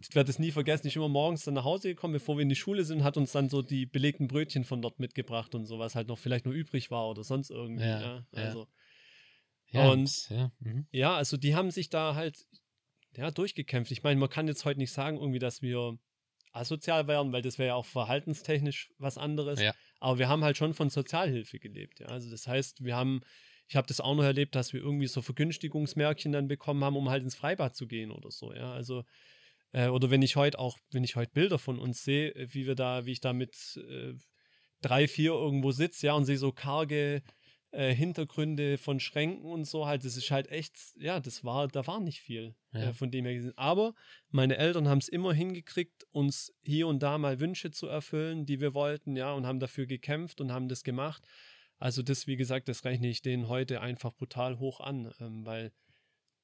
ich 0.00 0.14
werde 0.14 0.28
es 0.30 0.38
nie 0.38 0.50
vergessen, 0.50 0.86
ich 0.88 0.94
bin 0.94 1.02
immer 1.02 1.08
morgens 1.08 1.44
dann 1.44 1.54
nach 1.54 1.64
Hause 1.64 1.88
gekommen, 1.88 2.12
bevor 2.14 2.36
wir 2.36 2.42
in 2.42 2.48
die 2.48 2.56
Schule 2.56 2.84
sind, 2.84 3.04
hat 3.04 3.16
uns 3.16 3.32
dann 3.32 3.48
so 3.48 3.62
die 3.62 3.86
belegten 3.86 4.28
Brötchen 4.28 4.64
von 4.64 4.82
dort 4.82 4.98
mitgebracht 4.98 5.54
und 5.54 5.66
so, 5.66 5.78
was 5.78 5.94
halt 5.94 6.08
noch 6.08 6.18
vielleicht 6.18 6.46
noch 6.46 6.52
übrig 6.52 6.90
war 6.90 7.08
oder 7.08 7.22
sonst 7.24 7.50
irgendwie. 7.50 7.84
Ja, 7.84 8.00
Ja, 8.00 8.24
ja. 8.32 8.42
also, 8.42 8.66
ja, 9.70 9.90
und- 9.90 10.28
ja, 10.30 10.52
mhm. 10.60 10.86
ja, 10.90 11.14
also 11.16 11.36
die 11.36 11.54
haben 11.54 11.70
sich 11.70 11.88
da 11.88 12.14
halt 12.14 12.44
ja, 13.16 13.30
durchgekämpft. 13.30 13.92
Ich 13.92 14.02
meine, 14.02 14.18
man 14.18 14.28
kann 14.28 14.48
jetzt 14.48 14.64
heute 14.64 14.80
nicht 14.80 14.92
sagen, 14.92 15.16
irgendwie, 15.16 15.38
dass 15.38 15.62
wir 15.62 15.96
asozial 16.52 17.06
wären, 17.06 17.32
weil 17.32 17.42
das 17.42 17.58
wäre 17.58 17.68
ja 17.68 17.74
auch 17.74 17.86
verhaltenstechnisch 17.86 18.92
was 18.98 19.16
anderes. 19.16 19.60
Ja. 19.60 19.72
Aber 20.04 20.18
wir 20.18 20.28
haben 20.28 20.44
halt 20.44 20.58
schon 20.58 20.74
von 20.74 20.90
Sozialhilfe 20.90 21.58
gelebt. 21.58 22.00
Ja? 22.00 22.08
Also 22.08 22.30
das 22.30 22.46
heißt, 22.46 22.84
wir 22.84 22.94
haben, 22.94 23.22
ich 23.68 23.76
habe 23.76 23.86
das 23.86 24.02
auch 24.02 24.14
noch 24.14 24.22
erlebt, 24.22 24.54
dass 24.54 24.74
wir 24.74 24.80
irgendwie 24.80 25.06
so 25.06 25.22
Vergünstigungsmärkchen 25.22 26.30
dann 26.30 26.46
bekommen 26.46 26.84
haben, 26.84 26.96
um 26.96 27.08
halt 27.08 27.22
ins 27.22 27.34
Freibad 27.34 27.74
zu 27.74 27.86
gehen 27.86 28.10
oder 28.10 28.30
so. 28.30 28.52
Ja, 28.52 28.70
also 28.74 29.04
äh, 29.72 29.88
oder 29.88 30.10
wenn 30.10 30.20
ich 30.20 30.36
heute 30.36 30.58
auch, 30.58 30.78
wenn 30.90 31.04
ich 31.04 31.16
heute 31.16 31.32
Bilder 31.32 31.58
von 31.58 31.78
uns 31.78 32.04
sehe, 32.04 32.34
wie 32.36 32.66
wir 32.66 32.74
da, 32.74 33.06
wie 33.06 33.12
ich 33.12 33.22
da 33.22 33.32
mit 33.32 33.80
äh, 33.88 34.12
drei, 34.82 35.08
vier 35.08 35.32
irgendwo 35.32 35.70
sitze, 35.70 36.08
ja, 36.08 36.12
und 36.12 36.26
sehe 36.26 36.36
so 36.36 36.52
karge 36.52 37.22
äh, 37.74 37.94
Hintergründe 37.94 38.78
von 38.78 39.00
Schränken 39.00 39.50
und 39.50 39.64
so 39.64 39.86
halt, 39.86 40.04
das 40.04 40.16
ist 40.16 40.30
halt 40.30 40.48
echt, 40.50 40.76
ja, 40.96 41.20
das 41.20 41.44
war, 41.44 41.68
da 41.68 41.86
war 41.86 42.00
nicht 42.00 42.20
viel 42.20 42.54
Ja. 42.72 42.90
äh, 42.90 42.92
von 42.92 43.10
dem 43.10 43.24
her 43.24 43.34
gesehen. 43.34 43.56
Aber 43.56 43.94
meine 44.30 44.56
Eltern 44.56 44.88
haben 44.88 44.98
es 44.98 45.08
immer 45.08 45.32
hingekriegt, 45.32 46.06
uns 46.12 46.52
hier 46.62 46.86
und 46.88 47.02
da 47.02 47.18
mal 47.18 47.40
Wünsche 47.40 47.70
zu 47.70 47.86
erfüllen, 47.86 48.46
die 48.46 48.60
wir 48.60 48.74
wollten, 48.74 49.16
ja, 49.16 49.32
und 49.32 49.46
haben 49.46 49.60
dafür 49.60 49.86
gekämpft 49.86 50.40
und 50.40 50.52
haben 50.52 50.68
das 50.68 50.84
gemacht. 50.84 51.24
Also 51.78 52.02
das, 52.02 52.26
wie 52.26 52.36
gesagt, 52.36 52.68
das 52.68 52.84
rechne 52.84 53.08
ich 53.08 53.20
denen 53.22 53.48
heute 53.48 53.80
einfach 53.80 54.14
brutal 54.14 54.58
hoch 54.58 54.80
an, 54.80 55.12
ähm, 55.20 55.44
weil, 55.44 55.72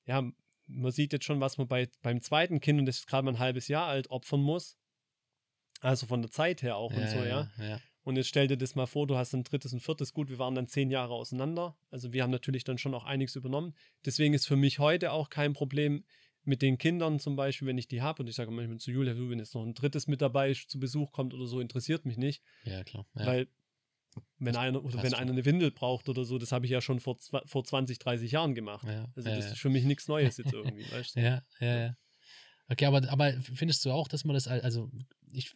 ja, 0.06 0.22
man 0.66 0.92
sieht 0.92 1.12
jetzt 1.12 1.24
schon, 1.24 1.40
was 1.40 1.58
man 1.58 1.68
bei, 1.68 1.88
beim 2.02 2.20
zweiten 2.20 2.60
Kind, 2.60 2.80
und 2.80 2.86
das 2.86 2.98
ist 2.98 3.06
gerade 3.06 3.24
mal 3.24 3.32
ein 3.32 3.38
halbes 3.38 3.68
Jahr 3.68 3.86
alt, 3.86 4.10
opfern 4.10 4.40
muss. 4.42 4.76
Also 5.80 6.06
von 6.06 6.20
der 6.22 6.30
Zeit 6.30 6.62
her 6.62 6.76
auch 6.76 6.92
und 6.92 7.08
so, 7.08 7.16
ja. 7.24 7.48
ja. 7.58 7.80
Und 8.10 8.16
jetzt 8.16 8.28
stell 8.28 8.46
dir 8.48 8.56
das 8.58 8.74
mal 8.74 8.86
vor, 8.86 9.06
du 9.06 9.16
hast 9.16 9.32
ein 9.34 9.44
drittes 9.44 9.72
und 9.72 9.80
viertes 9.80 10.12
Gut, 10.12 10.28
wir 10.28 10.38
waren 10.38 10.54
dann 10.54 10.66
zehn 10.66 10.90
Jahre 10.90 11.14
auseinander. 11.14 11.76
Also 11.90 12.12
wir 12.12 12.22
haben 12.22 12.30
natürlich 12.30 12.64
dann 12.64 12.76
schon 12.76 12.92
auch 12.92 13.04
einiges 13.04 13.36
übernommen. 13.36 13.74
Deswegen 14.04 14.34
ist 14.34 14.46
für 14.46 14.56
mich 14.56 14.78
heute 14.80 15.12
auch 15.12 15.30
kein 15.30 15.52
Problem 15.52 16.04
mit 16.42 16.60
den 16.62 16.76
Kindern 16.76 17.20
zum 17.20 17.36
Beispiel, 17.36 17.68
wenn 17.68 17.78
ich 17.78 17.86
die 17.88 18.02
habe. 18.02 18.22
Und 18.22 18.28
ich 18.28 18.34
sage 18.34 18.50
manchmal 18.50 18.78
zu 18.78 18.90
Julia, 18.90 19.14
du, 19.14 19.30
wenn 19.30 19.38
jetzt 19.38 19.54
noch 19.54 19.62
ein 19.64 19.74
drittes 19.74 20.06
mit 20.06 20.20
dabei 20.20 20.52
zu 20.54 20.78
Besuch 20.78 21.12
kommt 21.12 21.34
oder 21.34 21.46
so, 21.46 21.60
interessiert 21.60 22.04
mich 22.04 22.16
nicht. 22.16 22.42
Ja, 22.64 22.82
klar. 22.84 23.06
Ja. 23.14 23.26
Weil 23.26 23.48
wenn 24.38 24.56
einer 24.56 24.84
oder 24.84 25.02
wenn 25.02 25.14
einer 25.14 25.30
eine 25.30 25.44
Windel 25.44 25.70
braucht 25.70 26.08
oder 26.08 26.24
so, 26.24 26.36
das 26.38 26.50
habe 26.50 26.64
ich 26.66 26.72
ja 26.72 26.80
schon 26.80 26.98
vor, 26.98 27.16
vor 27.44 27.64
20, 27.64 27.98
30 28.00 28.32
Jahren 28.32 28.54
gemacht. 28.54 28.86
Ja, 28.88 29.06
Also 29.14 29.28
ja, 29.28 29.36
das 29.36 29.44
ja. 29.46 29.52
ist 29.52 29.58
für 29.60 29.70
mich 29.70 29.84
nichts 29.84 30.08
Neues 30.08 30.36
jetzt 30.36 30.52
irgendwie, 30.52 30.90
weißt 30.90 31.16
du? 31.16 31.20
Ja, 31.20 31.42
ja, 31.60 31.78
ja. 31.80 31.96
Okay, 32.68 32.86
aber, 32.86 33.08
aber 33.10 33.32
findest 33.40 33.84
du 33.84 33.90
auch, 33.92 34.08
dass 34.08 34.24
man 34.24 34.34
das, 34.34 34.48
al- 34.48 34.60
also 34.62 34.90
ich, 35.32 35.54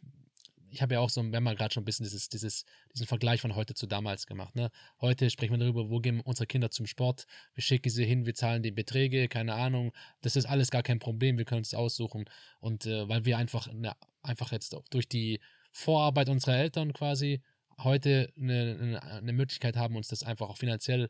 ich 0.74 0.82
habe 0.82 0.94
ja 0.94 1.00
auch 1.00 1.10
so, 1.10 1.22
wenn 1.32 1.42
man 1.42 1.56
gerade 1.56 1.72
schon 1.72 1.82
ein 1.82 1.84
bisschen 1.84 2.04
dieses, 2.04 2.28
dieses, 2.28 2.64
diesen 2.92 3.06
Vergleich 3.06 3.40
von 3.40 3.54
heute 3.54 3.74
zu 3.74 3.86
damals 3.86 4.26
gemacht. 4.26 4.56
Ne? 4.56 4.70
Heute 5.00 5.30
sprechen 5.30 5.52
wir 5.52 5.58
darüber, 5.58 5.88
wo 5.88 6.00
gehen 6.00 6.20
unsere 6.20 6.46
Kinder 6.46 6.70
zum 6.70 6.86
Sport, 6.86 7.26
wir 7.54 7.62
schicken 7.62 7.90
sie 7.90 8.04
hin, 8.04 8.26
wir 8.26 8.34
zahlen 8.34 8.62
die 8.62 8.72
Beträge, 8.72 9.28
keine 9.28 9.54
Ahnung. 9.54 9.92
Das 10.20 10.36
ist 10.36 10.46
alles 10.46 10.70
gar 10.70 10.82
kein 10.82 10.98
Problem, 10.98 11.38
wir 11.38 11.44
können 11.44 11.60
uns 11.60 11.74
aussuchen. 11.74 12.24
Und 12.58 12.86
äh, 12.86 13.08
weil 13.08 13.24
wir 13.24 13.38
einfach, 13.38 13.72
ne, 13.72 13.94
einfach 14.22 14.50
jetzt 14.52 14.76
durch 14.90 15.08
die 15.08 15.40
Vorarbeit 15.70 16.28
unserer 16.28 16.56
Eltern 16.56 16.92
quasi 16.92 17.40
heute 17.78 18.32
eine, 18.36 18.78
eine, 18.80 19.02
eine 19.02 19.32
Möglichkeit 19.32 19.76
haben, 19.76 19.96
uns 19.96 20.08
das 20.08 20.22
einfach 20.22 20.48
auch 20.48 20.58
finanziell 20.58 21.08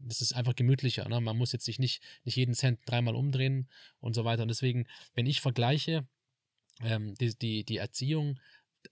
das 0.00 0.20
ist 0.20 0.34
einfach 0.34 0.54
gemütlicher. 0.54 1.08
Ne? 1.08 1.18
Man 1.18 1.38
muss 1.38 1.52
jetzt 1.52 1.64
sich 1.64 1.78
nicht, 1.78 2.02
nicht 2.24 2.36
jeden 2.36 2.52
Cent 2.52 2.78
dreimal 2.84 3.14
umdrehen 3.14 3.70
und 4.00 4.12
so 4.12 4.22
weiter. 4.26 4.42
Und 4.42 4.48
deswegen, 4.48 4.86
wenn 5.14 5.24
ich 5.24 5.40
vergleiche, 5.40 6.06
ähm, 6.82 7.14
die, 7.14 7.36
die, 7.36 7.64
die 7.64 7.76
Erziehung, 7.76 8.38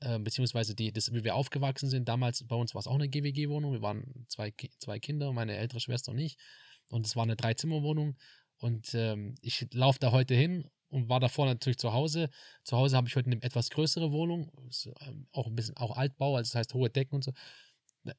äh, 0.01 0.19
beziehungsweise 0.19 0.75
die, 0.75 0.93
das, 0.93 1.13
wie 1.13 1.25
wir 1.25 1.35
aufgewachsen 1.35 1.89
sind, 1.89 2.09
damals 2.09 2.45
bei 2.47 2.57
uns 2.57 2.75
war 2.75 2.81
es 2.81 2.87
auch 2.87 2.95
eine 2.95 3.09
GWG-Wohnung. 3.09 3.73
Wir 3.73 3.83
waren 3.83 4.27
zwei, 4.29 4.53
zwei 4.79 4.99
Kinder, 4.99 5.33
meine 5.33 5.57
ältere 5.57 5.81
Schwester 5.81 6.13
und 6.13 6.19
ich. 6.19 6.37
Und 6.89 7.07
es 7.07 7.17
war 7.17 7.25
eine 7.25 7.37
Dreizimmerwohnung. 7.37 8.17
Und 8.59 8.95
ähm, 8.95 9.35
ich 9.43 9.67
laufe 9.73 9.99
da 9.99 10.13
heute 10.13 10.35
hin 10.35 10.69
und 10.89 11.09
war 11.09 11.21
davor 11.21 11.47
natürlich 11.47 11.79
zu 11.79 11.93
Hause. 11.93 12.31
Zu 12.65 12.77
Hause 12.77 12.97
habe 12.97 13.09
ich 13.09 13.17
heute 13.17 13.31
eine 13.31 13.43
etwas 13.43 13.71
größere 13.71 14.13
Wohnung, 14.13 14.51
ähm, 15.01 15.27
auch 15.33 15.47
ein 15.47 15.55
bisschen 15.55 15.77
auch 15.77 15.97
Altbau, 15.97 16.37
also 16.37 16.49
das 16.49 16.55
heißt 16.55 16.75
hohe 16.75 16.91
Decken 16.91 17.17
und 17.17 17.25
so. 17.25 17.33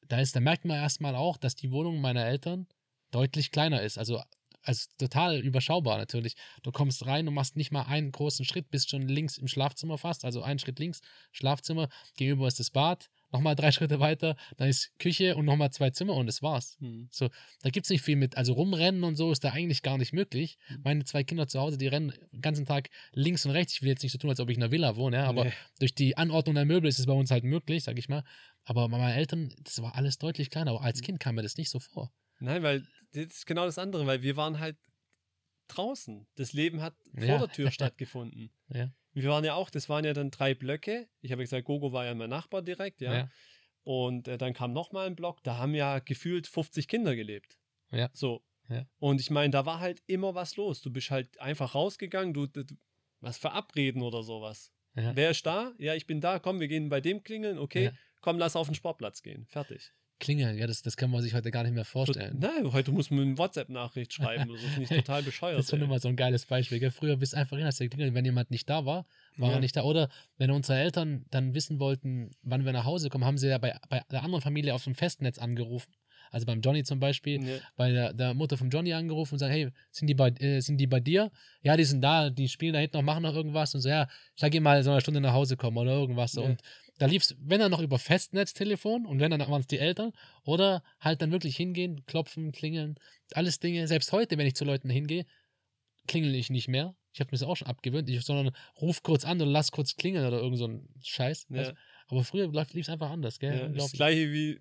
Da, 0.06 0.20
ist, 0.20 0.36
da 0.36 0.40
merkt 0.40 0.64
man 0.64 0.76
erstmal 0.76 1.16
auch, 1.16 1.38
dass 1.38 1.54
die 1.54 1.70
Wohnung 1.70 2.00
meiner 2.00 2.26
Eltern 2.26 2.66
deutlich 3.10 3.50
kleiner 3.50 3.82
ist. 3.82 3.98
Also, 3.98 4.22
also 4.62 4.88
total 4.98 5.40
überschaubar 5.40 5.98
natürlich. 5.98 6.34
Du 6.62 6.72
kommst 6.72 7.06
rein 7.06 7.26
und 7.28 7.34
machst 7.34 7.56
nicht 7.56 7.72
mal 7.72 7.82
einen 7.82 8.12
großen 8.12 8.44
Schritt, 8.44 8.70
bist 8.70 8.90
schon 8.90 9.02
links 9.02 9.38
im 9.38 9.48
Schlafzimmer 9.48 9.98
fast, 9.98 10.24
also 10.24 10.42
einen 10.42 10.58
Schritt 10.58 10.78
links, 10.78 11.00
Schlafzimmer, 11.32 11.88
gegenüber 12.16 12.48
ist 12.48 12.60
das 12.60 12.70
Bad, 12.70 13.08
nochmal 13.32 13.54
drei 13.54 13.72
Schritte 13.72 14.00
weiter, 14.00 14.36
dann 14.56 14.68
ist 14.68 14.92
Küche 14.98 15.36
und 15.36 15.44
nochmal 15.44 15.70
zwei 15.70 15.90
Zimmer 15.90 16.14
und 16.14 16.26
das 16.26 16.42
war's. 16.42 16.76
Mhm. 16.80 17.08
So, 17.10 17.28
da 17.62 17.70
gibt 17.70 17.86
es 17.86 17.90
nicht 17.90 18.02
viel 18.02 18.16
mit, 18.16 18.36
also 18.36 18.52
rumrennen 18.52 19.04
und 19.04 19.16
so 19.16 19.30
ist 19.30 19.44
da 19.44 19.50
eigentlich 19.50 19.82
gar 19.82 19.98
nicht 19.98 20.12
möglich. 20.12 20.58
Mhm. 20.68 20.80
Meine 20.84 21.04
zwei 21.04 21.24
Kinder 21.24 21.46
zu 21.46 21.60
Hause, 21.60 21.78
die 21.78 21.86
rennen 21.86 22.12
den 22.32 22.40
ganzen 22.40 22.66
Tag 22.66 22.90
links 23.12 23.46
und 23.46 23.52
rechts. 23.52 23.74
Ich 23.74 23.82
will 23.82 23.88
jetzt 23.88 24.02
nicht 24.02 24.12
so 24.12 24.18
tun, 24.18 24.30
als 24.30 24.40
ob 24.40 24.50
ich 24.50 24.56
in 24.56 24.62
einer 24.62 24.72
Villa 24.72 24.96
wohne, 24.96 25.24
aber 25.24 25.44
nee. 25.44 25.52
durch 25.78 25.94
die 25.94 26.16
Anordnung 26.16 26.54
der 26.54 26.64
Möbel 26.64 26.88
ist 26.88 26.98
es 26.98 27.06
bei 27.06 27.12
uns 27.12 27.30
halt 27.30 27.44
möglich, 27.44 27.84
sag 27.84 27.98
ich 27.98 28.08
mal. 28.08 28.24
Aber 28.64 28.88
bei 28.88 28.98
meinen 28.98 29.16
Eltern, 29.16 29.54
das 29.62 29.80
war 29.80 29.94
alles 29.94 30.18
deutlich 30.18 30.50
kleiner, 30.50 30.72
aber 30.72 30.82
als 30.82 31.00
mhm. 31.00 31.04
Kind 31.04 31.20
kam 31.20 31.36
mir 31.36 31.42
das 31.42 31.56
nicht 31.56 31.70
so 31.70 31.78
vor. 31.78 32.12
Nein, 32.40 32.62
weil 32.62 32.86
das 33.12 33.26
ist 33.26 33.46
genau 33.46 33.64
das 33.64 33.78
andere, 33.78 34.06
weil 34.06 34.22
wir 34.22 34.36
waren 34.36 34.58
halt 34.58 34.76
draußen. 35.68 36.26
Das 36.36 36.52
Leben 36.52 36.82
hat 36.82 36.94
vor 37.14 37.24
ja. 37.24 37.38
der 37.38 37.48
Tür 37.48 37.70
stattgefunden. 37.70 38.50
Ja. 38.70 38.92
Wir 39.14 39.30
waren 39.30 39.44
ja 39.44 39.54
auch, 39.54 39.70
das 39.70 39.88
waren 39.88 40.04
ja 40.04 40.12
dann 40.12 40.30
drei 40.30 40.54
Blöcke. 40.54 41.08
Ich 41.22 41.32
habe 41.32 41.42
gesagt, 41.42 41.64
Gogo 41.64 41.92
war 41.92 42.04
ja 42.04 42.14
mein 42.14 42.28
Nachbar 42.28 42.60
direkt, 42.60 43.00
ja. 43.00 43.14
ja. 43.14 43.30
Und 43.82 44.28
äh, 44.28 44.36
dann 44.36 44.52
kam 44.52 44.74
nochmal 44.74 45.06
ein 45.06 45.16
Block, 45.16 45.42
da 45.42 45.56
haben 45.56 45.74
ja 45.74 45.98
gefühlt 46.00 46.46
50 46.46 46.86
Kinder 46.86 47.16
gelebt. 47.16 47.58
Ja. 47.90 48.10
So. 48.12 48.44
Ja. 48.68 48.84
Und 48.98 49.22
ich 49.22 49.30
meine, 49.30 49.50
da 49.50 49.64
war 49.64 49.80
halt 49.80 50.02
immer 50.06 50.34
was 50.34 50.56
los. 50.56 50.82
Du 50.82 50.92
bist 50.92 51.10
halt 51.10 51.40
einfach 51.40 51.74
rausgegangen, 51.74 52.34
du, 52.34 52.46
du 52.46 52.62
was 53.20 53.38
verabreden 53.38 54.02
oder 54.02 54.22
sowas. 54.22 54.70
Ja. 54.94 55.16
Wer 55.16 55.30
ist 55.30 55.46
da? 55.46 55.72
Ja, 55.78 55.94
ich 55.94 56.06
bin 56.06 56.20
da, 56.20 56.38
komm, 56.38 56.60
wir 56.60 56.68
gehen 56.68 56.90
bei 56.90 57.00
dem 57.00 57.22
klingeln, 57.22 57.58
okay, 57.58 57.84
ja. 57.84 57.92
komm, 58.20 58.38
lass 58.38 58.56
auf 58.56 58.68
den 58.68 58.74
Sportplatz 58.74 59.22
gehen. 59.22 59.46
Fertig. 59.46 59.92
Klingeln, 60.18 60.58
ja, 60.58 60.66
das, 60.66 60.82
das 60.82 60.96
kann 60.96 61.10
man 61.10 61.22
sich 61.22 61.34
heute 61.34 61.50
gar 61.50 61.62
nicht 61.62 61.74
mehr 61.74 61.84
vorstellen. 61.84 62.36
Nein, 62.40 62.72
heute 62.72 62.92
muss 62.92 63.10
man 63.10 63.20
eine 63.20 63.38
WhatsApp-Nachricht 63.38 64.12
schreiben. 64.12 64.50
Das 64.52 64.60
finde 64.62 64.82
ich 64.82 64.88
total 65.04 65.22
bescheuert. 65.22 65.58
das 65.58 65.66
ist 65.66 65.70
schon 65.70 65.82
immer 65.82 65.98
so 65.98 66.08
ein 66.08 66.16
geiles 66.16 66.46
Beispiel. 66.46 66.80
Gell? 66.80 66.90
Früher 66.90 67.16
bist 67.16 67.32
du 67.32 67.36
einfach 67.36 67.56
hin, 67.56 67.66
hast 67.66 67.80
du 67.80 67.84
geklingelt, 67.84 68.14
wenn 68.14 68.24
jemand 68.24 68.50
nicht 68.50 68.68
da 68.68 68.84
war, 68.84 69.06
war 69.36 69.50
ja. 69.50 69.54
er 69.56 69.60
nicht 69.60 69.76
da. 69.76 69.82
Oder 69.82 70.08
wenn 70.36 70.50
unsere 70.50 70.78
Eltern 70.78 71.24
dann 71.30 71.54
wissen 71.54 71.78
wollten, 71.78 72.30
wann 72.42 72.64
wir 72.64 72.72
nach 72.72 72.84
Hause 72.84 73.08
kommen, 73.08 73.24
haben 73.24 73.38
sie 73.38 73.48
ja 73.48 73.58
bei, 73.58 73.76
bei 73.88 74.02
der 74.10 74.22
anderen 74.22 74.42
Familie 74.42 74.74
auf 74.74 74.84
dem 74.84 74.94
Festnetz 74.94 75.38
angerufen. 75.38 75.92
Also 76.30 76.46
beim 76.46 76.60
Johnny 76.60 76.84
zum 76.84 77.00
Beispiel, 77.00 77.42
ja. 77.42 77.56
bei 77.76 77.90
der, 77.90 78.12
der, 78.12 78.34
Mutter 78.34 78.56
von 78.56 78.70
Johnny 78.70 78.92
angerufen 78.92 79.34
und 79.34 79.38
sagen, 79.38 79.52
hey, 79.52 79.70
sind 79.90 80.08
die, 80.08 80.14
bei, 80.14 80.28
äh, 80.28 80.60
sind 80.60 80.78
die 80.78 80.86
bei 80.86 81.00
dir? 81.00 81.30
Ja, 81.62 81.76
die 81.76 81.84
sind 81.84 82.02
da, 82.02 82.30
die 82.30 82.48
spielen 82.48 82.74
da 82.74 82.80
hinten 82.80 82.98
noch, 82.98 83.04
machen 83.04 83.22
noch 83.22 83.34
irgendwas 83.34 83.74
und 83.74 83.80
so, 83.80 83.88
ja, 83.88 84.08
sag 84.34 84.54
ihm 84.54 84.62
mal, 84.62 84.82
so 84.82 84.90
eine 84.90 85.00
Stunde 85.00 85.20
nach 85.20 85.32
Hause 85.32 85.56
kommen 85.56 85.76
oder 85.78 85.92
irgendwas. 85.92 86.34
Ja. 86.34 86.42
Und 86.42 86.60
da 86.98 87.06
lief 87.06 87.22
es, 87.22 87.36
wenn 87.40 87.60
er 87.60 87.68
noch 87.68 87.80
über 87.80 87.98
Festnetztelefon 87.98 89.06
und 89.06 89.20
wenn 89.20 89.30
dann 89.30 89.40
waren 89.40 89.60
es 89.60 89.66
die 89.66 89.78
Eltern 89.78 90.12
oder 90.44 90.82
halt 91.00 91.22
dann 91.22 91.32
wirklich 91.32 91.56
hingehen, 91.56 92.04
klopfen, 92.06 92.52
klingeln, 92.52 92.98
alles 93.32 93.60
Dinge. 93.60 93.86
Selbst 93.86 94.12
heute, 94.12 94.36
wenn 94.36 94.46
ich 94.46 94.54
zu 94.54 94.64
Leuten 94.64 94.90
hingehe, 94.90 95.24
klingel 96.06 96.34
ich 96.34 96.50
nicht 96.50 96.68
mehr. 96.68 96.96
Ich 97.12 97.20
habe 97.20 97.28
mir 97.28 97.38
das 97.38 97.42
auch 97.42 97.56
schon 97.56 97.68
abgewöhnt, 97.68 98.08
ich, 98.08 98.24
sondern 98.24 98.54
ruf 98.80 99.02
kurz 99.02 99.24
an 99.24 99.40
und 99.40 99.48
lass 99.48 99.70
kurz 99.70 99.96
klingeln 99.96 100.26
oder 100.26 100.38
irgend 100.38 100.58
so 100.58 100.66
ein 100.66 100.88
Scheiß. 101.02 101.46
Ja. 101.50 101.58
Also, 101.58 101.72
aber 102.08 102.24
früher 102.24 102.50
lief 102.50 102.86
es 102.86 102.88
einfach 102.88 103.10
anders, 103.10 103.38
gell? 103.38 103.58
Ja, 103.58 103.68
das 103.68 103.92
gleiche 103.92 104.32
wie 104.32 104.52
äh, 104.52 104.60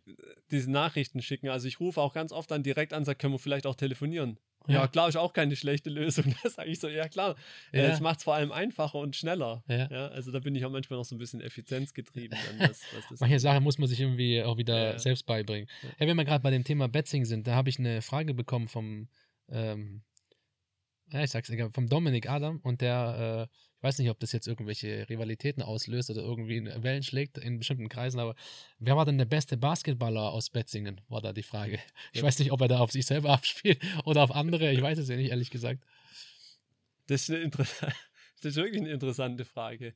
diese 0.51 0.69
Nachrichten 0.69 1.21
schicken. 1.21 1.49
Also 1.49 1.67
ich 1.67 1.79
rufe 1.79 2.01
auch 2.01 2.13
ganz 2.13 2.31
oft 2.31 2.51
dann 2.51 2.63
direkt 2.63 2.93
an, 2.93 3.05
sage, 3.05 3.17
können 3.17 3.33
wir 3.33 3.39
vielleicht 3.39 3.65
auch 3.65 3.75
telefonieren. 3.75 4.39
Ja, 4.67 4.81
ja 4.81 4.87
klar, 4.87 5.09
ist 5.09 5.15
auch 5.15 5.33
keine 5.33 5.55
schlechte 5.55 5.89
Lösung. 5.89 6.35
Das 6.43 6.53
sage 6.53 6.69
ich 6.69 6.79
so, 6.79 6.87
ja 6.87 7.07
klar. 7.07 7.35
Ja. 7.73 7.83
Es 7.83 7.99
macht 7.99 8.19
es 8.19 8.23
vor 8.23 8.35
allem 8.35 8.51
einfacher 8.51 8.99
und 8.99 9.15
schneller. 9.15 9.63
Ja. 9.67 9.89
ja. 9.89 10.07
Also 10.09 10.31
da 10.31 10.39
bin 10.39 10.55
ich 10.55 10.65
auch 10.65 10.71
manchmal 10.71 10.99
noch 10.99 11.05
so 11.05 11.15
ein 11.15 11.19
bisschen 11.19 11.41
effizienzgetrieben. 11.41 12.37
Manche 13.19 13.39
Sachen 13.39 13.63
muss 13.63 13.77
man 13.77 13.87
sich 13.87 13.99
irgendwie 13.99 14.43
auch 14.43 14.57
wieder 14.57 14.99
selbst 14.99 15.25
beibringen. 15.25 15.67
Ja. 15.99 16.07
wenn 16.07 16.17
wir 16.17 16.25
gerade 16.25 16.43
bei 16.43 16.51
dem 16.51 16.63
Thema 16.63 16.87
Betzing 16.87 17.25
sind, 17.25 17.47
da 17.47 17.55
habe 17.55 17.69
ich 17.69 17.79
eine 17.79 18.01
Frage 18.01 18.33
bekommen 18.33 18.67
vom 18.67 19.07
ähm, 19.49 20.01
ja, 21.11 21.23
ich 21.23 21.31
sag's 21.31 21.49
egal, 21.49 21.71
vom 21.71 21.87
Dominik 21.87 22.29
Adam 22.29 22.59
und 22.63 22.81
der, 22.81 23.47
äh, 23.49 23.57
ich 23.77 23.83
weiß 23.83 23.99
nicht, 23.99 24.09
ob 24.09 24.19
das 24.19 24.31
jetzt 24.31 24.47
irgendwelche 24.47 25.07
Rivalitäten 25.09 25.63
auslöst 25.63 26.09
oder 26.09 26.21
irgendwie 26.21 26.65
Wellen 26.65 27.03
schlägt 27.03 27.37
in 27.37 27.59
bestimmten 27.59 27.89
Kreisen, 27.89 28.19
aber 28.19 28.35
wer 28.79 28.97
war 28.97 29.05
denn 29.05 29.17
der 29.17 29.25
beste 29.25 29.55
Basketballer 29.55 30.31
aus 30.31 30.49
Betzingen, 30.49 31.01
war 31.07 31.21
da 31.21 31.33
die 31.33 31.43
Frage. 31.43 31.79
Ich 32.13 32.23
weiß 32.23 32.39
nicht, 32.39 32.51
ob 32.51 32.61
er 32.61 32.67
da 32.67 32.79
auf 32.79 32.91
sich 32.91 33.05
selber 33.05 33.29
abspielt 33.33 33.81
oder 34.05 34.23
auf 34.23 34.31
andere, 34.31 34.71
ich 34.71 34.81
weiß 34.81 34.97
es 34.97 35.09
ja 35.09 35.15
nicht, 35.15 35.29
ehrlich 35.29 35.51
gesagt. 35.51 35.83
Das 37.07 37.29
ist, 37.29 37.35
eine 37.35 37.49
das 37.49 37.71
ist 38.41 38.55
wirklich 38.55 38.81
eine 38.81 38.91
interessante 38.91 39.45
Frage. 39.45 39.95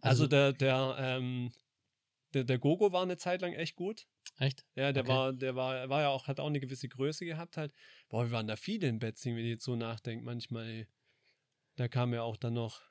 Also, 0.00 0.24
also 0.24 0.26
der, 0.26 0.52
der, 0.52 0.96
ähm, 0.98 1.52
der, 2.34 2.44
der 2.44 2.58
Gogo 2.58 2.92
war 2.92 3.02
eine 3.02 3.16
Zeit 3.16 3.40
lang 3.40 3.52
echt 3.52 3.76
gut. 3.76 4.06
Echt? 4.38 4.64
Ja, 4.74 4.92
der 4.92 5.04
okay. 5.04 5.12
war, 5.12 5.32
der 5.32 5.56
war, 5.56 5.88
war 5.88 6.02
ja 6.02 6.08
auch, 6.08 6.28
hat 6.28 6.40
auch 6.40 6.46
eine 6.46 6.60
gewisse 6.60 6.88
Größe 6.88 7.24
gehabt 7.24 7.56
halt. 7.56 7.72
Boah, 8.08 8.24
wir 8.24 8.32
waren 8.32 8.46
da 8.46 8.56
viele 8.56 8.88
in 8.88 8.98
Betzing, 8.98 9.36
wenn 9.36 9.44
ich 9.44 9.50
jetzt 9.50 9.64
so 9.64 9.76
nachdenke. 9.76 10.24
Manchmal, 10.24 10.86
da 11.76 11.88
kam 11.88 12.12
ja 12.12 12.22
auch 12.22 12.36
dann 12.36 12.54
noch 12.54 12.82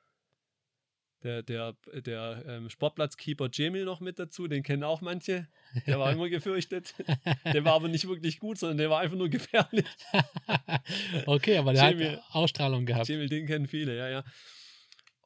der, 1.22 1.42
der, 1.42 1.76
der 2.04 2.44
ähm, 2.46 2.70
Sportplatzkeeper 2.70 3.48
Jamil 3.52 3.84
noch 3.84 4.00
mit 4.00 4.18
dazu, 4.18 4.46
den 4.46 4.62
kennen 4.62 4.84
auch 4.84 5.00
manche. 5.00 5.48
Der 5.86 5.98
war 5.98 6.12
immer 6.12 6.28
gefürchtet. 6.28 6.94
Der 7.44 7.64
war 7.64 7.74
aber 7.74 7.88
nicht 7.88 8.06
wirklich 8.06 8.38
gut, 8.38 8.58
sondern 8.58 8.78
der 8.78 8.88
war 8.88 9.00
einfach 9.00 9.16
nur 9.16 9.28
gefährlich. 9.28 9.84
okay, 11.26 11.58
aber 11.58 11.72
der 11.72 11.90
Jamil, 11.90 12.12
hat 12.12 12.22
Ausstrahlung 12.30 12.86
gehabt. 12.86 13.08
Jamil, 13.08 13.28
den 13.28 13.46
kennen 13.46 13.66
viele, 13.66 13.96
ja, 13.96 14.08
ja. 14.08 14.24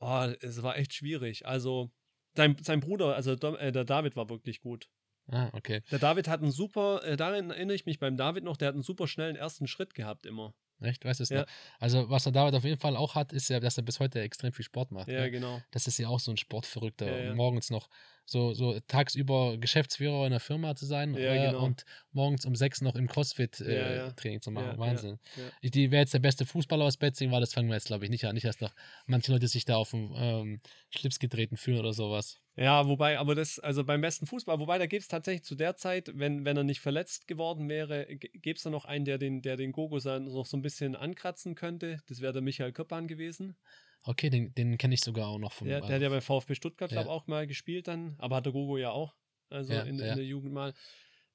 Oh, 0.00 0.32
es 0.40 0.62
war 0.62 0.76
echt 0.78 0.94
schwierig. 0.94 1.46
Also, 1.46 1.92
sein, 2.36 2.56
sein 2.60 2.80
Bruder, 2.80 3.14
also 3.14 3.32
äh, 3.32 3.72
der 3.72 3.84
David 3.84 4.16
war 4.16 4.28
wirklich 4.28 4.60
gut. 4.60 4.88
Ah, 5.28 5.50
okay. 5.52 5.82
Der 5.90 5.98
David 5.98 6.28
hat 6.28 6.42
einen 6.42 6.50
super, 6.50 7.02
äh, 7.04 7.16
daran 7.16 7.50
erinnere 7.50 7.74
ich 7.74 7.86
mich 7.86 7.98
beim 7.98 8.16
David 8.16 8.44
noch, 8.44 8.56
der 8.56 8.68
hat 8.68 8.74
einen 8.74 8.82
super 8.82 9.06
schnellen 9.06 9.36
ersten 9.36 9.66
Schritt 9.66 9.94
gehabt 9.94 10.26
immer. 10.26 10.54
Echt? 10.84 11.04
Weißt 11.04 11.20
du 11.20 11.24
es 11.24 11.30
ja. 11.30 11.46
Also, 11.78 12.08
was 12.10 12.24
der 12.24 12.32
David 12.32 12.54
auf 12.54 12.64
jeden 12.64 12.80
Fall 12.80 12.96
auch 12.96 13.14
hat, 13.14 13.32
ist 13.32 13.48
ja, 13.48 13.60
dass 13.60 13.76
er 13.76 13.82
bis 13.82 14.00
heute 14.00 14.20
extrem 14.20 14.52
viel 14.52 14.64
Sport 14.64 14.92
macht. 14.92 15.08
Ja, 15.08 15.20
ne? 15.20 15.30
genau. 15.30 15.60
Das 15.70 15.86
ist 15.86 15.98
ja 15.98 16.08
auch 16.08 16.20
so 16.20 16.30
ein 16.30 16.36
Sportverrückter. 16.36 17.24
Ja. 17.24 17.34
Morgens 17.34 17.70
noch 17.70 17.88
so, 18.24 18.54
so 18.54 18.78
tagsüber 18.86 19.58
Geschäftsführer 19.58 20.24
in 20.26 20.30
der 20.30 20.40
Firma 20.40 20.74
zu 20.74 20.86
sein 20.86 21.14
äh, 21.14 21.50
genau. 21.50 21.64
und 21.64 21.84
morgens 22.12 22.46
um 22.46 22.54
sechs 22.54 22.80
noch 22.80 22.94
im 22.94 23.08
CrossFit-Training 23.08 24.38
äh, 24.38 24.40
zu 24.40 24.50
machen. 24.50 24.78
Wahnsinn. 24.78 25.18
Ich, 25.60 25.70
die 25.70 25.90
wäre 25.90 26.02
jetzt 26.02 26.14
der 26.14 26.20
beste 26.20 26.46
Fußballer 26.46 26.84
aus 26.84 26.96
Betzing, 26.96 27.30
war 27.30 27.40
das 27.40 27.52
fangen 27.52 27.68
wir 27.68 27.74
jetzt, 27.74 27.86
glaube 27.86 28.04
ich, 28.04 28.10
nicht 28.10 28.24
an. 28.24 28.34
Nicht, 28.34 28.46
dass 28.46 28.60
noch 28.60 28.74
manche 29.06 29.32
Leute 29.32 29.48
sich 29.48 29.64
da 29.64 29.76
auf 29.76 29.90
den 29.90 30.12
ähm, 30.16 30.60
Schlips 30.90 31.18
getreten 31.18 31.56
fühlen 31.56 31.78
oder 31.78 31.92
sowas. 31.92 32.41
Ja, 32.55 32.86
wobei, 32.86 33.18
aber 33.18 33.34
das, 33.34 33.59
also 33.59 33.82
beim 33.82 34.03
besten 34.03 34.26
Fußball, 34.26 34.59
wobei 34.59 34.76
da 34.78 34.86
gibt 34.86 35.03
es 35.03 35.09
tatsächlich 35.09 35.44
zu 35.44 35.55
der 35.55 35.76
Zeit, 35.76 36.11
wenn, 36.14 36.44
wenn 36.44 36.57
er 36.57 36.64
nicht 36.64 36.80
verletzt 36.80 37.26
geworden 37.26 37.68
wäre, 37.68 38.07
gäbe 38.07 38.57
es 38.57 38.62
da 38.62 38.68
noch 38.68 38.84
einen, 38.84 39.07
der 39.07 39.16
den, 39.16 39.40
der 39.40 39.57
den 39.57 39.72
Gogo 39.72 39.96
noch 39.96 40.46
so 40.46 40.57
ein 40.57 40.62
bisschen 40.62 40.94
ankratzen 40.94 41.55
könnte. 41.55 42.00
Das 42.09 42.20
wäre 42.20 42.34
der 42.34 42.42
Michael 42.42 42.72
Köppan 42.72 43.09
gewesen. 43.09 43.57
Okay, 44.05 44.28
den, 44.28 44.53
den 44.55 44.76
kenne 44.78 44.94
ich 44.94 45.00
sogar 45.00 45.28
auch 45.28 45.38
noch 45.38 45.53
vom. 45.53 45.68
Ja, 45.68 45.80
der 45.80 45.94
hat 45.94 46.03
ja 46.03 46.09
bei 46.09 46.20
VfB 46.20 46.55
Stuttgart, 46.55 46.90
glaube 46.90 47.05
ich, 47.05 47.09
ja. 47.09 47.12
auch 47.12 47.26
mal 47.26 47.46
gespielt 47.46 47.88
dann, 47.88 48.16
aber 48.18 48.36
hat 48.36 48.46
der 48.46 48.53
Gogo 48.53 48.76
ja 48.76 48.90
auch. 48.90 49.14
Also 49.48 49.72
ja, 49.72 49.82
in, 49.82 49.98
ja. 49.98 50.11
in, 50.11 50.16
der 50.16 50.24
Jugend 50.24 50.53
mal. 50.53 50.74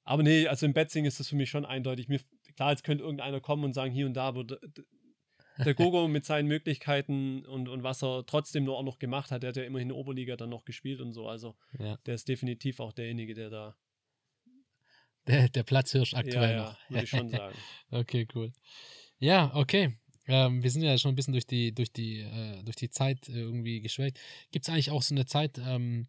Aber 0.04 0.22
nee, 0.22 0.46
also 0.46 0.66
im 0.66 0.72
Betzing 0.72 1.04
ist 1.04 1.18
das 1.18 1.28
für 1.28 1.36
mich 1.36 1.50
schon 1.50 1.64
eindeutig. 1.64 2.08
Mir, 2.08 2.20
klar, 2.56 2.70
jetzt 2.70 2.84
könnte 2.84 3.04
irgendeiner 3.04 3.40
kommen 3.40 3.64
und 3.64 3.72
sagen, 3.72 3.92
hier 3.92 4.06
und 4.06 4.14
da, 4.14 4.24
aber 4.28 4.44
der 5.64 5.74
Gogo 5.74 6.08
mit 6.08 6.24
seinen 6.24 6.46
Möglichkeiten 6.46 7.44
und, 7.46 7.68
und 7.68 7.82
was 7.82 8.02
er 8.02 8.24
trotzdem 8.26 8.64
nur 8.64 8.76
auch 8.76 8.82
noch 8.82 8.98
gemacht 8.98 9.30
hat, 9.30 9.42
der 9.42 9.48
hat 9.48 9.56
ja 9.56 9.64
immerhin 9.64 9.92
Oberliga 9.92 10.36
dann 10.36 10.50
noch 10.50 10.64
gespielt 10.64 11.00
und 11.00 11.12
so. 11.12 11.28
Also 11.28 11.56
der 11.78 12.14
ist 12.14 12.28
definitiv 12.28 12.80
auch 12.80 12.92
derjenige, 12.92 13.34
der 13.34 13.50
da. 13.50 13.76
Der, 15.26 15.48
der 15.48 15.62
Platzhirsch 15.62 16.14
aktuell 16.14 16.56
ja, 16.56 16.56
ja. 16.56 16.78
Würde 16.88 17.04
ich 17.04 17.10
schon 17.10 17.28
sagen. 17.28 17.54
okay, 17.90 18.26
cool. 18.34 18.52
Ja, 19.18 19.54
okay. 19.54 19.98
ähm, 20.26 20.62
wir 20.62 20.70
sind 20.70 20.82
ja 20.82 20.96
schon 20.96 21.12
ein 21.12 21.16
bisschen 21.16 21.32
durch 21.32 21.46
die, 21.46 21.74
durch 21.74 21.92
die, 21.92 22.20
äh, 22.20 22.62
durch 22.62 22.76
die 22.76 22.88
Zeit 22.88 23.28
äh, 23.28 23.32
irgendwie 23.32 23.80
geschwelgt. 23.80 24.18
Gibt 24.52 24.66
es 24.66 24.72
eigentlich 24.72 24.90
auch 24.90 25.02
so 25.02 25.14
eine 25.14 25.26
Zeit, 25.26 25.58
ähm, 25.58 26.06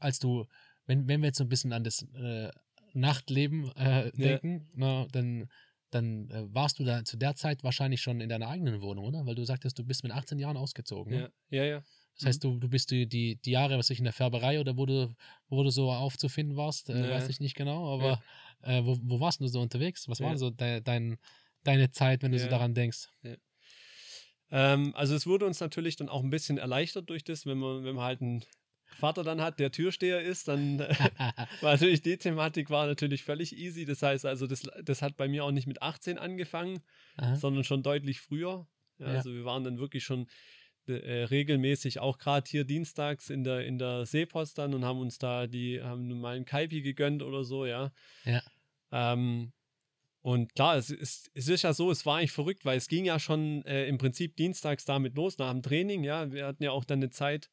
als 0.00 0.18
du, 0.18 0.46
wenn, 0.86 1.08
wenn 1.08 1.20
wir 1.20 1.26
jetzt 1.28 1.38
so 1.38 1.44
ein 1.44 1.48
bisschen 1.48 1.72
an 1.72 1.84
das 1.84 2.02
äh, 2.14 2.50
Nachtleben 2.94 3.70
äh, 3.76 4.12
denken, 4.12 4.68
ja. 4.70 4.72
na, 4.74 5.06
dann, 5.12 5.50
dann 5.90 6.30
äh, 6.30 6.54
warst 6.54 6.78
du 6.78 6.84
da 6.84 7.04
zu 7.04 7.16
der 7.16 7.34
Zeit 7.34 7.64
wahrscheinlich 7.64 8.00
schon 8.02 8.20
in 8.20 8.28
deiner 8.28 8.48
eigenen 8.48 8.80
Wohnung, 8.80 9.04
oder? 9.06 9.26
Weil 9.26 9.34
du 9.34 9.44
sagtest, 9.44 9.78
du 9.78 9.84
bist 9.84 10.02
mit 10.02 10.12
18 10.12 10.38
Jahren 10.38 10.56
ausgezogen. 10.56 11.12
Ne? 11.12 11.32
Ja, 11.50 11.62
ja, 11.62 11.64
ja. 11.64 11.82
Das 12.16 12.26
heißt, 12.26 12.44
mhm. 12.44 12.54
du, 12.54 12.58
du 12.60 12.68
bist 12.68 12.90
die, 12.90 13.06
die, 13.06 13.36
die 13.36 13.50
Jahre, 13.52 13.78
was 13.78 13.90
ich 13.90 13.98
in 13.98 14.04
der 14.04 14.12
Färberei 14.12 14.60
oder 14.60 14.76
wo 14.76 14.86
du, 14.86 15.14
wo 15.48 15.62
du 15.62 15.70
so 15.70 15.90
aufzufinden 15.90 16.56
warst, 16.56 16.90
äh, 16.90 17.00
ja. 17.00 17.10
weiß 17.10 17.28
ich 17.28 17.40
nicht 17.40 17.54
genau, 17.54 17.94
aber 17.94 18.20
ja. 18.64 18.78
äh, 18.78 18.84
wo, 18.84 18.98
wo 19.02 19.20
warst 19.20 19.40
du 19.40 19.46
so 19.46 19.60
unterwegs? 19.60 20.08
Was 20.08 20.20
war 20.20 20.36
so 20.36 20.50
de, 20.50 20.80
dein, 20.80 21.18
deine 21.62 21.90
Zeit, 21.90 22.22
wenn 22.22 22.32
du 22.32 22.38
so 22.38 22.48
daran 22.48 22.74
denkst? 22.74 23.08
Ähm, 24.50 24.94
also 24.94 25.14
es 25.14 25.26
wurde 25.26 25.46
uns 25.46 25.60
natürlich 25.60 25.96
dann 25.96 26.08
auch 26.08 26.22
ein 26.22 26.30
bisschen 26.30 26.58
erleichtert 26.58 27.08
durch 27.08 27.22
das, 27.22 27.46
wenn 27.46 27.58
man, 27.58 27.84
wenn 27.84 27.94
man 27.94 28.04
halt 28.04 28.20
einen 28.20 28.44
Vater 28.98 29.22
dann 29.22 29.40
hat, 29.40 29.58
der 29.58 29.70
Türsteher 29.70 30.20
ist, 30.20 30.48
dann 30.48 30.78
war 31.60 31.72
natürlich 31.72 32.02
die 32.02 32.16
Thematik 32.16 32.70
war 32.70 32.86
natürlich 32.86 33.22
völlig 33.22 33.56
easy. 33.56 33.84
Das 33.84 34.02
heißt 34.02 34.26
also, 34.26 34.46
das, 34.46 34.62
das 34.82 35.02
hat 35.02 35.16
bei 35.16 35.28
mir 35.28 35.44
auch 35.44 35.52
nicht 35.52 35.66
mit 35.66 35.82
18 35.82 36.18
angefangen, 36.18 36.80
Aha. 37.16 37.36
sondern 37.36 37.64
schon 37.64 37.82
deutlich 37.82 38.20
früher. 38.20 38.66
Ja, 38.98 39.06
also 39.06 39.32
wir 39.32 39.44
waren 39.44 39.62
dann 39.62 39.78
wirklich 39.78 40.04
schon 40.04 40.26
äh, 40.88 41.24
regelmäßig 41.24 42.00
auch 42.00 42.18
gerade 42.18 42.48
hier 42.48 42.64
dienstags 42.64 43.30
in 43.30 43.44
der, 43.44 43.64
in 43.64 43.78
der 43.78 44.06
Seepost 44.06 44.58
dann 44.58 44.74
und 44.74 44.84
haben 44.84 44.98
uns 44.98 45.18
da 45.18 45.46
die, 45.46 45.80
haben 45.82 46.08
mal 46.20 46.34
einen 46.34 46.44
Kaipi 46.44 46.82
gegönnt 46.82 47.22
oder 47.22 47.44
so, 47.44 47.66
ja. 47.66 47.92
Ja. 48.24 48.42
Ähm, 48.90 49.52
und 50.20 50.54
klar, 50.54 50.76
es 50.76 50.90
ist, 50.90 51.30
es 51.34 51.48
ist 51.48 51.62
ja 51.62 51.72
so, 51.72 51.90
es 51.90 52.04
war 52.04 52.18
eigentlich 52.18 52.32
verrückt, 52.32 52.64
weil 52.64 52.76
es 52.76 52.88
ging 52.88 53.04
ja 53.04 53.18
schon 53.18 53.64
äh, 53.66 53.86
im 53.86 53.98
Prinzip 53.98 54.36
dienstags 54.36 54.84
damit 54.84 55.14
los, 55.14 55.38
nach 55.38 55.52
dem 55.52 55.62
Training, 55.62 56.02
ja. 56.02 56.32
Wir 56.32 56.46
hatten 56.46 56.62
ja 56.62 56.72
auch 56.72 56.84
dann 56.84 56.98
eine 56.98 57.10
Zeit, 57.10 57.50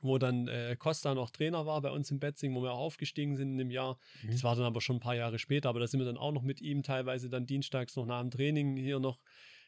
wo 0.00 0.18
dann 0.18 0.48
äh, 0.48 0.76
Costa 0.78 1.14
noch 1.14 1.30
Trainer 1.30 1.66
war 1.66 1.80
bei 1.80 1.90
uns 1.90 2.10
im 2.10 2.18
Betzing, 2.18 2.54
wo 2.54 2.62
wir 2.62 2.72
auch 2.72 2.80
aufgestiegen 2.80 3.36
sind 3.36 3.52
in 3.52 3.58
dem 3.58 3.70
Jahr. 3.70 3.98
Mhm. 4.22 4.30
Das 4.32 4.44
war 4.44 4.54
dann 4.54 4.64
aber 4.64 4.80
schon 4.80 4.96
ein 4.96 5.00
paar 5.00 5.16
Jahre 5.16 5.38
später, 5.38 5.68
aber 5.68 5.80
da 5.80 5.86
sind 5.86 6.00
wir 6.00 6.06
dann 6.06 6.18
auch 6.18 6.32
noch 6.32 6.42
mit 6.42 6.60
ihm 6.60 6.82
teilweise 6.82 7.28
dann 7.28 7.46
dienstags 7.46 7.96
noch 7.96 8.06
nach 8.06 8.20
dem 8.20 8.30
Training 8.30 8.76
hier 8.76 8.98
noch 9.00 9.18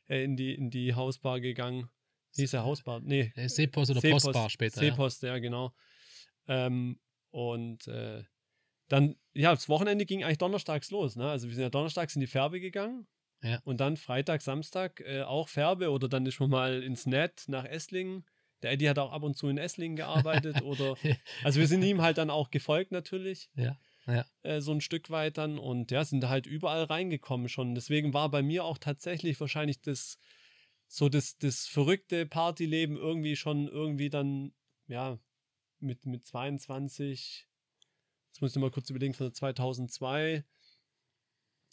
äh, 0.08 0.22
in, 0.22 0.36
die, 0.36 0.54
in 0.54 0.70
die 0.70 0.94
Hausbar 0.94 1.40
gegangen. 1.40 1.88
Hieß 2.36 2.52
ja 2.52 2.62
Hausbar, 2.62 3.00
nee. 3.00 3.32
Äh, 3.36 3.48
Seepost 3.48 3.90
oder 3.90 4.00
Seepost, 4.00 4.26
Postbar 4.26 4.50
später. 4.50 4.80
Seepost, 4.80 5.22
ja, 5.22 5.30
ja 5.30 5.38
genau. 5.38 5.72
Ähm, 6.46 7.00
und 7.30 7.86
äh, 7.88 8.22
dann, 8.88 9.16
ja, 9.34 9.54
das 9.54 9.68
Wochenende 9.68 10.06
ging 10.06 10.24
eigentlich 10.24 10.38
donnerstags 10.38 10.90
los. 10.90 11.16
Ne? 11.16 11.28
Also 11.28 11.48
wir 11.48 11.54
sind 11.54 11.62
ja 11.62 11.70
donnerstags 11.70 12.14
in 12.14 12.20
die 12.20 12.26
Färbe 12.26 12.60
gegangen. 12.60 13.06
Ja. 13.42 13.60
Und 13.64 13.80
dann 13.80 13.96
Freitag, 13.96 14.42
Samstag 14.42 15.00
äh, 15.00 15.22
auch 15.22 15.48
Färbe 15.48 15.90
oder 15.90 16.08
dann 16.08 16.26
ist 16.26 16.40
man 16.40 16.50
mal 16.50 16.82
ins 16.82 17.06
Net 17.06 17.44
nach 17.46 17.64
Esslingen. 17.64 18.24
Der 18.62 18.72
Eddie 18.72 18.88
hat 18.88 18.98
auch 18.98 19.12
ab 19.12 19.22
und 19.22 19.36
zu 19.36 19.48
in 19.48 19.58
Esslingen 19.58 19.96
gearbeitet 19.96 20.62
oder 20.62 20.96
also 21.44 21.60
wir 21.60 21.66
sind 21.66 21.82
ihm 21.82 22.02
halt 22.02 22.18
dann 22.18 22.30
auch 22.30 22.50
gefolgt 22.50 22.92
natürlich. 22.92 23.50
Ja. 23.54 23.78
Ja. 24.06 24.24
Äh, 24.42 24.62
so 24.62 24.72
ein 24.72 24.80
Stück 24.80 25.10
weit 25.10 25.36
dann 25.36 25.58
und 25.58 25.90
ja, 25.90 26.02
sind 26.02 26.26
halt 26.28 26.46
überall 26.46 26.84
reingekommen 26.84 27.50
schon. 27.50 27.74
Deswegen 27.74 28.14
war 28.14 28.30
bei 28.30 28.42
mir 28.42 28.64
auch 28.64 28.78
tatsächlich 28.78 29.38
wahrscheinlich 29.38 29.82
das 29.82 30.18
so 30.88 31.08
das, 31.08 31.36
das 31.38 31.66
verrückte 31.66 32.26
Partyleben 32.26 32.96
irgendwie 32.96 33.36
schon 33.36 33.68
irgendwie 33.68 34.08
dann, 34.08 34.52
ja, 34.86 35.18
mit, 35.80 36.06
mit 36.06 36.26
22, 36.26 37.46
jetzt 38.28 38.40
muss 38.40 38.56
ich 38.56 38.60
mal 38.60 38.70
kurz 38.70 38.90
überlegen, 38.90 39.14
von 39.14 39.32
2002, 39.32 40.44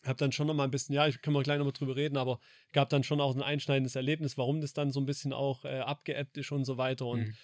habe 0.07 0.17
dann 0.17 0.31
schon 0.31 0.47
noch 0.47 0.53
mal 0.53 0.63
ein 0.63 0.71
bisschen, 0.71 0.95
ja, 0.95 1.07
ich 1.07 1.21
kann 1.21 1.33
mal 1.33 1.43
gleich 1.43 1.57
noch 1.57 1.65
mal 1.65 1.71
drüber 1.71 1.95
reden, 1.95 2.17
aber 2.17 2.39
gab 2.71 2.89
dann 2.89 3.03
schon 3.03 3.21
auch 3.21 3.35
ein 3.35 3.41
einschneidendes 3.41 3.95
Erlebnis, 3.95 4.37
warum 4.37 4.61
das 4.61 4.73
dann 4.73 4.91
so 4.91 4.99
ein 4.99 5.05
bisschen 5.05 5.33
auch 5.33 5.65
äh, 5.65 5.79
abgeebbt 5.79 6.37
ist 6.37 6.51
und 6.51 6.65
so 6.65 6.77
weiter 6.77 7.05
und 7.05 7.21
mhm. 7.21 7.35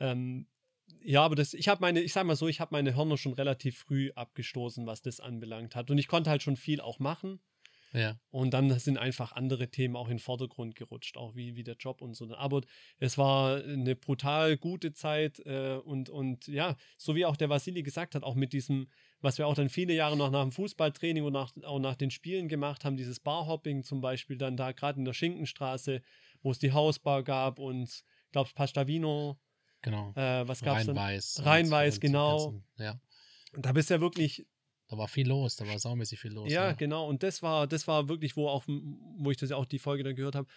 ähm, 0.00 0.46
ja, 1.02 1.24
aber 1.24 1.34
das, 1.34 1.54
ich 1.54 1.68
habe 1.68 1.80
meine, 1.80 2.00
ich 2.00 2.12
sag 2.12 2.26
mal 2.26 2.36
so, 2.36 2.48
ich 2.48 2.60
habe 2.60 2.74
meine 2.74 2.94
Hörner 2.96 3.16
schon 3.16 3.32
relativ 3.32 3.78
früh 3.78 4.10
abgestoßen, 4.14 4.86
was 4.86 5.02
das 5.02 5.20
anbelangt 5.20 5.76
hat. 5.76 5.90
Und 5.90 5.98
ich 5.98 6.08
konnte 6.08 6.30
halt 6.30 6.42
schon 6.42 6.56
viel 6.56 6.80
auch 6.80 6.98
machen. 6.98 7.40
Ja. 7.96 8.20
Und 8.28 8.52
dann 8.52 8.78
sind 8.78 8.98
einfach 8.98 9.32
andere 9.32 9.70
Themen 9.70 9.96
auch 9.96 10.08
in 10.08 10.16
den 10.16 10.18
Vordergrund 10.18 10.74
gerutscht, 10.74 11.16
auch 11.16 11.34
wie, 11.34 11.56
wie 11.56 11.64
der 11.64 11.76
Job 11.76 12.02
und 12.02 12.14
so. 12.14 12.30
Aber 12.36 12.60
es 12.98 13.16
war 13.16 13.64
eine 13.64 13.96
brutal 13.96 14.58
gute 14.58 14.92
Zeit 14.92 15.40
äh, 15.46 15.78
und, 15.82 16.10
und 16.10 16.46
ja, 16.46 16.76
so 16.98 17.14
wie 17.14 17.24
auch 17.24 17.38
der 17.38 17.48
Vasili 17.48 17.82
gesagt 17.82 18.14
hat, 18.14 18.22
auch 18.22 18.34
mit 18.34 18.52
diesem, 18.52 18.88
was 19.22 19.38
wir 19.38 19.46
auch 19.46 19.54
dann 19.54 19.70
viele 19.70 19.94
Jahre 19.94 20.14
noch 20.14 20.30
nach 20.30 20.42
dem 20.42 20.52
Fußballtraining 20.52 21.24
und 21.24 21.32
nach, 21.32 21.52
auch 21.64 21.78
nach 21.78 21.94
den 21.94 22.10
Spielen 22.10 22.48
gemacht 22.48 22.84
haben, 22.84 22.98
dieses 22.98 23.18
Barhopping 23.18 23.82
zum 23.82 24.02
Beispiel, 24.02 24.36
dann 24.36 24.58
da 24.58 24.72
gerade 24.72 24.98
in 24.98 25.06
der 25.06 25.14
Schinkenstraße, 25.14 26.02
wo 26.42 26.50
es 26.50 26.58
die 26.58 26.72
Hausbar 26.72 27.22
gab 27.22 27.58
und 27.58 27.84
ich 27.84 28.04
glaube 28.30 28.50
Pastavino. 28.54 29.40
Genau. 29.80 30.12
Äh, 30.16 30.46
was 30.46 30.60
gab 30.60 30.78
es? 30.78 30.88
Rheinweiß. 30.88 31.46
Rheinweiß, 31.46 32.00
genau. 32.00 32.50
Ganzen, 32.50 32.64
ja. 32.76 33.00
Und 33.54 33.64
da 33.64 33.72
bist 33.72 33.88
du 33.88 33.94
ja 33.94 34.00
wirklich 34.02 34.46
da 34.88 34.96
war 34.96 35.08
viel 35.08 35.26
los, 35.26 35.56
da 35.56 35.66
war 35.66 35.78
saumäßig 35.78 36.20
viel 36.20 36.32
los. 36.32 36.50
Ja, 36.50 36.66
ja, 36.66 36.72
genau. 36.72 37.08
Und 37.08 37.22
das 37.22 37.42
war, 37.42 37.66
das 37.66 37.86
war 37.88 38.08
wirklich, 38.08 38.36
wo 38.36 38.48
auch, 38.48 38.64
wo 38.66 39.30
ich 39.30 39.36
das 39.36 39.50
ja 39.50 39.56
auch 39.56 39.66
die 39.66 39.78
Folge 39.78 40.04
dann 40.04 40.14
gehört 40.14 40.34
habe, 40.34 40.48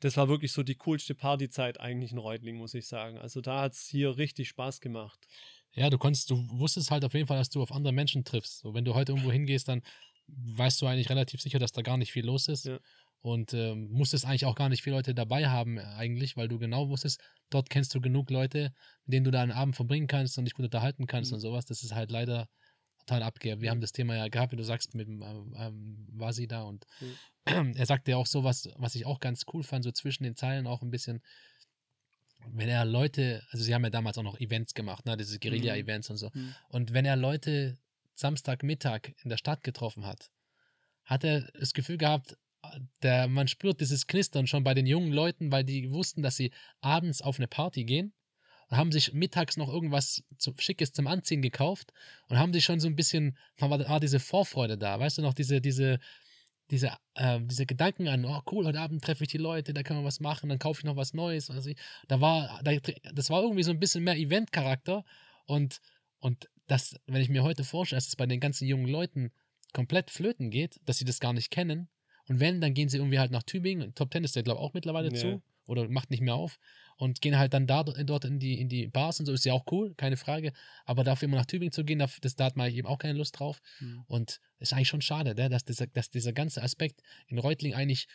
das 0.00 0.16
war 0.16 0.28
wirklich 0.28 0.52
so 0.52 0.62
die 0.62 0.74
coolste 0.74 1.14
Partyzeit 1.14 1.78
eigentlich 1.80 2.12
in 2.12 2.18
Reutling, 2.18 2.56
muss 2.56 2.74
ich 2.74 2.86
sagen. 2.86 3.18
Also 3.18 3.40
da 3.40 3.62
hat 3.62 3.74
es 3.74 3.86
hier 3.86 4.16
richtig 4.16 4.48
Spaß 4.48 4.80
gemacht. 4.80 5.26
Ja, 5.74 5.90
du 5.90 5.98
konntest, 5.98 6.30
du 6.30 6.44
wusstest 6.50 6.90
halt 6.90 7.04
auf 7.04 7.14
jeden 7.14 7.26
Fall, 7.26 7.38
dass 7.38 7.50
du 7.50 7.62
auf 7.62 7.72
andere 7.72 7.92
Menschen 7.92 8.24
triffst. 8.24 8.58
So, 8.58 8.74
wenn 8.74 8.84
du 8.84 8.94
heute 8.94 9.12
irgendwo 9.12 9.30
hingehst, 9.30 9.68
dann 9.68 9.82
weißt 10.26 10.82
du 10.82 10.86
eigentlich 10.86 11.08
relativ 11.08 11.40
sicher, 11.40 11.58
dass 11.58 11.72
da 11.72 11.82
gar 11.82 11.96
nicht 11.96 12.12
viel 12.12 12.26
los 12.26 12.48
ist. 12.48 12.66
Ja. 12.66 12.78
Und 13.20 13.54
ähm, 13.54 13.88
musstest 13.92 14.26
eigentlich 14.26 14.46
auch 14.46 14.56
gar 14.56 14.68
nicht 14.68 14.82
viele 14.82 14.96
Leute 14.96 15.14
dabei 15.14 15.48
haben, 15.48 15.78
eigentlich, 15.78 16.36
weil 16.36 16.48
du 16.48 16.58
genau 16.58 16.88
wusstest, 16.88 17.20
dort 17.50 17.70
kennst 17.70 17.94
du 17.94 18.00
genug 18.00 18.30
Leute, 18.30 18.74
mit 19.04 19.14
denen 19.14 19.24
du 19.24 19.30
da 19.30 19.40
einen 19.40 19.52
Abend 19.52 19.76
verbringen 19.76 20.08
kannst 20.08 20.36
und 20.36 20.44
dich 20.44 20.54
gut 20.54 20.64
unterhalten 20.64 21.06
kannst 21.06 21.30
mhm. 21.30 21.36
und 21.36 21.40
sowas. 21.40 21.64
Das 21.64 21.84
ist 21.84 21.94
halt 21.94 22.10
leider 22.10 22.48
total 23.06 23.22
abgehe. 23.22 23.60
Wir 23.60 23.70
haben 23.70 23.80
das 23.80 23.92
Thema 23.92 24.16
ja 24.16 24.28
gehabt, 24.28 24.52
wie 24.52 24.56
du 24.56 24.64
sagst, 24.64 24.94
mit 24.94 25.08
ähm, 25.08 25.54
ähm 25.56 26.06
Vasi 26.12 26.46
da 26.46 26.62
und 26.62 26.86
mhm. 27.00 27.74
er 27.76 27.86
sagte 27.86 28.12
ja 28.12 28.16
auch 28.16 28.26
sowas, 28.26 28.68
was 28.76 28.94
ich 28.94 29.06
auch 29.06 29.20
ganz 29.20 29.44
cool 29.52 29.62
fand, 29.62 29.84
so 29.84 29.92
zwischen 29.92 30.24
den 30.24 30.36
Zeilen 30.36 30.66
auch 30.66 30.82
ein 30.82 30.90
bisschen, 30.90 31.22
wenn 32.48 32.68
er 32.68 32.84
Leute, 32.84 33.42
also 33.50 33.64
sie 33.64 33.74
haben 33.74 33.84
ja 33.84 33.90
damals 33.90 34.18
auch 34.18 34.22
noch 34.22 34.40
Events 34.40 34.74
gemacht, 34.74 35.06
ne, 35.06 35.16
diese 35.16 35.38
Guerilla-Events 35.38 36.08
mhm. 36.08 36.12
und 36.12 36.18
so. 36.18 36.30
Mhm. 36.32 36.54
Und 36.68 36.92
wenn 36.92 37.04
er 37.04 37.16
Leute 37.16 37.78
Samstagmittag 38.14 39.14
in 39.22 39.30
der 39.30 39.36
Stadt 39.36 39.64
getroffen 39.64 40.06
hat, 40.06 40.30
hat 41.04 41.24
er 41.24 41.42
das 41.58 41.72
Gefühl 41.72 41.98
gehabt, 41.98 42.36
der, 43.02 43.26
man 43.26 43.48
spürt 43.48 43.80
dieses 43.80 44.06
Knistern 44.06 44.46
schon 44.46 44.62
bei 44.62 44.74
den 44.74 44.86
jungen 44.86 45.12
Leuten, 45.12 45.50
weil 45.50 45.64
die 45.64 45.90
wussten, 45.90 46.22
dass 46.22 46.36
sie 46.36 46.52
abends 46.80 47.20
auf 47.20 47.38
eine 47.38 47.48
Party 47.48 47.84
gehen 47.84 48.12
haben 48.72 48.92
sich 48.92 49.12
mittags 49.12 49.56
noch 49.56 49.68
irgendwas 49.68 50.24
zu, 50.38 50.54
Schickes 50.58 50.92
zum 50.92 51.06
Anziehen 51.06 51.42
gekauft 51.42 51.92
und 52.28 52.38
haben 52.38 52.52
sich 52.52 52.64
schon 52.64 52.80
so 52.80 52.88
ein 52.88 52.96
bisschen, 52.96 53.36
war, 53.58 53.70
war 53.70 54.00
diese 54.00 54.20
Vorfreude 54.20 54.78
da, 54.78 54.98
weißt 54.98 55.18
du 55.18 55.22
noch, 55.22 55.34
diese, 55.34 55.60
diese, 55.60 55.98
diese, 56.70 56.96
äh, 57.14 57.40
diese 57.42 57.66
Gedanken 57.66 58.08
an, 58.08 58.24
oh 58.24 58.40
cool, 58.50 58.66
heute 58.66 58.80
Abend 58.80 59.04
treffe 59.04 59.24
ich 59.24 59.30
die 59.30 59.38
Leute, 59.38 59.74
da 59.74 59.82
kann 59.82 59.96
man 59.96 60.06
was 60.06 60.20
machen, 60.20 60.48
dann 60.48 60.58
kaufe 60.58 60.80
ich 60.80 60.84
noch 60.84 60.96
was 60.96 61.12
Neues. 61.12 61.50
Also, 61.50 61.70
da 62.08 62.20
war, 62.20 62.60
da, 62.64 62.72
das 63.12 63.28
war 63.30 63.42
irgendwie 63.42 63.62
so 63.62 63.70
ein 63.70 63.80
bisschen 63.80 64.04
mehr 64.04 64.16
Event-Charakter 64.16 65.04
und, 65.44 65.80
und 66.18 66.48
das, 66.66 66.96
wenn 67.06 67.20
ich 67.20 67.28
mir 67.28 67.42
heute 67.42 67.64
vorstelle, 67.64 67.98
dass 67.98 68.08
es 68.08 68.16
bei 68.16 68.26
den 68.26 68.40
ganzen 68.40 68.66
jungen 68.66 68.88
Leuten 68.88 69.32
komplett 69.74 70.10
flöten 70.10 70.50
geht, 70.50 70.80
dass 70.86 70.98
sie 70.98 71.04
das 71.04 71.20
gar 71.20 71.32
nicht 71.32 71.50
kennen. 71.50 71.88
Und 72.28 72.40
wenn, 72.40 72.60
dann 72.60 72.72
gehen 72.72 72.88
sie 72.88 72.98
irgendwie 72.98 73.18
halt 73.18 73.32
nach 73.32 73.42
Tübingen. 73.42 73.94
Top 73.94 74.10
Ten 74.10 74.24
ist 74.24 74.36
der, 74.36 74.42
glaube 74.42 74.60
ich, 74.60 74.64
auch 74.64 74.74
mittlerweile 74.74 75.10
ja. 75.10 75.14
zu 75.14 75.42
oder 75.66 75.88
macht 75.88 76.10
nicht 76.10 76.22
mehr 76.22 76.34
auf 76.34 76.58
und 76.96 77.20
gehen 77.20 77.38
halt 77.38 77.54
dann 77.54 77.66
da, 77.66 77.82
dort 77.82 78.24
in 78.24 78.38
die, 78.38 78.60
in 78.60 78.68
die 78.68 78.86
Bars 78.88 79.20
und 79.20 79.26
so, 79.26 79.32
ist 79.32 79.44
ja 79.44 79.52
auch 79.52 79.64
cool, 79.70 79.94
keine 79.96 80.16
Frage. 80.16 80.52
Aber 80.84 81.04
dafür 81.04 81.26
immer 81.26 81.36
nach 81.36 81.46
Tübingen 81.46 81.72
zu 81.72 81.84
gehen, 81.84 81.98
das, 81.98 82.36
da 82.36 82.44
hat 82.44 82.56
man 82.56 82.70
eben 82.72 82.86
auch 82.86 82.98
keine 82.98 83.18
Lust 83.18 83.38
drauf. 83.38 83.60
Mhm. 83.80 84.04
Und 84.06 84.40
ist 84.58 84.72
eigentlich 84.72 84.88
schon 84.88 85.02
schade, 85.02 85.34
ne, 85.34 85.48
dass, 85.48 85.64
dieser, 85.64 85.86
dass 85.86 86.10
dieser 86.10 86.32
ganze 86.32 86.62
Aspekt 86.62 87.02
in 87.26 87.38
Reutling 87.38 87.74
eigentlich 87.74 88.06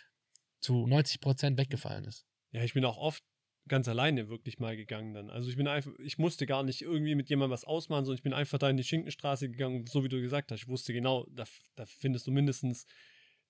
zu 0.59 0.87
90 0.87 1.19
Prozent 1.19 1.57
weggefallen 1.57 2.05
ist. 2.05 2.25
Ja, 2.51 2.63
ich 2.63 2.73
bin 2.73 2.85
auch 2.85 2.97
oft 2.97 3.23
ganz 3.67 3.87
alleine 3.87 4.29
wirklich 4.29 4.59
mal 4.59 4.75
gegangen 4.75 5.13
dann. 5.13 5.29
Also 5.29 5.49
ich 5.49 5.57
bin 5.57 5.67
einfach, 5.67 5.91
ich 5.99 6.17
musste 6.17 6.45
gar 6.45 6.63
nicht 6.63 6.81
irgendwie 6.81 7.15
mit 7.15 7.29
jemandem 7.29 7.51
was 7.51 7.65
ausmachen, 7.65 8.05
sondern 8.05 8.17
ich 8.17 8.23
bin 8.23 8.33
einfach 8.33 8.57
da 8.57 8.69
in 8.69 8.77
die 8.77 8.83
Schinkenstraße 8.83 9.49
gegangen, 9.49 9.85
so 9.87 10.03
wie 10.03 10.09
du 10.09 10.21
gesagt 10.21 10.51
hast. 10.51 10.61
Ich 10.61 10.67
wusste 10.67 10.93
genau, 10.93 11.25
da, 11.29 11.43
da 11.75 11.85
findest 11.85 12.27
du 12.27 12.31
mindestens 12.31 12.85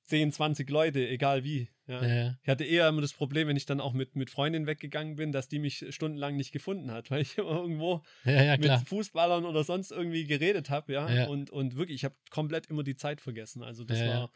10, 0.07 0.31
20 0.31 0.69
Leute, 0.69 1.07
egal 1.07 1.43
wie. 1.43 1.69
Ja. 1.85 2.05
Ja. 2.05 2.35
Ich 2.41 2.49
hatte 2.49 2.65
eher 2.65 2.89
immer 2.89 3.01
das 3.01 3.13
Problem, 3.13 3.47
wenn 3.47 3.55
ich 3.55 3.65
dann 3.65 3.79
auch 3.79 3.93
mit, 3.93 4.15
mit 4.15 4.29
Freundinnen 4.29 4.67
weggegangen 4.67 5.15
bin, 5.15 5.31
dass 5.31 5.47
die 5.47 5.59
mich 5.59 5.85
stundenlang 5.89 6.35
nicht 6.35 6.51
gefunden 6.51 6.91
hat, 6.91 7.11
weil 7.11 7.21
ich 7.21 7.37
immer 7.37 7.51
irgendwo 7.51 8.03
ja, 8.25 8.57
mit 8.57 8.71
Fußballern 8.87 9.45
oder 9.45 9.63
sonst 9.63 9.91
irgendwie 9.91 10.25
geredet 10.25 10.69
habe, 10.69 10.93
ja? 10.93 11.27
Und, 11.27 11.49
und 11.49 11.75
wirklich, 11.77 11.95
ich 11.97 12.05
habe 12.05 12.15
komplett 12.29 12.67
immer 12.67 12.83
die 12.83 12.95
Zeit 12.95 13.21
vergessen. 13.21 13.63
Also 13.63 13.83
das 13.83 13.99
war 13.99 14.31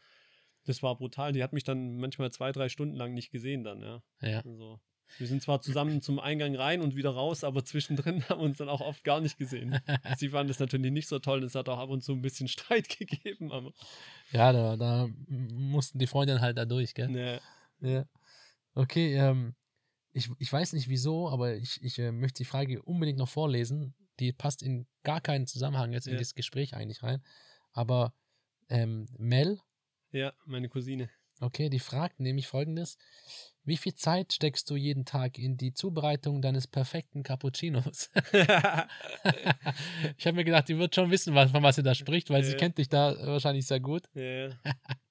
das 0.64 0.82
war 0.82 0.96
brutal. 0.96 1.32
Die 1.32 1.42
hat 1.42 1.52
mich 1.52 1.64
dann 1.64 1.96
manchmal 1.96 2.30
zwei, 2.30 2.52
drei 2.52 2.68
Stunden 2.68 2.94
lang 2.94 3.14
nicht 3.14 3.30
gesehen 3.30 3.64
dann, 3.64 3.80
ja. 3.80 4.02
Ja. 4.20 4.40
Also, 4.44 4.80
wir 5.18 5.26
sind 5.26 5.42
zwar 5.42 5.60
zusammen 5.60 6.00
zum 6.02 6.18
Eingang 6.18 6.54
rein 6.56 6.80
und 6.80 6.96
wieder 6.96 7.10
raus, 7.10 7.44
aber 7.44 7.64
zwischendrin 7.64 8.22
haben 8.28 8.40
wir 8.40 8.44
uns 8.46 8.58
dann 8.58 8.68
auch 8.68 8.80
oft 8.80 9.04
gar 9.04 9.20
nicht 9.20 9.38
gesehen. 9.38 9.78
Sie 10.18 10.28
fanden 10.30 10.48
das 10.48 10.58
natürlich 10.58 10.90
nicht 10.92 11.08
so 11.08 11.18
toll 11.18 11.38
und 11.40 11.44
es 11.46 11.54
hat 11.54 11.68
auch 11.68 11.78
ab 11.78 11.90
und 11.90 12.02
zu 12.02 12.12
ein 12.12 12.22
bisschen 12.22 12.48
Streit 12.48 12.88
gegeben. 12.98 13.52
Aber 13.52 13.72
ja, 14.32 14.52
da, 14.52 14.76
da 14.76 15.08
mussten 15.28 15.98
die 15.98 16.06
Freundinnen 16.06 16.40
halt 16.40 16.56
da 16.58 16.64
durch, 16.64 16.94
gell? 16.94 17.10
Ja. 17.80 17.88
ja. 17.88 18.04
Okay, 18.74 19.14
ähm, 19.16 19.54
ich, 20.12 20.30
ich 20.38 20.52
weiß 20.52 20.72
nicht 20.74 20.88
wieso, 20.88 21.28
aber 21.30 21.54
ich, 21.56 21.82
ich 21.82 21.98
äh, 21.98 22.12
möchte 22.12 22.38
die 22.38 22.44
Frage 22.48 22.82
unbedingt 22.82 23.18
noch 23.18 23.28
vorlesen. 23.28 23.94
Die 24.20 24.32
passt 24.32 24.62
in 24.62 24.86
gar 25.02 25.20
keinen 25.20 25.46
Zusammenhang 25.46 25.92
jetzt 25.92 26.06
in 26.06 26.14
Ja. 26.14 26.18
das 26.18 26.34
Gespräch 26.34 26.74
eigentlich 26.74 27.02
rein. 27.02 27.22
Aber 27.72 28.12
ähm, 28.68 29.08
Mel, 29.18 29.58
Ja, 30.10 30.32
meine 30.46 30.68
Cousine. 30.68 31.08
okay, 31.40 31.68
die 31.70 31.78
fragt 31.80 32.20
nämlich 32.20 32.46
folgendes. 32.46 32.96
Wie 33.64 33.76
viel 33.76 33.94
Zeit 33.94 34.32
steckst 34.32 34.68
du 34.70 34.76
jeden 34.76 35.04
Tag 35.04 35.38
in 35.38 35.56
die 35.56 35.72
Zubereitung 35.72 36.42
deines 36.42 36.66
perfekten 36.66 37.22
Cappuccinos? 37.22 38.10
ich 40.18 40.26
habe 40.26 40.36
mir 40.36 40.44
gedacht, 40.44 40.68
die 40.68 40.78
wird 40.78 40.94
schon 40.94 41.10
wissen, 41.10 41.34
von 41.34 41.62
was 41.62 41.76
sie 41.76 41.82
da 41.84 41.94
spricht, 41.94 42.30
weil 42.30 42.42
sie 42.42 42.52
Ja. 42.52 42.56
kennt 42.56 42.78
dich 42.78 42.88
da 42.88 43.14
wahrscheinlich 43.26 43.66
sehr 43.66 43.80
gut. 43.80 44.08
Ja. 44.14 44.50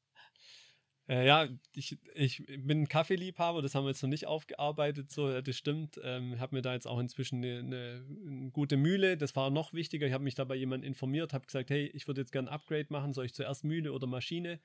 äh, 1.11 1.25
ja, 1.27 1.49
ich, 1.75 1.97
ich 2.15 2.45
bin 2.47 2.83
ein 2.83 2.87
Kaffeeliebhaber, 2.87 3.61
das 3.61 3.75
haben 3.75 3.83
wir 3.83 3.89
jetzt 3.89 4.01
noch 4.01 4.09
nicht 4.09 4.27
aufgearbeitet, 4.27 5.11
so, 5.11 5.29
ja, 5.29 5.41
das 5.41 5.57
stimmt. 5.57 5.99
Ähm, 6.03 6.39
habe 6.39 6.55
mir 6.55 6.61
da 6.61 6.73
jetzt 6.73 6.87
auch 6.87 6.99
inzwischen 6.99 7.43
eine, 7.43 7.59
eine, 7.59 8.05
eine 8.27 8.51
gute 8.51 8.77
Mühle, 8.77 9.17
das 9.17 9.35
war 9.35 9.49
noch 9.49 9.73
wichtiger. 9.73 10.07
Ich 10.07 10.13
habe 10.13 10.23
mich 10.23 10.35
da 10.35 10.45
bei 10.45 10.55
jemandem 10.55 10.87
informiert, 10.87 11.33
habe 11.33 11.45
gesagt, 11.45 11.69
hey, 11.69 11.87
ich 11.87 12.07
würde 12.07 12.21
jetzt 12.21 12.31
gerne 12.31 12.49
ein 12.49 12.53
Upgrade 12.53 12.87
machen, 12.89 13.13
soll 13.13 13.25
ich 13.25 13.33
zuerst 13.33 13.65
Mühle 13.65 13.93
oder 13.93 14.07
Maschine? 14.07 14.61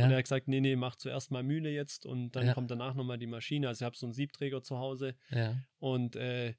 Und 0.00 0.10
er 0.10 0.16
Ja, 0.16 0.18
hat 0.18 0.24
gesagt, 0.24 0.48
nee, 0.48 0.60
nee, 0.60 0.76
mach 0.76 0.96
zuerst 0.96 1.30
mal 1.30 1.42
Mühle 1.44 1.70
jetzt 1.70 2.06
und 2.06 2.32
dann 2.32 2.46
Ja. 2.46 2.52
kommt 2.52 2.70
danach 2.70 2.94
nochmal 2.94 3.18
die 3.18 3.26
Maschine. 3.28 3.68
Also 3.68 3.84
ich 3.84 3.86
habe 3.86 3.96
so 3.96 4.06
einen 4.06 4.14
Siebträger 4.14 4.62
zu 4.62 4.78
Hause 4.78 5.16
ja, 5.30 5.56
und 5.78 6.16
äh, 6.16 6.54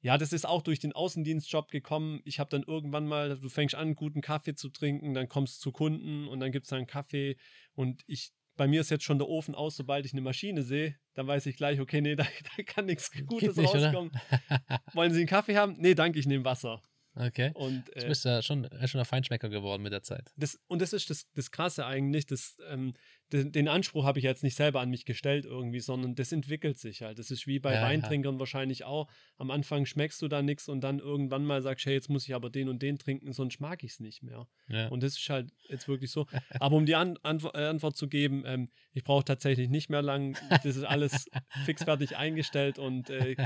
ja, 0.00 0.16
das 0.16 0.32
ist 0.32 0.46
auch 0.46 0.62
durch 0.62 0.78
den 0.78 0.92
Außendienstjob 0.92 1.70
gekommen. 1.70 2.20
Ich 2.24 2.38
habe 2.38 2.50
dann 2.50 2.62
irgendwann 2.62 3.06
mal, 3.06 3.38
du 3.38 3.48
fängst 3.48 3.74
an, 3.74 3.96
guten 3.96 4.20
Kaffee 4.20 4.54
zu 4.54 4.68
trinken, 4.70 5.14
dann 5.14 5.28
kommst 5.28 5.58
du 5.58 5.62
zu 5.70 5.72
Kunden 5.72 6.28
und 6.28 6.38
dann 6.40 6.52
gibt 6.52 6.66
es 6.66 6.72
einen 6.72 6.86
Kaffee. 6.86 7.36
Und 7.74 8.02
ich, 8.06 8.32
bei 8.58 8.68
mir 8.68 8.82
ist 8.82 8.90
jetzt 8.90 9.04
schon 9.04 9.18
der 9.18 9.28
Ofen 9.28 9.54
aus, 9.54 9.76
sobald 9.76 10.04
ich 10.04 10.12
eine 10.12 10.20
Maschine 10.20 10.62
sehe, 10.62 10.96
dann 11.14 11.26
weiß 11.26 11.46
ich 11.46 11.56
gleich, 11.56 11.80
okay, 11.80 12.02
nee, 12.02 12.16
da, 12.16 12.24
da 12.56 12.62
kann 12.64 12.84
nichts 12.84 13.10
Gutes 13.26 13.56
nicht, 13.56 13.74
rauskommen. 13.74 14.10
Wollen 14.92 15.12
Sie 15.12 15.20
einen 15.20 15.28
Kaffee 15.28 15.56
haben? 15.56 15.76
Nee, 15.78 15.94
danke, 15.94 16.18
ich 16.18 16.26
nehme 16.26 16.44
Wasser. 16.44 16.82
okay. 17.14 17.52
Und, 17.54 17.88
Du 17.94 18.04
äh, 18.04 18.08
bist 18.08 18.24
ja 18.26 18.42
schon, 18.42 18.68
schon 18.86 19.00
ein 19.00 19.06
Feinschmecker 19.06 19.48
geworden 19.48 19.82
mit 19.82 19.92
der 19.92 20.02
Zeit. 20.02 20.30
das, 20.36 20.60
und 20.66 20.82
das 20.82 20.92
ist 20.92 21.08
das, 21.08 21.30
das 21.34 21.50
Krasse 21.50 21.86
eigentlich, 21.86 22.26
das, 22.26 22.58
ähm, 22.68 22.92
den, 23.32 23.52
den 23.52 23.68
Anspruch 23.68 24.04
habe 24.04 24.18
ich 24.18 24.24
jetzt 24.24 24.42
nicht 24.42 24.56
selber 24.56 24.80
an 24.80 24.90
mich 24.90 25.04
gestellt 25.04 25.44
irgendwie, 25.44 25.80
sondern 25.80 26.14
das 26.14 26.32
entwickelt 26.32 26.78
sich 26.78 27.02
halt. 27.02 27.18
Das 27.18 27.30
ist 27.30 27.46
wie 27.46 27.58
bei 27.58 27.74
Ja, 27.74 27.80
ja. 27.80 27.86
Weintrinkern 27.86 28.38
wahrscheinlich 28.38 28.84
auch. 28.84 29.08
Am 29.36 29.50
Anfang 29.50 29.86
schmeckst 29.86 30.22
du 30.22 30.28
da 30.28 30.42
nichts 30.42 30.68
und 30.68 30.80
dann 30.80 30.98
irgendwann 30.98 31.44
mal 31.44 31.60
sagst, 31.62 31.86
hey, 31.86 31.94
jetzt 31.94 32.08
muss 32.08 32.26
ich 32.26 32.34
aber 32.34 32.50
den 32.50 32.68
und 32.68 32.82
den 32.82 32.98
trinken, 32.98 33.32
sonst 33.32 33.60
mag 33.60 33.84
ich 33.84 33.92
es 33.92 34.00
nicht 34.00 34.22
mehr. 34.22 34.48
Ja. 34.68 34.88
Und 34.88 35.02
das 35.02 35.18
ist 35.18 35.28
halt 35.28 35.50
jetzt 35.68 35.88
wirklich 35.88 36.10
so. 36.10 36.26
Aber 36.58 36.76
um 36.76 36.86
die 36.86 36.94
An 36.94 37.18
Antwo 37.22 37.50
äh, 37.54 37.66
Antwort 37.66 37.96
zu 37.96 38.08
geben, 38.08 38.44
ähm, 38.46 38.70
ich 38.92 39.04
brauche 39.04 39.24
tatsächlich 39.24 39.68
nicht 39.68 39.90
mehr 39.90 40.02
lang. 40.02 40.36
Das 40.50 40.64
ist 40.64 40.84
alles 40.84 41.28
fixfertig 41.64 42.16
eingestellt 42.16 42.78
und 42.78 43.10
äh, 43.10 43.36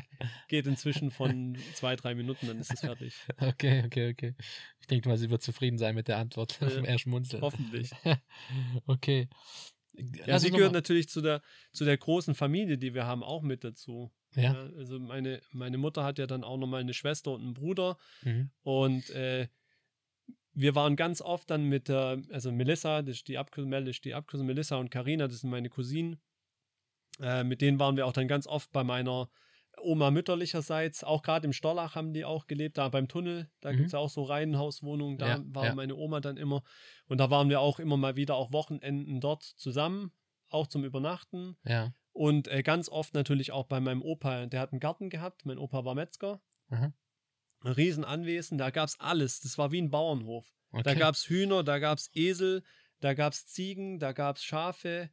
geht 0.48 0.66
inzwischen 0.66 1.10
von 1.10 1.56
zwei, 1.74 1.96
drei 1.96 2.14
Minuten, 2.14 2.46
dann 2.46 2.58
ist 2.58 2.72
es 2.72 2.80
fertig. 2.80 3.14
Okay, 3.42 3.82
okay, 3.84 4.10
okay. 4.10 4.34
Ich 4.82 4.88
denke 4.88 5.08
mal, 5.08 5.16
sie 5.16 5.30
wird 5.30 5.42
zufrieden 5.42 5.78
sein 5.78 5.94
mit 5.94 6.08
der 6.08 6.18
Antwort. 6.18 6.58
Ja. 6.60 6.68
Vom 6.68 6.84
Erschmunzeln. 6.84 7.42
Hoffentlich. 7.42 7.90
okay. 8.86 9.28
Ja, 10.26 10.38
sie 10.38 10.50
gehört 10.50 10.72
natürlich 10.72 11.08
zu 11.08 11.20
der, 11.20 11.42
zu 11.72 11.84
der 11.84 11.96
großen 11.96 12.34
Familie, 12.34 12.78
die 12.78 12.94
wir 12.94 13.06
haben, 13.06 13.22
auch 13.22 13.42
mit 13.42 13.62
dazu. 13.62 14.10
Ja. 14.34 14.54
also 14.78 14.98
meine, 14.98 15.42
meine 15.52 15.76
Mutter 15.76 16.04
hat 16.04 16.18
ja 16.18 16.26
dann 16.26 16.44
auch 16.44 16.56
nochmal 16.56 16.80
eine 16.80 16.94
Schwester 16.94 17.32
und 17.32 17.42
einen 17.42 17.54
Bruder. 17.54 17.98
Mhm. 18.22 18.50
Und 18.62 19.10
äh, 19.10 19.48
wir 20.54 20.74
waren 20.74 20.96
ganz 20.96 21.20
oft 21.20 21.50
dann 21.50 21.64
mit 21.68 21.88
der, 21.88 22.22
also 22.30 22.50
Melissa, 22.50 23.02
das 23.02 23.16
ist 23.16 23.28
die 23.28 23.38
Abkürzung, 23.38 23.70
Mel 23.70 23.88
ist 23.88 24.04
die 24.04 24.14
Abkürzung, 24.14 24.46
Melissa 24.46 24.76
und 24.76 24.90
Karina, 24.90 25.28
das 25.28 25.40
sind 25.40 25.50
meine 25.50 25.68
Cousinen. 25.68 26.20
Äh, 27.20 27.44
mit 27.44 27.60
denen 27.60 27.78
waren 27.78 27.96
wir 27.96 28.06
auch 28.06 28.12
dann 28.12 28.28
ganz 28.28 28.46
oft 28.46 28.72
bei 28.72 28.84
meiner 28.84 29.30
Oma 29.82 30.10
mütterlicherseits, 30.10 31.04
auch 31.04 31.22
gerade 31.22 31.46
im 31.46 31.52
Storlach 31.52 31.94
haben 31.94 32.12
die 32.12 32.24
auch 32.24 32.46
gelebt, 32.46 32.78
da 32.78 32.88
beim 32.88 33.08
Tunnel, 33.08 33.50
da 33.60 33.72
Mhm. 33.72 33.76
gibt 33.76 33.86
es 33.86 33.92
ja 33.92 33.98
auch 33.98 34.08
so 34.10 34.22
Reihenhauswohnungen, 34.22 35.18
da 35.18 35.28
Ja, 35.28 35.42
war 35.48 35.64
ja. 35.66 35.74
meine 35.74 35.94
Oma 35.96 36.20
dann 36.20 36.36
immer. 36.36 36.62
Und 37.06 37.18
da 37.18 37.30
waren 37.30 37.48
wir 37.48 37.60
auch 37.60 37.78
immer 37.78 37.96
mal 37.96 38.16
wieder 38.16 38.36
auch 38.36 38.52
Wochenenden 38.52 39.20
dort 39.20 39.42
zusammen, 39.42 40.12
auch 40.48 40.66
zum 40.66 40.84
Übernachten. 40.84 41.56
Ja. 41.64 41.94
Und 42.12 42.48
äh, 42.48 42.62
ganz 42.62 42.88
oft 42.88 43.14
natürlich 43.14 43.52
auch 43.52 43.66
bei 43.66 43.80
meinem 43.80 44.02
Opa, 44.02 44.46
der 44.46 44.60
hat 44.60 44.72
einen 44.72 44.80
Garten 44.80 45.10
gehabt, 45.10 45.44
mein 45.46 45.58
Opa 45.58 45.84
war 45.84 45.94
Metzger, 45.94 46.40
Aha. 46.70 46.92
ein 47.64 47.72
Riesenanwesen, 47.72 48.58
da 48.58 48.70
gab 48.70 48.88
es 48.88 48.98
alles, 49.00 49.40
das 49.40 49.56
war 49.58 49.70
wie 49.72 49.80
ein 49.80 49.90
Bauernhof. 49.90 50.52
Okay. 50.72 50.82
Da 50.84 50.94
gab 50.94 51.14
es 51.14 51.28
Hühner, 51.28 51.62
da 51.62 51.78
gab 51.78 51.98
es 51.98 52.10
Esel, 52.14 52.62
da 53.00 53.14
gab 53.14 53.32
es 53.34 53.46
Ziegen, 53.46 53.98
da 53.98 54.12
gab 54.12 54.36
es 54.36 54.42
Schafe, 54.44 55.10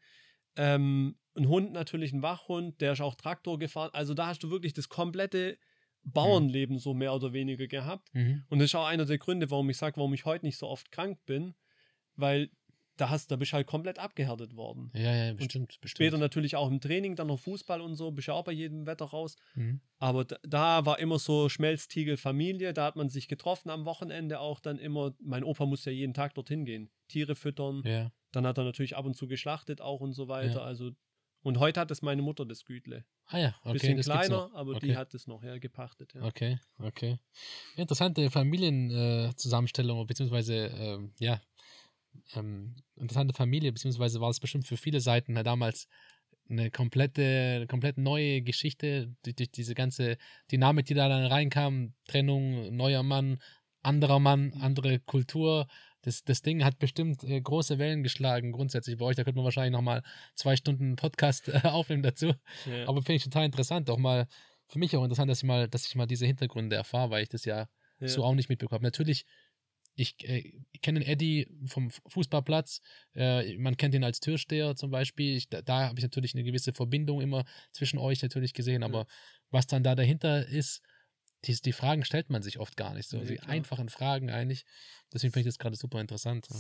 ähm, 0.56 1.19
ein 1.36 1.48
Hund 1.48 1.72
natürlich, 1.72 2.14
ein 2.14 2.22
Wachhund, 2.22 2.82
der 2.82 2.94
ist 2.94 3.02
auch 3.02 3.16
Traktor 3.16 3.60
gefahren. 3.60 3.90
Also 3.94 4.14
da 4.14 4.28
hast 4.28 4.44
du 4.44 4.50
wirklich 4.50 4.74
das 4.74 4.90
komplette 4.90 5.58
Bauernleben 6.04 6.80
so 6.80 6.94
mehr 6.94 7.14
oder 7.14 7.34
weniger 7.34 7.68
gehabt. 7.68 8.14
Mhm. 8.14 8.44
Und 8.50 8.60
das 8.60 8.66
ist 8.68 8.76
auch 8.76 8.88
einer 8.88 9.06
der 9.06 9.18
Gründe, 9.18 9.50
warum 9.52 9.70
ich 9.70 9.78
sage, 9.78 9.98
warum 9.98 10.14
ich 10.14 10.26
heute 10.26 10.46
nicht 10.46 10.58
so 10.58 10.68
oft 10.68 10.92
krank 10.92 11.20
bin, 11.26 11.56
weil 12.16 12.50
da 13.00 13.10
hast, 13.10 13.32
da 13.32 13.38
bist 13.38 13.52
du 13.52 13.56
halt 13.56 13.68
komplett 13.68 13.98
abgehärtet 13.98 14.56
worden. 14.56 14.92
Ja, 14.94 15.16
ja, 15.16 15.34
bestimmt, 15.34 15.68
bestimmt. 15.68 15.90
Später 15.90 16.18
natürlich 16.18 16.56
auch 16.56 16.70
im 16.70 16.82
Training, 16.82 17.16
dann 17.16 17.28
noch 17.28 17.40
Fußball 17.40 17.82
und 17.82 17.96
so, 17.96 18.12
bist 18.12 18.28
ja 18.28 18.34
auch 18.34 18.44
bei 18.44 18.52
jedem 18.52 18.86
Wetter 18.86 19.06
raus. 19.06 19.38
Mhm. 19.56 19.80
Aber 20.00 20.26
da, 20.26 20.38
da 20.44 20.86
war 20.86 21.00
immer 21.00 21.20
so 21.20 21.48
Schmelztiegel 21.50 22.18
Familie, 22.18 22.74
da 22.74 22.86
hat 22.86 22.96
man 22.96 23.10
sich 23.10 23.28
getroffen 23.28 23.70
am 23.70 23.86
Wochenende 23.86 24.40
auch 24.40 24.60
dann 24.60 24.80
immer. 24.80 25.14
Mein 25.22 25.44
Opa 25.44 25.66
muss 25.66 25.86
ja 25.86 25.92
jeden 25.92 26.14
Tag 26.14 26.34
dorthin 26.34 26.66
gehen, 26.66 26.90
Tiere 27.08 27.36
füttern. 27.36 27.84
Ja. 27.86 28.12
Dann 28.32 28.46
hat 28.46 28.58
er 28.58 28.66
natürlich 28.66 28.96
ab 28.96 29.06
und 29.06 29.16
zu 29.16 29.28
geschlachtet 29.28 29.82
auch 29.82 30.02
und 30.02 30.14
so 30.14 30.28
weiter. 30.28 30.60
Ja. 30.60 30.64
Also 30.64 30.92
und 31.42 31.60
heute 31.60 31.80
hat 31.80 31.92
es 31.92 32.02
meine 32.02 32.22
Mutter 32.22 32.46
das 32.46 32.66
Gütle. 32.66 33.06
Ah 33.26 33.38
ja, 33.38 33.56
okay. 33.64 33.74
Bisschen 33.74 34.00
kleiner, 34.00 34.50
aber 34.54 34.72
okay. 34.72 34.88
die 34.88 34.98
hat 34.98 35.14
es 35.14 35.28
noch 35.28 35.44
ja, 35.44 35.58
gepachtet. 35.58 36.14
Ja. 36.14 36.24
Okay, 36.24 36.60
okay. 36.80 37.18
Interessante 37.76 38.30
Familienzusammenstellung, 38.30 40.02
äh, 40.02 40.06
beziehungsweise, 40.06 40.68
ähm, 40.68 41.14
ja, 41.20 41.42
ähm, 42.36 42.76
interessante 42.96 43.34
Familie, 43.34 43.72
beziehungsweise 43.72 44.20
war 44.20 44.30
es 44.30 44.40
bestimmt 44.40 44.68
für 44.68 44.78
viele 44.78 45.00
Seiten 45.00 45.36
äh, 45.36 45.44
damals 45.44 45.88
eine 46.50 46.72
komplette, 46.72 47.68
komplett 47.68 47.98
neue 47.98 48.42
Geschichte, 48.42 49.16
durch, 49.24 49.36
durch 49.36 49.52
diese 49.52 49.76
ganze 49.76 50.18
Dynamik, 50.52 50.88
die 50.88 50.96
da 50.96 51.08
dann 51.08 51.26
reinkam, 51.26 51.94
Trennung, 52.06 52.76
neuer 52.76 53.04
Mann, 53.04 53.40
anderer 53.82 54.20
Mann, 54.20 54.54
andere 54.60 55.00
Kultur. 55.00 55.68
Das, 56.02 56.24
das 56.24 56.42
Ding 56.42 56.64
hat 56.64 56.80
bestimmt 56.80 57.24
äh, 57.24 57.42
große 57.42 57.78
Wellen 57.78 58.04
geschlagen, 58.04 58.52
grundsätzlich 58.52 58.98
bei 58.98 59.06
euch. 59.06 59.16
Da 59.16 59.24
könnte 59.24 59.38
man 59.38 59.46
wahrscheinlich 59.46 59.74
nochmal 59.74 60.02
zwei 60.36 60.56
Stunden 60.56 60.96
Podcast 60.96 61.50
äh, 61.50 61.60
aufnehmen 61.64 62.04
dazu. 62.04 62.34
Ja. 62.66 62.88
Aber 62.88 63.02
finde 63.02 63.16
ich 63.16 63.24
total 63.24 63.46
interessant, 63.46 63.90
auch 63.90 63.98
mal 63.98 64.28
für 64.68 64.80
mich 64.80 64.96
auch 64.96 65.04
interessant, 65.04 65.30
dass 65.30 65.40
ich 65.40 65.44
mal, 65.46 65.68
dass 65.68 65.88
ich 65.88 65.96
mal 65.96 66.06
diese 66.06 66.26
Hintergründe 66.26 66.76
erfahre, 66.76 67.10
weil 67.10 67.24
ich 67.24 67.30
das 67.30 67.44
ja, 67.44 67.68
Ja. 68.00 68.08
so 68.08 68.24
auch 68.24 68.36
nicht 68.36 68.50
mitbekommen 68.50 68.78
habe. 68.78 68.86
Natürlich, 68.86 69.26
ich, 69.96 70.16
äh, 70.24 70.54
ich 70.72 70.82
kenne 70.82 71.00
den 71.02 71.10
Eddie 71.10 71.48
vom 71.66 71.90
Fußballplatz, 71.90 72.82
äh, 73.16 73.58
man 73.58 73.76
kennt 73.76 73.94
ihn 73.96 74.04
als 74.04 74.20
Türsteher 74.22 74.76
zum 74.76 74.92
Beispiel. 74.92 75.36
Ich, 75.36 75.50
da 75.50 75.62
da 75.62 75.88
habe 75.90 76.00
ich 76.00 76.04
natürlich 76.04 76.34
eine 76.34 76.44
gewisse 76.44 76.72
Verbindung 76.72 77.20
immer 77.20 77.44
zwischen 77.72 77.98
euch 78.00 78.22
natürlich 78.22 78.54
gesehen, 78.54 78.84
aber 78.84 79.06
was 79.50 79.68
dann 79.68 79.84
da 79.84 79.96
dahinter 79.96 80.48
ist, 80.48 80.82
die, 81.46 81.56
die 81.56 81.72
Fragen 81.72 82.04
stellt 82.04 82.30
man 82.30 82.42
sich 82.42 82.60
oft 82.60 82.76
gar 82.78 82.94
nicht 82.94 83.08
so. 83.08 83.18
Nee, 83.18 83.26
die 83.26 83.36
klar. 83.36 83.50
einfachen 83.50 83.90
Fragen 83.90 84.30
eigentlich. 84.30 84.66
Deswegen 85.14 85.34
finde 85.34 85.48
ich 85.48 85.54
das 85.54 85.60
gerade 85.60 85.76
super 85.76 86.02
interessant. 86.02 86.48
Ja. 86.50 86.58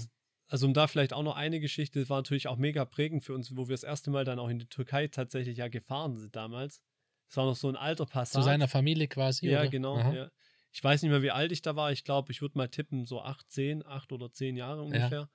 Also 0.47 0.65
um 0.65 0.73
da 0.73 0.87
vielleicht 0.87 1.13
auch 1.13 1.21
noch 1.21 1.35
eine 1.35 1.59
Geschichte, 1.59 1.99
das 1.99 2.09
war 2.09 2.17
natürlich 2.17 2.47
auch 2.47 2.57
mega 2.57 2.83
prägend 2.85 3.23
für 3.23 3.33
uns, 3.33 3.55
wo 3.55 3.67
wir 3.67 3.73
das 3.73 3.83
erste 3.83 4.09
Mal 4.09 4.25
dann 4.25 4.39
auch 4.39 4.49
in 4.49 4.59
die 4.59 4.67
Türkei 4.67 5.07
tatsächlich 5.07 5.57
ja 5.57 5.67
gefahren 5.67 6.17
sind 6.17 6.35
damals. 6.35 6.81
Das 7.27 7.37
war 7.37 7.45
noch 7.45 7.55
so 7.55 7.69
ein 7.69 7.75
alter 7.75 8.07
Passat. 8.07 8.41
Zu 8.41 8.45
seiner 8.45 8.67
Familie 8.67 9.07
quasi. 9.07 9.47
Ja, 9.47 9.61
oder? 9.61 9.69
genau. 9.69 9.99
Ja. 9.99 10.31
Ich 10.71 10.83
weiß 10.83 11.01
nicht 11.01 11.11
mehr, 11.11 11.21
wie 11.21 11.31
alt 11.31 11.51
ich 11.51 11.61
da 11.61 11.75
war. 11.75 11.91
Ich 11.91 12.03
glaube, 12.03 12.31
ich 12.31 12.41
würde 12.41 12.57
mal 12.57 12.69
tippen, 12.69 13.05
so 13.05 13.21
acht, 13.21 13.49
zehn, 13.51 13.85
acht 13.85 14.11
oder 14.11 14.31
zehn 14.31 14.55
Jahre 14.55 14.81
ungefähr. 14.81 15.29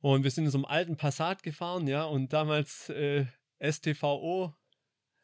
Und 0.00 0.24
wir 0.24 0.30
sind 0.32 0.46
in 0.46 0.50
so 0.50 0.58
einem 0.58 0.64
alten 0.64 0.96
Passat 0.96 1.44
gefahren, 1.44 1.86
ja, 1.86 2.04
und 2.04 2.32
damals 2.32 2.88
äh, 2.88 3.26
STVO, 3.60 4.52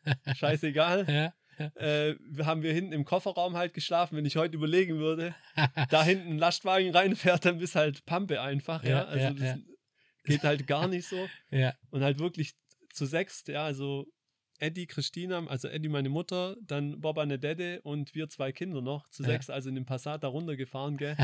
scheißegal. 0.34 1.06
Ja. 1.08 1.34
äh, 1.76 2.14
haben 2.44 2.62
wir 2.62 2.72
hinten 2.72 2.92
im 2.92 3.04
Kofferraum 3.04 3.56
halt 3.56 3.74
geschlafen. 3.74 4.16
Wenn 4.16 4.24
ich 4.24 4.36
heute 4.36 4.56
überlegen 4.56 4.98
würde, 4.98 5.34
da 5.90 6.02
hinten 6.02 6.32
ein 6.32 6.38
Lastwagen 6.38 6.90
reinfährt, 6.90 7.44
dann 7.44 7.58
bist 7.58 7.74
halt 7.74 8.04
Pampe 8.06 8.40
einfach, 8.40 8.82
ja. 8.84 8.90
Ja, 8.90 9.04
Also 9.04 9.34
das 9.34 9.58
geht 10.24 10.42
halt 10.42 10.66
gar 10.66 10.88
nicht 10.88 11.06
so. 11.08 11.28
Und 11.90 12.02
halt 12.02 12.18
wirklich 12.18 12.54
zu 12.92 13.06
sechst, 13.06 13.48
ja, 13.48 13.64
also 13.64 14.06
Eddie, 14.60 14.86
Christina, 14.86 15.46
also 15.46 15.68
Eddie 15.68 15.88
meine 15.88 16.08
Mutter, 16.08 16.56
dann 16.60 17.00
Boba 17.00 17.22
eine 17.22 17.38
Dede 17.38 17.80
und 17.82 18.14
wir 18.16 18.28
zwei 18.28 18.50
Kinder 18.50 18.80
noch, 18.82 19.08
zu 19.08 19.22
Ja. 19.22 19.28
sechs, 19.28 19.50
also 19.50 19.68
in 19.68 19.76
dem 19.76 19.86
Passat 19.86 20.24
da 20.24 20.28
runtergefahren, 20.28 20.96
gell. 20.96 21.16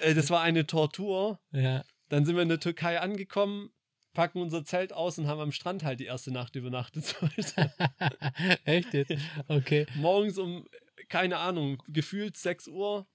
äh, 0.00 0.14
das 0.14 0.30
war 0.30 0.40
eine 0.42 0.66
Tortur. 0.66 1.40
ja. 1.52 1.84
Dann 2.10 2.24
sind 2.24 2.36
wir 2.36 2.42
in 2.42 2.48
der 2.48 2.60
Türkei 2.60 3.00
angekommen, 3.00 3.70
packen 4.18 4.40
unser 4.40 4.64
Zelt 4.64 4.92
aus 4.92 5.16
und 5.20 5.28
haben 5.28 5.40
am 5.40 5.52
Strand 5.52 5.84
halt 5.84 6.00
die 6.00 6.06
erste 6.06 6.32
Nacht 6.32 6.56
übernachtet. 6.56 7.14
Echt 8.64 8.92
jetzt? 8.92 9.14
Okay. 9.46 9.86
Morgens 9.94 10.38
um, 10.38 10.66
keine 11.08 11.36
Ahnung, 11.36 11.80
gefühlt 11.86 12.36
6 12.36 12.66
Uhr 12.66 13.06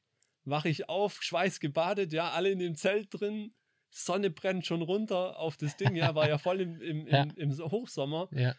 wache 0.46 0.70
ich 0.70 0.88
auf, 0.88 1.22
schweißgebadet, 1.22 2.14
ja, 2.14 2.30
alle 2.30 2.52
in 2.52 2.60
dem 2.60 2.76
Zelt 2.76 3.10
drin. 3.12 3.54
Sonne 3.90 4.30
brennt 4.30 4.66
schon 4.66 4.82
runter 4.82 5.38
auf 5.40 5.58
das 5.58 5.76
Ding, 5.76 5.98
ja, 5.98 6.16
war 6.16 6.30
ja 6.30 6.38
voll 6.38 6.62
im, 6.62 6.80
im, 6.80 7.06
im, 7.06 7.08
Ja. 7.12 7.28
im 7.36 7.52
Hochsommer. 7.52 8.30
Ja. 8.32 8.56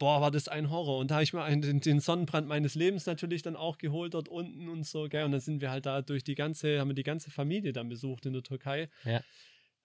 boah, 0.00 0.20
war 0.20 0.32
das 0.32 0.48
ein 0.48 0.68
Horror. 0.68 0.98
Und 0.98 1.12
da 1.12 1.14
habe 1.14 1.22
ich 1.22 1.32
mir 1.32 1.44
einen, 1.44 1.62
den, 1.62 1.78
den, 1.78 2.00
Sonnenbrand 2.00 2.48
meines 2.48 2.74
Lebens 2.74 3.06
natürlich 3.06 3.42
dann 3.42 3.54
auch 3.54 3.78
geholt 3.78 4.14
dort 4.14 4.28
unten 4.28 4.68
und 4.68 4.84
so, 4.84 5.08
gell. 5.08 5.22
Und 5.22 5.30
dann 5.30 5.40
sind 5.40 5.60
wir 5.60 5.70
halt 5.70 5.86
da 5.86 6.02
durch 6.02 6.24
die 6.24 6.34
ganze, 6.34 6.80
haben 6.80 6.88
wir 6.88 6.94
die 6.94 7.04
ganze 7.04 7.30
Familie 7.30 7.72
dann 7.72 7.88
besucht 7.88 8.26
in 8.26 8.32
der 8.32 8.42
Türkei. 8.42 8.90
Ja. 9.04 9.20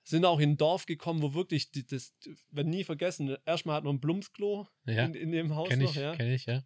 Sind 0.10 0.24
auch 0.24 0.40
in 0.40 0.52
ein 0.52 0.58
Dorf 0.58 0.86
gekommen, 0.86 1.22
wo 1.22 1.34
wirklich, 1.34 1.70
die, 1.72 1.86
das 1.86 2.14
wird 2.52 2.68
nie 2.68 2.86
vergessen, 2.86 3.36
erstmal 3.46 3.76
hat 3.76 3.84
man 3.84 3.96
ein 3.96 4.00
Blumsklo 4.00 4.68
Ja. 4.86 5.04
in, 5.06 5.14
in 5.16 5.32
dem 5.34 5.54
Haus 5.54 5.68
Kenn 5.68 5.80
noch, 5.80 5.90
ich, 5.90 5.98
ja. 5.98 6.16
kenn 6.16 6.32
ich, 6.32 6.46
ja. 6.46 6.64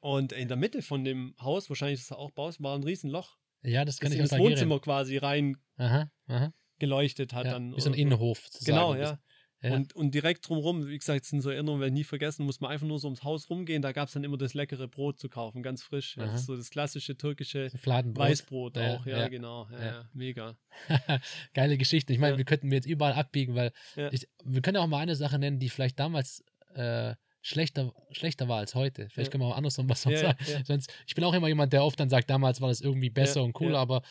Und 0.00 0.32
in 0.32 0.48
der 0.48 0.56
Mitte 0.56 0.82
von 0.82 1.04
dem 1.04 1.36
Haus, 1.40 1.68
wahrscheinlich 1.70 2.00
ist 2.00 2.06
es 2.06 2.12
auch 2.12 2.32
Baus, 2.32 2.60
war 2.60 2.74
ein 2.76 2.82
Riesenloch, 2.82 3.36
Ja, 3.62 3.84
das 3.84 3.96
das 3.96 4.00
kann 4.00 4.12
ich 4.12 4.18
ins 4.18 4.30
aus 4.30 4.32
Algerien. 4.32 4.52
Wohnzimmer 4.56 4.80
quasi 4.80 5.16
rein 5.16 5.56
Aha, 5.76 6.10
aha. 6.26 6.52
geleuchtet 6.80 7.32
hat 7.32 7.44
Ja, 7.46 7.52
dann. 7.52 7.76
wie 7.76 7.80
so 7.80 7.88
ein 7.90 7.94
Innenhof. 7.94 8.50
Zu 8.50 8.64
Genau, 8.64 8.94
ja. 8.96 9.20
Ja. 9.62 9.74
Und, 9.74 9.94
und 9.94 10.12
direkt 10.12 10.48
drumherum, 10.48 10.88
wie 10.88 10.98
gesagt, 10.98 11.24
sind 11.24 11.40
so 11.40 11.50
Erinnerungen, 11.50 11.80
werde 11.80 11.92
ich 11.94 11.98
nie 12.00 12.04
vergessen, 12.04 12.44
muss 12.44 12.60
man 12.60 12.72
einfach 12.72 12.86
nur 12.86 12.98
so 12.98 13.06
ums 13.06 13.22
Haus 13.22 13.48
rumgehen. 13.48 13.80
Da 13.80 13.92
gab 13.92 14.08
es 14.08 14.14
dann 14.14 14.24
immer 14.24 14.36
das 14.36 14.54
leckere 14.54 14.88
Brot 14.88 15.20
zu 15.20 15.28
kaufen, 15.28 15.62
ganz 15.62 15.82
frisch. 15.82 16.16
Das 16.16 16.40
ist 16.40 16.46
so 16.46 16.56
das 16.56 16.70
klassische 16.70 17.16
türkische. 17.16 17.70
Weißbrot 18.16 18.76
Ja, 18.76 18.96
auch, 18.96 19.06
ja, 19.06 19.28
genau. 19.28 19.68
Ja, 19.70 19.78
Ja. 19.78 19.86
ja, 19.86 20.08
mega. 20.12 20.56
Geile 21.54 21.78
Geschichte. 21.78 22.12
Ich 22.12 22.18
meine, 22.18 22.38
wir 22.38 22.44
könnten 22.44 22.68
mir 22.68 22.74
jetzt 22.76 22.86
überall 22.86 23.12
abbiegen, 23.12 23.54
weil 23.54 23.72
ich, 24.10 24.28
wir 24.44 24.62
können 24.62 24.76
ja 24.76 24.82
auch 24.82 24.88
mal 24.88 24.98
eine 24.98 25.14
Sache 25.14 25.38
nennen, 25.38 25.60
die 25.60 25.68
vielleicht 25.68 26.00
damals 26.00 26.44
äh, 26.74 27.14
schlechter, 27.40 27.92
schlechter 28.10 28.48
war 28.48 28.58
als 28.58 28.74
heute. 28.74 29.08
Vielleicht 29.10 29.30
können 29.30 29.44
wir 29.44 29.48
auch 29.48 29.56
andersrum 29.56 29.88
was 29.88 30.02
sagen. 30.02 30.16
Sonst, 30.64 30.92
ich 31.06 31.14
bin 31.14 31.22
auch 31.24 31.34
immer 31.34 31.48
jemand, 31.48 31.72
der 31.72 31.84
oft 31.84 32.00
dann 32.00 32.08
sagt, 32.08 32.30
damals 32.30 32.60
war 32.60 32.68
das 32.68 32.80
irgendwie 32.80 33.10
besser 33.10 33.42
und 33.44 33.52
cooler, 33.52 33.78
aber 33.78 34.02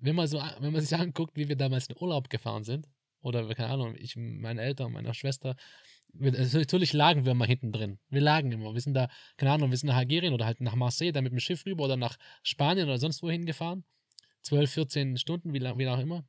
wenn 0.00 0.14
man 0.14 0.26
so, 0.28 0.40
wenn 0.60 0.72
man 0.72 0.80
sich 0.80 0.96
anguckt, 0.98 1.36
wie 1.36 1.48
wir 1.48 1.56
damals 1.56 1.88
in 1.88 1.96
Urlaub 2.00 2.30
gefahren 2.30 2.64
sind, 2.64 2.88
oder 3.20 3.46
keine 3.54 3.70
Ahnung, 3.70 3.94
ich, 3.96 4.16
meine 4.16 4.62
Eltern, 4.62 4.92
meine 4.92 5.12
Schwester, 5.14 5.56
wir, 6.12 6.32
also 6.34 6.58
natürlich 6.58 6.92
lagen 6.92 7.26
wir 7.26 7.34
mal 7.34 7.46
hinten 7.46 7.72
drin. 7.72 7.98
Wir 8.08 8.20
lagen 8.20 8.50
immer. 8.52 8.72
Wir 8.74 8.80
sind 8.80 8.94
da, 8.94 9.08
keine 9.36 9.52
Ahnung, 9.52 9.70
wir 9.70 9.76
sind 9.76 9.88
nach 9.88 9.96
Algerien 9.96 10.32
oder 10.32 10.46
halt 10.46 10.60
nach 10.60 10.74
Marseille, 10.74 11.12
dann 11.12 11.24
mit 11.24 11.32
dem 11.32 11.40
Schiff 11.40 11.66
rüber 11.66 11.84
oder 11.84 11.96
nach 11.96 12.16
Spanien 12.42 12.86
oder 12.88 12.98
sonst 12.98 13.22
wohin 13.22 13.44
gefahren. 13.44 13.84
12, 14.42 14.70
14 14.70 15.16
Stunden, 15.18 15.52
wie, 15.52 15.58
lang- 15.58 15.78
wie 15.78 15.86
auch 15.88 15.98
immer. 15.98 16.24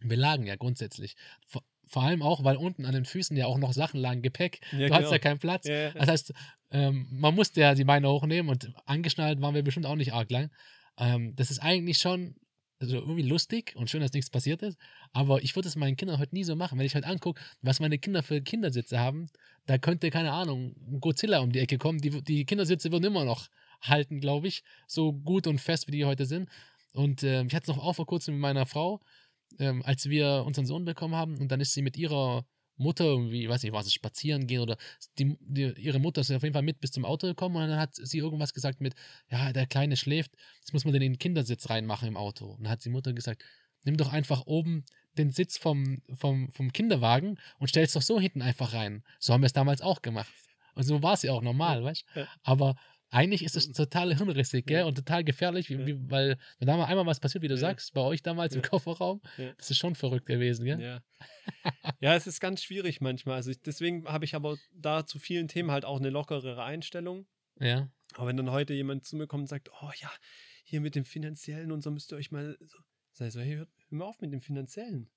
Wir 0.00 0.16
lagen 0.16 0.46
ja 0.46 0.56
grundsätzlich. 0.56 1.14
Vor, 1.46 1.62
vor 1.86 2.02
allem 2.02 2.22
auch, 2.22 2.42
weil 2.42 2.56
unten 2.56 2.84
an 2.84 2.94
den 2.94 3.04
Füßen 3.04 3.36
ja 3.36 3.46
auch 3.46 3.58
noch 3.58 3.72
Sachen 3.72 4.00
lagen, 4.00 4.22
Gepäck. 4.22 4.60
Ja, 4.72 4.88
du 4.88 4.94
hast 4.94 5.00
genau. 5.00 5.12
ja 5.12 5.18
keinen 5.18 5.38
Platz. 5.38 5.68
Ja, 5.68 5.74
ja. 5.74 5.90
Das 5.92 6.08
heißt, 6.08 6.32
ähm, 6.72 7.06
man 7.10 7.34
musste 7.34 7.60
ja 7.60 7.74
die 7.74 7.84
Beine 7.84 8.08
hochnehmen 8.08 8.48
und 8.50 8.72
angeschnallt 8.86 9.40
waren 9.40 9.54
wir 9.54 9.62
bestimmt 9.62 9.86
auch 9.86 9.94
nicht 9.96 10.12
arg 10.12 10.30
lang. 10.30 10.50
Ähm, 10.98 11.36
das 11.36 11.50
ist 11.50 11.60
eigentlich 11.60 11.98
schon 11.98 12.34
also 12.82 12.96
irgendwie 12.96 13.22
lustig 13.22 13.74
und 13.76 13.88
schön, 13.88 14.00
dass 14.00 14.12
nichts 14.12 14.30
passiert 14.30 14.62
ist. 14.62 14.76
Aber 15.12 15.42
ich 15.42 15.54
würde 15.54 15.68
es 15.68 15.76
meinen 15.76 15.96
Kindern 15.96 16.18
heute 16.18 16.34
nie 16.34 16.44
so 16.44 16.56
machen. 16.56 16.78
Wenn 16.78 16.86
ich 16.86 16.94
heute 16.94 17.06
angucke, 17.06 17.40
was 17.62 17.80
meine 17.80 17.98
Kinder 17.98 18.22
für 18.22 18.42
Kindersitze 18.42 18.98
haben, 18.98 19.28
da 19.66 19.78
könnte, 19.78 20.10
keine 20.10 20.32
Ahnung, 20.32 20.74
Godzilla 21.00 21.38
um 21.40 21.52
die 21.52 21.60
Ecke 21.60 21.78
kommen. 21.78 22.00
Die, 22.00 22.22
die 22.22 22.44
Kindersitze 22.44 22.90
würden 22.90 23.04
immer 23.04 23.24
noch 23.24 23.48
halten, 23.80 24.20
glaube 24.20 24.48
ich. 24.48 24.62
So 24.86 25.12
gut 25.12 25.46
und 25.46 25.60
fest, 25.60 25.86
wie 25.86 25.92
die 25.92 26.04
heute 26.04 26.26
sind. 26.26 26.48
Und 26.92 27.22
ähm, 27.22 27.46
ich 27.46 27.54
hatte 27.54 27.70
es 27.70 27.76
noch 27.76 27.82
auch 27.82 27.94
vor 27.94 28.06
kurzem 28.06 28.34
mit 28.34 28.42
meiner 28.42 28.66
Frau, 28.66 29.00
ähm, 29.58 29.82
als 29.84 30.08
wir 30.08 30.44
unseren 30.44 30.66
Sohn 30.66 30.84
bekommen 30.84 31.14
haben. 31.14 31.38
Und 31.38 31.52
dann 31.52 31.60
ist 31.60 31.72
sie 31.72 31.82
mit 31.82 31.96
ihrer 31.96 32.44
Mutter 32.76 33.04
irgendwie, 33.04 33.48
weiß 33.48 33.62
nicht, 33.62 33.72
war 33.72 33.82
es 33.82 33.92
spazieren 33.92 34.46
gehen 34.46 34.60
oder 34.60 34.76
die, 35.18 35.36
die, 35.40 35.72
ihre 35.78 35.98
Mutter 35.98 36.20
ist 36.20 36.30
auf 36.30 36.42
jeden 36.42 36.54
Fall 36.54 36.62
mit 36.62 36.80
bis 36.80 36.90
zum 36.90 37.04
Auto 37.04 37.26
gekommen 37.26 37.56
und 37.56 37.68
dann 37.68 37.78
hat 37.78 37.94
sie 37.94 38.18
irgendwas 38.18 38.54
gesagt 38.54 38.80
mit, 38.80 38.94
ja, 39.30 39.52
der 39.52 39.66
Kleine 39.66 39.96
schläft, 39.96 40.32
jetzt 40.60 40.72
muss 40.72 40.84
man 40.84 40.92
den 40.92 41.02
in 41.02 41.12
den 41.14 41.18
Kindersitz 41.18 41.70
reinmachen 41.70 42.08
im 42.08 42.16
Auto. 42.16 42.46
Und 42.46 42.64
dann 42.64 42.70
hat 42.70 42.84
die 42.84 42.90
Mutter 42.90 43.12
gesagt, 43.12 43.44
nimm 43.84 43.96
doch 43.96 44.12
einfach 44.12 44.46
oben 44.46 44.84
den 45.18 45.30
Sitz 45.30 45.58
vom, 45.58 46.02
vom, 46.14 46.50
vom 46.52 46.72
Kinderwagen 46.72 47.38
und 47.58 47.68
stell 47.68 47.84
es 47.84 47.92
doch 47.92 48.02
so 48.02 48.18
hinten 48.18 48.42
einfach 48.42 48.72
rein. 48.72 49.04
So 49.18 49.32
haben 49.32 49.42
wir 49.42 49.46
es 49.46 49.52
damals 49.52 49.82
auch 49.82 50.02
gemacht. 50.02 50.32
Und 50.74 50.84
so 50.84 51.02
war 51.02 51.14
es 51.14 51.22
ja 51.22 51.32
auch 51.32 51.42
normal, 51.42 51.84
weißt 51.84 52.04
du? 52.14 52.28
Aber 52.42 52.76
eigentlich 53.12 53.44
ist 53.44 53.56
es 53.56 53.70
total 53.70 54.16
hirnrissig, 54.16 54.66
gell? 54.66 54.80
Ja. 54.80 54.84
Und 54.86 54.94
total 54.94 55.22
gefährlich, 55.22 55.68
wie, 55.68 55.86
wie, 55.86 56.10
weil, 56.10 56.38
wenn 56.58 56.66
da 56.66 56.78
mal 56.78 56.86
einmal 56.86 57.04
was 57.04 57.20
passiert, 57.20 57.42
wie 57.42 57.48
du 57.48 57.58
sagst, 57.58 57.92
bei 57.92 58.00
euch 58.00 58.22
damals 58.22 58.54
im. 58.56 58.62
Kofferraum, 58.62 59.20
das 59.58 59.70
ist 59.70 59.76
schon 59.76 59.94
verrückt 59.94 60.24
gewesen, 60.24 60.64
gell? 60.64 60.80
Ja. 60.80 61.02
ja, 62.00 62.14
es 62.14 62.26
ist 62.26 62.40
ganz 62.40 62.62
schwierig 62.62 63.02
manchmal. 63.02 63.36
Also 63.36 63.50
ich, 63.50 63.60
deswegen 63.60 64.06
habe 64.06 64.24
ich 64.24 64.34
aber 64.34 64.56
da 64.72 65.04
zu 65.04 65.18
vielen 65.18 65.46
Themen 65.46 65.70
halt 65.70 65.84
auch 65.84 65.98
eine 65.98 66.08
lockerere 66.08 66.64
Einstellung. 66.64 67.26
Ja. 67.60 67.90
Aber 68.14 68.28
wenn 68.28 68.36
dann 68.38 68.50
heute 68.50 68.72
jemand 68.72 69.04
zu 69.04 69.16
mir 69.16 69.26
kommt 69.26 69.42
und 69.42 69.48
sagt, 69.48 69.70
oh 69.82 69.90
ja, 70.00 70.10
hier 70.64 70.80
mit 70.80 70.94
dem 70.94 71.04
Finanziellen 71.04 71.70
und 71.70 71.82
so 71.82 71.90
müsst 71.90 72.12
ihr 72.12 72.16
euch 72.16 72.30
mal 72.30 72.56
so. 72.60 72.78
Sag 73.10 73.28
ich 73.28 73.34
so, 73.34 73.40
hey, 73.40 73.56
hört 73.56 73.68
hör 73.90 73.98
mal 73.98 74.04
auf 74.06 74.20
mit 74.22 74.32
dem 74.32 74.40
Finanziellen. 74.40 75.10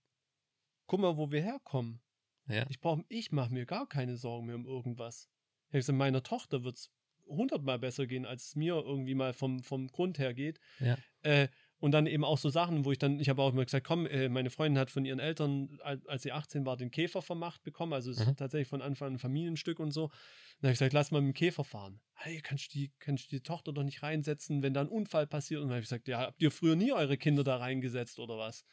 Guck 0.87 0.99
mal, 0.99 1.15
wo 1.15 1.31
wir 1.31 1.41
herkommen. 1.41 2.01
Ja. 2.47 2.65
Ich 2.69 2.81
brauche, 2.81 3.05
ich 3.07 3.31
mache 3.31 3.53
mir 3.53 3.65
gar 3.65 3.87
keine 3.87 4.17
Sorgen 4.17 4.47
mehr 4.47 4.55
um 4.55 4.65
irgendwas. 4.65 5.29
Ich 5.69 5.73
gesagt, 5.73 5.97
meiner 5.97 6.23
Tochter 6.23 6.63
wird 6.65 6.75
es 6.75 6.91
hundertmal 7.27 7.79
besser 7.79 8.07
gehen, 8.07 8.25
als 8.25 8.47
es 8.47 8.55
mir 8.55 8.75
irgendwie 8.75 9.15
mal 9.15 9.33
vom, 9.33 9.61
vom 9.63 9.87
Grund 9.87 10.19
her 10.19 10.33
geht. 10.33 10.59
Ja. 10.79 10.97
Äh, 11.21 11.47
und 11.79 11.91
dann 11.91 12.07
eben 12.07 12.23
auch 12.23 12.37
so 12.37 12.49
Sachen, 12.49 12.85
wo 12.85 12.91
ich 12.91 12.97
dann, 12.97 13.19
ich 13.19 13.29
habe 13.29 13.41
auch 13.41 13.51
immer 13.51 13.65
gesagt, 13.65 13.85
komm, 13.85 14.05
äh, 14.07 14.29
meine 14.29 14.49
Freundin 14.49 14.79
hat 14.79 14.91
von 14.91 15.05
ihren 15.05 15.19
Eltern, 15.19 15.77
als, 15.83 16.23
sie 16.23 16.31
18 16.31 16.65
war, 16.65 16.77
den 16.77 16.89
Käfer 16.91 17.21
vermacht 17.21 17.63
bekommen. 17.63 17.93
Also 17.93 18.11
ist 18.11 18.25
Mhm. 18.25 18.35
tatsächlich 18.37 18.67
von 18.69 18.81
Anfang 18.81 19.07
an 19.09 19.13
ein 19.15 19.19
Familienstück 19.19 19.79
und 19.79 19.91
so. 19.91 20.07
Dann 20.07 20.69
habe 20.69 20.73
ich 20.73 20.79
gesagt, 20.79 20.93
lass 20.93 21.11
mal 21.11 21.21
mit 21.21 21.33
dem 21.35 21.37
Käfer 21.37 21.63
fahren. 21.63 22.01
Hey, 22.15 22.41
kannst 22.41 22.73
du 22.73 22.79
die, 22.79 22.93
kannst 22.99 23.25
du 23.25 23.35
die 23.35 23.43
Tochter 23.43 23.73
doch 23.73 23.83
nicht 23.83 24.01
reinsetzen, 24.03 24.63
wenn 24.63 24.73
da 24.73 24.81
ein 24.81 24.87
Unfall 24.87 25.27
passiert? 25.27 25.61
Und 25.61 25.67
dann 25.67 25.75
habe 25.75 25.81
ich 25.83 25.89
gesagt, 25.89 26.07
ja, 26.07 26.19
habt 26.19 26.41
ihr 26.41 26.51
früher 26.51 26.75
nie 26.75 26.93
eure 26.93 27.17
Kinder 27.17 27.43
da 27.43 27.57
reingesetzt 27.57 28.19
oder 28.19 28.37
was? 28.37 28.65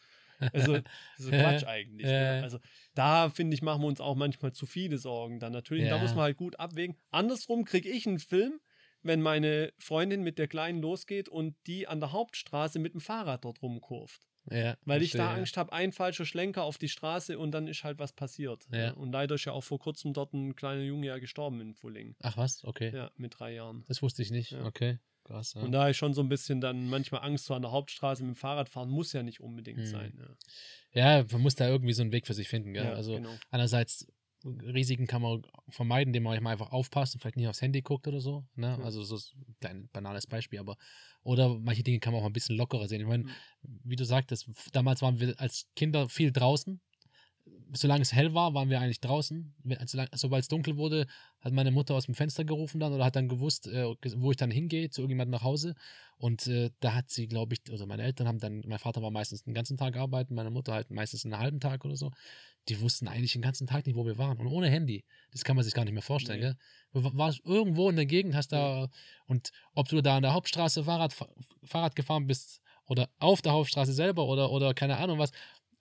Also, 0.52 0.80
so 1.18 1.30
Quatsch 1.30 1.64
eigentlich. 1.64 2.06
Ne? 2.06 2.40
Also, 2.42 2.58
da 2.94 3.30
finde 3.30 3.54
ich, 3.54 3.62
machen 3.62 3.82
wir 3.82 3.88
uns 3.88 4.00
auch 4.00 4.14
manchmal 4.16 4.52
zu 4.52 4.66
viele 4.66 4.98
Sorgen 4.98 5.40
dann 5.40 5.52
natürlich. 5.52 5.88
Da 5.88 5.96
Ja. 5.96 6.02
muss 6.02 6.14
man 6.14 6.24
halt 6.24 6.36
gut 6.36 6.58
abwägen. 6.58 6.96
Andersrum 7.10 7.64
kriege 7.64 7.88
ich 7.88 8.06
einen 8.06 8.18
Film, 8.18 8.60
wenn 9.02 9.20
meine 9.20 9.72
Freundin 9.78 10.22
mit 10.22 10.38
der 10.38 10.48
Kleinen 10.48 10.80
losgeht 10.80 11.28
und 11.28 11.56
die 11.66 11.88
an 11.88 12.00
der 12.00 12.12
Hauptstraße 12.12 12.78
mit 12.78 12.94
dem 12.94 13.00
Fahrrad 13.00 13.44
dort 13.44 13.60
rumkurft. 13.62 14.22
ja 14.50 14.76
Weil 14.84 15.02
ich 15.02 15.12
da 15.12 15.18
verstehe, 15.18 15.38
Angst 15.38 15.56
habe, 15.56 15.72
ein 15.72 15.92
falscher 15.92 16.24
Schlenker 16.24 16.62
auf 16.64 16.78
die 16.78 16.88
Straße 16.88 17.38
und 17.38 17.50
dann 17.52 17.66
ist 17.66 17.84
halt 17.84 17.98
was 17.98 18.12
passiert. 18.12 18.66
Ja. 18.72 18.92
Und 18.92 19.12
leider 19.12 19.34
ist 19.36 19.44
ja 19.44 19.52
auch 19.52 19.64
vor 19.64 19.78
kurzem 19.78 20.12
dort 20.12 20.32
ein 20.34 20.54
kleiner 20.54 20.82
Junge 20.82 21.06
ja 21.08 21.18
gestorben 21.18 21.60
in 21.60 21.74
Fulling. 21.74 22.14
Ach 22.22 22.36
was, 22.36 22.64
okay. 22.64 22.92
Ja, 22.94 23.10
mit 23.16 23.38
drei 23.38 23.54
Jahren. 23.54 23.84
Das 23.88 24.02
wusste 24.02 24.22
ich 24.22 24.30
nicht. 24.30 24.52
Okay, 24.54 24.98
krass. 25.24 25.54
Ja. 25.54 25.62
Und 25.62 25.72
da 25.72 25.88
ich 25.88 25.96
schon 25.96 26.14
so 26.14 26.20
ein 26.22 26.28
bisschen 26.28 26.60
dann 26.60 26.88
manchmal 26.88 27.22
Angst, 27.22 27.46
so 27.46 27.54
an 27.54 27.62
der 27.62 27.70
Hauptstraße 27.72 28.22
mit 28.24 28.34
dem 28.34 28.36
Fahrrad 28.36 28.68
fahren, 28.68 28.88
muss 28.90 29.12
ja 29.12 29.22
nicht 29.22 29.40
unbedingt 29.40 29.80
Hm. 29.80 29.86
sein. 29.86 30.36
ja, 30.92 31.24
man 31.30 31.40
muss 31.40 31.54
da 31.54 31.68
irgendwie 31.68 31.92
so 31.92 32.02
einen 32.02 32.12
Weg 32.12 32.26
für 32.26 32.34
sich 32.34 32.48
finden. 32.48 32.72
Gell? 32.74 32.84
Ja, 32.84 32.92
also 32.92 33.14
genau. 33.14 33.34
einerseits 33.50 34.06
Risiken 34.44 35.06
kann 35.06 35.22
man 35.22 35.42
vermeiden, 35.68 36.08
indem 36.08 36.24
man 36.24 36.42
mal 36.42 36.50
einfach 36.50 36.72
aufpasst 36.72 37.14
und 37.14 37.20
vielleicht 37.20 37.36
nicht 37.36 37.46
aufs 37.46 37.62
Handy 37.62 37.80
guckt 37.80 38.08
oder 38.08 38.20
so. 38.20 38.44
Ne? 38.56 38.76
Ja. 38.78 38.84
Also 38.84 39.02
so 39.04 39.16
ein 39.64 39.88
banales 39.92 40.26
Beispiel, 40.26 40.58
aber 40.58 40.76
oder 41.22 41.56
manche 41.60 41.84
Dinge 41.84 42.00
kann 42.00 42.12
man 42.12 42.22
auch 42.22 42.26
ein 42.26 42.32
bisschen 42.32 42.56
lockerer 42.56 42.88
sehen. 42.88 43.00
Ich 43.02 43.06
meine, 43.06 43.22
Mhm. 43.24 43.30
wie 43.84 43.94
du 43.96 44.04
sagtest, 44.04 44.48
damals 44.72 45.00
waren 45.02 45.20
wir 45.20 45.38
als 45.40 45.68
Kinder 45.76 46.08
viel 46.08 46.32
draußen. 46.32 46.80
Solange 47.74 48.02
es 48.02 48.12
hell 48.12 48.34
war, 48.34 48.54
waren 48.54 48.68
wir 48.70 48.80
eigentlich 48.80 49.00
draußen. 49.00 49.54
Sobald 50.14 50.42
es 50.42 50.48
dunkel 50.48 50.76
wurde, 50.76 51.06
hat 51.40 51.52
meine 51.52 51.70
Mutter 51.70 51.94
aus 51.94 52.04
dem 52.04 52.14
Fenster 52.14 52.44
gerufen 52.44 52.78
dann 52.80 52.92
oder 52.92 53.04
hat 53.04 53.16
dann 53.16 53.28
gewusst, 53.28 53.66
äh, 53.66 53.86
wo 54.16 54.30
ich 54.30 54.36
dann 54.36 54.50
hingehe, 54.50 54.90
zu 54.90 55.00
irgendjemandem 55.00 55.32
nach 55.32 55.42
Hause. 55.42 55.74
Und 56.18 56.46
äh, 56.46 56.70
da 56.80 56.94
hat 56.94 57.10
sie, 57.10 57.26
glaube 57.26 57.54
ich, 57.54 57.60
also 57.70 57.86
meine 57.86 58.02
Eltern 58.04 58.28
haben 58.28 58.38
dann, 58.38 58.62
mein 58.66 58.78
Vater 58.78 59.02
war 59.02 59.10
meistens 59.10 59.42
den 59.42 59.54
ganzen 59.54 59.76
Tag 59.76 59.96
arbeiten, 59.96 60.34
meine 60.34 60.50
Mutter 60.50 60.72
halt 60.74 60.90
meistens 60.90 61.24
einen 61.24 61.38
halben 61.38 61.60
Tag 61.60 61.84
oder 61.84 61.96
so. 61.96 62.10
Die 62.68 62.80
wussten 62.80 63.08
eigentlich 63.08 63.32
den 63.32 63.42
ganzen 63.42 63.66
Tag 63.66 63.86
nicht, 63.86 63.96
wo 63.96 64.06
wir 64.06 64.18
waren. 64.18 64.38
Und 64.38 64.46
ohne 64.46 64.68
Handy. 64.68 65.04
Das 65.32 65.42
kann 65.42 65.56
man 65.56 65.64
sich 65.64 65.74
gar 65.74 65.84
nicht 65.84 65.94
mehr 65.94 66.02
vorstellen, 66.02 66.40
Nee. 66.40 66.54
gell? 66.92 67.12
Warst 67.14 67.40
irgendwo 67.44 67.90
in 67.90 67.96
der 67.96 68.06
Gegend, 68.06 68.36
hast 68.36 68.52
da, 68.52 68.88
und 69.26 69.50
ob 69.74 69.88
du 69.88 70.00
da 70.00 70.18
an 70.18 70.22
der 70.22 70.34
Hauptstraße 70.34 70.84
Fahrrad, 70.84 71.14
Fahrrad 71.64 71.96
gefahren 71.96 72.26
bist 72.26 72.60
oder 72.86 73.08
auf 73.18 73.42
der 73.42 73.52
Hauptstraße 73.52 73.92
selber 73.92 74.26
oder, 74.26 74.52
oder 74.52 74.74
keine 74.74 74.98
Ahnung 74.98 75.18
was, 75.18 75.32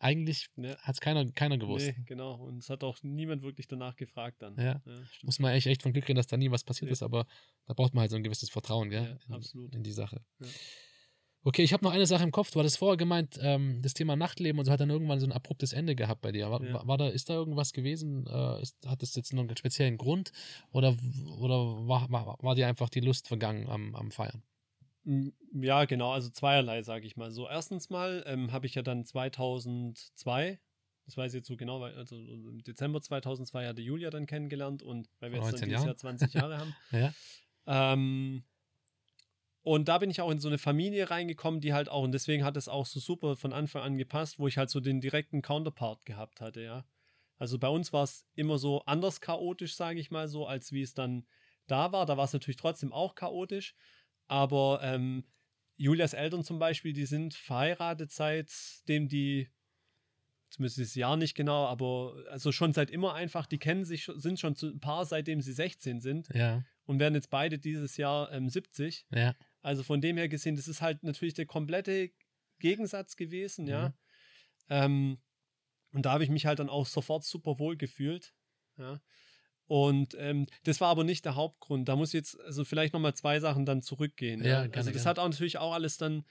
eigentlich 0.01 0.47
Ja. 0.57 0.75
hat 0.79 0.95
es 0.95 0.99
keiner, 1.01 1.25
keiner 1.31 1.57
gewusst. 1.57 1.87
Nee, 1.95 2.03
genau. 2.05 2.35
Und 2.35 2.57
es 2.57 2.69
hat 2.69 2.83
auch 2.83 2.97
niemand 3.03 3.43
wirklich 3.43 3.67
danach 3.67 3.95
gefragt 3.95 4.41
dann. 4.41 4.55
Ja. 4.59 4.79
stimmt. 4.79 5.23
Muss 5.23 5.39
man 5.39 5.53
echt, 5.53 5.67
echt 5.67 5.83
von 5.83 5.93
Glück 5.93 6.07
reden, 6.07 6.17
dass 6.17 6.27
da 6.27 6.37
nie 6.37 6.51
was 6.51 6.63
passiert 6.63 6.89
Ja. 6.89 6.93
ist, 6.93 7.03
aber 7.03 7.25
da 7.67 7.73
braucht 7.73 7.93
man 7.93 8.01
halt 8.01 8.11
so 8.11 8.17
ein 8.17 8.23
gewisses 8.23 8.49
Vertrauen, 8.49 8.89
gell? 8.89 9.03
Ja, 9.03 9.17
in, 9.27 9.33
absolut. 9.33 9.73
in 9.75 9.83
die 9.83 9.91
Sache. 9.91 10.21
Ja. 10.39 10.47
Okay, 11.43 11.63
ich 11.63 11.73
habe 11.73 11.83
noch 11.83 11.91
eine 11.91 12.05
Sache 12.05 12.23
im 12.23 12.31
Kopf. 12.31 12.51
Du 12.51 12.59
hattest 12.59 12.77
vorher 12.77 12.97
gemeint, 12.97 13.39
ähm, 13.41 13.81
das 13.81 13.95
Thema 13.95 14.15
Nachtleben 14.15 14.59
und 14.59 14.65
so 14.65 14.71
hat 14.71 14.79
dann 14.79 14.91
irgendwann 14.91 15.19
so 15.19 15.25
ein 15.25 15.31
abruptes 15.31 15.73
Ende 15.73 15.95
gehabt 15.95 16.21
bei 16.21 16.31
dir. 16.31 16.51
War, 16.51 16.63
Ja. 16.63 16.85
war 16.87 16.97
da, 16.99 17.07
ist 17.07 17.29
da 17.31 17.33
irgendwas 17.33 17.73
gewesen? 17.73 18.27
Äh, 18.27 18.61
ist, 18.61 18.77
hat 18.85 19.01
das 19.01 19.15
jetzt 19.15 19.33
noch 19.33 19.41
einen 19.41 19.57
speziellen 19.57 19.97
Grund 19.97 20.31
oder, 20.71 20.95
oder 21.39 21.87
war, 21.87 22.11
war, 22.11 22.37
war 22.41 22.53
dir 22.55 22.67
einfach 22.67 22.89
die 22.89 22.99
Lust 22.99 23.27
vergangen 23.27 23.67
am, 23.69 23.95
am 23.95 24.11
Feiern? 24.11 24.43
Ja, 25.03 25.85
genau, 25.85 26.11
also 26.11 26.29
zweierlei, 26.29 26.83
sage 26.83 27.07
ich 27.07 27.17
mal. 27.17 27.31
So, 27.31 27.47
erstens 27.47 27.89
mal 27.89 28.23
ähm, 28.27 28.51
habe 28.51 28.67
ich 28.67 28.75
ja 28.75 28.83
dann 28.83 29.03
2002, 29.03 30.59
das 31.05 31.17
weiß 31.17 31.33
ich 31.33 31.39
jetzt 31.39 31.47
so 31.47 31.57
genau, 31.57 31.81
weil, 31.81 31.95
also 31.95 32.15
im 32.15 32.63
Dezember 32.63 33.01
2002 33.01 33.67
hatte 33.67 33.81
Julia 33.81 34.11
dann 34.11 34.27
kennengelernt 34.27 34.83
und 34.83 35.09
weil 35.19 35.31
wir 35.31 35.39
jetzt 35.39 35.53
dann 35.53 35.69
19 35.69 35.69
dieses? 35.69 35.85
Jahr 35.85 35.97
20 35.97 36.33
Jahre 36.33 36.57
haben. 36.57 36.75
Ja. 36.91 37.13
Ähm, 37.93 38.43
und 39.63 39.87
da 39.87 39.99
bin 39.99 40.09
ich 40.09 40.21
auch 40.21 40.31
in 40.31 40.39
so 40.39 40.47
eine 40.47 40.57
Familie 40.57 41.11
reingekommen, 41.11 41.61
die 41.61 41.73
halt 41.73 41.89
auch, 41.89 42.03
und 42.03 42.11
deswegen 42.11 42.43
hat 42.43 42.57
es 42.57 42.67
auch 42.67 42.87
so 42.87 42.99
super 42.99 43.35
von 43.35 43.53
Anfang 43.53 43.83
an 43.83 43.97
gepasst, 43.97 44.39
wo 44.39 44.47
ich 44.47 44.57
halt 44.57 44.71
so 44.71 44.79
den 44.79 45.01
direkten 45.01 45.43
Counterpart 45.43 46.05
gehabt 46.05 46.41
hatte, 46.41 46.61
ja. 46.61 46.85
Also 47.37 47.57
bei 47.57 47.69
uns 47.69 47.91
war 47.91 48.03
es 48.03 48.25
immer 48.35 48.59
so 48.59 48.83
anders 48.85 49.19
chaotisch, 49.19 49.75
sage 49.75 49.99
ich 49.99 50.11
mal 50.11 50.27
so, 50.27 50.45
als 50.45 50.71
wie 50.71 50.81
es 50.83 50.93
dann 50.93 51.25
da 51.65 51.91
war. 51.91 52.05
Da 52.05 52.17
war 52.17 52.25
es 52.25 52.33
natürlich 52.33 52.57
trotzdem 52.57 52.93
auch 52.93 53.15
chaotisch. 53.15 53.73
Aber 54.31 54.79
ähm, 54.81 55.25
Julias 55.75 56.13
Eltern 56.13 56.45
zum 56.45 56.57
Beispiel, 56.57 56.93
die 56.93 57.05
sind 57.05 57.33
verheiratet 57.33 58.11
seitdem 58.11 59.09
die, 59.09 59.49
zumindest 60.49 60.79
das 60.79 60.95
Jahr 60.95 61.17
nicht 61.17 61.35
genau, 61.35 61.65
aber 61.65 62.15
also 62.29 62.53
schon 62.53 62.71
seit 62.71 62.91
immer 62.91 63.13
einfach, 63.13 63.45
die 63.45 63.59
kennen 63.59 63.83
sich, 63.83 64.09
sind 64.15 64.39
schon 64.39 64.55
ein 64.61 64.79
Paar, 64.79 65.03
seitdem 65.03 65.41
sie 65.41 65.51
16 65.51 65.99
sind 65.99 66.29
Ja, 66.33 66.63
und 66.85 66.99
werden 66.99 67.15
jetzt 67.15 67.29
beide 67.29 67.59
dieses 67.59 67.97
Jahr 67.97 68.31
ähm, 68.31 68.47
70. 68.47 69.05
ja. 69.11 69.35
Also 69.59 69.83
von 69.83 69.99
dem 69.99 70.15
her 70.15 70.29
gesehen, 70.29 70.55
das 70.55 70.69
ist 70.69 70.81
halt 70.81 71.03
natürlich 71.03 71.33
der 71.33 71.45
komplette 71.45 72.11
Gegensatz 72.59 73.17
gewesen, 73.17 73.67
ja. 73.67 73.89
Mhm. 73.89 73.93
Ähm, 74.69 75.21
und 75.91 76.05
da 76.05 76.13
habe 76.13 76.23
ich 76.23 76.29
mich 76.29 76.45
halt 76.45 76.59
dann 76.59 76.69
auch 76.69 76.85
sofort 76.85 77.25
super 77.25 77.59
wohl 77.59 77.75
gefühlt, 77.75 78.33
ja. 78.77 79.01
Und 79.71 80.17
ähm, 80.19 80.47
das 80.65 80.81
war 80.81 80.89
aber 80.89 81.05
nicht 81.05 81.23
der 81.23 81.35
Hauptgrund. 81.35 81.87
Da 81.87 81.95
muss 81.95 82.09
ich 82.09 82.15
jetzt 82.15 82.37
also 82.41 82.65
vielleicht 82.65 82.91
nochmal 82.93 83.13
zwei 83.13 83.39
Sachen 83.39 83.65
dann 83.65 83.81
zurückgehen. 83.81 84.41
Ja, 84.41 84.47
Ja, 84.47 84.61
gerne, 84.63 84.75
also 84.75 84.91
das 84.91 85.03
gerne. 85.03 85.09
hat 85.11 85.19
auch 85.19 85.29
natürlich 85.29 85.59
auch 85.59 85.71
alles 85.71 85.95
dann 85.95 86.25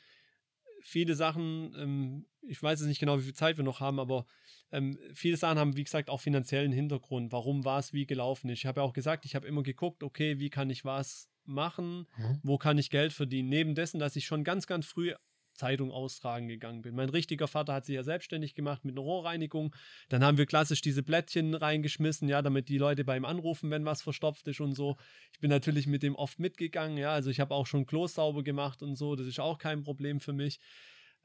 viele 0.82 1.14
Sachen, 1.14 1.74
ähm, 1.78 2.26
ich 2.42 2.62
weiß 2.62 2.80
jetzt 2.80 2.88
nicht 2.88 2.98
genau, 3.00 3.18
wie 3.18 3.22
viel 3.22 3.32
Zeit 3.32 3.56
wir 3.56 3.64
noch 3.64 3.80
haben, 3.80 3.98
aber 3.98 4.26
ähm, 4.72 4.98
viele 5.14 5.38
Sachen 5.38 5.58
haben, 5.58 5.74
wie 5.74 5.84
gesagt, 5.84 6.10
auch 6.10 6.20
finanziellen 6.20 6.70
Hintergrund. 6.70 7.32
Warum 7.32 7.64
war 7.64 7.78
es 7.78 7.94
wie 7.94 8.04
gelaufen 8.04 8.50
ist. 8.50 8.58
Ich 8.58 8.66
habe 8.66 8.80
ja 8.82 8.84
auch 8.84 8.92
gesagt, 8.92 9.24
ich 9.24 9.34
habe 9.34 9.46
immer 9.46 9.62
geguckt, 9.62 10.02
okay, 10.02 10.38
wie 10.38 10.50
kann 10.50 10.68
ich 10.68 10.84
was 10.84 11.30
machen, 11.46 12.06
Mhm. 12.18 12.40
wo 12.42 12.58
kann 12.58 12.76
ich 12.76 12.90
Geld 12.90 13.14
verdienen. 13.14 13.48
Neben 13.48 13.74
dessen, 13.74 13.98
dass 14.00 14.16
ich 14.16 14.26
schon 14.26 14.44
ganz, 14.44 14.66
ganz 14.66 14.84
früh 14.84 15.14
Zeitung 15.52 15.90
austragen 15.90 16.48
gegangen 16.48 16.82
bin. 16.82 16.94
Mein 16.94 17.08
richtiger 17.08 17.48
Vater 17.48 17.72
hat 17.74 17.84
sich 17.84 17.94
ja 17.94 18.02
selbstständig 18.02 18.54
gemacht 18.54 18.84
mit 18.84 18.94
einer 18.94 19.02
Rohrreinigung. 19.02 19.74
Dann 20.08 20.24
haben 20.24 20.38
wir 20.38 20.46
klassisch 20.46 20.80
diese 20.80 21.02
Blättchen 21.02 21.54
reingeschmissen, 21.54 22.28
ja, 22.28 22.42
damit 22.42 22.68
die 22.68 22.78
Leute 22.78 23.04
bei 23.04 23.16
ihm 23.16 23.24
anrufen, 23.24 23.70
wenn 23.70 23.84
was 23.84 24.02
verstopft 24.02 24.48
ist 24.48 24.60
und 24.60 24.74
so. 24.74 24.96
Ich 25.32 25.40
bin 25.40 25.50
natürlich 25.50 25.86
mit 25.86 26.02
dem 26.02 26.14
oft 26.14 26.38
mitgegangen, 26.38 26.96
ja, 26.96 27.12
also 27.12 27.30
ich 27.30 27.40
habe 27.40 27.54
auch 27.54 27.66
schon 27.66 27.86
Klos 27.86 28.14
sauber 28.14 28.42
gemacht 28.42 28.82
und 28.82 28.96
so, 28.96 29.16
das 29.16 29.26
ist 29.26 29.40
auch 29.40 29.58
kein 29.58 29.82
Problem 29.82 30.20
für 30.20 30.32
mich. 30.32 30.60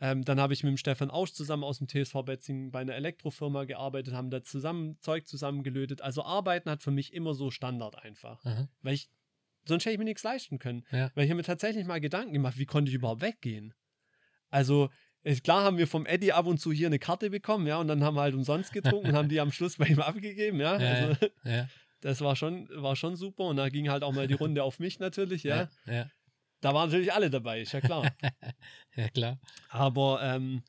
Ähm, 0.02 0.26
dann 0.26 0.40
habe 0.40 0.54
ich 0.54 0.64
mit 0.64 0.72
dem 0.72 0.78
Stefan 0.78 1.10
Ausch 1.10 1.32
zusammen 1.32 1.64
aus 1.64 1.78
dem 1.78 1.88
TSV 1.88 2.24
Betzing 2.26 2.72
bei 2.72 2.80
einer 2.80 2.96
Elektrofirma 2.96 3.64
gearbeitet, 3.64 4.14
haben 4.14 4.30
da 4.30 4.44
zusammen 4.44 4.98
Zeug 5.00 5.26
zusammengelötet. 5.26 6.02
Also 6.02 6.24
Arbeiten 6.24 6.70
hat 6.70 6.84
für 6.84 6.92
mich 6.92 7.14
immer 7.14 7.34
so 7.34 7.50
Standard 7.50 7.98
einfach. 8.04 8.44
Aha. 8.46 8.68
Weil 8.82 8.96
ich, 8.96 9.10
sonst 9.66 9.86
hätte 9.86 9.94
ich 9.94 10.00
mir 10.00 10.06
nichts 10.06 10.24
leisten 10.24 10.60
können. 10.60 10.86
Ja. 10.92 11.12
Weil 11.16 11.26
ich 11.26 11.32
habe 11.32 11.38
mir 11.38 11.44
tatsächlich 11.44 11.86
mal 11.86 12.02
Gedanken 12.02 12.34
gemacht, 12.34 12.58
wie 12.58 12.66
konnte 12.66 12.90
ich 12.90 12.96
überhaupt 12.96 13.22
weggehen? 13.22 13.74
Also, 14.56 14.90
ist 15.24 15.44
klar 15.44 15.66
haben 15.66 15.78
wir 15.78 15.86
vom 15.86 16.06
Eddie 16.06 16.32
ab 16.32 16.46
und 16.46 16.60
zu 16.60 16.72
hier 16.72 16.88
eine 16.88 16.98
Karte 16.98 17.30
bekommen, 17.30 17.68
ja, 17.68 17.78
und 17.78 17.90
dann 17.90 18.06
haben 18.06 18.16
wir 18.16 18.22
halt 18.22 18.36
umsonst 18.36 18.72
getrunken 18.72 19.10
und 19.10 19.14
haben 19.14 19.28
die 19.28 19.42
am 19.42 19.52
Schluss 19.52 19.76
bei 19.76 19.86
ihm 19.86 20.00
abgegeben, 20.00 20.62
ja. 20.62 20.80
Ja, 20.80 21.08
also, 21.08 21.28
Ja, 21.44 21.68
das 22.00 22.22
war 22.22 22.38
schon, 22.38 22.70
war 22.72 22.96
schon 22.96 23.18
super 23.18 23.44
und 23.44 23.58
da 23.58 23.68
ging 23.68 23.90
halt 23.90 24.02
auch 24.02 24.14
mal 24.14 24.28
die 24.28 24.34
Runde 24.36 24.64
auf 24.64 24.80
mich 24.80 25.00
natürlich, 25.00 25.44
ja. 25.44 25.68
ja, 25.86 26.10
Da 26.62 26.74
waren 26.74 26.88
natürlich 26.88 27.12
alle 27.12 27.30
dabei, 27.30 27.60
ist 27.60 27.74
ja 27.74 27.82
klar. 27.82 28.10
ja, 28.96 29.10
klar. 29.10 29.40
Aber 29.68 30.22
ähm, 30.24 30.64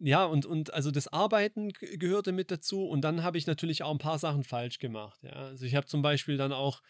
ja, 0.00 0.24
und, 0.24 0.46
und 0.46 0.74
also 0.74 0.90
das 0.90 1.06
Arbeiten 1.06 1.68
gehörte 1.68 2.32
mit 2.32 2.50
dazu 2.50 2.88
und 2.88 3.02
dann 3.02 3.22
habe 3.22 3.38
ich 3.38 3.46
natürlich 3.46 3.84
auch 3.84 3.92
ein 3.92 3.98
paar 3.98 4.18
Sachen 4.18 4.42
falsch 4.42 4.80
gemacht. 4.80 5.22
Ja. 5.22 5.30
Also 5.30 5.64
ich 5.64 5.76
habe 5.76 5.86
zum 5.86 6.02
Beispiel 6.02 6.38
dann 6.38 6.52
auch 6.52 6.82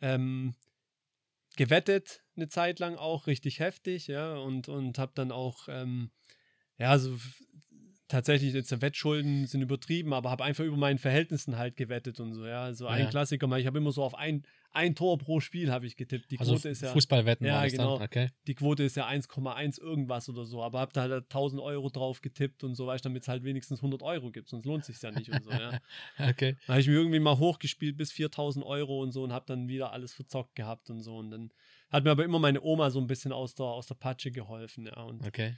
ähm, 0.00 0.56
gewettet 1.56 2.22
eine 2.36 2.48
Zeit 2.48 2.78
lang 2.78 2.96
auch 2.96 3.26
richtig 3.26 3.60
heftig, 3.60 4.06
ja, 4.06 4.34
und, 4.36 4.68
und 4.68 4.98
habe 4.98 5.12
dann 5.14 5.30
auch, 5.32 5.68
ähm, 5.68 6.10
ja, 6.78 6.98
so 6.98 7.16
tatsächlich 8.08 8.54
jetzt 8.54 8.80
Wettschulden 8.80 9.46
sind 9.46 9.62
übertrieben, 9.62 10.12
aber 10.12 10.30
habe 10.30 10.44
einfach 10.44 10.64
über 10.64 10.76
meinen 10.76 10.98
Verhältnissen 10.98 11.58
halt 11.58 11.76
gewettet 11.76 12.18
und 12.20 12.34
so, 12.34 12.46
ja. 12.46 12.72
So 12.72 12.86
ein 12.86 13.02
Ja. 13.02 13.10
Klassiker 13.10 13.46
ich 13.58 13.66
habe 13.66 13.78
immer 13.78 13.92
so 13.92 14.02
auf 14.02 14.14
ein, 14.14 14.44
ein 14.72 14.94
Tor 14.94 15.18
pro 15.18 15.40
Spiel 15.40 15.70
habe 15.72 15.86
ich 15.86 15.96
getippt. 15.96 16.30
Die 16.30 16.38
Also 16.38 16.54
Quote 16.54 16.68
ist 16.68 16.82
ja 16.82 16.92
Fußballwetten 16.92 17.46
Ja, 17.46 17.56
war 17.56 17.62
das 17.64 17.72
genau. 17.72 17.98
dann, 17.98 18.06
okay. 18.06 18.30
die 18.46 18.54
Quote 18.54 18.84
ist 18.84 18.96
ja 18.96 19.06
1,1 19.06 19.78
irgendwas 19.78 20.28
oder 20.28 20.44
so, 20.44 20.62
aber 20.62 20.80
hab 20.80 20.92
da 20.92 21.02
halt 21.02 21.24
1000 21.24 21.60
Euro 21.60 21.90
drauf 21.90 22.20
getippt 22.20 22.62
und 22.64 22.74
so, 22.74 22.86
weißt 22.86 23.04
damit 23.04 23.22
es 23.22 23.28
halt 23.28 23.42
wenigstens 23.44 23.80
100 23.80 24.02
Euro 24.02 24.30
gibt, 24.30 24.48
sonst 24.48 24.64
lohnt 24.66 24.84
sich 24.84 25.00
ja 25.02 25.10
nicht 25.10 25.30
und 25.30 25.42
so, 25.42 25.50
ja. 25.50 25.80
Okay. 26.18 26.56
Dann 26.66 26.74
habe 26.74 26.80
ich 26.80 26.86
mir 26.88 26.94
irgendwie 26.94 27.20
mal 27.20 27.38
hochgespielt 27.38 27.96
bis 27.96 28.12
4000 28.12 28.64
Euro 28.64 29.02
und 29.02 29.12
so 29.12 29.22
und 29.22 29.32
habe 29.32 29.46
dann 29.46 29.68
wieder 29.68 29.92
alles 29.92 30.14
verzockt 30.14 30.54
gehabt 30.54 30.90
und 30.90 31.00
so 31.00 31.16
und 31.16 31.30
dann 31.30 31.52
hat 31.90 32.04
mir 32.04 32.10
aber 32.10 32.24
immer 32.24 32.38
meine 32.38 32.62
Oma 32.62 32.90
so 32.90 33.00
ein 33.00 33.06
bisschen 33.08 33.32
aus 33.32 33.54
der, 33.54 33.66
aus 33.66 33.86
der 33.88 33.96
Patsche 33.96 34.30
geholfen, 34.30 34.86
ja, 34.86 35.02
und 35.02 35.26
Okay. 35.26 35.56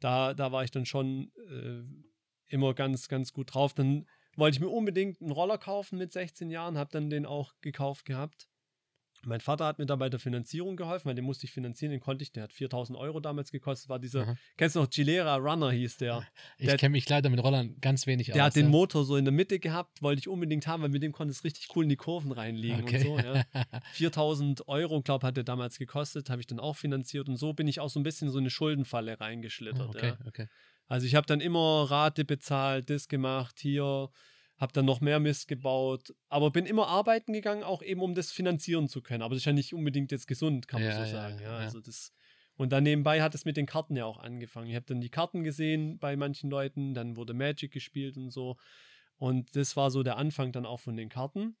da, 0.00 0.32
da 0.34 0.52
war 0.52 0.64
ich 0.64 0.70
dann 0.70 0.86
schon 0.86 1.30
äh, 1.50 1.82
immer 2.48 2.74
ganz, 2.74 3.08
ganz 3.08 3.32
gut 3.32 3.54
drauf. 3.54 3.74
Dann 3.74 4.06
wollte 4.36 4.56
ich 4.56 4.60
mir 4.60 4.68
unbedingt 4.68 5.20
einen 5.20 5.30
Roller 5.30 5.58
kaufen 5.58 5.98
mit 5.98 6.12
16 6.12 6.50
Jahren, 6.50 6.78
habe 6.78 6.90
dann 6.92 7.10
den 7.10 7.26
auch 7.26 7.54
gekauft 7.60 8.04
gehabt. 8.04 8.48
Mein 9.26 9.40
Vater 9.40 9.64
hat 9.66 9.78
mir 9.78 9.86
da 9.86 9.96
bei 9.96 10.08
der 10.08 10.18
Finanzierung 10.20 10.76
geholfen, 10.76 11.06
weil 11.06 11.14
den 11.14 11.24
musste 11.24 11.46
ich 11.46 11.52
finanzieren, 11.52 11.90
den 11.92 12.00
konnte 12.00 12.22
ich, 12.22 12.32
der 12.32 12.44
hat 12.44 12.52
4000 12.52 12.98
Euro 12.98 13.20
damals 13.20 13.50
gekostet, 13.50 13.88
war 13.88 13.98
dieser, 13.98 14.22
Aha. 14.22 14.36
kennst 14.56 14.76
du 14.76 14.80
noch, 14.80 14.90
Gilera 14.90 15.36
Runner 15.36 15.70
hieß 15.70 15.96
der. 15.98 16.26
Ich 16.58 16.66
Der- 16.66 16.76
kenne 16.76 16.92
mich 16.92 17.08
leider 17.08 17.30
mit 17.30 17.42
Rollern 17.42 17.76
ganz 17.80 18.06
wenig 18.06 18.30
aus. 18.30 18.34
Der 18.34 18.44
hat 18.44 18.56
den 18.56 18.66
ja. 18.66 18.70
Motor 18.70 19.04
so 19.04 19.16
in 19.16 19.24
der 19.24 19.32
Mitte 19.32 19.58
gehabt, 19.58 20.02
wollte 20.02 20.20
ich 20.20 20.28
unbedingt 20.28 20.66
haben, 20.66 20.82
weil 20.82 20.90
mit 20.90 21.02
dem 21.02 21.12
konnte 21.12 21.32
es 21.32 21.44
richtig 21.44 21.68
cool 21.74 21.84
in 21.84 21.88
die 21.90 21.96
Kurven 21.96 22.32
reinlegen 22.32 22.82
Okay. 22.82 23.08
und 23.08 23.20
so. 23.22 23.26
Ja. 23.26 23.44
4000 23.92 24.68
Euro, 24.68 25.00
glaube 25.02 25.26
hat 25.26 25.36
der 25.36 25.44
damals 25.44 25.78
gekostet, 25.78 26.30
habe 26.30 26.40
ich 26.40 26.46
dann 26.46 26.60
auch 26.60 26.76
finanziert 26.76 27.28
und 27.28 27.36
so 27.36 27.52
bin 27.52 27.68
ich 27.68 27.80
auch 27.80 27.88
so 27.90 28.00
ein 28.00 28.02
bisschen 28.02 28.30
so 28.30 28.38
in 28.38 28.42
eine 28.44 28.50
Schuldenfalle 28.50 29.20
reingeschlittert. 29.20 29.88
okay, 29.88 30.08
Ja. 30.08 30.18
okay. 30.26 30.48
Also 30.86 31.06
ich 31.06 31.14
habe 31.14 31.26
dann 31.26 31.40
immer 31.40 31.86
Rate 31.90 32.24
bezahlt, 32.26 32.90
das 32.90 33.08
gemacht, 33.08 33.58
hier, 33.58 34.10
habe 34.56 34.72
dann 34.72 34.84
noch 34.84 35.00
mehr 35.00 35.20
Mist 35.20 35.48
gebaut, 35.48 36.14
aber 36.28 36.50
bin 36.50 36.66
immer 36.66 36.86
arbeiten 36.88 37.32
gegangen, 37.32 37.64
auch 37.64 37.82
eben 37.82 38.00
um 38.00 38.14
das 38.14 38.30
finanzieren 38.30 38.88
zu 38.88 39.02
können. 39.02 39.22
Aber 39.22 39.34
das 39.34 39.42
ist 39.42 39.46
ja 39.46 39.52
nicht 39.52 39.74
unbedingt 39.74 40.12
jetzt 40.12 40.26
gesund, 40.26 40.68
kann 40.68 40.80
man 40.80 40.90
Ja, 40.90 41.04
so 41.04 41.10
sagen. 41.10 41.38
ja, 41.40 41.44
Ja. 41.44 41.56
Also 41.58 41.80
das, 41.80 42.12
und 42.56 42.72
dann 42.72 42.84
nebenbei 42.84 43.20
hat 43.20 43.34
es 43.34 43.44
mit 43.44 43.56
den 43.56 43.66
Karten 43.66 43.96
ja 43.96 44.04
auch 44.04 44.18
angefangen. 44.18 44.68
Ich 44.68 44.76
habe 44.76 44.86
dann 44.86 45.00
die 45.00 45.10
Karten 45.10 45.42
gesehen 45.42 45.98
bei 45.98 46.16
manchen 46.16 46.50
Leuten, 46.50 46.94
dann 46.94 47.16
wurde 47.16 47.34
Magic 47.34 47.72
gespielt 47.72 48.16
und 48.16 48.30
so. 48.30 48.56
Und 49.16 49.56
das 49.56 49.76
war 49.76 49.90
so 49.90 50.02
der 50.02 50.16
Anfang 50.16 50.52
dann 50.52 50.66
auch 50.66 50.80
von 50.80 50.96
den 50.96 51.08
Karten. 51.08 51.56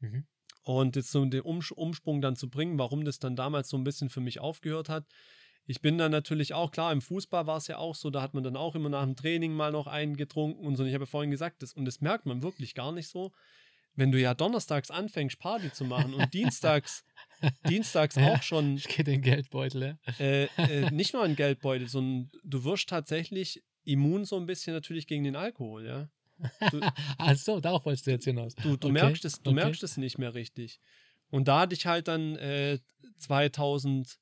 Mhm. 0.00 0.26
Und 0.62 0.96
jetzt 0.96 1.10
so 1.10 1.24
den 1.24 1.40
Umsprung 1.42 2.20
dann 2.20 2.36
zu 2.36 2.50
bringen, 2.50 2.78
warum 2.78 3.04
das 3.04 3.18
dann 3.18 3.36
damals 3.36 3.68
so 3.68 3.76
ein 3.76 3.84
bisschen 3.84 4.10
für 4.10 4.20
mich 4.20 4.40
aufgehört 4.40 4.88
hat. 4.88 5.06
Ich 5.68 5.82
bin 5.82 5.98
dann 5.98 6.10
natürlich 6.10 6.54
auch, 6.54 6.70
klar, 6.70 6.92
im 6.92 7.02
Fußball 7.02 7.46
war 7.46 7.58
es 7.58 7.66
ja 7.66 7.76
auch 7.76 7.94
so, 7.94 8.08
da 8.08 8.22
hat 8.22 8.32
man 8.32 8.42
dann 8.42 8.56
auch 8.56 8.74
immer 8.74 8.88
nach 8.88 9.04
dem 9.04 9.16
Training 9.16 9.52
mal 9.52 9.70
noch 9.70 9.86
einen 9.86 10.16
getrunken 10.16 10.66
und 10.66 10.76
so. 10.76 10.82
Und 10.82 10.88
ich 10.88 10.94
habe 10.94 11.02
ja 11.04 11.06
vorhin 11.10 11.30
gesagt, 11.30 11.62
das, 11.62 11.74
und 11.74 11.84
das 11.84 12.00
merkt 12.00 12.24
man 12.24 12.42
wirklich 12.42 12.74
gar 12.74 12.90
nicht 12.90 13.08
so. 13.08 13.32
Wenn 13.94 14.10
du 14.10 14.18
ja 14.18 14.32
donnerstags 14.32 14.90
anfängst, 14.90 15.38
Party 15.38 15.70
zu 15.70 15.84
machen 15.84 16.14
und 16.14 16.32
dienstags, 16.32 17.04
dienstags 17.68 18.14
Ja. 18.16 18.32
auch 18.32 18.42
schon 18.42 18.76
Ich 18.76 18.88
gehe 18.88 19.04
den 19.04 19.20
Geldbeutel, 19.20 19.98
ja. 20.08 20.24
äh, 20.24 20.44
äh, 20.56 20.90
nicht 20.90 21.12
nur 21.12 21.22
ein 21.22 21.36
Geldbeutel, 21.36 21.86
sondern 21.86 22.30
du 22.44 22.64
wirst 22.64 22.88
tatsächlich 22.88 23.62
immun 23.84 24.24
so 24.24 24.36
ein 24.36 24.46
bisschen 24.46 24.72
natürlich 24.72 25.06
gegen 25.06 25.24
den 25.24 25.36
Alkohol, 25.36 25.84
ja. 25.84 26.08
Du, 26.70 26.80
Ach 27.18 27.36
so, 27.36 27.60
darauf 27.60 27.84
wolltest 27.84 28.06
du 28.06 28.12
jetzt 28.12 28.24
hinaus. 28.24 28.54
Du, 28.54 28.76
du 28.78 28.88
Okay, 28.88 28.92
merkst 28.92 29.24
es, 29.26 29.42
du 29.42 29.50
okay. 29.50 29.54
merkst 29.64 29.82
es 29.82 29.98
nicht 29.98 30.16
mehr 30.16 30.32
richtig. 30.32 30.80
Und 31.30 31.46
da 31.48 31.60
hatte 31.60 31.74
ich 31.74 31.84
halt 31.84 32.08
dann 32.08 32.36
äh, 32.36 32.78
2000 33.18 34.18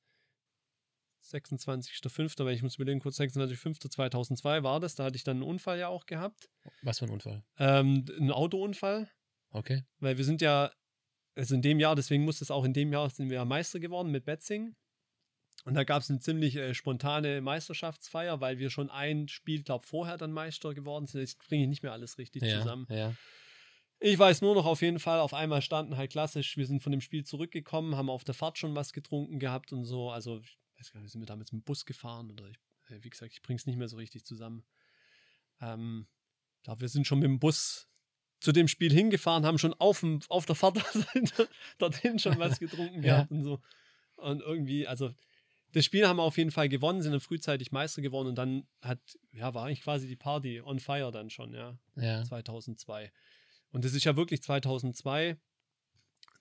26.05., 1.34 2.44
weil 2.44 2.54
ich 2.54 2.62
muss 2.62 2.76
überlegen, 2.76 3.00
kurz 3.00 3.18
26.05.2002 3.20 4.62
war 4.62 4.80
das, 4.80 4.94
da 4.94 5.04
hatte 5.04 5.16
ich 5.16 5.24
dann 5.24 5.38
einen 5.38 5.42
Unfall 5.42 5.78
ja 5.78 5.88
auch 5.88 6.06
gehabt. 6.06 6.48
Was 6.82 6.98
für 6.98 7.06
ein 7.06 7.10
Unfall. 7.10 7.42
Ähm, 7.58 8.04
einen 8.18 8.30
Autounfall, 8.32 9.10
Okay. 9.50 9.84
weil 9.98 10.18
wir 10.18 10.24
sind 10.24 10.40
ja, 10.42 10.72
also 11.36 11.54
in 11.54 11.62
dem 11.62 11.80
Jahr, 11.80 11.94
deswegen 11.96 12.24
muss 12.24 12.40
es 12.40 12.50
auch 12.50 12.64
in 12.64 12.72
dem 12.72 12.92
Jahr, 12.92 13.08
sind 13.10 13.28
wir 13.30 13.36
ja 13.36 13.44
Meister 13.44 13.78
geworden 13.80 14.10
mit 14.10 14.24
Betzing. 14.24 14.74
Und 15.64 15.74
da 15.74 15.84
gab 15.84 16.02
es 16.02 16.10
eine 16.10 16.20
ziemlich 16.20 16.54
äh, 16.56 16.74
spontane 16.74 17.40
Meisterschaftsfeier, 17.40 18.40
weil 18.40 18.58
wir 18.58 18.70
schon 18.70 18.90
ein 18.90 19.26
Spiel, 19.26 19.62
glaube 19.62 19.86
vorher 19.86 20.16
dann 20.16 20.30
Meister 20.32 20.74
geworden 20.74 21.06
sind. 21.06 21.22
Jetzt 21.22 21.38
bringe 21.38 21.64
ich 21.64 21.68
nicht 21.68 21.82
mehr 21.82 21.92
alles 21.92 22.18
richtig 22.18 22.42
Ja, 22.44 22.58
zusammen. 22.60 22.86
ja. 22.90 23.14
Ich 23.98 24.18
weiß 24.18 24.42
nur 24.42 24.54
noch 24.54 24.66
auf 24.66 24.82
jeden 24.82 24.98
Fall, 24.98 25.20
auf 25.20 25.32
einmal 25.32 25.62
standen 25.62 25.96
halt 25.96 26.12
klassisch, 26.12 26.58
wir 26.58 26.66
sind 26.66 26.82
von 26.82 26.92
dem 26.92 27.00
Spiel 27.00 27.24
zurückgekommen, 27.24 27.96
haben 27.96 28.10
auf 28.10 28.24
der 28.24 28.34
Fahrt 28.34 28.58
schon 28.58 28.74
was 28.74 28.92
getrunken 28.92 29.38
gehabt 29.38 29.72
und 29.72 29.84
so. 29.86 30.10
Also, 30.10 30.38
ich 30.40 30.58
weiß 30.78 30.92
gar 30.92 31.00
nicht, 31.00 31.12
sind 31.12 31.20
wir 31.20 31.26
damals 31.26 31.52
mit 31.52 31.62
dem 31.62 31.64
Bus 31.64 31.84
gefahren 31.84 32.30
oder 32.30 32.48
ich, 32.48 32.58
äh, 32.90 33.02
wie 33.02 33.10
gesagt, 33.10 33.32
ich 33.32 33.42
bring's 33.42 33.66
nicht 33.66 33.76
mehr 33.76 33.88
so 33.88 33.96
richtig 33.96 34.24
zusammen. 34.24 34.64
Ähm, 35.60 36.06
glaube, 36.62 36.82
wir 36.82 36.88
sind 36.88 37.06
schon 37.06 37.20
mit 37.20 37.28
dem 37.28 37.38
Bus 37.38 37.88
zu 38.40 38.52
dem 38.52 38.68
Spiel 38.68 38.92
hingefahren, 38.92 39.46
haben 39.46 39.58
schon 39.58 39.74
auf, 39.74 40.00
dem, 40.00 40.20
auf 40.28 40.44
der 40.46 40.54
Fahrt 40.54 40.76
dorthin 41.78 42.18
schon 42.18 42.38
was 42.38 42.58
getrunken 42.60 43.02
Ja. 43.02 43.16
gehabt 43.16 43.30
und 43.30 43.42
so. 43.42 43.60
Und 44.16 44.40
irgendwie, 44.42 44.86
also 44.86 45.14
das 45.72 45.84
Spiel 45.84 46.06
haben 46.06 46.16
wir 46.16 46.22
auf 46.22 46.36
jeden 46.38 46.50
Fall 46.50 46.68
gewonnen, 46.68 47.02
sind 47.02 47.12
dann 47.12 47.20
frühzeitig 47.20 47.72
Meister 47.72 48.02
geworden 48.02 48.28
und 48.28 48.36
dann 48.36 48.66
hat, 48.82 49.00
ja, 49.32 49.54
war 49.54 49.66
eigentlich 49.66 49.82
quasi 49.82 50.06
die 50.06 50.16
Party 50.16 50.60
on 50.60 50.80
fire 50.80 51.10
dann 51.10 51.30
schon, 51.30 51.52
ja. 51.54 51.78
Ja. 51.96 52.24
2002. 52.24 53.12
Und 53.70 53.84
das 53.84 53.94
ist 53.94 54.04
ja 54.04 54.16
wirklich 54.16 54.42
2002, 54.42 55.38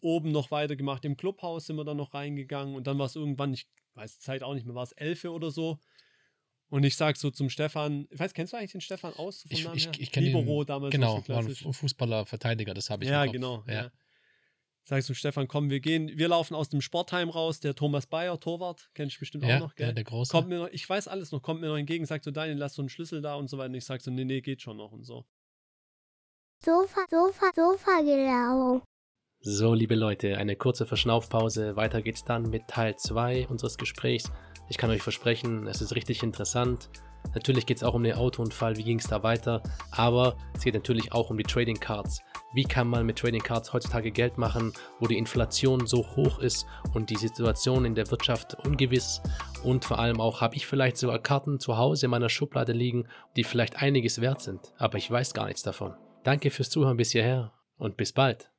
oben 0.00 0.32
noch 0.32 0.50
weitergemacht. 0.50 1.04
Im 1.04 1.16
Clubhaus 1.16 1.66
sind 1.66 1.76
wir 1.76 1.84
dann 1.84 1.96
noch 1.96 2.14
reingegangen. 2.14 2.74
Und 2.74 2.86
dann 2.86 2.98
war 2.98 3.06
es 3.06 3.16
irgendwann, 3.16 3.54
ich 3.54 3.68
weiß 3.94 4.18
die 4.18 4.24
Zeit 4.24 4.42
auch 4.42 4.54
nicht 4.54 4.66
mehr, 4.66 4.74
war 4.74 4.82
es 4.82 4.92
Elfe 4.92 5.32
oder 5.32 5.50
so. 5.50 5.78
Und 6.68 6.82
ich 6.84 6.96
sag 6.96 7.16
so 7.16 7.30
zum 7.30 7.48
Stefan, 7.48 8.08
ich 8.10 8.18
weiß, 8.18 8.34
kennst 8.34 8.52
du 8.52 8.56
eigentlich 8.56 8.72
den 8.72 8.80
Stefan 8.80 9.12
aus? 9.14 9.42
Vom 9.42 9.50
ich, 9.52 9.64
Namen 9.64 9.76
ich, 9.76 9.88
ich 10.00 10.10
kenne 10.10 10.26
Libero 10.26 10.64
damals. 10.64 10.90
Genau, 10.92 11.22
war 11.28 11.44
ein 11.44 11.72
Fußballer, 11.72 12.26
Verteidiger, 12.26 12.74
das 12.74 12.90
habe 12.90 13.04
ich 13.04 13.10
Ja, 13.10 13.24
genau. 13.26 13.62
Ja. 13.68 13.74
ja. 13.74 13.90
Sag 14.88 15.00
ich 15.00 15.04
zum 15.04 15.16
Stefan, 15.16 15.48
komm, 15.48 15.68
wir 15.68 15.80
gehen, 15.80 16.12
wir 16.16 16.28
laufen 16.28 16.54
aus 16.54 16.68
dem 16.68 16.80
Sportheim 16.80 17.28
raus, 17.28 17.58
der 17.58 17.74
Thomas 17.74 18.06
Bayer, 18.06 18.38
Torwart, 18.38 18.88
kennst 18.94 19.16
du 19.16 19.20
bestimmt 19.20 19.44
ja, 19.44 19.56
auch 19.56 19.60
noch, 19.60 19.74
gell? 19.74 19.88
Ja, 19.88 19.92
der 19.92 20.04
große. 20.04 20.30
Kommt 20.30 20.48
mir 20.48 20.58
noch, 20.58 20.68
ich 20.68 20.88
weiß 20.88 21.08
alles 21.08 21.32
noch, 21.32 21.42
kommt 21.42 21.60
mir 21.60 21.68
noch 21.68 21.76
entgegen, 21.76 22.06
sagt 22.06 22.24
so, 22.24 22.30
Daniel, 22.30 22.56
lass 22.56 22.74
so 22.74 22.82
einen 22.82 22.88
Schlüssel 22.88 23.20
da 23.20 23.34
und 23.34 23.48
so 23.48 23.58
weiter. 23.58 23.70
Und 23.70 23.74
ich 23.74 23.84
sag 23.84 24.00
so, 24.00 24.12
nee, 24.12 24.24
nee, 24.24 24.40
geht 24.40 24.62
schon 24.62 24.76
noch 24.76 24.92
und 24.92 25.02
so. 25.04 25.24
Sofa, 26.64 27.04
Sofa, 27.10 27.50
Sofa, 27.54 28.00
genau. 28.00 28.82
So, 29.48 29.74
liebe 29.74 29.94
Leute, 29.94 30.38
eine 30.38 30.56
kurze 30.56 30.86
Verschnaufpause. 30.86 31.76
Weiter 31.76 32.02
geht's 32.02 32.24
dann 32.24 32.50
mit 32.50 32.66
Teil 32.66 32.96
2 32.96 33.46
unseres 33.46 33.78
Gesprächs. 33.78 34.32
Ich 34.68 34.76
kann 34.76 34.90
euch 34.90 35.02
versprechen, 35.02 35.68
es 35.68 35.80
ist 35.80 35.94
richtig 35.94 36.24
interessant. 36.24 36.90
Natürlich 37.32 37.64
geht 37.64 37.76
es 37.76 37.84
auch 37.84 37.94
um 37.94 38.02
den 38.02 38.16
Autounfall, 38.16 38.76
wie 38.76 38.82
ging 38.82 38.98
es 38.98 39.06
da 39.06 39.22
weiter, 39.22 39.62
aber 39.92 40.36
es 40.56 40.64
geht 40.64 40.74
natürlich 40.74 41.12
auch 41.12 41.30
um 41.30 41.38
die 41.38 41.44
Trading 41.44 41.78
Cards. 41.78 42.22
Wie 42.54 42.64
kann 42.64 42.88
man 42.88 43.06
mit 43.06 43.20
Trading 43.20 43.40
Cards 43.40 43.72
heutzutage 43.72 44.10
Geld 44.10 44.36
machen, 44.36 44.72
wo 44.98 45.06
die 45.06 45.16
Inflation 45.16 45.86
so 45.86 46.04
hoch 46.16 46.40
ist 46.40 46.66
und 46.94 47.10
die 47.10 47.14
Situation 47.14 47.84
in 47.84 47.94
der 47.94 48.10
Wirtschaft 48.10 48.56
ungewiss 48.66 49.22
und 49.62 49.84
vor 49.84 50.00
allem 50.00 50.20
auch 50.20 50.40
habe 50.40 50.56
ich 50.56 50.66
vielleicht 50.66 50.96
sogar 50.96 51.20
Karten 51.20 51.60
zu 51.60 51.76
Hause 51.76 52.06
in 52.06 52.10
meiner 52.10 52.30
Schublade 52.30 52.72
liegen, 52.72 53.06
die 53.36 53.44
vielleicht 53.44 53.80
einiges 53.80 54.20
wert 54.20 54.40
sind, 54.40 54.74
aber 54.76 54.98
ich 54.98 55.08
weiß 55.08 55.34
gar 55.34 55.46
nichts 55.46 55.62
davon. 55.62 55.94
Danke 56.24 56.50
fürs 56.50 56.70
Zuhören 56.70 56.96
bis 56.96 57.12
hierher 57.12 57.52
und 57.78 57.96
bis 57.96 58.12
bald. 58.12 58.50